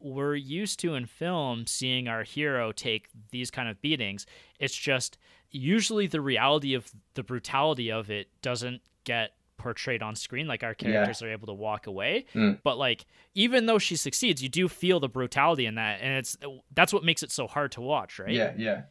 we're 0.00 0.34
used 0.34 0.78
to 0.80 0.94
in 0.94 1.06
film 1.06 1.66
seeing 1.66 2.06
our 2.08 2.22
hero 2.22 2.72
take 2.72 3.08
these 3.30 3.50
kind 3.50 3.68
of 3.68 3.80
beatings 3.80 4.26
it's 4.58 4.76
just 4.76 5.18
usually 5.50 6.06
the 6.06 6.20
reality 6.20 6.74
of 6.74 6.90
the 7.14 7.22
brutality 7.22 7.90
of 7.90 8.10
it 8.10 8.28
doesn't 8.42 8.82
get 9.04 9.32
portrayed 9.56 10.02
on 10.02 10.14
screen 10.14 10.46
like 10.46 10.62
our 10.62 10.74
characters 10.74 11.22
are 11.22 11.30
able 11.30 11.46
to 11.46 11.54
walk 11.54 11.86
away 11.86 12.26
Mm. 12.34 12.58
but 12.62 12.76
like 12.76 13.06
even 13.34 13.64
though 13.66 13.78
she 13.78 13.96
succeeds 13.96 14.42
you 14.42 14.50
do 14.50 14.68
feel 14.68 15.00
the 15.00 15.08
brutality 15.08 15.64
in 15.64 15.76
that 15.76 16.00
and 16.02 16.18
it's 16.18 16.36
that's 16.74 16.92
what 16.92 17.04
makes 17.04 17.22
it 17.22 17.30
so 17.32 17.46
hard 17.46 17.72
to 17.72 17.80
watch 17.80 18.18
right 18.18 18.30
Yeah, 18.30 18.52
yeah, 18.58 18.82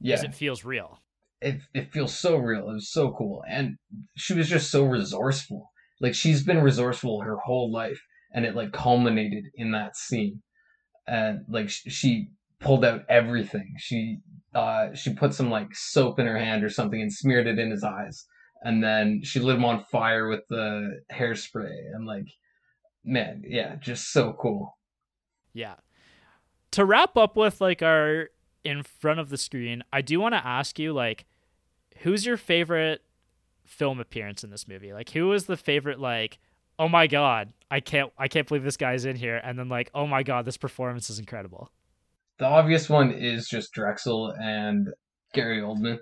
yeah. 0.00 0.16
because 0.16 0.24
it 0.24 0.34
feels 0.34 0.64
real 0.64 1.00
it 1.40 1.60
it 1.72 1.92
feels 1.92 2.18
so 2.18 2.36
real. 2.36 2.68
It 2.68 2.72
was 2.74 2.90
so 2.90 3.12
cool, 3.12 3.44
and 3.48 3.76
she 4.16 4.34
was 4.34 4.48
just 4.48 4.72
so 4.72 4.84
resourceful. 4.84 5.70
Like 6.00 6.12
she's 6.16 6.42
been 6.42 6.60
resourceful 6.60 7.20
her 7.20 7.36
whole 7.36 7.70
life, 7.70 8.02
and 8.34 8.44
it 8.44 8.56
like 8.56 8.72
culminated 8.72 9.44
in 9.54 9.70
that 9.70 9.96
scene. 9.96 10.42
And 11.08 11.44
like 11.48 11.70
sh- 11.70 11.88
she 11.88 12.28
pulled 12.60 12.84
out 12.84 13.04
everything. 13.08 13.74
She 13.78 14.18
uh, 14.54 14.94
she 14.94 15.14
put 15.14 15.34
some 15.34 15.50
like 15.50 15.74
soap 15.74 16.18
in 16.18 16.26
her 16.26 16.38
hand 16.38 16.64
or 16.64 16.70
something 16.70 17.00
and 17.00 17.12
smeared 17.12 17.46
it 17.46 17.58
in 17.58 17.70
his 17.70 17.84
eyes, 17.84 18.26
and 18.62 18.82
then 18.82 19.22
she 19.22 19.40
lit 19.40 19.56
him 19.56 19.64
on 19.64 19.84
fire 19.84 20.28
with 20.28 20.42
the 20.48 21.00
hairspray 21.12 21.94
and 21.94 22.06
like, 22.06 22.26
man, 23.04 23.42
yeah, 23.46 23.76
just 23.76 24.12
so 24.12 24.36
cool. 24.40 24.76
Yeah. 25.52 25.76
To 26.72 26.84
wrap 26.84 27.16
up 27.16 27.36
with 27.36 27.60
like 27.60 27.82
our 27.82 28.30
in 28.64 28.82
front 28.82 29.20
of 29.20 29.30
the 29.30 29.38
screen, 29.38 29.82
I 29.92 30.02
do 30.02 30.20
want 30.20 30.34
to 30.34 30.46
ask 30.46 30.78
you 30.78 30.92
like, 30.92 31.24
who's 31.98 32.26
your 32.26 32.36
favorite 32.36 33.02
film 33.64 34.00
appearance 34.00 34.44
in 34.44 34.50
this 34.50 34.68
movie? 34.68 34.92
Like, 34.92 35.10
who 35.10 35.28
was 35.28 35.46
the 35.46 35.56
favorite 35.56 36.00
like? 36.00 36.38
Oh 36.78 36.88
my 36.88 37.06
god, 37.06 37.52
I 37.70 37.80
can't 37.80 38.12
I 38.18 38.28
can't 38.28 38.46
believe 38.46 38.64
this 38.64 38.76
guy's 38.76 39.04
in 39.04 39.16
here, 39.16 39.40
and 39.42 39.58
then 39.58 39.68
like, 39.68 39.90
oh 39.94 40.06
my 40.06 40.22
god, 40.22 40.44
this 40.44 40.56
performance 40.56 41.10
is 41.10 41.18
incredible 41.18 41.70
the 42.38 42.46
obvious 42.46 42.88
one 42.88 43.12
is 43.12 43.48
just 43.48 43.72
Drexel 43.72 44.32
and 44.40 44.88
Gary 45.34 45.60
Oldman. 45.60 45.98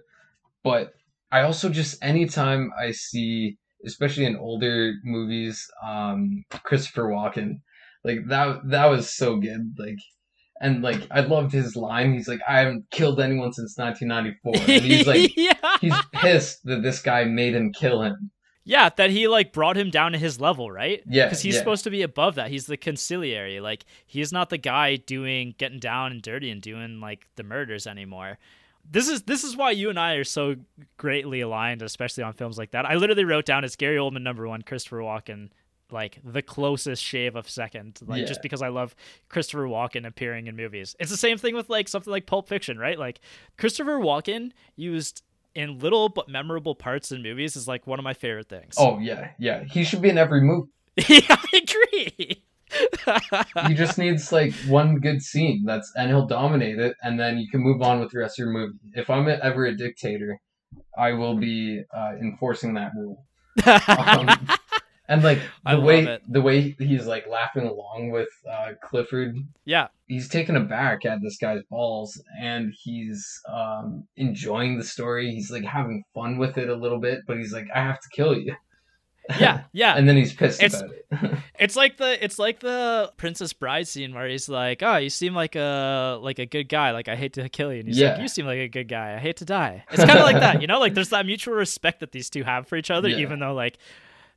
But 0.62 0.92
I 1.32 1.42
also 1.42 1.68
just 1.68 2.02
anytime 2.02 2.72
I 2.78 2.92
see, 2.92 3.56
especially 3.84 4.26
in 4.26 4.36
older 4.36 4.94
movies, 5.02 5.66
um, 5.84 6.44
Christopher 6.64 7.04
Walken, 7.04 7.60
like 8.04 8.26
that 8.28 8.60
that 8.68 8.86
was 8.86 9.14
so 9.14 9.36
good. 9.36 9.74
Like 9.78 9.98
and 10.60 10.82
like 10.82 11.06
I 11.10 11.20
loved 11.20 11.52
his 11.52 11.74
line. 11.76 12.12
He's 12.12 12.28
like, 12.28 12.40
I 12.48 12.58
haven't 12.58 12.90
killed 12.90 13.20
anyone 13.20 13.52
since 13.52 13.76
1994. 13.78 14.74
And 14.74 14.84
he's 14.84 15.06
like, 15.06 15.32
yeah. 15.36 15.76
he's 15.80 15.94
pissed 16.12 16.60
that 16.64 16.82
this 16.82 17.00
guy 17.00 17.24
made 17.24 17.54
him 17.54 17.72
kill 17.72 18.02
him. 18.02 18.30
Yeah, 18.68 18.88
that 18.96 19.10
he 19.10 19.28
like 19.28 19.52
brought 19.52 19.76
him 19.76 19.90
down 19.90 20.10
to 20.10 20.18
his 20.18 20.40
level, 20.40 20.72
right? 20.72 21.00
Yeah, 21.06 21.26
because 21.26 21.40
he's 21.40 21.54
yeah. 21.54 21.60
supposed 21.60 21.84
to 21.84 21.90
be 21.90 22.02
above 22.02 22.34
that. 22.34 22.50
He's 22.50 22.66
the 22.66 22.76
consigliere. 22.76 23.62
Like 23.62 23.86
he's 24.04 24.32
not 24.32 24.50
the 24.50 24.58
guy 24.58 24.96
doing 24.96 25.54
getting 25.56 25.78
down 25.78 26.10
and 26.10 26.20
dirty 26.20 26.50
and 26.50 26.60
doing 26.60 27.00
like 27.00 27.28
the 27.36 27.44
murders 27.44 27.86
anymore. 27.86 28.38
This 28.90 29.08
is 29.08 29.22
this 29.22 29.44
is 29.44 29.56
why 29.56 29.70
you 29.70 29.88
and 29.88 30.00
I 30.00 30.14
are 30.14 30.24
so 30.24 30.56
greatly 30.96 31.42
aligned, 31.42 31.80
especially 31.80 32.24
on 32.24 32.32
films 32.32 32.58
like 32.58 32.72
that. 32.72 32.84
I 32.84 32.96
literally 32.96 33.24
wrote 33.24 33.46
down 33.46 33.62
it's 33.62 33.76
Gary 33.76 33.98
Oldman 33.98 34.22
number 34.22 34.48
one, 34.48 34.62
Christopher 34.62 34.98
Walken 34.98 35.50
like 35.92 36.18
the 36.24 36.42
closest 36.42 37.00
shave 37.00 37.36
of 37.36 37.48
second 37.48 38.00
like 38.06 38.22
yeah. 38.22 38.26
just 38.26 38.42
because 38.42 38.60
i 38.60 38.66
love 38.66 38.96
christopher 39.28 39.66
walken 39.66 40.04
appearing 40.04 40.48
in 40.48 40.56
movies 40.56 40.96
it's 40.98 41.12
the 41.12 41.16
same 41.16 41.38
thing 41.38 41.54
with 41.54 41.70
like 41.70 41.86
something 41.86 42.10
like 42.10 42.26
pulp 42.26 42.48
fiction 42.48 42.76
right 42.76 42.98
like 42.98 43.20
christopher 43.56 43.98
walken 43.98 44.50
used 44.74 45.22
in 45.57 45.78
little 45.78 46.09
but 46.09 46.28
memorable 46.28 46.74
parts 46.74 47.11
in 47.11 47.22
movies 47.22 47.57
is 47.57 47.66
like 47.66 47.86
one 47.86 47.98
of 47.98 48.04
my 48.04 48.14
favorite 48.14 48.48
things. 48.48 48.74
Oh 48.78 48.98
yeah, 48.98 49.30
yeah. 49.38 49.64
He 49.64 49.84
should 49.84 50.02
be 50.02 50.11
in 50.11 50.18
every 50.18 50.42
movie. 50.42 50.68
yeah, 51.09 51.20
I 51.30 51.46
agree. 51.54 52.42
he 53.68 53.74
just 53.74 53.96
needs 53.96 54.32
like 54.32 54.52
one 54.66 54.96
good 54.96 55.22
scene 55.22 55.64
that's 55.64 55.90
and 55.96 56.09
he'll 56.09 56.26
dominate 56.26 56.78
it 56.78 56.94
and 57.02 57.18
then 57.18 57.38
you 57.38 57.48
can 57.48 57.61
move 57.61 57.80
on 57.80 58.00
with 58.00 58.11
the 58.11 58.18
rest 58.18 58.38
of 58.38 58.44
your 58.44 58.52
movie. 58.52 58.78
If 58.92 59.09
I'm 59.09 59.28
ever 59.28 59.66
a 59.66 59.76
dictator, 59.76 60.38
I 60.98 61.12
will 61.12 61.36
be 61.36 61.82
uh, 61.96 62.12
enforcing 62.20 62.74
that 62.74 62.92
rule. 62.94 63.24
Um, 63.66 64.28
and 65.09 65.22
like 65.22 65.40
the 65.64 65.80
way 65.80 66.18
the 66.28 66.40
way 66.42 66.74
he's 66.78 67.07
like 67.07 67.26
laughing 67.26 67.66
along 67.66 68.11
with 68.11 68.28
uh, 68.50 68.72
Clifford. 68.82 69.36
Yeah, 69.64 69.88
he's 70.07 70.28
taken 70.28 70.57
aback 70.57 71.04
at 71.04 71.20
this 71.22 71.36
guy's 71.38 71.62
balls, 71.70 72.20
and 72.40 72.72
he's 72.76 73.40
um, 73.48 74.04
enjoying 74.16 74.78
the 74.78 74.84
story. 74.84 75.30
He's 75.30 75.50
like 75.50 75.64
having 75.64 76.04
fun 76.14 76.38
with 76.38 76.59
it 76.59 76.68
a 76.68 76.74
little 76.74 77.00
bit, 77.00 77.20
but 77.26 77.38
he's 77.38 77.52
like, 77.52 77.68
"I 77.74 77.80
have 77.80 78.00
to 78.00 78.09
kill 78.14 78.36
you." 78.36 78.54
Yeah, 79.38 79.64
yeah. 79.72 79.94
and 79.96 80.09
then 80.09 80.16
he's 80.16 80.32
pissed 80.32 80.62
it's, 80.62 80.80
about 80.80 80.90
it. 80.90 81.38
it's 81.59 81.76
like 81.76 81.96
the 81.96 82.22
it's 82.24 82.38
like 82.38 82.61
the 82.61 83.12
Princess 83.16 83.52
Bride 83.52 83.88
scene 83.88 84.14
where 84.14 84.28
he's 84.28 84.48
like, 84.48 84.82
"Oh, 84.82 84.96
you 84.96 85.11
seem 85.11 85.34
like 85.34 85.57
a 85.57 86.18
like 86.20 86.38
a 86.38 86.46
good 86.46 86.68
guy. 86.68 86.90
Like 86.92 87.09
I 87.09 87.16
hate 87.16 87.34
to 87.34 87.48
kill 87.48 87.72
you." 87.72 87.80
And 87.80 87.88
he's 87.88 87.98
yeah. 87.98 88.12
like, 88.12 88.22
"You 88.22 88.28
seem 88.28 88.46
like 88.46 88.59
a 88.59 88.68
good 88.68 88.88
guy. 88.88 89.14
I 89.14 89.18
hate 89.18 89.36
to 89.38 89.44
die." 89.44 89.84
It's 89.90 90.04
kind 90.04 90.18
of 90.18 90.24
like 90.24 90.40
that, 90.40 90.61
you 90.61 90.66
know. 90.66 90.80
Like 90.80 90.94
there's 90.94 91.11
that 91.11 91.26
mutual 91.26 91.54
respect 91.54 92.00
that 92.00 92.12
these 92.12 92.30
two 92.30 92.44
have 92.44 92.66
for 92.66 92.76
each 92.76 92.90
other, 92.90 93.09
yeah. 93.09 93.18
even 93.18 93.38
though 93.40 93.54
like 93.54 93.78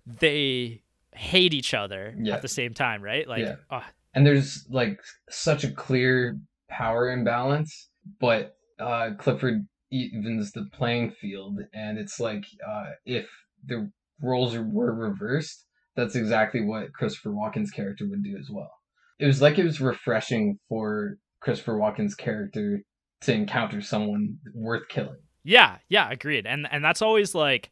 they 0.06 0.82
hate 1.14 1.54
each 1.54 1.74
other 1.74 2.16
yeah. 2.18 2.36
at 2.36 2.42
the 2.42 2.48
same 2.48 2.74
time, 2.74 3.02
right? 3.02 3.28
Like, 3.28 3.44
yeah. 3.44 3.56
oh. 3.72 3.84
and 4.14 4.26
there's 4.26 4.66
like 4.70 5.00
such 5.30 5.64
a 5.64 5.72
clear 5.72 6.38
power 6.70 7.12
imbalance, 7.12 7.90
but 8.20 8.56
uh, 8.80 9.12
Clifford 9.18 9.68
evens 9.92 10.52
the 10.52 10.68
playing 10.74 11.12
field, 11.12 11.60
and 11.74 11.98
it's 11.98 12.20
like 12.20 12.44
uh, 12.68 12.92
if 13.06 13.28
the 13.66 13.92
roles 14.22 14.56
were 14.58 14.94
reversed, 14.94 15.66
that's 15.96 16.16
exactly 16.16 16.62
what 16.62 16.94
Christopher 16.94 17.32
Walken's 17.32 17.72
character 17.72 18.08
would 18.10 18.24
do 18.24 18.38
as 18.38 18.50
well. 18.50 18.72
It 19.20 19.26
was 19.26 19.42
like 19.42 19.58
it 19.58 19.66
was 19.66 19.82
refreshing 19.82 20.60
for 20.70 21.18
Christopher 21.42 21.74
Walken's 21.74 22.16
character 22.16 22.82
to 23.22 23.34
encounter 23.34 23.82
someone 23.82 24.38
worth 24.54 24.88
killing. 24.88 25.20
Yeah, 25.44 25.78
yeah, 25.90 26.10
agreed. 26.10 26.46
And 26.46 26.68
and 26.72 26.84
that's 26.84 27.02
always 27.02 27.36
like 27.36 27.70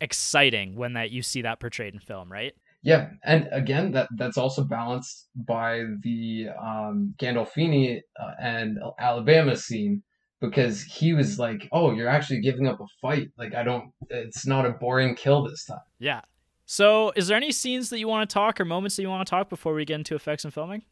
exciting 0.00 0.74
when 0.76 0.94
that 0.94 1.10
you 1.10 1.22
see 1.22 1.42
that 1.42 1.60
portrayed 1.60 1.94
in 1.94 2.00
film, 2.00 2.30
right? 2.30 2.54
Yeah, 2.82 3.10
and 3.24 3.48
again, 3.52 3.92
that 3.92 4.08
that's 4.16 4.38
also 4.38 4.64
balanced 4.64 5.28
by 5.34 5.84
the 6.02 6.48
um, 6.60 7.14
Gandolfini 7.18 8.00
uh, 8.18 8.30
and 8.40 8.78
Alabama 8.98 9.54
scene 9.56 10.02
because 10.40 10.82
he 10.82 11.12
was 11.12 11.38
like, 11.38 11.68
"Oh, 11.72 11.92
you're 11.92 12.08
actually 12.08 12.40
giving 12.40 12.66
up 12.66 12.80
a 12.80 12.86
fight. 13.02 13.28
Like, 13.36 13.54
I 13.54 13.62
don't. 13.62 13.92
It's 14.08 14.46
not 14.46 14.64
a 14.64 14.70
boring 14.70 15.14
kill 15.14 15.44
this 15.44 15.66
time." 15.66 15.80
Yeah. 15.98 16.22
So, 16.64 17.12
is 17.16 17.28
there 17.28 17.36
any 17.36 17.52
scenes 17.52 17.90
that 17.90 17.98
you 17.98 18.08
want 18.08 18.28
to 18.28 18.32
talk 18.32 18.60
or 18.60 18.64
moments 18.64 18.96
that 18.96 19.02
you 19.02 19.10
want 19.10 19.26
to 19.26 19.30
talk 19.30 19.50
before 19.50 19.74
we 19.74 19.84
get 19.84 19.96
into 19.96 20.14
effects 20.14 20.44
and 20.44 20.54
filming? 20.54 20.84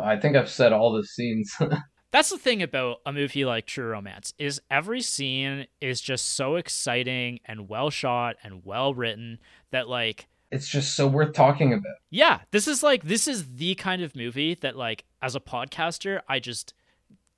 I 0.00 0.16
think 0.16 0.36
I've 0.36 0.48
said 0.48 0.72
all 0.72 0.92
the 0.92 1.04
scenes. 1.04 1.54
That's 2.16 2.30
the 2.30 2.38
thing 2.38 2.62
about 2.62 3.02
a 3.04 3.12
movie 3.12 3.44
like 3.44 3.66
True 3.66 3.88
Romance 3.88 4.32
is 4.38 4.58
every 4.70 5.02
scene 5.02 5.66
is 5.82 6.00
just 6.00 6.32
so 6.32 6.56
exciting 6.56 7.40
and 7.44 7.68
well 7.68 7.90
shot 7.90 8.36
and 8.42 8.64
well 8.64 8.94
written 8.94 9.38
that 9.70 9.86
like 9.86 10.26
it's 10.50 10.66
just 10.66 10.96
so 10.96 11.06
worth 11.06 11.34
talking 11.34 11.74
about. 11.74 11.96
Yeah, 12.08 12.40
this 12.52 12.66
is 12.66 12.82
like 12.82 13.02
this 13.02 13.28
is 13.28 13.56
the 13.56 13.74
kind 13.74 14.00
of 14.00 14.16
movie 14.16 14.54
that 14.62 14.76
like 14.76 15.04
as 15.20 15.34
a 15.34 15.40
podcaster 15.40 16.22
I 16.26 16.38
just 16.38 16.72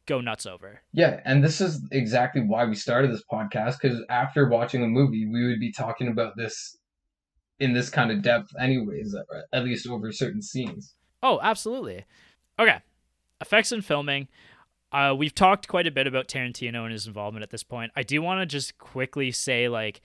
go 0.06 0.20
nuts 0.20 0.46
over. 0.46 0.82
Yeah, 0.92 1.22
and 1.24 1.42
this 1.42 1.60
is 1.60 1.82
exactly 1.90 2.42
why 2.42 2.64
we 2.64 2.76
started 2.76 3.10
this 3.10 3.24
podcast 3.28 3.80
cuz 3.80 4.00
after 4.08 4.48
watching 4.48 4.84
a 4.84 4.86
movie 4.86 5.26
we 5.26 5.44
would 5.48 5.58
be 5.58 5.72
talking 5.72 6.06
about 6.06 6.36
this 6.36 6.76
in 7.58 7.72
this 7.72 7.90
kind 7.90 8.12
of 8.12 8.22
depth 8.22 8.54
anyways 8.60 9.12
at 9.52 9.64
least 9.64 9.88
over 9.88 10.12
certain 10.12 10.40
scenes. 10.40 10.94
Oh, 11.20 11.40
absolutely. 11.42 12.04
Okay. 12.60 12.78
Effects 13.40 13.72
and 13.72 13.84
filming. 13.84 14.28
Uh, 14.92 15.14
we've 15.16 15.34
talked 15.34 15.68
quite 15.68 15.86
a 15.86 15.90
bit 15.90 16.06
about 16.06 16.28
Tarantino 16.28 16.84
and 16.84 16.92
his 16.92 17.06
involvement 17.06 17.42
at 17.42 17.50
this 17.50 17.62
point. 17.62 17.92
I 17.94 18.02
do 18.02 18.22
want 18.22 18.40
to 18.40 18.46
just 18.46 18.78
quickly 18.78 19.30
say, 19.30 19.68
like, 19.68 20.00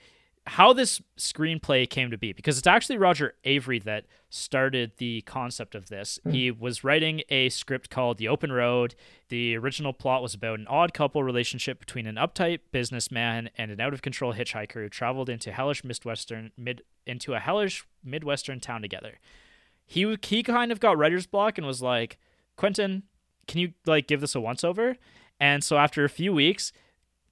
how 0.45 0.73
this 0.73 1.01
screenplay 1.17 1.89
came 1.89 2.11
to 2.11 2.17
be 2.17 2.33
because 2.33 2.57
it's 2.57 2.67
actually 2.67 2.97
Roger 2.97 3.33
Avary 3.45 3.81
that 3.83 4.05
started 4.29 4.91
the 4.97 5.21
concept 5.21 5.73
of 5.73 5.87
this. 5.87 6.19
Mm. 6.25 6.33
He 6.33 6.51
was 6.51 6.83
writing 6.83 7.21
a 7.29 7.47
script 7.49 7.89
called 7.89 8.17
The 8.17 8.27
Open 8.27 8.51
Road. 8.51 8.93
The 9.29 9.55
original 9.55 9.93
plot 9.93 10.21
was 10.21 10.33
about 10.33 10.59
an 10.59 10.67
odd 10.67 10.93
couple 10.93 11.23
relationship 11.23 11.79
between 11.79 12.05
an 12.07 12.15
uptight 12.15 12.59
businessman 12.71 13.49
and 13.57 13.71
an 13.71 13.79
out 13.79 13.93
of 13.93 14.01
control 14.01 14.33
hitchhiker 14.33 14.73
who 14.73 14.89
traveled 14.89 15.29
into 15.29 15.51
hellish 15.51 15.83
midwestern 15.83 16.51
mid 16.57 16.81
into 17.05 17.33
a 17.33 17.39
hellish 17.39 17.85
midwestern 18.03 18.59
town 18.59 18.81
together. 18.81 19.19
He 19.85 20.17
he 20.23 20.43
kind 20.43 20.71
of 20.73 20.79
got 20.81 20.97
writer's 20.97 21.27
block 21.27 21.57
and 21.57 21.65
was 21.65 21.81
like, 21.81 22.17
"Quentin, 22.57 23.03
can 23.47 23.59
you 23.59 23.73
like 23.85 24.07
give 24.07 24.21
this 24.21 24.35
a 24.35 24.39
once 24.41 24.63
over?" 24.63 24.97
And 25.39 25.63
so 25.63 25.77
after 25.77 26.03
a 26.03 26.09
few 26.09 26.33
weeks, 26.33 26.71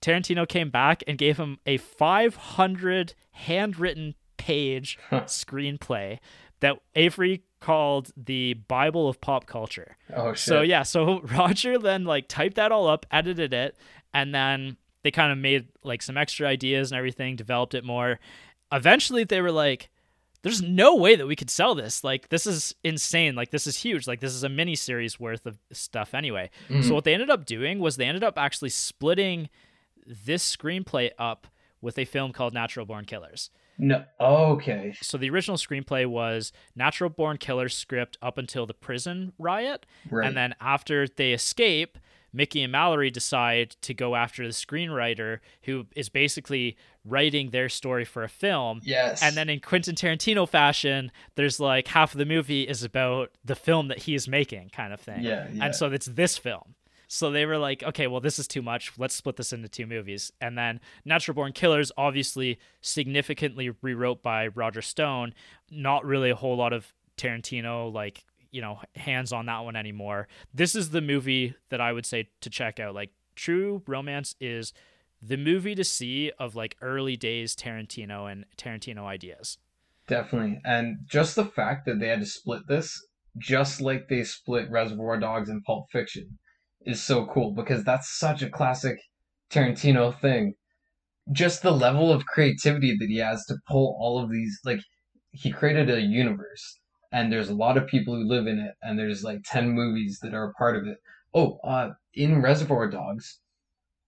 Tarantino 0.02 0.48
came 0.48 0.70
back 0.70 1.04
and 1.08 1.18
gave 1.18 1.38
him 1.38 1.60
a 1.66 1.78
500 1.78 3.14
handwritten 3.32 4.16
page 4.38 4.98
screenplay 5.12 6.20
that 6.60 6.80
Avary 6.96 7.42
called 7.60 8.12
the 8.18 8.56
Bible 8.56 9.08
of 9.08 9.22
pop 9.22 9.46
culture. 9.46 9.98
Oh 10.14 10.34
shit. 10.34 10.40
So 10.40 10.62
yeah, 10.62 10.84
so 10.84 11.22
Roger 11.24 11.78
then 11.78 12.06
like 12.06 12.28
typed 12.28 12.56
that 12.56 12.72
all 12.72 12.88
up, 12.88 13.06
edited 13.12 13.54
it, 13.54 13.78
and 14.14 14.34
then 14.34 14.78
they 15.04 15.12
kind 15.12 15.32
of 15.32 15.38
made 15.38 15.68
like 15.84 16.02
some 16.02 16.18
extra 16.18 16.48
ideas 16.48 16.92
and 16.92 16.98
everything, 16.98 17.36
developed 17.36 17.76
it 17.76 17.84
more. 17.84 18.20
Eventually 18.72 19.24
they 19.24 19.42
were 19.42 19.52
like 19.52 19.90
there's 20.44 20.62
no 20.62 20.96
way 20.96 21.16
that 21.16 21.28
we 21.28 21.36
could 21.36 21.50
sell 21.50 21.76
this. 21.76 22.04
Like 22.04 22.30
this 22.30 22.48
is 22.48 22.76
insane. 22.84 23.36
Like 23.36 23.52
this 23.52 23.68
is 23.68 23.78
huge. 23.78 24.08
Like 24.08 24.20
this 24.20 24.34
is 24.34 24.44
a 24.44 24.50
mini 24.50 24.76
series 24.76 25.20
worth 25.20 25.46
of 25.46 25.58
stuff 25.72 26.14
anyway. 26.14 26.50
Mm-hmm. 26.70 26.82
So 26.84 26.96
what 26.96 27.04
they 27.04 27.14
ended 27.14 27.30
up 27.30 27.46
doing 27.46 27.80
was 27.80 27.98
they 27.98 28.06
ended 28.06 28.24
up 28.24 28.38
actually 28.38 28.70
splitting 28.70 29.50
this 30.06 30.56
screenplay 30.56 31.12
up 31.20 31.48
with 31.82 31.98
a 31.98 32.06
film 32.06 32.32
called 32.32 32.54
Natural 32.54 32.86
Born 32.86 33.06
Killers. 33.06 33.50
No. 33.78 34.04
Okay. 34.20 34.96
So 35.02 35.18
the 35.18 35.30
original 35.30 35.58
screenplay 35.58 36.06
was 36.06 36.52
Natural 36.76 37.10
Born 37.10 37.38
Killers 37.38 37.76
script 37.76 38.18
up 38.22 38.38
until 38.38 38.66
the 38.66 38.74
prison 38.74 39.34
riot, 39.40 39.86
right. 40.10 40.28
and 40.28 40.38
then 40.38 40.54
after 40.62 41.08
they 41.08 41.34
escape, 41.34 41.98
Mickey 42.34 42.64
and 42.64 42.72
Mallory 42.72 43.10
decide 43.10 43.76
to 43.82 43.94
go 43.94 44.16
after 44.16 44.46
the 44.46 44.54
screenwriter 44.54 45.40
who 45.64 45.86
is 45.96 46.10
basically 46.10 46.78
writing 47.04 47.50
their 47.50 47.70
story 47.70 48.06
for 48.06 48.24
a 48.24 48.30
film. 48.30 48.82
Yes. 48.84 49.22
And 49.22 49.36
then 49.36 49.50
in 49.50 49.60
Quentin 49.60 49.96
Tarantino 49.96 50.48
fashion, 50.48 51.12
there's 51.36 51.60
like 51.60 51.88
half 51.88 52.14
of 52.14 52.20
the 52.20 52.26
movie 52.26 52.64
is 52.64 52.84
about 52.84 53.32
the 53.44 53.56
film 53.56 53.88
that 53.90 54.00
he 54.00 54.16
is 54.16 54.28
making, 54.28 54.70
kind 54.70 54.94
of 54.94 55.00
thing. 55.00 55.22
Yeah. 55.22 55.48
yeah. 55.52 55.66
And 55.66 55.76
so 55.76 55.92
it's 55.92 56.06
this 56.06 56.38
film. 56.38 56.76
So 57.08 57.30
they 57.30 57.46
were 57.46 57.58
like, 57.58 57.84
okay, 57.84 58.08
well, 58.08 58.22
this 58.22 58.40
is 58.40 58.48
too 58.48 58.62
much. 58.62 58.94
Let's 58.98 59.16
split 59.16 59.36
this 59.36 59.52
into 59.52 59.68
two 59.68 59.86
movies. 59.86 60.32
And 60.40 60.58
then 60.58 60.80
Natural 61.04 61.36
Born 61.36 61.52
Killers, 61.52 61.92
obviously 61.98 62.58
significantly 62.80 63.72
rewrote 63.82 64.24
by 64.24 64.48
Roger 64.48 64.82
Stone. 64.82 65.34
Not 65.70 66.06
really 66.06 66.30
a 66.30 66.36
whole 66.36 66.56
lot 66.56 66.72
of 66.72 66.94
Tarantino, 67.18 67.92
like, 67.92 68.24
you 68.52 68.62
know, 68.62 68.80
hands 68.96 69.32
on 69.32 69.46
that 69.48 69.60
one 69.60 69.76
anymore. 69.76 70.28
This 70.54 70.76
is 70.76 70.90
the 70.90 71.02
movie 71.02 71.56
that 71.70 71.82
I 71.82 71.94
would 71.94 72.06
say 72.06 72.30
to 72.42 72.50
check 72.50 72.80
out. 72.80 72.94
Like, 72.94 73.12
True 73.36 73.82
Romance 73.88 74.36
is 74.40 74.74
the 75.22 75.38
movie 75.38 75.76
to 75.76 75.84
see 75.84 76.32
of 76.40 76.56
like 76.56 76.76
early 76.82 77.16
days 77.16 77.56
Tarantino 77.56 78.32
and 78.32 78.46
Tarantino 78.58 79.06
ideas. 79.06 79.58
Definitely. 80.08 80.60
And 80.66 80.98
just 81.06 81.36
the 81.36 81.46
fact 81.46 81.86
that 81.86 82.00
they 82.00 82.08
had 82.08 82.20
to 82.20 82.26
split 82.26 82.64
this, 82.68 83.00
just 83.38 83.80
like 83.80 84.10
they 84.10 84.24
split 84.24 84.70
Reservoir 84.70 85.20
Dogs 85.20 85.50
and 85.50 85.64
Pulp 85.64 85.86
Fiction, 85.92 86.38
is 86.86 87.02
so 87.02 87.28
cool 87.28 87.54
because 87.54 87.84
that's 87.84 88.18
such 88.18 88.42
a 88.42 88.50
classic 88.50 88.98
Tarantino 89.52 90.20
thing. 90.20 90.56
Just 91.32 91.62
the 91.62 91.72
level 91.72 92.12
of 92.12 92.26
creativity 92.26 92.98
that 93.00 93.08
he 93.08 93.18
has 93.20 93.46
to 93.46 93.56
pull 93.70 93.98
all 94.02 94.22
of 94.22 94.32
these, 94.32 94.60
like, 94.66 94.82
he 95.30 95.52
created 95.52 95.90
a 95.90 96.02
universe 96.02 96.80
and 97.12 97.32
there's 97.32 97.50
a 97.50 97.54
lot 97.54 97.78
of 97.78 97.88
people 97.88 98.16
who 98.16 98.28
live 98.28 98.48
in 98.48 98.60
it 98.60 98.76
and 98.82 98.98
there's 98.98 99.24
like 99.24 99.42
10 99.46 99.72
movies 99.72 100.20
that 100.22 100.34
are 100.34 100.46
a 100.46 100.54
part 100.54 100.76
of 100.76 100.88
it. 100.88 100.98
Oh, 101.34 101.60
uh, 101.64 101.92
in 102.14 102.42
Reservoir 102.42 102.90
Dogs, 102.90 103.40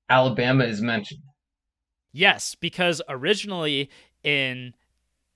Alabama 0.09 0.65
is 0.65 0.81
mentioned. 0.81 1.21
Yes, 2.11 2.55
because 2.55 3.01
originally 3.09 3.89
in 4.23 4.73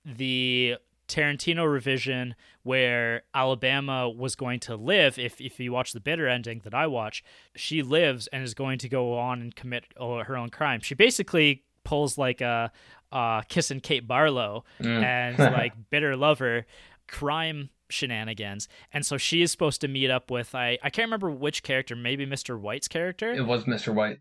the 0.04 0.76
Tarantino 1.08 1.70
revision 1.70 2.34
where 2.62 3.22
Alabama 3.34 4.08
was 4.08 4.36
going 4.36 4.60
to 4.60 4.76
live, 4.76 5.18
if, 5.18 5.40
if 5.40 5.58
you 5.58 5.72
watch 5.72 5.92
the 5.92 6.00
bitter 6.00 6.28
ending 6.28 6.60
that 6.64 6.74
I 6.74 6.86
watch, 6.86 7.24
she 7.56 7.82
lives 7.82 8.28
and 8.28 8.44
is 8.44 8.54
going 8.54 8.78
to 8.78 8.88
go 8.88 9.18
on 9.18 9.40
and 9.40 9.56
commit 9.56 9.84
uh, 9.98 10.22
her 10.24 10.36
own 10.36 10.50
crime. 10.50 10.80
She 10.80 10.94
basically 10.94 11.64
pulls 11.82 12.18
like 12.18 12.42
a, 12.42 12.70
a 13.10 13.42
kissing 13.48 13.80
Kate 13.80 14.06
Barlow 14.06 14.64
mm. 14.80 15.02
and 15.02 15.38
like 15.38 15.72
bitter 15.90 16.14
lover 16.14 16.66
crime 17.08 17.70
shenanigans. 17.90 18.68
And 18.92 19.04
so 19.04 19.16
she 19.16 19.42
is 19.42 19.50
supposed 19.50 19.80
to 19.80 19.88
meet 19.88 20.10
up 20.10 20.30
with 20.30 20.54
I 20.54 20.78
I 20.82 20.90
can't 20.90 21.06
remember 21.06 21.30
which 21.30 21.62
character, 21.62 21.96
maybe 21.96 22.26
Mr. 22.26 22.58
White's 22.58 22.88
character. 22.88 23.32
It 23.32 23.46
was 23.46 23.64
Mr. 23.64 23.94
White. 23.94 24.20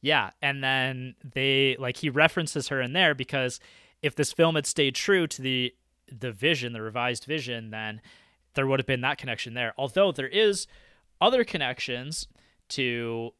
Yeah, 0.00 0.30
and 0.42 0.62
then 0.62 1.14
they 1.24 1.76
like 1.78 1.98
he 1.98 2.10
references 2.10 2.68
her 2.68 2.80
in 2.80 2.92
there 2.92 3.14
because 3.14 3.58
if 4.02 4.14
this 4.14 4.32
film 4.32 4.54
had 4.54 4.66
stayed 4.66 4.94
true 4.94 5.26
to 5.26 5.42
the 5.42 5.74
the 6.12 6.32
vision, 6.32 6.72
the 6.72 6.82
revised 6.82 7.24
vision, 7.24 7.70
then 7.70 8.00
there 8.54 8.66
would 8.66 8.78
have 8.78 8.86
been 8.86 9.00
that 9.00 9.18
connection 9.18 9.54
there. 9.54 9.74
Although 9.76 10.12
there 10.12 10.28
is 10.28 10.66
other 11.20 11.44
connections 11.44 12.28
to 12.68 13.32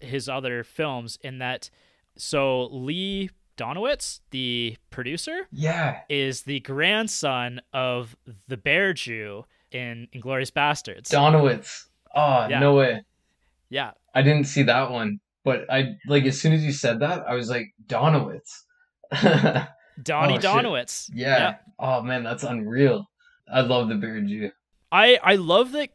his 0.00 0.28
other 0.28 0.64
films 0.64 1.18
in 1.22 1.38
that 1.38 1.70
so 2.16 2.64
Lee 2.66 3.30
Donowitz, 3.62 4.20
the 4.30 4.76
producer, 4.90 5.46
yeah, 5.52 6.00
is 6.08 6.42
the 6.42 6.60
grandson 6.60 7.60
of 7.72 8.16
the 8.48 8.56
Bear 8.56 8.92
Jew 8.92 9.44
in 9.70 10.08
Inglourious 10.14 10.50
Basterds. 10.50 11.08
Donowitz. 11.08 11.86
Oh, 12.14 12.46
yeah. 12.48 12.58
no 12.58 12.74
way. 12.74 13.04
Yeah. 13.70 13.92
I 14.14 14.22
didn't 14.22 14.44
see 14.44 14.64
that 14.64 14.90
one, 14.90 15.20
but 15.44 15.70
I 15.70 15.96
like 16.06 16.24
as 16.24 16.40
soon 16.40 16.52
as 16.52 16.64
you 16.64 16.72
said 16.72 17.00
that, 17.00 17.24
I 17.28 17.34
was 17.34 17.48
like 17.48 17.72
Donowitz. 17.86 18.64
Donnie 20.02 20.34
oh, 20.34 20.38
Donowitz. 20.38 21.10
Yeah. 21.14 21.38
yeah. 21.38 21.54
Oh 21.78 22.02
man, 22.02 22.22
that's 22.24 22.42
unreal. 22.42 23.08
I 23.52 23.60
love 23.60 23.88
the 23.88 23.94
Bear 23.94 24.20
Jew. 24.20 24.50
I 24.90 25.18
I 25.22 25.36
love 25.36 25.72
that 25.72 25.90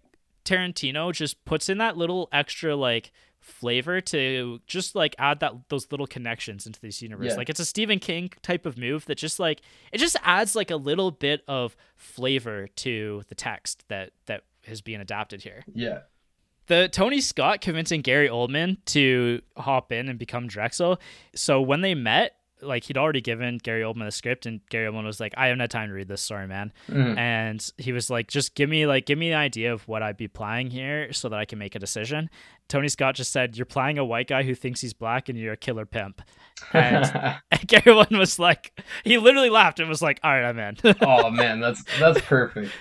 Tarantino 0.45 1.13
just 1.13 1.43
puts 1.45 1.69
in 1.69 1.77
that 1.79 1.97
little 1.97 2.29
extra 2.31 2.75
like 2.75 3.11
flavor 3.47 4.01
to 4.01 4.59
just 4.67 4.93
like 4.93 5.15
add 5.17 5.39
that 5.39 5.53
those 5.69 5.87
little 5.89 6.05
connections 6.05 6.67
into 6.67 6.79
this 6.81 7.01
universe. 7.01 7.29
Yeah. 7.29 7.35
Like 7.35 7.49
it's 7.49 7.59
a 7.59 7.65
Stephen 7.65 7.97
King 7.99 8.31
type 8.41 8.65
of 8.65 8.77
move 8.77 9.05
that 9.05 9.17
just 9.17 9.39
like 9.39 9.61
it 9.91 9.99
just 9.99 10.17
adds 10.23 10.55
like 10.55 10.69
a 10.69 10.75
little 10.75 11.11
bit 11.11 11.43
of 11.47 11.75
flavor 11.95 12.67
to 12.67 13.23
the 13.29 13.35
text 13.35 13.85
that 13.87 14.11
that 14.25 14.43
is 14.65 14.81
being 14.81 14.99
adapted 14.99 15.41
here. 15.41 15.63
Yeah. 15.73 15.99
The 16.67 16.89
Tony 16.91 17.21
Scott 17.21 17.61
convincing 17.61 18.01
Gary 18.01 18.27
Oldman 18.27 18.77
to 18.87 19.41
hop 19.55 19.93
in 19.93 20.09
and 20.09 20.19
become 20.19 20.47
Drexel. 20.47 20.99
So 21.33 21.61
when 21.61 21.79
they 21.79 21.95
met, 21.95 22.35
like 22.61 22.85
he'd 22.85 22.97
already 22.97 23.21
given 23.21 23.57
Gary 23.57 23.81
Oldman 23.81 24.05
the 24.05 24.11
script, 24.11 24.45
and 24.45 24.61
Gary 24.69 24.91
Oldman 24.91 25.05
was 25.05 25.19
like, 25.19 25.33
"I 25.37 25.47
have 25.47 25.57
no 25.57 25.67
time 25.67 25.89
to 25.89 25.93
read 25.93 26.07
this. 26.07 26.21
Sorry, 26.21 26.47
man." 26.47 26.71
Mm. 26.89 27.17
And 27.17 27.71
he 27.77 27.91
was 27.91 28.09
like, 28.09 28.27
"Just 28.27 28.55
give 28.55 28.69
me 28.69 28.85
like 28.87 29.05
give 29.05 29.17
me 29.17 29.31
an 29.31 29.37
idea 29.37 29.73
of 29.73 29.87
what 29.87 30.03
I'd 30.03 30.17
be 30.17 30.27
playing 30.27 30.71
here, 30.71 31.11
so 31.13 31.29
that 31.29 31.37
I 31.37 31.45
can 31.45 31.59
make 31.59 31.75
a 31.75 31.79
decision." 31.79 32.29
Tony 32.67 32.87
Scott 32.89 33.15
just 33.15 33.31
said, 33.31 33.57
"You're 33.57 33.65
playing 33.65 33.97
a 33.97 34.05
white 34.05 34.27
guy 34.27 34.43
who 34.43 34.55
thinks 34.55 34.81
he's 34.81 34.93
black, 34.93 35.29
and 35.29 35.37
you're 35.37 35.53
a 35.53 35.57
killer 35.57 35.85
pimp." 35.85 36.21
And, 36.73 37.05
and 37.51 37.67
Gary 37.67 37.83
Oldman 37.83 38.19
was 38.19 38.39
like, 38.39 38.79
he 39.03 39.17
literally 39.17 39.49
laughed 39.49 39.79
and 39.79 39.89
was 39.89 40.01
like, 40.01 40.19
"All 40.23 40.31
right, 40.31 40.47
I'm 40.47 40.59
in." 40.59 40.77
oh 41.01 41.29
man, 41.29 41.59
that's 41.59 41.83
that's 41.99 42.21
perfect. 42.21 42.71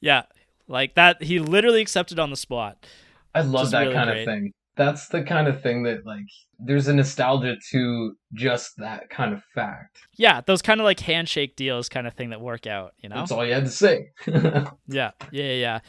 Yeah, 0.00 0.22
like 0.68 0.94
that. 0.94 1.22
He 1.22 1.38
literally 1.38 1.80
accepted 1.80 2.18
on 2.18 2.30
the 2.30 2.36
spot. 2.36 2.86
I 3.34 3.40
love 3.40 3.70
that 3.70 3.80
really 3.80 3.94
kind 3.94 4.10
great. 4.10 4.20
of 4.20 4.26
thing 4.26 4.52
that's 4.74 5.08
the 5.08 5.22
kind 5.22 5.48
of 5.48 5.62
thing 5.62 5.82
that 5.82 6.06
like 6.06 6.26
there's 6.58 6.88
a 6.88 6.94
nostalgia 6.94 7.56
to 7.70 8.16
just 8.32 8.76
that 8.78 9.10
kind 9.10 9.32
of 9.32 9.42
fact. 9.54 9.98
Yeah, 10.14 10.40
those 10.46 10.62
kind 10.62 10.80
of 10.80 10.84
like 10.84 11.00
handshake 11.00 11.56
deals 11.56 11.88
kind 11.88 12.06
of 12.06 12.14
thing 12.14 12.30
that 12.30 12.40
work 12.40 12.66
out, 12.66 12.94
you 12.98 13.08
know? 13.08 13.16
That's 13.16 13.32
all 13.32 13.44
you 13.44 13.52
had 13.52 13.64
to 13.64 13.70
say. 13.70 14.10
yeah, 14.26 15.10
yeah, 15.30 15.52
yeah. 15.52 15.80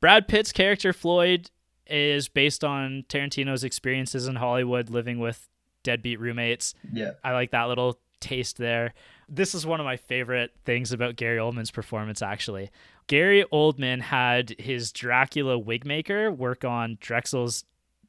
Brad 0.00 0.26
Pitt's 0.28 0.52
character 0.52 0.92
Floyd 0.92 1.50
is 1.86 2.28
based 2.28 2.64
on 2.64 3.04
Tarantino's 3.08 3.64
experiences 3.64 4.26
in 4.26 4.36
Hollywood 4.36 4.90
living 4.90 5.18
with 5.18 5.48
deadbeat 5.82 6.18
roommates. 6.18 6.74
Yeah. 6.92 7.12
I 7.22 7.32
like 7.32 7.50
that 7.52 7.68
little 7.68 7.98
taste 8.20 8.56
there. 8.56 8.94
This 9.28 9.54
is 9.54 9.66
one 9.66 9.80
of 9.80 9.86
my 9.86 9.96
favorite 9.96 10.52
things 10.64 10.92
about 10.92 11.16
Gary 11.16 11.38
Oldman's 11.38 11.70
performance 11.70 12.22
actually. 12.22 12.70
Gary 13.06 13.44
Oldman 13.52 14.00
had 14.00 14.54
his 14.58 14.92
Dracula 14.92 15.58
wig 15.58 15.84
maker 15.84 16.32
work 16.32 16.64
on 16.64 16.96
Drexel's 17.00 17.64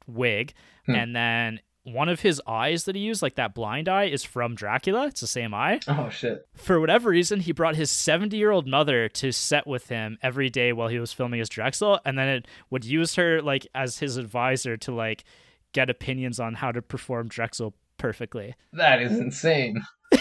wig, 0.06 0.54
hmm. 0.86 0.94
and 0.94 1.14
then 1.14 1.60
one 1.84 2.08
of 2.08 2.20
his 2.20 2.42
eyes 2.48 2.84
that 2.84 2.96
he 2.96 3.02
used, 3.02 3.22
like 3.22 3.36
that 3.36 3.54
blind 3.54 3.88
eye, 3.88 4.04
is 4.04 4.24
from 4.24 4.54
Dracula. 4.54 5.06
It's 5.06 5.20
the 5.20 5.26
same 5.26 5.54
eye. 5.54 5.80
Oh 5.86 6.08
shit! 6.10 6.46
For 6.54 6.80
whatever 6.80 7.10
reason, 7.10 7.40
he 7.40 7.52
brought 7.52 7.76
his 7.76 7.90
seventy-year-old 7.90 8.66
mother 8.66 9.08
to 9.08 9.32
set 9.32 9.66
with 9.66 9.88
him 9.88 10.18
every 10.22 10.50
day 10.50 10.72
while 10.72 10.88
he 10.88 10.98
was 10.98 11.12
filming 11.12 11.38
his 11.38 11.48
Drexel, 11.48 12.00
and 12.04 12.18
then 12.18 12.28
it 12.28 12.48
would 12.70 12.84
use 12.84 13.14
her 13.14 13.40
like 13.42 13.66
as 13.74 13.98
his 13.98 14.16
advisor 14.16 14.76
to 14.78 14.92
like 14.92 15.24
get 15.72 15.90
opinions 15.90 16.40
on 16.40 16.54
how 16.54 16.72
to 16.72 16.82
perform 16.82 17.28
Drexel 17.28 17.74
perfectly. 17.98 18.54
That 18.72 19.00
is 19.00 19.18
insane. 19.18 19.82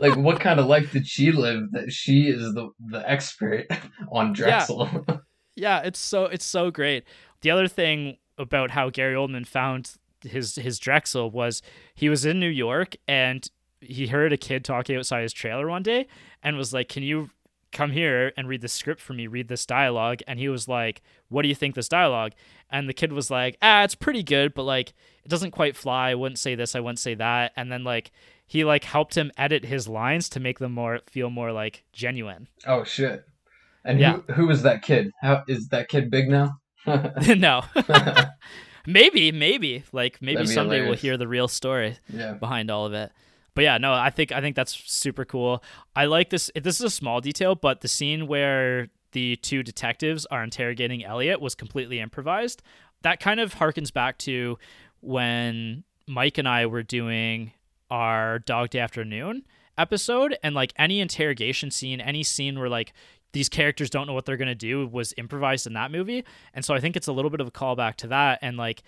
Like, 0.00 0.16
what 0.16 0.40
kind 0.40 0.58
of 0.58 0.66
life 0.66 0.92
did 0.92 1.06
she 1.06 1.30
live 1.30 1.72
that 1.72 1.92
she 1.92 2.28
is 2.28 2.54
the 2.54 2.70
the 2.88 3.08
expert 3.08 3.66
on 4.12 4.32
Drexel? 4.32 4.88
Yeah. 5.06 5.16
yeah, 5.54 5.80
it's 5.80 5.98
so 5.98 6.24
it's 6.24 6.46
so 6.46 6.70
great. 6.70 7.04
The 7.42 7.50
other 7.50 7.68
thing 7.68 8.16
about 8.40 8.70
how 8.72 8.90
Gary 8.90 9.14
Oldman 9.14 9.46
found 9.46 9.92
his 10.22 10.56
his 10.56 10.78
Drexel 10.78 11.30
was 11.30 11.62
he 11.94 12.08
was 12.08 12.24
in 12.24 12.40
New 12.40 12.48
York 12.48 12.96
and 13.06 13.48
he 13.80 14.08
heard 14.08 14.32
a 14.32 14.36
kid 14.36 14.64
talking 14.64 14.96
outside 14.96 15.22
his 15.22 15.32
trailer 15.32 15.68
one 15.68 15.82
day 15.82 16.06
and 16.42 16.56
was 16.56 16.72
like, 16.72 16.88
"Can 16.88 17.02
you 17.02 17.30
come 17.72 17.92
here 17.92 18.32
and 18.36 18.48
read 18.48 18.60
the 18.62 18.68
script 18.68 19.00
for 19.00 19.12
me, 19.12 19.26
read 19.26 19.48
this 19.48 19.64
dialogue?" 19.64 20.20
And 20.26 20.38
he 20.38 20.48
was 20.48 20.68
like, 20.68 21.02
"What 21.28 21.42
do 21.42 21.48
you 21.48 21.54
think 21.54 21.74
this 21.74 21.88
dialogue?" 21.88 22.32
And 22.70 22.88
the 22.88 22.94
kid 22.94 23.12
was 23.12 23.30
like, 23.30 23.56
"Ah, 23.62 23.84
it's 23.84 23.94
pretty 23.94 24.22
good, 24.22 24.54
but 24.54 24.64
like 24.64 24.92
it 25.24 25.28
doesn't 25.28 25.52
quite 25.52 25.76
fly. 25.76 26.10
I 26.10 26.14
wouldn't 26.14 26.38
say 26.38 26.54
this, 26.54 26.74
I 26.74 26.80
wouldn't 26.80 26.98
say 26.98 27.14
that." 27.14 27.52
And 27.56 27.72
then 27.72 27.84
like 27.84 28.10
he 28.46 28.64
like 28.64 28.84
helped 28.84 29.16
him 29.16 29.30
edit 29.38 29.64
his 29.64 29.88
lines 29.88 30.28
to 30.30 30.40
make 30.40 30.58
them 30.58 30.72
more 30.72 31.00
feel 31.06 31.30
more 31.30 31.52
like 31.52 31.84
genuine. 31.92 32.48
Oh 32.66 32.84
shit. 32.84 33.24
And 33.84 33.98
yeah. 33.98 34.18
who 34.26 34.32
who 34.32 34.50
is 34.50 34.62
that 34.62 34.82
kid? 34.82 35.10
How 35.22 35.44
is 35.48 35.68
that 35.68 35.88
kid 35.88 36.10
big 36.10 36.28
now? 36.28 36.59
no. 37.36 37.62
maybe, 38.86 39.32
maybe. 39.32 39.84
Like 39.92 40.20
maybe 40.20 40.46
someday 40.46 40.76
hilarious. 40.76 40.88
we'll 40.88 40.98
hear 40.98 41.16
the 41.16 41.28
real 41.28 41.48
story 41.48 41.98
yeah. 42.08 42.32
behind 42.32 42.70
all 42.70 42.86
of 42.86 42.92
it. 42.92 43.12
But 43.54 43.64
yeah, 43.64 43.78
no, 43.78 43.92
I 43.92 44.10
think 44.10 44.32
I 44.32 44.40
think 44.40 44.56
that's 44.56 44.72
super 44.72 45.24
cool. 45.24 45.62
I 45.96 46.06
like 46.06 46.30
this 46.30 46.50
this 46.54 46.76
is 46.76 46.82
a 46.82 46.90
small 46.90 47.20
detail, 47.20 47.54
but 47.54 47.80
the 47.80 47.88
scene 47.88 48.26
where 48.26 48.88
the 49.12 49.36
two 49.36 49.62
detectives 49.62 50.24
are 50.26 50.44
interrogating 50.44 51.04
Elliot 51.04 51.40
was 51.40 51.54
completely 51.54 51.98
improvised. 51.98 52.62
That 53.02 53.18
kind 53.18 53.40
of 53.40 53.56
harkens 53.56 53.92
back 53.92 54.18
to 54.18 54.58
when 55.00 55.84
Mike 56.06 56.38
and 56.38 56.48
I 56.48 56.66
were 56.66 56.82
doing 56.82 57.52
our 57.90 58.38
Dog 58.38 58.70
Day 58.70 58.78
Afternoon 58.78 59.44
episode 59.76 60.36
and 60.42 60.54
like 60.54 60.72
any 60.76 61.00
interrogation 61.00 61.70
scene, 61.70 62.00
any 62.00 62.22
scene 62.22 62.58
where 62.58 62.68
like 62.68 62.92
these 63.32 63.48
characters 63.48 63.90
don't 63.90 64.06
know 64.06 64.12
what 64.12 64.24
they're 64.26 64.36
going 64.36 64.48
to 64.48 64.54
do 64.54 64.86
was 64.86 65.14
improvised 65.16 65.66
in 65.66 65.74
that 65.74 65.90
movie. 65.90 66.24
And 66.54 66.64
so 66.64 66.74
I 66.74 66.80
think 66.80 66.96
it's 66.96 67.06
a 67.06 67.12
little 67.12 67.30
bit 67.30 67.40
of 67.40 67.46
a 67.46 67.50
callback 67.50 67.96
to 67.96 68.08
that. 68.08 68.38
And 68.42 68.56
like, 68.56 68.82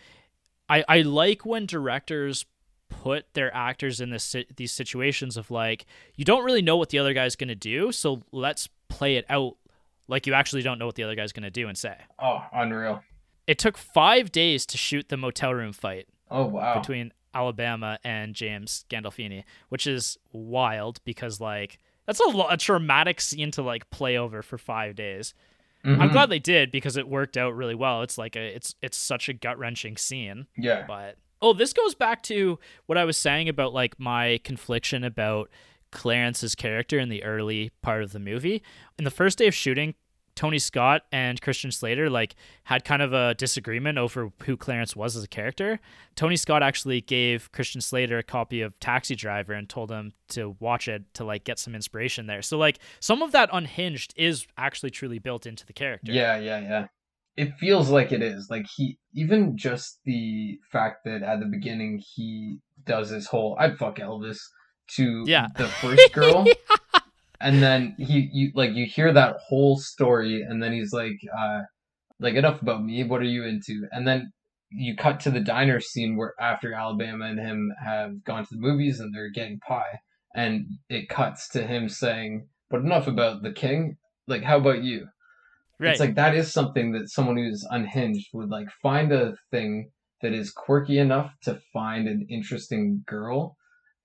I, 0.68 0.84
I 0.88 1.02
like 1.02 1.46
when 1.46 1.66
directors 1.66 2.44
put 2.88 3.32
their 3.34 3.54
actors 3.54 4.00
in 4.00 4.10
this 4.10 4.36
these 4.56 4.70
situations 4.70 5.38
of 5.38 5.50
like 5.50 5.86
you 6.14 6.26
don't 6.26 6.44
really 6.44 6.60
know 6.60 6.76
what 6.76 6.90
the 6.90 6.98
other 6.98 7.14
guy's 7.14 7.36
going 7.36 7.48
to 7.48 7.54
do 7.54 7.90
so 7.90 8.20
let's 8.32 8.68
play 8.90 9.16
it 9.16 9.24
out 9.30 9.56
like 10.08 10.26
you 10.26 10.34
actually 10.34 10.60
don't 10.60 10.78
know 10.78 10.84
what 10.84 10.94
the 10.94 11.02
other 11.02 11.14
guy's 11.14 11.32
going 11.32 11.42
to 11.42 11.50
do 11.50 11.68
and 11.68 11.78
say 11.78 11.96
oh 12.18 12.44
unreal 12.52 13.02
it 13.46 13.58
took 13.58 13.78
five 13.78 14.30
days 14.30 14.66
to 14.66 14.76
shoot 14.76 15.08
the 15.08 15.16
motel 15.16 15.54
room 15.54 15.72
fight 15.72 16.06
Oh 16.30 16.44
wow. 16.44 16.78
between 16.78 17.12
Alabama 17.34 17.98
and 18.04 18.34
James 18.34 18.84
Gandolfini, 18.90 19.44
which 19.68 19.86
is 19.86 20.18
wild 20.32 21.00
because 21.04 21.40
like 21.40 21.78
that's 22.12 22.20
a, 22.34 22.36
lo- 22.36 22.46
a 22.50 22.56
traumatic 22.56 23.20
scene 23.20 23.50
to 23.52 23.62
like 23.62 23.88
play 23.90 24.16
over 24.18 24.42
for 24.42 24.58
five 24.58 24.94
days. 24.94 25.34
I'm 25.84 25.96
Mhm. 25.98 26.12
glad 26.12 26.28
they 26.30 26.38
did 26.38 26.70
because 26.70 26.96
it 26.96 27.08
worked 27.08 27.36
out 27.36 27.56
really 27.56 27.74
well. 27.74 28.02
It's 28.02 28.16
like 28.18 28.36
a 28.36 28.40
it's 28.54 28.74
it's 28.82 28.96
such 28.96 29.28
a 29.28 29.32
gut 29.32 29.58
wrenching 29.58 29.96
scene. 29.96 30.46
Yeah. 30.56 30.84
But 30.86 31.16
oh, 31.40 31.52
this 31.54 31.72
goes 31.72 31.94
back 31.96 32.22
to 32.24 32.58
what 32.86 32.98
I 32.98 33.04
was 33.04 33.16
saying 33.16 33.48
about 33.48 33.72
like 33.72 33.98
my 33.98 34.38
confliction 34.44 35.02
about 35.04 35.50
Clarence's 35.90 36.54
character 36.54 36.98
in 36.98 37.08
the 37.08 37.24
early 37.24 37.70
part 37.82 38.02
of 38.02 38.12
the 38.12 38.20
movie. 38.20 38.62
In 38.98 39.04
the 39.04 39.10
first 39.10 39.38
day 39.38 39.46
of 39.48 39.54
shooting, 39.54 39.94
Tony 40.42 40.58
Scott 40.58 41.02
and 41.12 41.40
Christian 41.40 41.70
Slater 41.70 42.10
like 42.10 42.34
had 42.64 42.84
kind 42.84 43.00
of 43.00 43.12
a 43.12 43.32
disagreement 43.34 43.96
over 43.96 44.32
who 44.42 44.56
Clarence 44.56 44.96
was 44.96 45.14
as 45.16 45.22
a 45.22 45.28
character. 45.28 45.78
Tony 46.16 46.34
Scott 46.34 46.64
actually 46.64 47.00
gave 47.00 47.52
Christian 47.52 47.80
Slater 47.80 48.18
a 48.18 48.24
copy 48.24 48.60
of 48.60 48.76
Taxi 48.80 49.14
Driver 49.14 49.52
and 49.52 49.68
told 49.68 49.92
him 49.92 50.14
to 50.30 50.56
watch 50.58 50.88
it 50.88 51.04
to 51.14 51.22
like 51.24 51.44
get 51.44 51.60
some 51.60 51.76
inspiration 51.76 52.26
there. 52.26 52.42
So 52.42 52.58
like 52.58 52.80
some 52.98 53.22
of 53.22 53.30
that 53.30 53.50
unhinged 53.52 54.14
is 54.16 54.48
actually 54.58 54.90
truly 54.90 55.20
built 55.20 55.46
into 55.46 55.64
the 55.64 55.72
character. 55.72 56.10
Yeah, 56.10 56.36
yeah, 56.38 56.58
yeah. 56.58 56.86
It 57.36 57.54
feels 57.60 57.88
like 57.88 58.10
it 58.10 58.20
is. 58.20 58.48
Like 58.50 58.66
he 58.66 58.98
even 59.14 59.56
just 59.56 60.00
the 60.04 60.58
fact 60.72 61.04
that 61.04 61.22
at 61.22 61.38
the 61.38 61.46
beginning 61.46 62.02
he 62.16 62.58
does 62.84 63.10
this 63.10 63.28
whole 63.28 63.56
I'd 63.60 63.78
fuck 63.78 63.98
Elvis 63.98 64.38
to 64.96 65.22
Yeah. 65.24 65.46
the 65.56 65.68
first 65.68 66.12
girl. 66.12 66.44
And 67.42 67.62
then 67.62 67.94
he 67.98 68.30
you 68.32 68.52
like 68.54 68.72
you 68.72 68.86
hear 68.86 69.12
that 69.12 69.36
whole 69.48 69.76
story 69.78 70.42
and 70.42 70.62
then 70.62 70.72
he's 70.72 70.92
like 70.92 71.18
uh 71.38 71.62
like 72.22 72.34
enough 72.34 72.62
about 72.62 72.84
me, 72.84 73.04
what 73.04 73.20
are 73.20 73.24
you 73.24 73.44
into? 73.44 73.86
And 73.90 74.06
then 74.06 74.32
you 74.70 74.96
cut 74.96 75.20
to 75.20 75.30
the 75.30 75.40
diner 75.40 75.80
scene 75.80 76.16
where 76.16 76.34
after 76.40 76.72
Alabama 76.72 77.26
and 77.26 77.38
him 77.38 77.72
have 77.84 78.24
gone 78.24 78.44
to 78.44 78.54
the 78.54 78.60
movies 78.60 79.00
and 79.00 79.14
they're 79.14 79.30
getting 79.30 79.58
pie 79.58 79.98
and 80.34 80.66
it 80.88 81.08
cuts 81.08 81.48
to 81.50 81.66
him 81.66 81.88
saying, 81.88 82.48
But 82.70 82.80
enough 82.80 83.06
about 83.06 83.42
the 83.42 83.52
king. 83.52 83.96
Like 84.26 84.44
how 84.44 84.58
about 84.58 84.82
you? 84.82 85.08
Right. 85.78 85.90
It's 85.90 86.00
like 86.00 86.14
that 86.14 86.34
is 86.34 86.52
something 86.52 86.92
that 86.92 87.10
someone 87.10 87.36
who's 87.36 87.66
unhinged 87.68 88.28
would 88.32 88.50
like 88.50 88.68
find 88.82 89.12
a 89.12 89.34
thing 89.50 89.90
that 90.22 90.32
is 90.32 90.52
quirky 90.52 90.98
enough 90.98 91.32
to 91.42 91.60
find 91.72 92.06
an 92.06 92.26
interesting 92.30 93.02
girl 93.06 93.56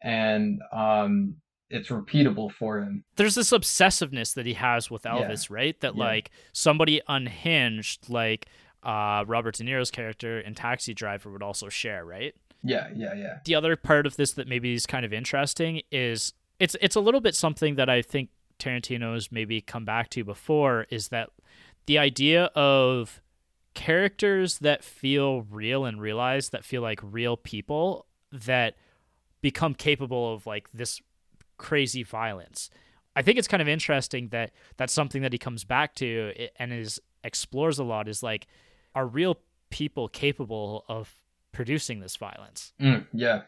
and 0.03 0.59
um 0.73 1.35
it's 1.69 1.89
repeatable 1.89 2.51
for 2.51 2.79
him. 2.81 3.03
there's 3.17 3.35
this 3.35 3.51
obsessiveness 3.51 4.33
that 4.35 4.45
he 4.45 4.53
has 4.53 4.89
with 4.89 5.03
Yeah. 5.05 5.11
Elvis, 5.15 5.49
right? 5.49 5.79
That 5.81 5.95
Yeah. 5.95 6.03
like 6.03 6.31
somebody 6.53 7.01
unhinged, 7.07 8.09
like 8.09 8.47
uh, 8.83 9.25
Robert 9.27 9.55
De 9.55 9.63
Niro's 9.63 9.91
character 9.91 10.39
in 10.39 10.55
Taxi 10.55 10.93
Driver, 10.93 11.29
would 11.31 11.43
also 11.43 11.67
share, 11.67 12.05
right? 12.05 12.33
Yeah, 12.63 12.87
yeah, 12.95 13.13
yeah. 13.15 13.39
The 13.43 13.55
other 13.55 13.75
part 13.75 14.05
of 14.05 14.15
this 14.15 14.31
that 14.33 14.47
maybe 14.47 14.73
is 14.73 14.85
kind 14.85 15.05
of 15.05 15.11
interesting 15.11 15.81
is 15.91 16.33
it's 16.59 16.75
it's 16.81 16.95
a 16.95 17.01
little 17.01 17.19
bit 17.21 17.35
something 17.35 17.75
that 17.75 17.89
I 17.89 18.01
think 18.01 18.29
Tarantino's 18.59 19.31
maybe 19.31 19.61
come 19.61 19.83
back 19.85 20.09
to 20.11 20.23
before 20.23 20.85
is 20.89 21.09
that 21.09 21.29
the 21.85 21.97
idea 21.97 22.45
of 22.55 23.21
characters 23.73 24.59
that 24.59 24.83
feel 24.83 25.41
real 25.43 25.85
and 25.85 26.01
realize 26.01 26.49
that 26.49 26.65
feel 26.65 26.81
like 26.81 26.99
real 27.03 27.37
people 27.37 28.05
that 28.31 28.75
become 29.41 29.73
capable 29.75 30.33
of 30.33 30.47
like 30.47 30.67
this 30.73 30.99
crazy 31.57 32.03
violence. 32.03 32.69
I 33.15 33.21
think 33.21 33.39
it's 33.39 33.47
kind 33.47 33.61
of 33.61 33.67
interesting 33.67 34.29
that 34.29 34.51
that's 34.77 34.93
something 34.93 35.21
that 35.23 35.33
he 35.33 35.39
comes 35.39 35.63
back 35.63 35.95
to 35.95 36.33
and 36.57 36.71
is 36.71 36.99
explores 37.23 37.79
a 37.79 37.83
lot 37.83 38.07
is 38.07 38.21
like 38.21 38.47
are 38.93 39.07
real 39.07 39.37
people 39.69 40.07
capable 40.07 40.85
of 40.87 41.13
producing 41.51 41.99
this 41.99 42.15
violence? 42.15 42.73
Mm, 42.81 43.07
yeah. 43.13 43.41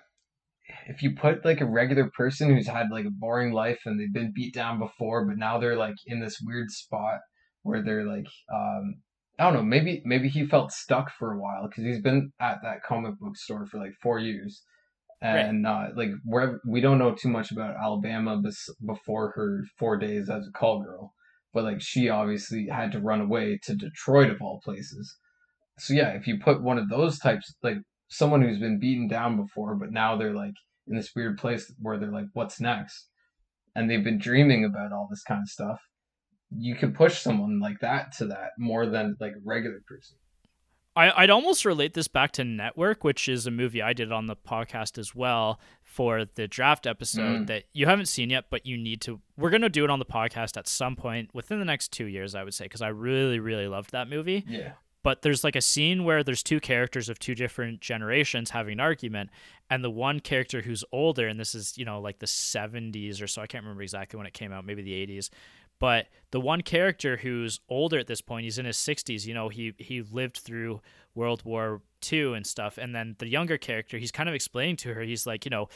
If 0.88 1.02
you 1.02 1.16
put 1.16 1.46
like 1.46 1.62
a 1.62 1.66
regular 1.66 2.10
person 2.16 2.54
who's 2.54 2.68
had 2.68 2.88
like 2.92 3.06
a 3.06 3.12
boring 3.12 3.54
life 3.54 3.80
and 3.86 4.00
they've 4.00 4.14
been 4.14 4.34
beat 4.36 4.54
down 4.54 4.80
before, 4.80 5.26
but 5.26 5.38
now 5.38 5.60
they're 5.60 5.76
like 5.76 5.96
in 6.06 6.20
this 6.20 6.40
weird 6.44 6.70
spot 6.70 7.20
where 7.64 7.84
they're 7.84 8.06
like, 8.06 8.26
um, 8.54 8.96
I 9.40 9.44
don't 9.44 9.54
know, 9.54 9.64
maybe 9.64 10.02
maybe 10.06 10.28
he 10.28 10.46
felt 10.46 10.72
stuck 10.72 11.12
for 11.18 11.34
a 11.34 11.40
while 11.40 11.68
because 11.68 11.84
he's 11.84 12.02
been 12.02 12.32
at 12.40 12.58
that 12.64 12.84
comic 12.84 13.18
book 13.20 13.38
store 13.38 13.66
for 13.66 13.80
like 13.80 13.94
four 14.02 14.20
years, 14.20 14.64
Right. 15.22 15.40
and 15.40 15.68
uh, 15.68 15.88
like 15.96 16.12
where 16.24 16.62
we 16.66 16.80
don't 16.80 16.98
know 16.98 17.14
too 17.14 17.28
much 17.28 17.52
about 17.52 17.76
Alabama 17.76 18.38
bes- 18.42 18.70
before 18.86 19.32
her 19.32 19.66
four 19.78 19.98
days 19.98 20.30
as 20.30 20.48
a 20.48 20.52
call 20.52 20.82
girl, 20.82 21.14
but 21.54 21.66
like 21.66 21.82
she 21.82 22.08
obviously 22.08 22.68
had 22.68 22.94
to 22.94 23.02
run 23.02 23.20
away 23.20 23.60
to 23.64 23.76
Detroit 23.76 24.30
of 24.30 24.42
all 24.42 24.62
places. 24.64 25.18
So 25.78 25.94
yeah, 25.94 26.10
if 26.10 26.26
you 26.26 26.40
put 26.40 26.64
one 26.64 26.78
of 26.78 26.90
those 26.90 27.20
types, 27.20 27.54
like 27.64 27.78
someone 28.10 28.42
who's 28.42 28.60
been 28.60 28.80
beaten 28.80 29.08
down 29.08 29.36
before, 29.36 29.76
but 29.76 29.92
now 29.92 30.16
they're 30.16 30.34
like 30.34 30.54
in 30.88 30.96
this 30.96 31.12
weird 31.16 31.38
place 31.38 31.72
where 31.80 31.98
they're 31.98 32.12
like, 32.12 32.28
what's 32.34 32.62
next? 32.62 33.08
And 33.76 33.90
they've 33.90 34.04
been 34.04 34.20
dreaming 34.20 34.66
about 34.66 34.92
all 34.92 35.08
this 35.10 35.24
kind 35.24 35.42
of 35.42 35.50
stuff. 35.50 35.80
You 36.50 36.76
can 36.76 36.94
push 36.94 37.20
someone 37.20 37.60
like 37.60 37.80
that 37.82 38.14
to 38.18 38.26
that 38.28 38.52
more 38.58 38.86
than 38.88 39.16
like 39.20 39.34
a 39.34 39.42
regular 39.46 39.82
person. 39.88 40.18
I, 41.00 41.24
I'd 41.24 41.30
almost 41.30 41.66
relate 41.66 41.94
this 41.94 42.08
back 42.08 42.32
to 42.34 42.44
Network, 42.44 43.04
which 43.04 43.28
is 43.30 43.48
a 43.48 43.52
movie 43.52 43.82
I 43.82 43.94
did 43.94 44.12
on 44.12 44.26
the 44.28 44.36
podcast 44.36 44.98
as 44.98 45.16
well 45.16 45.60
for 45.84 46.26
the 46.26 46.48
draft 46.48 46.86
episode 46.86 47.22
Mm. 47.44 47.48
that 47.48 47.64
you 47.74 47.86
haven't 47.86 48.08
seen 48.08 48.30
yet, 48.30 48.46
but 48.50 48.66
you 48.66 48.78
need 48.78 49.02
to. 49.02 49.20
We're 49.38 49.50
going 49.50 49.62
to 49.62 49.70
do 49.70 49.84
it 49.84 49.90
on 49.90 50.00
the 50.00 50.06
podcast 50.06 50.58
at 50.58 50.68
some 50.68 50.96
point 50.96 51.30
within 51.34 51.60
the 51.60 51.66
next 51.66 51.92
two 51.94 52.06
years, 52.06 52.36
I 52.36 52.44
would 52.44 52.54
say, 52.54 52.66
because 52.66 52.82
I 52.82 52.90
really, 52.90 53.40
really 53.40 53.68
loved 53.68 53.92
that 53.92 54.10
movie. 54.10 54.44
Yeah. 54.48 54.74
But 55.02 55.22
there's 55.22 55.46
like 55.46 55.56
a 55.56 55.62
scene 55.62 56.04
where 56.04 56.24
there's 56.26 56.44
two 56.44 56.60
characters 56.60 57.08
of 57.08 57.18
two 57.20 57.34
different 57.34 57.80
generations 57.80 58.50
having 58.50 58.74
an 58.74 58.80
argument, 58.82 59.30
and 59.70 59.82
the 59.84 59.90
one 59.90 60.20
character 60.20 60.62
who's 60.62 60.84
older, 60.92 61.26
and 61.28 61.40
this 61.40 61.56
is, 61.56 61.78
you 61.78 61.86
know, 61.86 62.02
like 62.02 62.20
the 62.20 62.26
70s 62.26 63.22
or 63.22 63.28
so, 63.28 63.42
I 63.42 63.48
can't 63.48 63.64
remember 63.64 63.82
exactly 63.82 64.18
when 64.18 64.28
it 64.28 64.34
came 64.34 64.52
out, 64.52 64.66
maybe 64.66 64.82
the 64.82 64.92
80s. 65.08 65.30
But 65.80 66.08
the 66.32 66.40
one 66.40 66.62
character 66.62 67.18
who's 67.18 67.60
older 67.70 67.98
at 67.98 68.08
this 68.08 68.22
point, 68.22 68.44
he's 68.44 68.60
in 68.60 68.66
his 68.66 68.78
60s. 68.78 69.26
You 69.26 69.34
know, 69.34 69.50
he 69.50 69.74
he 69.78 70.02
lived 70.02 70.38
through 70.38 70.82
World 71.16 71.44
War 71.46 71.82
II 72.12 72.34
and 72.36 72.46
stuff. 72.46 72.78
And 72.78 72.94
then 72.94 73.16
the 73.20 73.28
younger 73.28 73.58
character, 73.58 73.98
he's 73.98 74.12
kind 74.12 74.30
of 74.30 74.36
explaining 74.36 74.76
to 74.78 74.94
her, 74.94 75.02
he's 75.02 75.26
like, 75.26 75.46
you 75.46 75.50
know, 75.52 75.70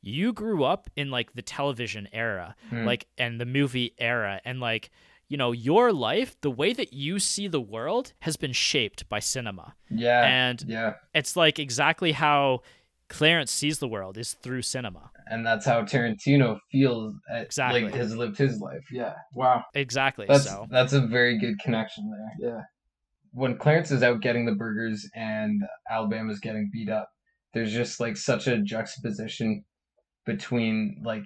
you 0.00 0.32
grew 0.32 0.64
up 0.64 0.88
in 0.96 1.10
like 1.10 1.32
the 1.34 1.42
television 1.42 2.08
era, 2.12 2.54
Hmm. 2.70 2.84
like 2.84 3.06
and 3.18 3.40
the 3.40 3.46
movie 3.46 3.94
era, 3.98 4.40
and 4.44 4.60
like 4.60 4.90
you 5.28 5.36
know 5.36 5.52
your 5.52 5.92
life, 5.92 6.36
the 6.40 6.50
way 6.50 6.72
that 6.72 6.92
you 6.92 7.18
see 7.18 7.48
the 7.48 7.60
world 7.60 8.12
has 8.20 8.36
been 8.36 8.52
shaped 8.52 9.08
by 9.08 9.18
cinema. 9.18 9.74
Yeah. 9.90 10.24
And 10.24 10.64
yeah. 10.66 10.94
it's 11.14 11.36
like 11.36 11.58
exactly 11.58 12.12
how 12.12 12.62
Clarence 13.08 13.50
sees 13.50 13.78
the 13.78 13.88
world 13.88 14.16
is 14.16 14.34
through 14.34 14.62
cinema. 14.62 15.10
And 15.30 15.44
that's 15.44 15.66
how 15.66 15.82
Tarantino 15.82 16.58
feels 16.70 17.14
uh, 17.30 17.36
at, 17.36 17.46
Exactly. 17.46 17.84
like 17.84 17.94
has 17.94 18.16
lived 18.16 18.38
his 18.38 18.60
life. 18.60 18.84
Yeah. 18.92 19.14
Wow. 19.34 19.64
Exactly. 19.74 20.26
That's 20.28 20.44
so 20.44 20.66
that's 20.70 20.92
a 20.92 21.00
very 21.06 21.38
good 21.38 21.58
connection 21.60 22.10
there. 22.10 22.50
Yeah. 22.50 22.62
When 23.32 23.58
Clarence 23.58 23.90
is 23.90 24.02
out 24.02 24.20
getting 24.22 24.46
the 24.46 24.54
burgers 24.54 25.08
and 25.14 25.62
Alabama's 25.90 26.40
getting 26.40 26.70
beat 26.72 26.88
up, 26.88 27.08
there's 27.52 27.72
just 27.72 28.00
like 28.00 28.16
such 28.16 28.46
a 28.46 28.58
juxtaposition 28.62 29.64
between 30.24 31.00
like 31.04 31.24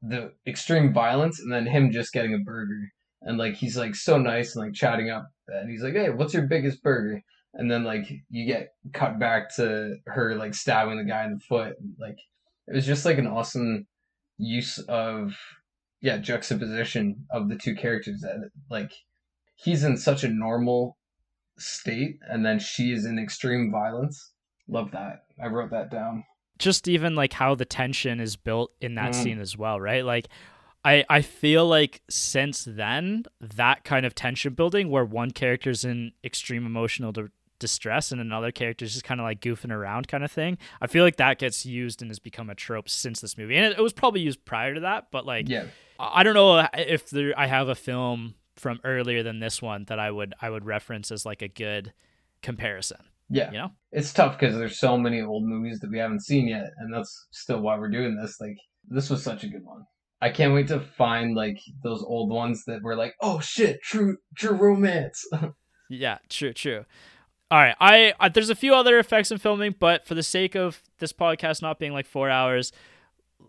the 0.00 0.32
extreme 0.46 0.92
violence 0.92 1.38
and 1.40 1.52
then 1.52 1.66
him 1.66 1.90
just 1.92 2.12
getting 2.12 2.34
a 2.34 2.38
burger. 2.38 2.88
And 3.20 3.38
like 3.38 3.54
he's 3.54 3.76
like 3.76 3.94
so 3.94 4.18
nice 4.18 4.56
and 4.56 4.64
like 4.64 4.74
chatting 4.74 5.10
up 5.10 5.28
and 5.48 5.70
he's 5.70 5.82
like, 5.82 5.94
Hey, 5.94 6.10
what's 6.10 6.34
your 6.34 6.46
biggest 6.46 6.82
burger? 6.82 7.20
And 7.54 7.70
then 7.70 7.84
like 7.84 8.10
you 8.30 8.46
get 8.46 8.68
cut 8.94 9.18
back 9.18 9.54
to 9.56 9.96
her 10.06 10.34
like 10.36 10.54
stabbing 10.54 10.96
the 10.96 11.04
guy 11.04 11.24
in 11.24 11.34
the 11.34 11.40
foot. 11.40 11.74
Like 12.00 12.16
it 12.68 12.74
was 12.74 12.86
just 12.86 13.04
like 13.04 13.18
an 13.18 13.26
awesome 13.26 13.86
use 14.38 14.78
of 14.88 15.34
yeah 16.00 16.16
juxtaposition 16.16 17.24
of 17.30 17.48
the 17.48 17.56
two 17.56 17.74
characters 17.74 18.20
that 18.20 18.36
like 18.70 18.92
he's 19.56 19.84
in 19.84 19.96
such 19.96 20.24
a 20.24 20.28
normal 20.28 20.96
state 21.58 22.18
and 22.28 22.44
then 22.44 22.58
she 22.58 22.92
is 22.92 23.04
in 23.04 23.18
extreme 23.18 23.70
violence 23.70 24.32
love 24.68 24.90
that 24.90 25.24
i 25.42 25.46
wrote 25.46 25.70
that 25.70 25.90
down 25.90 26.24
just 26.58 26.86
even 26.88 27.14
like 27.14 27.32
how 27.32 27.54
the 27.54 27.64
tension 27.64 28.20
is 28.20 28.36
built 28.36 28.72
in 28.80 28.94
that 28.94 29.12
Mm. 29.12 29.14
scene 29.14 29.40
as 29.40 29.56
well, 29.56 29.80
right? 29.80 30.04
Like 30.04 30.28
I 30.84 31.04
I 31.08 31.20
feel 31.22 31.66
like 31.66 32.02
since 32.08 32.64
then 32.68 33.24
that 33.40 33.82
kind 33.82 34.06
of 34.06 34.14
tension 34.14 34.54
building 34.54 34.88
where 34.88 35.04
one 35.04 35.32
character's 35.32 35.84
in 35.84 36.12
extreme 36.22 36.64
emotional 36.64 37.10
di- 37.10 37.22
distress 37.62 38.12
and 38.12 38.20
another 38.20 38.52
character's 38.52 38.92
just 38.92 39.04
kind 39.04 39.18
of 39.18 39.24
like 39.24 39.40
goofing 39.40 39.70
around 39.72 40.06
kind 40.08 40.22
of 40.22 40.30
thing. 40.30 40.58
I 40.82 40.86
feel 40.86 41.02
like 41.02 41.16
that 41.16 41.38
gets 41.38 41.64
used 41.64 42.02
and 42.02 42.10
has 42.10 42.18
become 42.18 42.50
a 42.50 42.54
trope 42.54 42.90
since 42.90 43.20
this 43.22 43.38
movie. 43.38 43.56
And 43.56 43.72
it, 43.72 43.78
it 43.78 43.82
was 43.82 43.94
probably 43.94 44.20
used 44.20 44.44
prior 44.44 44.74
to 44.74 44.80
that, 44.80 45.06
but 45.10 45.24
like 45.24 45.48
yeah 45.48 45.64
I 45.98 46.22
don't 46.22 46.34
know 46.34 46.58
uh, 46.58 46.68
if 46.76 47.08
there 47.08 47.32
I 47.38 47.46
have 47.46 47.68
a 47.68 47.74
film 47.74 48.34
from 48.56 48.80
earlier 48.84 49.22
than 49.22 49.40
this 49.40 49.62
one 49.62 49.84
that 49.86 49.98
I 49.98 50.10
would 50.10 50.34
I 50.42 50.50
would 50.50 50.66
reference 50.66 51.10
as 51.10 51.24
like 51.24 51.40
a 51.40 51.48
good 51.48 51.94
comparison. 52.42 52.98
yeah 53.30 53.50
You 53.52 53.58
know? 53.58 53.70
it's 53.92 54.12
tough 54.12 54.38
because 54.38 54.56
there's 54.56 54.78
so 54.78 54.98
many 54.98 55.22
old 55.22 55.44
movies 55.44 55.78
that 55.80 55.90
we 55.90 55.98
haven't 55.98 56.22
seen 56.22 56.48
yet 56.48 56.68
and 56.78 56.92
that's 56.92 57.28
still 57.30 57.60
why 57.60 57.78
we're 57.78 57.88
doing 57.88 58.16
this 58.16 58.36
like 58.40 58.56
this 58.88 59.08
was 59.08 59.22
such 59.22 59.44
a 59.44 59.48
good 59.48 59.64
one 59.64 59.82
i 60.20 60.28
can't 60.28 60.52
wait 60.54 60.66
to 60.68 60.80
find 60.80 61.34
like 61.36 61.56
those 61.84 62.02
old 62.02 62.30
ones 62.30 62.64
that 62.66 62.82
were 62.82 62.96
like 62.96 63.14
oh 63.20 63.38
shit 63.40 63.80
true 63.82 64.16
true 64.36 64.56
romance 64.56 65.24
Yeah, 65.88 66.18
true, 66.30 66.54
true. 66.54 66.86
All 67.52 67.58
right, 67.58 67.76
I, 67.78 68.14
I 68.18 68.30
there's 68.30 68.48
a 68.48 68.54
few 68.54 68.74
other 68.74 68.98
effects 68.98 69.30
in 69.30 69.36
filming, 69.36 69.74
but 69.78 70.06
for 70.06 70.14
the 70.14 70.22
sake 70.22 70.54
of 70.54 70.82
this 71.00 71.12
podcast 71.12 71.60
not 71.60 71.78
being 71.78 71.92
like 71.92 72.06
four 72.06 72.30
hours, 72.30 72.72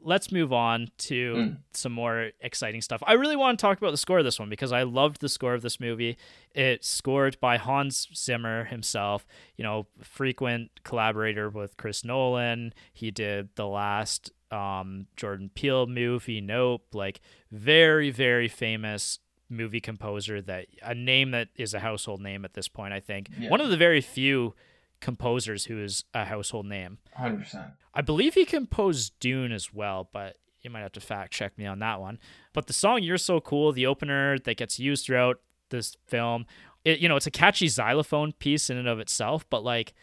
let's 0.04 0.30
move 0.30 0.52
on 0.52 0.90
to 0.98 1.34
mm. 1.34 1.58
some 1.72 1.94
more 1.94 2.32
exciting 2.42 2.82
stuff. 2.82 3.02
I 3.08 3.14
really 3.14 3.38
want 3.38 3.58
to 3.58 3.62
talk 3.62 3.78
about 3.78 3.92
the 3.92 3.98
score 3.98 4.18
of 4.18 4.26
this 4.26 4.38
one 4.38 4.50
because 4.50 4.74
I 4.74 4.84
loved 4.84 5.22
the 5.22 5.30
score 5.30 5.54
of 5.54 5.62
this 5.62 5.80
movie. 5.80 6.18
It's 6.54 6.86
scored 6.86 7.38
by 7.40 7.56
Hans 7.56 8.10
Zimmer 8.14 8.66
himself, 8.66 9.26
you 9.56 9.64
know, 9.64 9.88
frequent 10.02 10.72
collaborator 10.84 11.50
with 11.50 11.78
Chris 11.78 12.04
Nolan. 12.04 12.74
He 12.92 13.10
did 13.10 13.56
the 13.56 13.68
last 13.68 14.34
um, 14.52 15.08
Jordan 15.16 15.50
Peele 15.56 15.88
movie, 15.88 16.42
Nope, 16.42 16.88
like 16.92 17.22
very, 17.54 18.10
very 18.12 18.50
famous 18.50 19.20
movie 19.54 19.80
composer 19.80 20.42
that 20.42 20.68
a 20.82 20.94
name 20.94 21.32
that 21.32 21.50
is 21.56 21.74
a 21.74 21.80
household 21.80 22.22
name 22.22 22.44
at 22.46 22.54
this 22.54 22.68
point, 22.68 22.94
I 22.94 23.00
think. 23.00 23.30
Yeah. 23.40 23.50
One 23.50 23.62
of 23.62 23.70
the 23.70 23.78
very 23.78 24.02
few 24.02 24.54
composers 25.00 25.66
who 25.66 25.82
is 25.82 26.06
a 26.14 26.26
household 26.26 26.66
name. 26.66 26.98
100%. 27.18 27.74
I 27.94 28.02
believe 28.02 28.34
he 28.34 28.46
composed 28.46 29.14
Dune 29.20 29.52
as 29.52 29.74
well, 29.74 30.10
but 30.12 30.38
you 30.62 30.70
might 30.70 30.80
have 30.82 30.94
to 30.94 31.02
fact 31.02 31.34
check 31.34 31.58
me 31.58 31.66
on 31.66 31.80
that 31.80 32.00
one. 32.00 32.20
But 32.54 32.68
the 32.68 32.74
song 32.74 33.04
You're 33.04 33.18
So 33.18 33.40
Cool, 33.40 33.74
the 33.74 33.86
opener 33.86 34.40
that 34.40 34.58
gets 34.58 34.80
used 34.80 35.06
throughout 35.06 35.42
this 35.70 35.96
film, 36.08 36.46
it, 36.86 37.00
you 37.00 37.10
know, 37.10 37.16
it's 37.16 37.28
a 37.28 37.32
catchy 37.32 37.68
xylophone 37.68 38.32
piece 38.34 38.70
in 38.70 38.78
and 38.78 38.88
of 38.88 39.00
itself, 39.00 39.46
but 39.50 39.64
like 39.64 39.94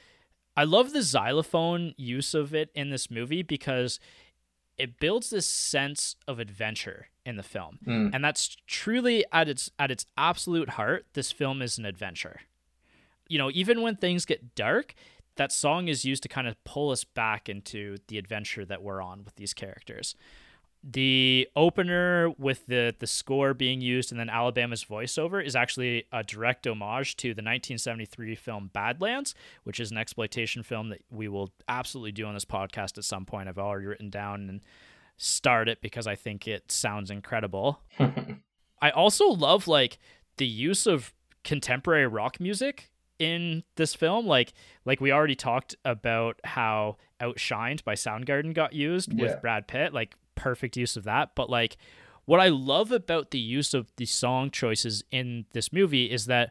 I 0.56 0.64
love 0.64 0.92
the 0.92 1.02
xylophone 1.02 1.94
use 1.96 2.34
of 2.34 2.54
it 2.54 2.70
in 2.74 2.90
this 2.90 3.10
movie 3.10 3.42
because 3.42 3.98
it 4.76 4.98
builds 4.98 5.30
this 5.30 5.46
sense 5.46 6.16
of 6.26 6.38
adventure 6.38 7.08
in 7.30 7.36
the 7.36 7.42
film. 7.42 7.78
Mm. 7.86 8.10
And 8.12 8.22
that's 8.22 8.56
truly 8.66 9.24
at 9.32 9.48
its 9.48 9.70
at 9.78 9.90
its 9.90 10.04
absolute 10.18 10.70
heart, 10.70 11.06
this 11.14 11.32
film 11.32 11.62
is 11.62 11.78
an 11.78 11.86
adventure 11.86 12.40
you 13.30 13.38
know, 13.38 13.50
even 13.54 13.80
when 13.80 13.96
things 13.96 14.26
get 14.26 14.54
dark, 14.54 14.94
that 15.36 15.52
song 15.52 15.88
is 15.88 16.04
used 16.04 16.22
to 16.24 16.28
kind 16.28 16.48
of 16.48 16.62
pull 16.64 16.90
us 16.90 17.04
back 17.04 17.48
into 17.48 17.96
the 18.08 18.18
adventure 18.18 18.66
that 18.66 18.82
we're 18.82 19.00
on 19.00 19.24
with 19.24 19.36
these 19.36 19.54
characters. 19.54 20.16
The 20.82 21.48
opener 21.54 22.30
with 22.38 22.66
the 22.66 22.94
the 22.98 23.06
score 23.06 23.54
being 23.54 23.80
used 23.80 24.10
and 24.10 24.18
then 24.18 24.30
Alabama's 24.30 24.84
voiceover 24.84 25.44
is 25.44 25.54
actually 25.54 26.04
a 26.10 26.24
direct 26.24 26.66
homage 26.66 27.16
to 27.18 27.28
the 27.28 27.42
1973 27.42 28.34
film 28.34 28.70
Badlands, 28.72 29.34
which 29.62 29.78
is 29.78 29.90
an 29.90 29.98
exploitation 29.98 30.62
film 30.62 30.88
that 30.88 31.02
we 31.10 31.28
will 31.28 31.52
absolutely 31.68 32.12
do 32.12 32.26
on 32.26 32.34
this 32.34 32.46
podcast 32.46 32.98
at 32.98 33.04
some 33.04 33.26
point. 33.26 33.48
I've 33.48 33.58
already 33.58 33.86
written 33.86 34.10
down 34.10 34.48
and 34.48 34.60
start 35.22 35.68
it 35.68 35.82
because 35.82 36.06
I 36.06 36.14
think 36.16 36.48
it 36.48 36.72
sounds 36.72 37.10
incredible. 37.10 37.80
I 38.82 38.90
also 38.90 39.26
love 39.26 39.68
like 39.68 39.98
the 40.38 40.46
use 40.46 40.86
of 40.86 41.12
contemporary 41.44 42.06
rock 42.06 42.40
music 42.40 42.90
in 43.18 43.62
this 43.76 43.94
film 43.94 44.26
like 44.26 44.54
like 44.86 45.00
we 45.00 45.12
already 45.12 45.34
talked 45.34 45.76
about 45.84 46.40
how 46.44 46.96
outshined 47.20 47.84
by 47.84 47.94
soundgarden 47.94 48.54
got 48.54 48.72
used 48.72 49.12
yeah. 49.12 49.22
with 49.22 49.40
brad 49.42 49.66
pitt 49.66 49.92
like 49.92 50.14
perfect 50.36 50.76
use 50.76 50.96
of 50.96 51.04
that 51.04 51.30
but 51.34 51.50
like 51.50 51.76
what 52.24 52.40
i 52.40 52.48
love 52.48 52.92
about 52.92 53.30
the 53.30 53.38
use 53.38 53.74
of 53.74 53.92
the 53.96 54.06
song 54.06 54.50
choices 54.50 55.04
in 55.10 55.44
this 55.52 55.70
movie 55.70 56.10
is 56.10 56.26
that 56.26 56.50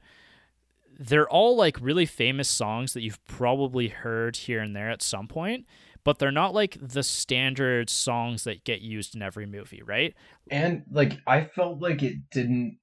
they're 1.00 1.30
all 1.30 1.56
like 1.56 1.78
really 1.82 2.06
famous 2.06 2.50
songs 2.50 2.94
that 2.94 3.02
you've 3.02 3.24
probably 3.26 3.88
heard 3.88 4.36
here 4.36 4.60
and 4.60 4.76
there 4.76 4.92
at 4.92 5.02
some 5.02 5.28
point 5.28 5.66
but 6.10 6.20
they're 6.20 6.32
not 6.32 6.54
like 6.54 6.78
the 6.82 7.04
standard 7.04 7.90
songs 7.90 8.44
that 8.44 8.64
get 8.64 8.82
used 8.82 9.16
in 9.16 9.22
every 9.22 9.46
movie 9.46 9.82
right 9.84 10.16
and 10.50 10.84
like 10.92 11.14
i 11.28 11.44
felt 11.44 11.82
like 11.82 12.02
it 12.02 12.18
didn't 12.32 12.78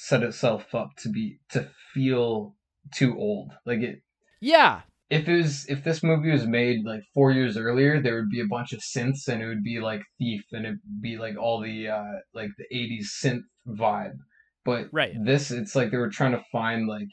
set 0.00 0.22
itself 0.22 0.74
up 0.74 0.96
to 0.96 1.10
be 1.10 1.38
to 1.50 1.68
feel 1.92 2.54
too 2.92 3.16
old. 3.18 3.52
Like 3.66 3.80
it. 3.80 4.02
Yeah. 4.40 4.80
If 5.10 5.28
it 5.28 5.36
was 5.36 5.66
if 5.68 5.84
this 5.84 6.02
movie 6.02 6.30
was 6.30 6.46
made 6.46 6.84
like 6.84 7.02
four 7.12 7.32
years 7.32 7.56
earlier, 7.56 8.00
there 8.00 8.16
would 8.16 8.30
be 8.30 8.40
a 8.40 8.48
bunch 8.48 8.72
of 8.72 8.80
synths 8.80 9.28
and 9.28 9.42
it 9.42 9.46
would 9.46 9.62
be 9.62 9.80
like 9.80 10.02
Thief 10.18 10.42
and 10.52 10.64
it'd 10.64 10.78
be 11.00 11.18
like 11.18 11.36
all 11.38 11.60
the 11.60 11.88
uh 11.88 12.20
like 12.32 12.50
the 12.56 12.64
'80s 12.74 13.08
synth 13.22 13.42
vibe. 13.68 14.16
But 14.64 14.88
right. 14.92 15.14
this, 15.24 15.50
it's 15.50 15.74
like 15.74 15.90
they 15.90 15.96
were 15.96 16.10
trying 16.10 16.32
to 16.32 16.44
find 16.52 16.86
like 16.86 17.08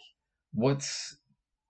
what's 0.53 1.17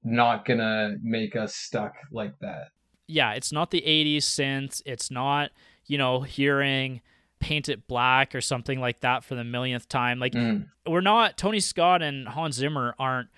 not 0.03 0.45
gonna 0.45 0.95
make 1.02 1.36
us 1.36 1.56
stuck 1.56 1.94
like 2.11 2.34
that. 2.41 2.68
Yeah, 3.08 3.34
it's 3.34 3.52
not 3.52 3.72
the 3.72 3.82
'80s 3.82 4.18
synths. 4.18 4.82
It's 4.86 5.10
not 5.10 5.52
you 5.86 5.98
know 5.98 6.22
hearing 6.22 7.02
paint 7.40 7.70
it 7.70 7.88
black 7.88 8.34
or 8.34 8.42
something 8.42 8.80
like 8.80 9.02
that 9.02 9.24
for 9.24 9.36
the 9.36 9.44
millionth 9.44 9.88
time. 9.88 10.20
Like 10.20 10.34
mm. 10.34 10.68
we're 10.86 11.02
not 11.02 11.38
Tony 11.38 11.60
Scott 11.60 12.02
and 12.02 12.28
Hans 12.28 12.56
Zimmer 12.56 12.96
aren't 12.98 13.30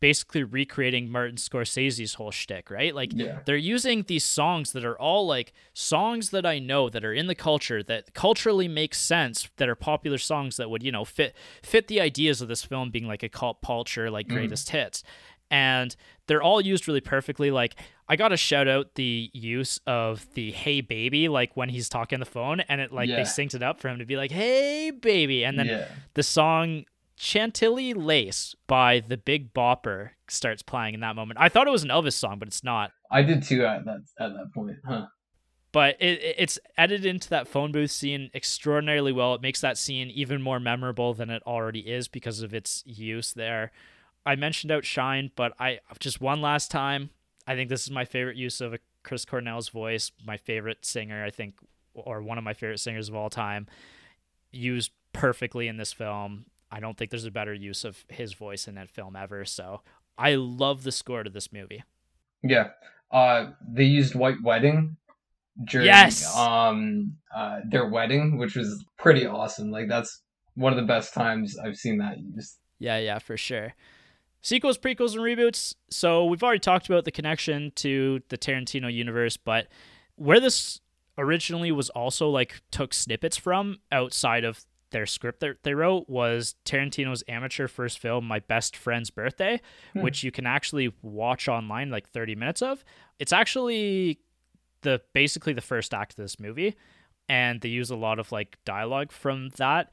basically 0.00 0.44
recreating 0.44 1.10
Martin 1.10 1.36
Scorsese's 1.36 2.14
whole 2.14 2.30
shtick, 2.30 2.70
right? 2.70 2.94
Like 2.94 3.12
yeah. 3.12 3.40
they're 3.44 3.56
using 3.56 4.04
these 4.04 4.24
songs 4.24 4.72
that 4.72 4.84
are 4.84 4.98
all 4.98 5.26
like 5.26 5.52
songs 5.72 6.30
that 6.30 6.46
I 6.46 6.58
know 6.58 6.88
that 6.88 7.04
are 7.04 7.12
in 7.12 7.26
the 7.26 7.34
culture 7.34 7.82
that 7.82 8.14
culturally 8.14 8.68
make 8.68 8.94
sense, 8.94 9.48
that 9.56 9.68
are 9.68 9.74
popular 9.74 10.18
songs 10.18 10.56
that 10.56 10.70
would, 10.70 10.82
you 10.82 10.92
know, 10.92 11.04
fit 11.04 11.34
fit 11.62 11.88
the 11.88 12.00
ideas 12.00 12.40
of 12.40 12.48
this 12.48 12.64
film 12.64 12.90
being 12.90 13.06
like 13.06 13.22
a 13.22 13.28
cult 13.28 13.60
culture, 13.62 14.10
like 14.10 14.28
mm. 14.28 14.34
greatest 14.34 14.68
mm. 14.68 14.72
hits. 14.72 15.02
And 15.50 15.94
they're 16.26 16.42
all 16.42 16.60
used 16.60 16.86
really 16.86 17.00
perfectly. 17.00 17.50
Like 17.50 17.76
I 18.08 18.16
gotta 18.16 18.36
shout 18.36 18.68
out 18.68 18.94
the 18.94 19.30
use 19.32 19.80
of 19.86 20.26
the 20.34 20.50
"Hey 20.50 20.80
baby" 20.80 21.28
like 21.28 21.56
when 21.56 21.68
he's 21.68 21.88
talking 21.88 22.16
on 22.16 22.20
the 22.20 22.26
phone, 22.26 22.60
and 22.60 22.80
it 22.80 22.92
like 22.92 23.08
yeah. 23.08 23.16
they 23.16 23.22
synced 23.22 23.54
it 23.54 23.62
up 23.62 23.80
for 23.80 23.88
him 23.88 23.98
to 23.98 24.06
be 24.06 24.16
like 24.16 24.30
"Hey 24.30 24.90
baby," 24.90 25.44
and 25.44 25.58
then 25.58 25.66
yeah. 25.66 25.88
the 26.14 26.22
song 26.22 26.84
Chantilly 27.16 27.94
Lace 27.94 28.54
by 28.66 29.00
the 29.00 29.16
Big 29.16 29.52
Bopper 29.52 30.10
starts 30.28 30.62
playing 30.62 30.94
in 30.94 31.00
that 31.00 31.16
moment. 31.16 31.40
I 31.40 31.48
thought 31.48 31.66
it 31.66 31.70
was 31.70 31.82
an 31.82 31.90
Elvis 31.90 32.12
song, 32.12 32.38
but 32.38 32.48
it's 32.48 32.62
not. 32.62 32.92
I 33.10 33.22
did 33.22 33.42
too 33.42 33.64
at 33.64 33.84
that 33.84 34.02
at 34.20 34.32
that 34.34 34.52
point, 34.54 34.76
huh? 34.86 35.06
But 35.72 35.96
it, 36.00 36.20
it's 36.38 36.58
edited 36.78 37.06
into 37.06 37.28
that 37.30 37.46
phone 37.46 37.72
booth 37.72 37.90
scene 37.90 38.30
extraordinarily 38.34 39.12
well. 39.12 39.34
It 39.34 39.42
makes 39.42 39.60
that 39.60 39.76
scene 39.76 40.10
even 40.10 40.40
more 40.40 40.60
memorable 40.60 41.12
than 41.12 41.28
it 41.28 41.42
already 41.46 41.80
is 41.80 42.08
because 42.08 42.40
of 42.40 42.54
its 42.54 42.82
use 42.86 43.32
there. 43.32 43.72
I 44.28 44.36
mentioned 44.36 44.70
Outshine, 44.70 45.30
but 45.36 45.54
I 45.58 45.80
just 46.00 46.20
one 46.20 46.42
last 46.42 46.70
time. 46.70 47.08
I 47.46 47.54
think 47.54 47.70
this 47.70 47.84
is 47.84 47.90
my 47.90 48.04
favorite 48.04 48.36
use 48.36 48.60
of 48.60 48.74
a 48.74 48.78
Chris 49.02 49.24
Cornell's 49.24 49.70
voice. 49.70 50.12
My 50.22 50.36
favorite 50.36 50.84
singer, 50.84 51.24
I 51.24 51.30
think, 51.30 51.54
or 51.94 52.20
one 52.20 52.36
of 52.36 52.44
my 52.44 52.52
favorite 52.52 52.78
singers 52.78 53.08
of 53.08 53.14
all 53.14 53.30
time, 53.30 53.66
used 54.52 54.90
perfectly 55.14 55.66
in 55.66 55.78
this 55.78 55.94
film. 55.94 56.44
I 56.70 56.78
don't 56.78 56.98
think 56.98 57.10
there's 57.10 57.24
a 57.24 57.30
better 57.30 57.54
use 57.54 57.86
of 57.86 58.04
his 58.10 58.34
voice 58.34 58.68
in 58.68 58.74
that 58.74 58.90
film 58.90 59.16
ever. 59.16 59.46
So 59.46 59.80
I 60.18 60.34
love 60.34 60.82
the 60.82 60.92
score 60.92 61.22
to 61.22 61.30
this 61.30 61.50
movie. 61.50 61.82
Yeah. 62.42 62.68
Uh, 63.10 63.52
they 63.66 63.84
used 63.84 64.14
White 64.14 64.42
Wedding 64.44 64.98
during 65.64 65.86
yes! 65.86 66.36
um 66.36 67.16
uh, 67.34 67.60
their 67.66 67.88
wedding, 67.88 68.36
which 68.36 68.56
was 68.56 68.84
pretty 68.98 69.24
awesome. 69.24 69.70
Like 69.70 69.88
that's 69.88 70.20
one 70.54 70.74
of 70.74 70.76
the 70.76 70.84
best 70.84 71.14
times 71.14 71.56
I've 71.58 71.76
seen 71.76 71.96
that 71.96 72.18
used. 72.18 72.58
Yeah, 72.78 72.98
yeah, 72.98 73.20
for 73.20 73.38
sure. 73.38 73.74
Sequels, 74.40 74.78
prequels, 74.78 75.14
and 75.14 75.22
reboots. 75.22 75.74
So 75.90 76.24
we've 76.24 76.42
already 76.42 76.60
talked 76.60 76.88
about 76.88 77.04
the 77.04 77.10
connection 77.10 77.72
to 77.76 78.20
the 78.28 78.38
Tarantino 78.38 78.92
universe, 78.92 79.36
but 79.36 79.68
where 80.16 80.40
this 80.40 80.80
originally 81.16 81.72
was 81.72 81.90
also 81.90 82.28
like 82.28 82.62
took 82.70 82.94
snippets 82.94 83.36
from 83.36 83.78
outside 83.90 84.44
of 84.44 84.64
their 84.90 85.06
script 85.06 85.40
that 85.40 85.62
they 85.64 85.74
wrote 85.74 86.08
was 86.08 86.54
Tarantino's 86.64 87.22
amateur 87.28 87.68
first 87.68 87.98
film, 87.98 88.26
My 88.26 88.38
Best 88.38 88.76
Friend's 88.76 89.10
Birthday, 89.10 89.60
hmm. 89.92 90.00
which 90.00 90.22
you 90.22 90.30
can 90.30 90.46
actually 90.46 90.92
watch 91.02 91.48
online, 91.48 91.90
like 91.90 92.08
30 92.08 92.34
minutes 92.34 92.62
of. 92.62 92.84
It's 93.18 93.32
actually 93.32 94.20
the 94.82 95.02
basically 95.12 95.52
the 95.52 95.60
first 95.60 95.92
act 95.92 96.12
of 96.12 96.16
this 96.16 96.40
movie, 96.40 96.76
and 97.28 97.60
they 97.60 97.68
use 97.68 97.90
a 97.90 97.96
lot 97.96 98.18
of 98.18 98.32
like 98.32 98.58
dialogue 98.64 99.12
from 99.12 99.50
that. 99.56 99.92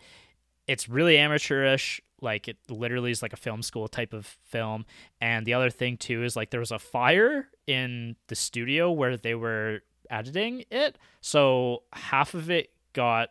It's 0.67 0.89
really 0.89 1.17
amateurish. 1.17 2.01
Like 2.21 2.47
it 2.47 2.57
literally 2.69 3.11
is 3.11 3.21
like 3.21 3.33
a 3.33 3.37
film 3.37 3.61
school 3.61 3.87
type 3.87 4.13
of 4.13 4.25
film. 4.25 4.85
And 5.21 5.45
the 5.45 5.53
other 5.53 5.69
thing 5.69 5.97
too 5.97 6.23
is 6.23 6.35
like 6.35 6.49
there 6.49 6.59
was 6.59 6.71
a 6.71 6.79
fire 6.79 7.49
in 7.67 8.15
the 8.27 8.35
studio 8.35 8.91
where 8.91 9.17
they 9.17 9.35
were 9.35 9.81
editing 10.09 10.63
it, 10.69 10.97
so 11.21 11.83
half 11.93 12.33
of 12.33 12.49
it 12.49 12.71
got 12.93 13.29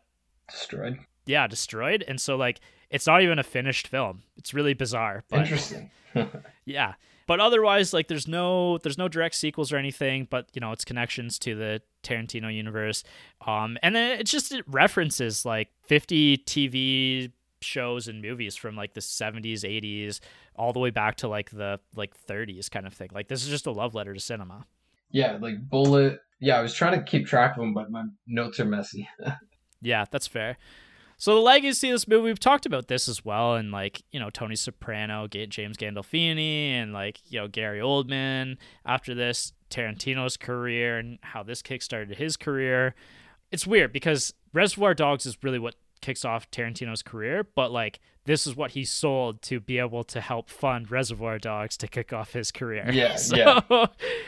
destroyed. 0.50 0.98
Yeah 1.26 1.46
destroyed. 1.46 2.04
And 2.06 2.20
so 2.20 2.36
like 2.36 2.60
it's 2.90 3.06
not 3.06 3.22
even 3.22 3.38
a 3.38 3.44
finished 3.44 3.88
film. 3.88 4.22
It's 4.36 4.54
really 4.54 4.74
bizarre 4.74 5.24
but, 5.28 5.40
interesting. 5.40 5.90
Yeah 6.64 6.94
but 7.26 7.40
otherwise 7.40 7.92
like 7.92 8.08
there's 8.08 8.28
no 8.28 8.78
there's 8.78 8.98
no 8.98 9.08
direct 9.08 9.34
sequels 9.34 9.72
or 9.72 9.76
anything 9.76 10.26
but 10.30 10.48
you 10.52 10.60
know 10.60 10.72
it's 10.72 10.84
connections 10.84 11.38
to 11.38 11.54
the 11.54 11.80
tarantino 12.02 12.54
universe. 12.54 13.02
Um 13.46 13.78
and 13.82 13.94
then 13.94 14.20
it 14.20 14.24
just 14.24 14.52
it 14.52 14.64
references 14.68 15.44
like 15.44 15.68
50 15.82 16.38
tv 16.38 17.32
shows 17.60 18.08
and 18.08 18.20
movies 18.20 18.56
from 18.56 18.76
like 18.76 18.92
the 18.92 19.00
70s 19.00 19.60
80s 19.62 20.20
all 20.54 20.72
the 20.72 20.80
way 20.80 20.90
back 20.90 21.16
to 21.16 21.28
like 21.28 21.50
the 21.50 21.80
like 21.96 22.12
30s 22.26 22.70
kind 22.70 22.86
of 22.86 22.92
thing. 22.92 23.08
Like 23.12 23.28
this 23.28 23.42
is 23.42 23.48
just 23.48 23.66
a 23.66 23.72
love 23.72 23.94
letter 23.94 24.12
to 24.14 24.20
cinema. 24.20 24.66
Yeah 25.10 25.38
like 25.40 25.68
bullet 25.68 26.20
yeah 26.40 26.58
i 26.58 26.60
was 26.60 26.74
trying 26.74 26.98
to 26.98 27.04
keep 27.04 27.26
track 27.26 27.52
of 27.52 27.60
them 27.60 27.72
but 27.72 27.90
my 27.90 28.04
notes 28.26 28.60
are 28.60 28.64
messy. 28.64 29.08
Yeah 29.80 30.06
that's 30.10 30.26
fair 30.26 30.56
So 31.16 31.34
the 31.34 31.40
legacy 31.40 31.90
of 31.90 31.94
this 31.94 32.08
movie, 32.08 32.24
we've 32.24 32.40
talked 32.40 32.66
about 32.66 32.88
this 32.88 33.08
as 33.08 33.24
well, 33.24 33.54
and 33.54 33.70
like 33.70 34.02
you 34.10 34.20
know 34.20 34.30
Tony 34.30 34.56
Soprano, 34.56 35.26
James 35.26 35.76
Gandolfini, 35.76 36.72
and 36.72 36.92
like 36.92 37.20
you 37.30 37.40
know 37.40 37.48
Gary 37.48 37.80
Oldman. 37.80 38.56
After 38.84 39.14
this, 39.14 39.52
Tarantino's 39.70 40.36
career 40.36 40.98
and 40.98 41.18
how 41.22 41.42
this 41.42 41.62
kickstarted 41.62 42.16
his 42.16 42.36
career. 42.36 42.94
It's 43.50 43.66
weird 43.66 43.92
because 43.92 44.34
Reservoir 44.52 44.94
Dogs 44.94 45.26
is 45.26 45.36
really 45.42 45.58
what 45.58 45.76
kicks 46.00 46.24
off 46.24 46.50
Tarantino's 46.50 47.02
career, 47.02 47.46
but 47.54 47.72
like 47.72 48.00
this 48.24 48.46
is 48.46 48.56
what 48.56 48.72
he 48.72 48.84
sold 48.84 49.42
to 49.42 49.60
be 49.60 49.78
able 49.78 50.04
to 50.04 50.20
help 50.20 50.48
fund 50.48 50.90
Reservoir 50.90 51.38
Dogs 51.38 51.76
to 51.78 51.88
kick 51.88 52.12
off 52.12 52.32
his 52.32 52.50
career. 52.50 52.90
Yeah, 52.92 53.16
so, 53.16 53.36
yeah. 53.36 53.86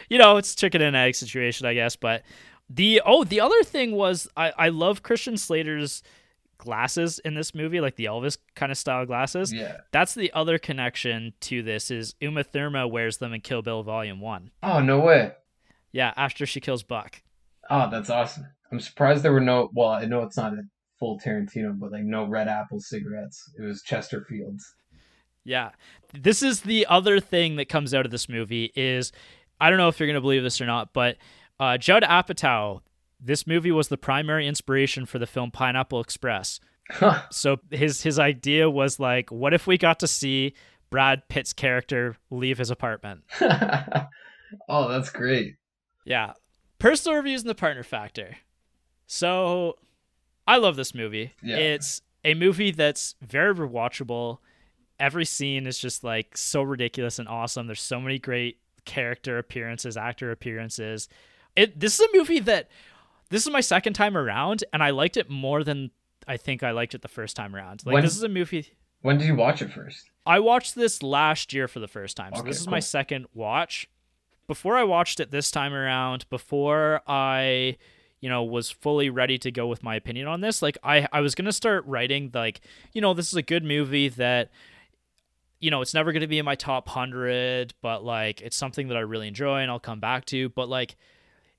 you 0.08 0.18
know, 0.18 0.36
it's 0.36 0.54
chicken 0.54 0.82
and 0.82 0.96
egg 0.96 1.14
situation, 1.14 1.66
I 1.66 1.74
guess. 1.74 1.96
But 1.96 2.22
the 2.68 3.02
oh, 3.04 3.24
the 3.24 3.40
other 3.40 3.62
thing 3.62 3.92
was 3.92 4.28
I 4.36 4.52
I 4.56 4.68
love 4.68 5.02
Christian 5.02 5.36
Slater's 5.36 6.02
glasses 6.58 7.18
in 7.20 7.34
this 7.34 7.54
movie, 7.54 7.80
like 7.80 7.96
the 7.96 8.06
Elvis 8.06 8.38
kind 8.54 8.72
of 8.72 8.78
style 8.78 9.06
glasses. 9.06 9.52
Yeah. 9.52 9.78
That's 9.92 10.14
the 10.14 10.32
other 10.32 10.58
connection 10.58 11.32
to 11.42 11.62
this 11.62 11.90
is 11.90 12.14
Uma 12.20 12.44
Thurma 12.44 12.90
wears 12.90 13.18
them 13.18 13.32
in 13.32 13.40
Kill 13.40 13.62
Bill 13.62 13.82
Volume 13.82 14.20
One. 14.20 14.50
Oh 14.62 14.80
no 14.80 15.00
way. 15.00 15.32
Yeah, 15.92 16.12
after 16.16 16.46
she 16.46 16.60
kills 16.60 16.82
Buck. 16.82 17.22
Oh, 17.70 17.88
that's 17.90 18.10
awesome. 18.10 18.46
I'm 18.70 18.80
surprised 18.80 19.22
there 19.22 19.32
were 19.32 19.40
no. 19.40 19.70
Well, 19.74 19.90
I 19.90 20.04
know 20.04 20.22
it's 20.22 20.36
not 20.36 20.52
a 20.52 20.62
full 20.98 21.18
Tarantino, 21.18 21.78
but 21.78 21.92
like 21.92 22.04
no 22.04 22.24
Red 22.26 22.48
Apple 22.48 22.80
cigarettes. 22.80 23.50
It 23.58 23.62
was 23.62 23.82
Chesterfields. 23.82 24.62
Yeah. 25.44 25.70
This 26.12 26.42
is 26.42 26.62
the 26.62 26.86
other 26.86 27.20
thing 27.20 27.56
that 27.56 27.68
comes 27.68 27.94
out 27.94 28.04
of 28.04 28.10
this 28.10 28.28
movie 28.28 28.72
is 28.74 29.12
I 29.60 29.70
don't 29.70 29.78
know 29.78 29.88
if 29.88 29.98
you're 29.98 30.06
going 30.06 30.14
to 30.14 30.20
believe 30.20 30.42
this 30.42 30.60
or 30.60 30.66
not, 30.66 30.92
but 30.92 31.16
uh, 31.58 31.78
Judd 31.78 32.02
Apatow, 32.02 32.80
this 33.26 33.46
movie 33.46 33.72
was 33.72 33.88
the 33.88 33.98
primary 33.98 34.46
inspiration 34.46 35.04
for 35.04 35.18
the 35.18 35.26
film 35.26 35.50
Pineapple 35.50 36.00
Express. 36.00 36.60
so 37.30 37.58
his 37.70 38.02
his 38.02 38.18
idea 38.18 38.70
was 38.70 39.00
like, 39.00 39.30
what 39.30 39.52
if 39.52 39.66
we 39.66 39.76
got 39.76 39.98
to 40.00 40.06
see 40.06 40.54
Brad 40.90 41.28
Pitt's 41.28 41.52
character 41.52 42.16
leave 42.30 42.58
his 42.58 42.70
apartment? 42.70 43.24
oh, 44.68 44.88
that's 44.88 45.10
great. 45.10 45.56
Yeah. 46.04 46.34
Personal 46.78 47.16
reviews 47.16 47.42
and 47.42 47.50
the 47.50 47.54
partner 47.56 47.82
factor. 47.82 48.36
So 49.08 49.76
I 50.46 50.58
love 50.58 50.76
this 50.76 50.94
movie. 50.94 51.32
Yeah. 51.42 51.56
It's 51.56 52.02
a 52.24 52.34
movie 52.34 52.70
that's 52.70 53.16
very 53.20 53.54
rewatchable. 53.54 54.38
Every 55.00 55.24
scene 55.24 55.66
is 55.66 55.78
just 55.78 56.04
like 56.04 56.36
so 56.36 56.62
ridiculous 56.62 57.18
and 57.18 57.28
awesome. 57.28 57.66
There's 57.66 57.82
so 57.82 58.00
many 58.00 58.20
great 58.20 58.58
character 58.84 59.38
appearances, 59.38 59.96
actor 59.96 60.30
appearances. 60.30 61.08
It 61.56 61.80
this 61.80 61.98
is 61.98 62.06
a 62.06 62.16
movie 62.16 62.40
that 62.40 62.68
this 63.30 63.46
is 63.46 63.52
my 63.52 63.60
second 63.60 63.94
time 63.94 64.16
around 64.16 64.64
and 64.72 64.82
I 64.82 64.90
liked 64.90 65.16
it 65.16 65.28
more 65.30 65.64
than 65.64 65.90
I 66.28 66.36
think 66.36 66.62
I 66.62 66.72
liked 66.72 66.94
it 66.94 67.02
the 67.02 67.08
first 67.08 67.36
time 67.36 67.54
around. 67.54 67.82
Like 67.84 67.94
When- 67.94 68.02
this 68.04 68.16
is 68.16 68.22
a 68.22 68.28
movie 68.28 68.68
When 69.02 69.18
did 69.18 69.26
you 69.26 69.34
watch 69.34 69.62
it 69.62 69.70
first? 69.70 70.10
I 70.24 70.40
watched 70.40 70.74
this 70.74 71.02
last 71.02 71.52
year 71.52 71.68
for 71.68 71.78
the 71.78 71.88
first 71.88 72.16
time. 72.16 72.32
So 72.34 72.40
Okay, 72.40 72.50
this 72.50 72.60
is 72.60 72.68
my 72.68 72.80
second 72.80 73.26
watch. 73.32 73.88
Before 74.48 74.76
I 74.76 74.84
watched 74.84 75.20
it 75.20 75.30
this 75.30 75.50
time 75.50 75.72
around, 75.72 76.28
before 76.30 77.02
I, 77.06 77.76
you 78.20 78.28
know, 78.28 78.42
was 78.44 78.70
fully 78.70 79.10
ready 79.10 79.38
to 79.38 79.50
go 79.50 79.66
with 79.66 79.82
my 79.82 79.96
opinion 79.96 80.26
on 80.28 80.40
this, 80.40 80.62
like 80.62 80.78
I 80.82 81.06
I 81.12 81.20
was 81.20 81.34
going 81.34 81.46
to 81.46 81.52
start 81.52 81.84
writing 81.86 82.30
like, 82.34 82.60
you 82.92 83.00
know, 83.00 83.12
this 83.14 83.28
is 83.28 83.34
a 83.34 83.42
good 83.42 83.64
movie 83.64 84.08
that 84.08 84.50
you 85.58 85.70
know, 85.70 85.80
it's 85.80 85.94
never 85.94 86.12
going 86.12 86.20
to 86.20 86.26
be 86.26 86.38
in 86.38 86.44
my 86.44 86.54
top 86.54 86.86
100, 86.86 87.72
but 87.80 88.04
like 88.04 88.40
it's 88.42 88.56
something 88.56 88.88
that 88.88 88.96
I 88.96 89.00
really 89.00 89.26
enjoy 89.28 89.60
and 89.60 89.70
I'll 89.70 89.80
come 89.80 90.00
back 90.00 90.24
to, 90.26 90.48
but 90.50 90.68
like 90.68 90.96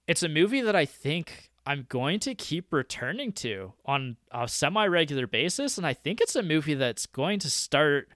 it's 0.07 0.23
a 0.23 0.30
movie 0.30 0.61
that 0.61 0.76
I 0.76 0.85
think 0.85 1.49
I'm 1.68 1.85
going 1.89 2.19
to 2.22 2.34
keep 2.34 2.72
returning 2.73 3.31
to 3.34 3.73
on 3.85 4.15
a 4.31 4.48
semi-regular 4.48 5.27
basis 5.27 5.77
and 5.77 5.85
I 5.85 5.94
think 5.94 6.22
it's 6.22 6.35
a 6.35 6.41
movie 6.41 6.73
that's 6.76 7.06
going 7.06 7.39
to 7.39 7.49
start 7.49 8.10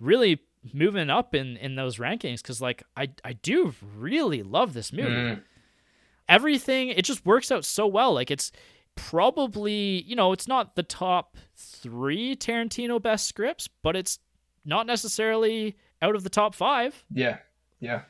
really 0.00 0.40
moving 0.74 1.08
up 1.08 1.34
in 1.34 1.56
in 1.56 1.76
those 1.76 1.96
rankings 1.98 2.42
cuz 2.42 2.60
like 2.60 2.82
I 2.96 3.08
I 3.24 3.32
do 3.34 3.74
really 3.96 4.42
love 4.42 4.74
this 4.74 4.92
movie. 4.92 5.08
Mm, 5.10 5.42
Everything 6.28 6.88
it 6.90 7.04
just 7.04 7.24
works 7.24 7.50
out 7.50 7.64
so 7.64 7.86
well. 7.86 8.12
Like 8.12 8.30
it's 8.30 8.52
probably, 8.96 10.02
you 10.02 10.16
know, 10.16 10.32
it's 10.32 10.48
not 10.48 10.74
the 10.74 10.82
top 10.82 11.36
3 11.56 12.36
Tarantino 12.36 13.00
best 13.00 13.26
scripts, 13.26 13.68
but 13.82 13.94
it's 13.96 14.18
not 14.64 14.86
necessarily 14.86 15.76
out 16.02 16.14
of 16.16 16.24
the 16.24 16.30
top 16.30 16.54
5. 16.54 17.04
yeah. 17.14 17.38
Yeah. 17.80 18.02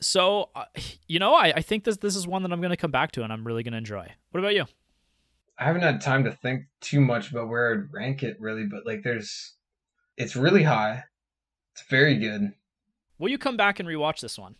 So, 0.00 0.50
uh, 0.54 0.64
you 1.08 1.18
know, 1.18 1.34
I, 1.34 1.52
I 1.56 1.62
think 1.62 1.84
this 1.84 1.98
this 1.98 2.16
is 2.16 2.26
one 2.26 2.42
that 2.42 2.52
I'm 2.52 2.60
going 2.60 2.70
to 2.70 2.76
come 2.76 2.90
back 2.90 3.12
to 3.12 3.22
and 3.22 3.32
I'm 3.32 3.46
really 3.46 3.62
going 3.62 3.72
to 3.72 3.78
enjoy. 3.78 4.08
What 4.30 4.40
about 4.40 4.54
you? 4.54 4.64
I 5.58 5.64
haven't 5.64 5.82
had 5.82 6.00
time 6.00 6.24
to 6.24 6.32
think 6.32 6.62
too 6.80 7.00
much 7.00 7.30
about 7.30 7.48
where 7.48 7.74
I'd 7.74 7.92
rank 7.92 8.22
it 8.22 8.36
really, 8.40 8.64
but 8.70 8.86
like 8.86 9.02
there's 9.04 9.56
it's 10.16 10.34
really 10.36 10.62
high. 10.62 11.04
It's 11.74 11.84
very 11.90 12.16
good. 12.18 12.52
Will 13.18 13.28
you 13.28 13.38
come 13.38 13.56
back 13.56 13.78
and 13.78 13.88
rewatch 13.88 14.20
this 14.20 14.38
one? 14.38 14.56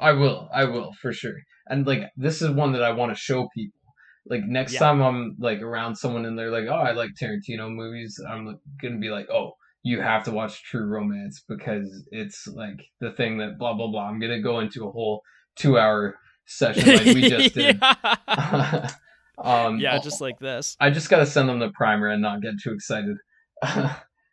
I 0.00 0.12
will. 0.12 0.48
I 0.52 0.64
will 0.64 0.92
for 1.00 1.12
sure. 1.12 1.34
And 1.68 1.86
like 1.86 2.02
this 2.16 2.42
is 2.42 2.50
one 2.50 2.72
that 2.72 2.82
I 2.82 2.92
want 2.92 3.10
to 3.12 3.18
show 3.20 3.48
people. 3.54 3.80
Like 4.28 4.42
next 4.44 4.74
Yeah. 4.74 4.80
time 4.80 5.02
I'm 5.02 5.36
like 5.38 5.60
around 5.62 5.96
someone 5.96 6.26
and 6.26 6.38
they're 6.38 6.50
like, 6.50 6.66
"Oh, 6.68 6.74
I 6.74 6.92
like 6.92 7.10
Tarantino 7.20 7.70
movies." 7.70 8.20
I'm 8.28 8.46
like, 8.46 8.56
gonna 8.80 8.98
be 8.98 9.08
like, 9.10 9.26
"Oh, 9.30 9.52
you 9.86 10.00
have 10.00 10.24
to 10.24 10.32
watch 10.32 10.64
True 10.64 10.84
Romance 10.84 11.44
because 11.48 12.08
it's 12.10 12.48
like 12.48 12.84
the 13.00 13.12
thing 13.12 13.38
that 13.38 13.56
blah 13.56 13.72
blah 13.74 13.86
blah." 13.86 14.08
I'm 14.08 14.18
gonna 14.18 14.40
go 14.40 14.58
into 14.58 14.86
a 14.86 14.90
whole 14.90 15.22
two 15.54 15.78
hour 15.78 16.18
session 16.46 16.88
like 16.96 17.04
we 17.06 17.28
just 17.28 17.54
did. 17.54 17.78
yeah, 17.80 18.90
um, 19.38 19.78
Yeah, 19.78 19.98
just 19.98 20.20
like 20.20 20.40
this. 20.40 20.76
I 20.80 20.90
just 20.90 21.08
gotta 21.08 21.24
send 21.24 21.48
them 21.48 21.60
the 21.60 21.70
primer 21.70 22.08
and 22.08 22.20
not 22.20 22.42
get 22.42 22.54
too 22.60 22.72
excited. 22.72 23.16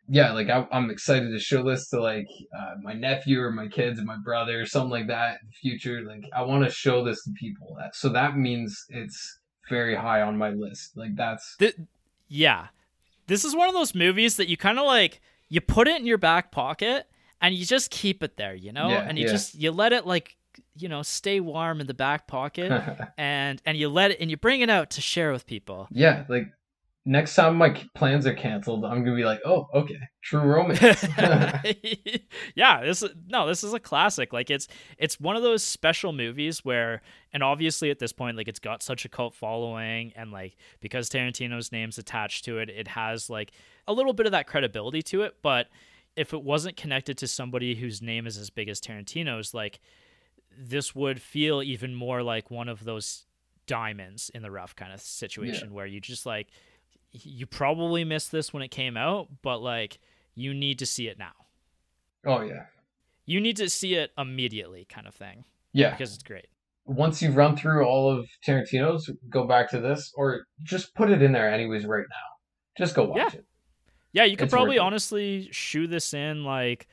yeah, 0.08 0.32
like 0.32 0.50
I, 0.50 0.66
I'm 0.72 0.90
excited 0.90 1.30
to 1.30 1.38
show 1.38 1.62
this 1.62 1.88
to 1.90 2.00
like 2.00 2.26
uh, 2.58 2.74
my 2.82 2.94
nephew 2.94 3.40
or 3.40 3.52
my 3.52 3.68
kids 3.68 3.98
and 3.98 4.08
my 4.08 4.18
brother 4.24 4.60
or 4.60 4.66
something 4.66 4.90
like 4.90 5.06
that 5.06 5.38
in 5.40 5.46
the 5.46 5.70
future. 5.70 6.02
Like 6.02 6.24
I 6.34 6.42
want 6.42 6.64
to 6.64 6.70
show 6.70 7.04
this 7.04 7.22
to 7.24 7.30
people. 7.38 7.76
So 7.92 8.08
that 8.08 8.36
means 8.36 8.84
it's 8.88 9.38
very 9.70 9.94
high 9.94 10.22
on 10.22 10.36
my 10.36 10.50
list. 10.50 10.96
Like 10.96 11.14
that's 11.14 11.56
Th- 11.58 11.76
yeah. 12.28 12.66
This 13.26 13.44
is 13.44 13.56
one 13.56 13.68
of 13.68 13.74
those 13.74 13.94
movies 13.94 14.36
that 14.36 14.48
you 14.48 14.56
kind 14.56 14.78
of 14.78 14.84
like 14.84 15.20
you 15.48 15.60
put 15.60 15.88
it 15.88 16.00
in 16.00 16.06
your 16.06 16.18
back 16.18 16.50
pocket 16.50 17.06
and 17.40 17.54
you 17.54 17.64
just 17.64 17.90
keep 17.90 18.22
it 18.22 18.36
there, 18.36 18.54
you 18.54 18.72
know? 18.72 18.88
Yeah, 18.88 19.06
and 19.06 19.18
you 19.18 19.26
yeah. 19.26 19.32
just 19.32 19.54
you 19.54 19.70
let 19.70 19.92
it 19.92 20.06
like 20.06 20.36
you 20.76 20.88
know, 20.88 21.02
stay 21.02 21.40
warm 21.40 21.80
in 21.80 21.86
the 21.86 21.94
back 21.94 22.26
pocket 22.26 22.70
and 23.18 23.60
and 23.64 23.76
you 23.76 23.88
let 23.88 24.12
it 24.12 24.20
and 24.20 24.30
you 24.30 24.36
bring 24.36 24.60
it 24.60 24.70
out 24.70 24.90
to 24.90 25.00
share 25.00 25.32
with 25.32 25.46
people. 25.46 25.88
yeah. 25.90 26.24
Like 26.28 26.48
next 27.06 27.34
time 27.34 27.56
my 27.56 27.70
plans 27.94 28.26
are 28.26 28.34
canceled, 28.34 28.84
I'm 28.84 29.04
gonna 29.04 29.16
be 29.16 29.24
like, 29.24 29.40
oh, 29.44 29.68
okay, 29.74 29.98
True 30.22 30.40
Romance. 30.40 30.80
yeah, 32.54 32.82
this 32.82 33.02
is 33.02 33.10
no, 33.26 33.46
this 33.46 33.62
is 33.62 33.74
a 33.74 33.80
classic. 33.80 34.32
Like 34.32 34.50
it's 34.50 34.68
it's 34.98 35.20
one 35.20 35.36
of 35.36 35.42
those 35.42 35.62
special 35.62 36.12
movies 36.12 36.64
where 36.64 37.02
and 37.32 37.42
obviously 37.42 37.90
at 37.90 37.98
this 37.98 38.12
point 38.12 38.36
like 38.36 38.48
it's 38.48 38.60
got 38.60 38.82
such 38.82 39.04
a 39.04 39.08
cult 39.08 39.34
following 39.34 40.12
and 40.16 40.32
like 40.32 40.56
because 40.80 41.10
Tarantino's 41.10 41.72
name's 41.72 41.98
attached 41.98 42.44
to 42.46 42.58
it, 42.58 42.70
it 42.70 42.88
has 42.88 43.28
like 43.28 43.52
a 43.86 43.92
little 43.92 44.12
bit 44.12 44.26
of 44.26 44.32
that 44.32 44.46
credibility 44.46 45.02
to 45.02 45.22
it, 45.22 45.36
but 45.42 45.68
if 46.16 46.32
it 46.32 46.42
wasn't 46.42 46.76
connected 46.76 47.18
to 47.18 47.26
somebody 47.26 47.74
whose 47.74 48.00
name 48.00 48.26
is 48.26 48.38
as 48.38 48.48
big 48.48 48.68
as 48.68 48.80
Tarantino's, 48.80 49.52
like 49.52 49.80
this 50.56 50.94
would 50.94 51.20
feel 51.20 51.62
even 51.62 51.94
more 51.94 52.22
like 52.22 52.50
one 52.50 52.68
of 52.68 52.84
those 52.84 53.26
diamonds 53.66 54.30
in 54.34 54.42
the 54.42 54.50
rough 54.50 54.76
kind 54.76 54.92
of 54.92 55.00
situation 55.00 55.72
where 55.72 55.86
you 55.86 56.00
just 56.00 56.26
like 56.26 56.48
you 57.22 57.46
probably 57.46 58.04
missed 58.04 58.32
this 58.32 58.52
when 58.52 58.62
it 58.62 58.70
came 58.70 58.96
out, 58.96 59.28
but 59.42 59.58
like 59.60 59.98
you 60.34 60.52
need 60.52 60.78
to 60.80 60.86
see 60.86 61.06
it 61.08 61.18
now. 61.18 61.32
oh 62.26 62.40
yeah, 62.40 62.64
You 63.24 63.40
need 63.40 63.56
to 63.58 63.68
see 63.70 63.94
it 63.94 64.10
immediately, 64.18 64.84
kind 64.88 65.06
of 65.06 65.14
thing, 65.14 65.44
yeah. 65.72 65.90
because 65.90 66.14
it's 66.14 66.22
great. 66.22 66.46
Once 66.86 67.22
you've 67.22 67.36
run 67.36 67.56
through 67.56 67.86
all 67.86 68.10
of 68.10 68.26
Tarantino's, 68.46 69.10
go 69.30 69.46
back 69.46 69.70
to 69.70 69.80
this, 69.80 70.12
or 70.16 70.42
just 70.62 70.94
put 70.94 71.08
it 71.10 71.22
in 71.22 71.32
there 71.32 71.48
anyways 71.50 71.86
right 71.86 72.04
now. 72.10 72.26
Just 72.76 72.94
go 72.94 73.04
watch 73.04 73.18
Yeah. 73.18 73.38
it. 73.40 73.44
Yeah, 74.12 74.24
you 74.24 74.36
could 74.36 74.44
It's 74.46 74.52
probably 74.52 74.78
honestly 74.78 75.48
shoe 75.50 75.86
this 75.86 76.12
in 76.14 76.44
like, 76.44 76.86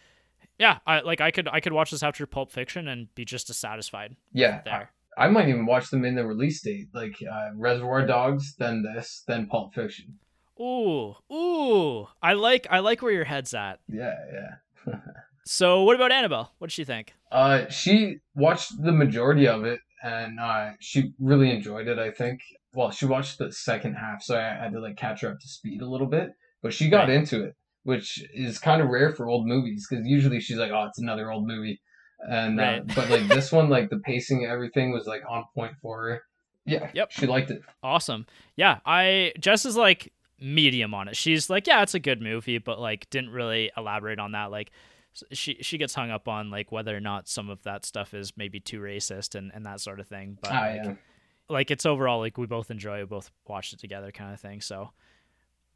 yeah, 0.57 0.77
I 0.88 1.02
like 1.02 1.19
I 1.22 1.31
could 1.31 1.48
I 1.48 1.60
could 1.60 1.73
watch 1.73 1.91
this 1.91 2.03
after 2.03 2.26
Pulp 2.27 2.52
Fiction 2.52 2.88
and 2.88 3.14
be 3.15 3.26
just 3.26 3.49
as 3.49 3.57
satisfied 3.57 4.15
Yeah, 4.31 4.61
there. 4.64 4.91
I 5.18 5.28
might 5.28 5.50
even 5.50 5.66
watch 5.66 5.90
them 5.90 6.06
in 6.06 6.16
the 6.16 6.26
release 6.26 6.62
date, 6.62 6.88
like 6.94 7.16
uh, 7.30 7.50
Reservoir 7.56 8.06
Dogs, 8.06 8.56
then 8.58 8.84
this, 8.84 9.24
then 9.28 9.48
Pulp 9.48 9.74
Fiction. 9.74 10.18
Ooh, 10.60 11.16
ooh, 11.34 12.08
I 12.22 12.34
like 12.34 12.68
I 12.70 12.80
like 12.80 13.02
where 13.02 13.12
your 13.12 13.24
head's 13.26 13.54
at. 13.54 13.80
Yeah, 13.88 14.14
yeah. 14.34 14.96
So 15.44 15.82
what 15.84 15.96
about 15.96 16.12
Annabelle? 16.12 16.54
What 16.60 16.68
did 16.70 16.74
she 16.74 16.84
think? 16.84 17.14
Uh, 17.32 17.68
she 17.68 18.18
watched 18.36 18.80
the 18.82 18.92
majority 18.92 19.48
of 19.48 19.66
it, 19.66 19.80
and 20.04 20.40
uh, 20.40 20.74
she 20.80 21.14
really 21.20 21.50
enjoyed 21.50 21.88
it. 21.88 21.98
I 21.98 22.12
think. 22.12 22.42
Well, 22.76 22.92
she 22.92 23.06
watched 23.08 23.40
the 23.40 23.52
second 23.52 23.96
half, 23.96 24.22
so 24.22 24.38
I 24.38 24.42
had 24.64 24.72
to 24.74 24.80
like 24.80 24.98
catch 24.98 25.22
her 25.22 25.30
up 25.30 25.40
to 25.40 25.48
speed 25.48 25.82
a 25.82 25.90
little 25.90 26.06
bit. 26.08 26.30
But 26.62 26.74
she 26.74 26.90
got 26.90 27.08
Right. 27.08 27.16
into 27.18 27.44
it, 27.44 27.56
which 27.84 28.24
is 28.36 28.60
kind 28.60 28.84
of 28.84 28.90
rare 28.90 29.12
for 29.14 29.28
old 29.28 29.48
movies 29.48 29.88
because 29.90 30.06
usually 30.06 30.40
she's 30.40 30.58
like, 30.58 30.72
"Oh, 30.72 30.86
it's 30.88 31.00
another 31.00 31.32
old 31.32 31.48
movie," 31.48 31.82
and 32.30 32.60
uh, 32.60 32.81
but 32.95 33.10
like 33.10 33.27
this 33.27 33.52
one, 33.52 33.69
like 33.69 33.89
the 33.89 33.98
pacing, 33.99 34.45
everything 34.45 34.91
was 34.91 35.06
like 35.07 35.23
on 35.30 35.45
point 35.56 35.73
for 35.81 36.02
her. 36.10 36.22
Yeah, 36.65 36.91
Yep. 36.93 37.11
she 37.11 37.26
liked 37.27 37.49
it. 37.52 37.61
Awesome. 37.81 38.27
Yeah, 38.56 38.80
I 38.85 39.34
Jess 39.39 39.65
is 39.65 39.76
like 39.76 40.14
medium 40.39 40.93
on 40.93 41.07
it. 41.07 41.15
She's 41.15 41.49
like, 41.49 41.65
yeah, 41.68 41.81
it's 41.81 41.93
a 41.95 41.99
good 41.99 42.22
movie, 42.22 42.57
but 42.60 42.80
like 42.80 43.10
didn't 43.10 43.31
really 43.31 43.72
elaborate 43.76 44.19
on 44.19 44.34
that. 44.34 44.52
Like 44.52 44.72
she 45.31 45.57
she 45.61 45.77
gets 45.77 45.93
hung 45.95 46.11
up 46.11 46.27
on 46.27 46.49
like 46.52 46.72
whether 46.72 46.95
or 46.95 46.99
not 47.02 47.27
some 47.27 47.49
of 47.49 47.64
that 47.64 47.84
stuff 47.85 48.14
is 48.14 48.34
maybe 48.38 48.60
too 48.60 48.80
racist 48.80 49.35
and, 49.35 49.52
and 49.53 49.65
that 49.65 49.81
sort 49.81 49.99
of 49.99 50.07
thing. 50.07 50.38
But 50.41 50.52
Oh, 50.52 50.56
like, 50.56 50.76
yeah. 50.84 50.93
like 51.49 51.72
it's 51.72 51.85
overall 51.85 52.19
like 52.19 52.38
we 52.38 52.45
both 52.45 52.69
enjoy, 52.72 52.99
we 52.99 53.06
both 53.06 53.31
watched 53.48 53.73
it 53.73 53.80
together 53.80 54.11
kind 54.11 54.34
of 54.34 54.39
thing. 54.39 54.61
So 54.61 54.91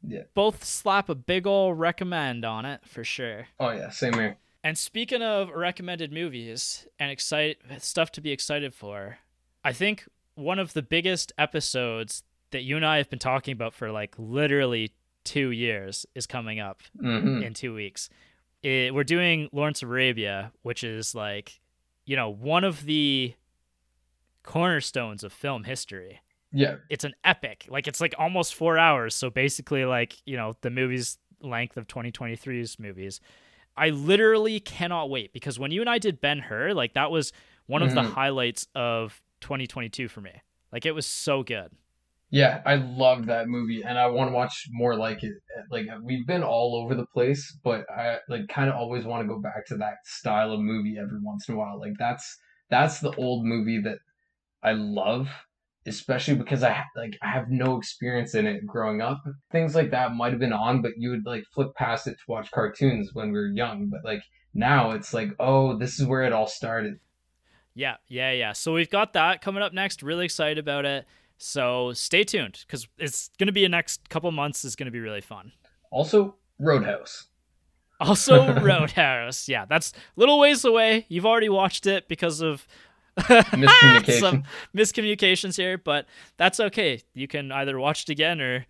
Yeah. 0.02 0.22
both 0.34 0.64
slap 0.64 1.08
a 1.08 1.14
big 1.16 1.46
ol' 1.46 1.74
recommend 1.74 2.44
on 2.44 2.64
it 2.64 2.80
for 2.86 3.02
sure. 3.04 3.48
Oh 3.60 3.70
yeah, 3.70 3.90
same 3.90 4.12
here. 4.14 4.36
And 4.66 4.76
speaking 4.76 5.22
of 5.22 5.50
recommended 5.50 6.12
movies 6.12 6.88
and 6.98 7.08
excite 7.08 7.58
stuff 7.78 8.10
to 8.10 8.20
be 8.20 8.32
excited 8.32 8.74
for, 8.74 9.18
I 9.62 9.72
think 9.72 10.08
one 10.34 10.58
of 10.58 10.72
the 10.72 10.82
biggest 10.82 11.32
episodes 11.38 12.24
that 12.50 12.62
you 12.62 12.74
and 12.74 12.84
I 12.84 12.96
have 12.96 13.08
been 13.08 13.20
talking 13.20 13.52
about 13.52 13.74
for 13.74 13.92
like 13.92 14.16
literally 14.18 14.90
two 15.22 15.52
years 15.52 16.04
is 16.16 16.26
coming 16.26 16.58
up 16.58 16.82
hmm 16.98 17.44
in 17.44 17.54
two 17.54 17.74
weeks. 17.74 18.10
It, 18.64 18.92
we're 18.92 19.04
doing 19.04 19.48
Lawrence 19.52 19.84
of 19.84 19.88
Arabia, 19.88 20.50
which 20.62 20.82
is 20.82 21.14
like, 21.14 21.60
you 22.04 22.16
know, 22.16 22.28
one 22.28 22.64
of 22.64 22.86
the 22.86 23.34
cornerstones 24.42 25.22
of 25.22 25.32
film 25.32 25.62
history. 25.62 26.22
Yeah, 26.50 26.78
It's 26.90 27.04
an 27.04 27.14
epic. 27.22 27.66
Like 27.68 27.86
it's 27.86 28.00
like 28.00 28.16
almost 28.18 28.56
four 28.56 28.78
hours. 28.78 29.14
So 29.14 29.30
basically, 29.30 29.84
like 29.84 30.16
you 30.24 30.36
know, 30.36 30.54
the 30.62 30.70
movie's 30.70 31.18
length 31.40 31.76
of 31.76 31.86
2023's 31.86 32.80
movies. 32.80 33.20
I 33.76 33.90
literally 33.90 34.60
cannot 34.60 35.10
wait 35.10 35.32
because 35.32 35.58
when 35.58 35.70
you 35.70 35.80
and 35.80 35.90
I 35.90 35.98
did 35.98 36.20
Ben 36.20 36.38
Hur, 36.38 36.72
like 36.72 36.94
that 36.94 37.10
was 37.10 37.32
one 37.66 37.82
of 37.82 37.94
the 37.94 38.02
Mhm. 38.02 38.12
highlights 38.14 38.66
of 38.74 39.20
2022 39.40 40.08
for 40.08 40.20
me. 40.20 40.32
Like 40.72 40.86
it 40.86 40.92
was 40.92 41.06
so 41.06 41.42
good. 41.42 41.72
yeah, 42.30 42.60
I 42.66 42.74
loved 42.76 43.26
that 43.28 43.48
movie, 43.48 43.82
and 43.84 43.98
I 43.98 44.06
want 44.08 44.30
to 44.30 44.34
watch 44.34 44.66
more 44.70 44.96
like 44.96 45.22
it. 45.22 45.32
Like 45.70 45.86
we've 46.02 46.26
been 46.26 46.42
all 46.42 46.74
over 46.76 46.94
the 46.94 47.06
place, 47.06 47.56
but 47.62 47.86
I 47.90 48.18
like 48.28 48.48
kind 48.48 48.68
of 48.68 48.76
always 48.76 49.04
want 49.04 49.22
to 49.22 49.28
go 49.32 49.40
back 49.40 49.64
to 49.68 49.76
that 49.76 49.98
style 50.04 50.52
of 50.52 50.60
movie 50.60 50.96
every 50.98 51.20
once 51.22 51.48
in 51.48 51.54
a 51.54 51.58
while. 51.58 51.78
Like 51.78 51.94
that's 51.98 52.36
that's 52.68 53.00
the 53.00 53.12
old 53.16 53.44
movie 53.46 53.80
that 53.82 53.98
I 54.62 54.72
love, 54.72 55.28
especially 55.86 56.34
because 56.34 56.62
I 56.62 56.84
like 56.96 57.16
I 57.22 57.28
have 57.28 57.50
no 57.50 57.76
experience 57.76 58.34
in 58.34 58.46
it 58.46 58.66
growing 58.66 59.00
up. 59.00 59.22
Things 59.50 59.74
like 59.74 59.90
that 59.90 60.14
might 60.14 60.32
have 60.32 60.40
been 60.40 60.52
on, 60.52 60.82
but 60.82 60.92
you 60.96 61.10
would 61.10 61.26
like 61.26 61.44
flip 61.52 61.74
past 61.74 62.06
it 62.06 62.12
to 62.12 62.24
watch 62.28 62.50
cartoons 62.50 63.10
when 63.12 63.32
we 63.32 63.38
were 63.38 63.48
young. 63.48 63.88
But 63.88 64.04
like 64.04 64.22
now, 64.54 64.92
it's 64.92 65.12
like, 65.12 65.30
oh, 65.38 65.76
this 65.78 66.00
is 66.00 66.06
where 66.06 66.22
it 66.22 66.32
all 66.32 66.46
started. 66.46 66.98
Yeah, 67.74 67.96
yeah, 68.08 68.32
yeah. 68.32 68.52
So 68.52 68.72
we've 68.72 68.90
got 68.90 69.12
that 69.12 69.42
coming 69.42 69.62
up 69.62 69.72
next. 69.72 70.02
Really 70.02 70.24
excited 70.24 70.58
about 70.58 70.86
it. 70.86 71.06
So 71.38 71.92
stay 71.92 72.24
tuned 72.24 72.64
because 72.66 72.88
it's 72.98 73.30
going 73.38 73.48
to 73.48 73.52
be 73.52 73.64
a 73.64 73.68
next 73.68 74.08
couple 74.08 74.30
months. 74.32 74.64
is 74.64 74.76
going 74.76 74.86
to 74.86 74.92
be 74.92 75.00
really 75.00 75.20
fun. 75.20 75.52
Also, 75.90 76.36
Roadhouse. 76.58 77.26
Also, 78.00 78.54
Roadhouse. 78.60 79.48
Yeah, 79.48 79.66
that's 79.66 79.92
little 80.16 80.38
ways 80.38 80.64
away. 80.64 81.04
You've 81.08 81.26
already 81.26 81.50
watched 81.50 81.86
it 81.86 82.08
because 82.08 82.40
of 82.40 82.66
Miscommunication. 83.18 84.20
some 84.20 84.44
miscommunications 84.74 85.56
here, 85.56 85.78
but 85.78 86.06
that's 86.36 86.60
okay. 86.60 87.02
You 87.14 87.26
can 87.26 87.50
either 87.50 87.78
watch 87.78 88.02
it 88.02 88.08
again 88.10 88.40
or 88.40 88.66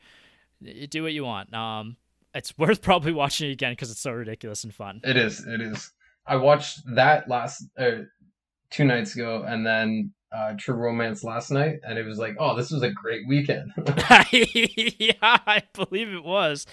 do 0.89 1.02
what 1.02 1.12
you 1.12 1.24
want. 1.24 1.52
Um, 1.52 1.97
it's 2.35 2.56
worth 2.59 2.82
probably 2.82 3.12
watching 3.12 3.48
it 3.48 3.52
again 3.52 3.73
because 3.73 3.90
it's 3.90 4.01
so 4.01 4.12
ridiculous 4.12 4.64
and 4.64 4.74
fun. 4.74 5.01
It 5.05 5.16
is. 5.16 5.44
It 5.47 5.60
is. 5.60 5.93
I 6.27 6.36
watched 6.36 6.81
that 6.94 7.28
last 7.28 7.64
uh, 7.78 8.02
two 8.70 8.85
nights 8.85 9.14
ago, 9.14 9.44
and 9.47 9.66
then 9.66 10.12
uh, 10.32 10.55
True 10.59 10.74
Romance 10.74 11.24
last 11.24 11.51
night, 11.51 11.81
and 11.85 11.98
it 11.98 12.05
was 12.05 12.18
like, 12.18 12.36
oh, 12.39 12.56
this 12.56 12.70
was 12.70 12.82
a 12.82 12.90
great 12.90 13.27
weekend. 13.28 13.73
yeah, 14.32 15.12
I 15.20 15.62
believe 15.73 16.09
it 16.09 16.24
was. 16.24 16.66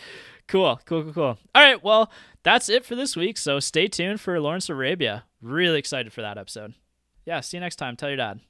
Cool, 0.47 0.79
cool, 0.85 1.03
cool, 1.03 1.13
cool. 1.13 1.37
All 1.55 1.63
right, 1.63 1.83
well, 1.83 2.11
that's 2.43 2.67
it 2.67 2.83
for 2.83 2.95
this 2.95 3.15
week. 3.15 3.37
So 3.37 3.59
stay 3.59 3.87
tuned 3.87 4.19
for 4.19 4.39
Lawrence 4.39 4.69
Arabia. 4.69 5.25
Really 5.41 5.79
excited 5.79 6.11
for 6.11 6.21
that 6.21 6.37
episode. 6.37 6.73
Yeah, 7.25 7.39
see 7.39 7.57
you 7.57 7.61
next 7.61 7.77
time. 7.77 7.95
Tell 7.95 8.09
your 8.09 8.17
dad. 8.17 8.41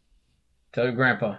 Tell 0.74 0.86
your 0.86 0.94
grandpa. 0.94 1.38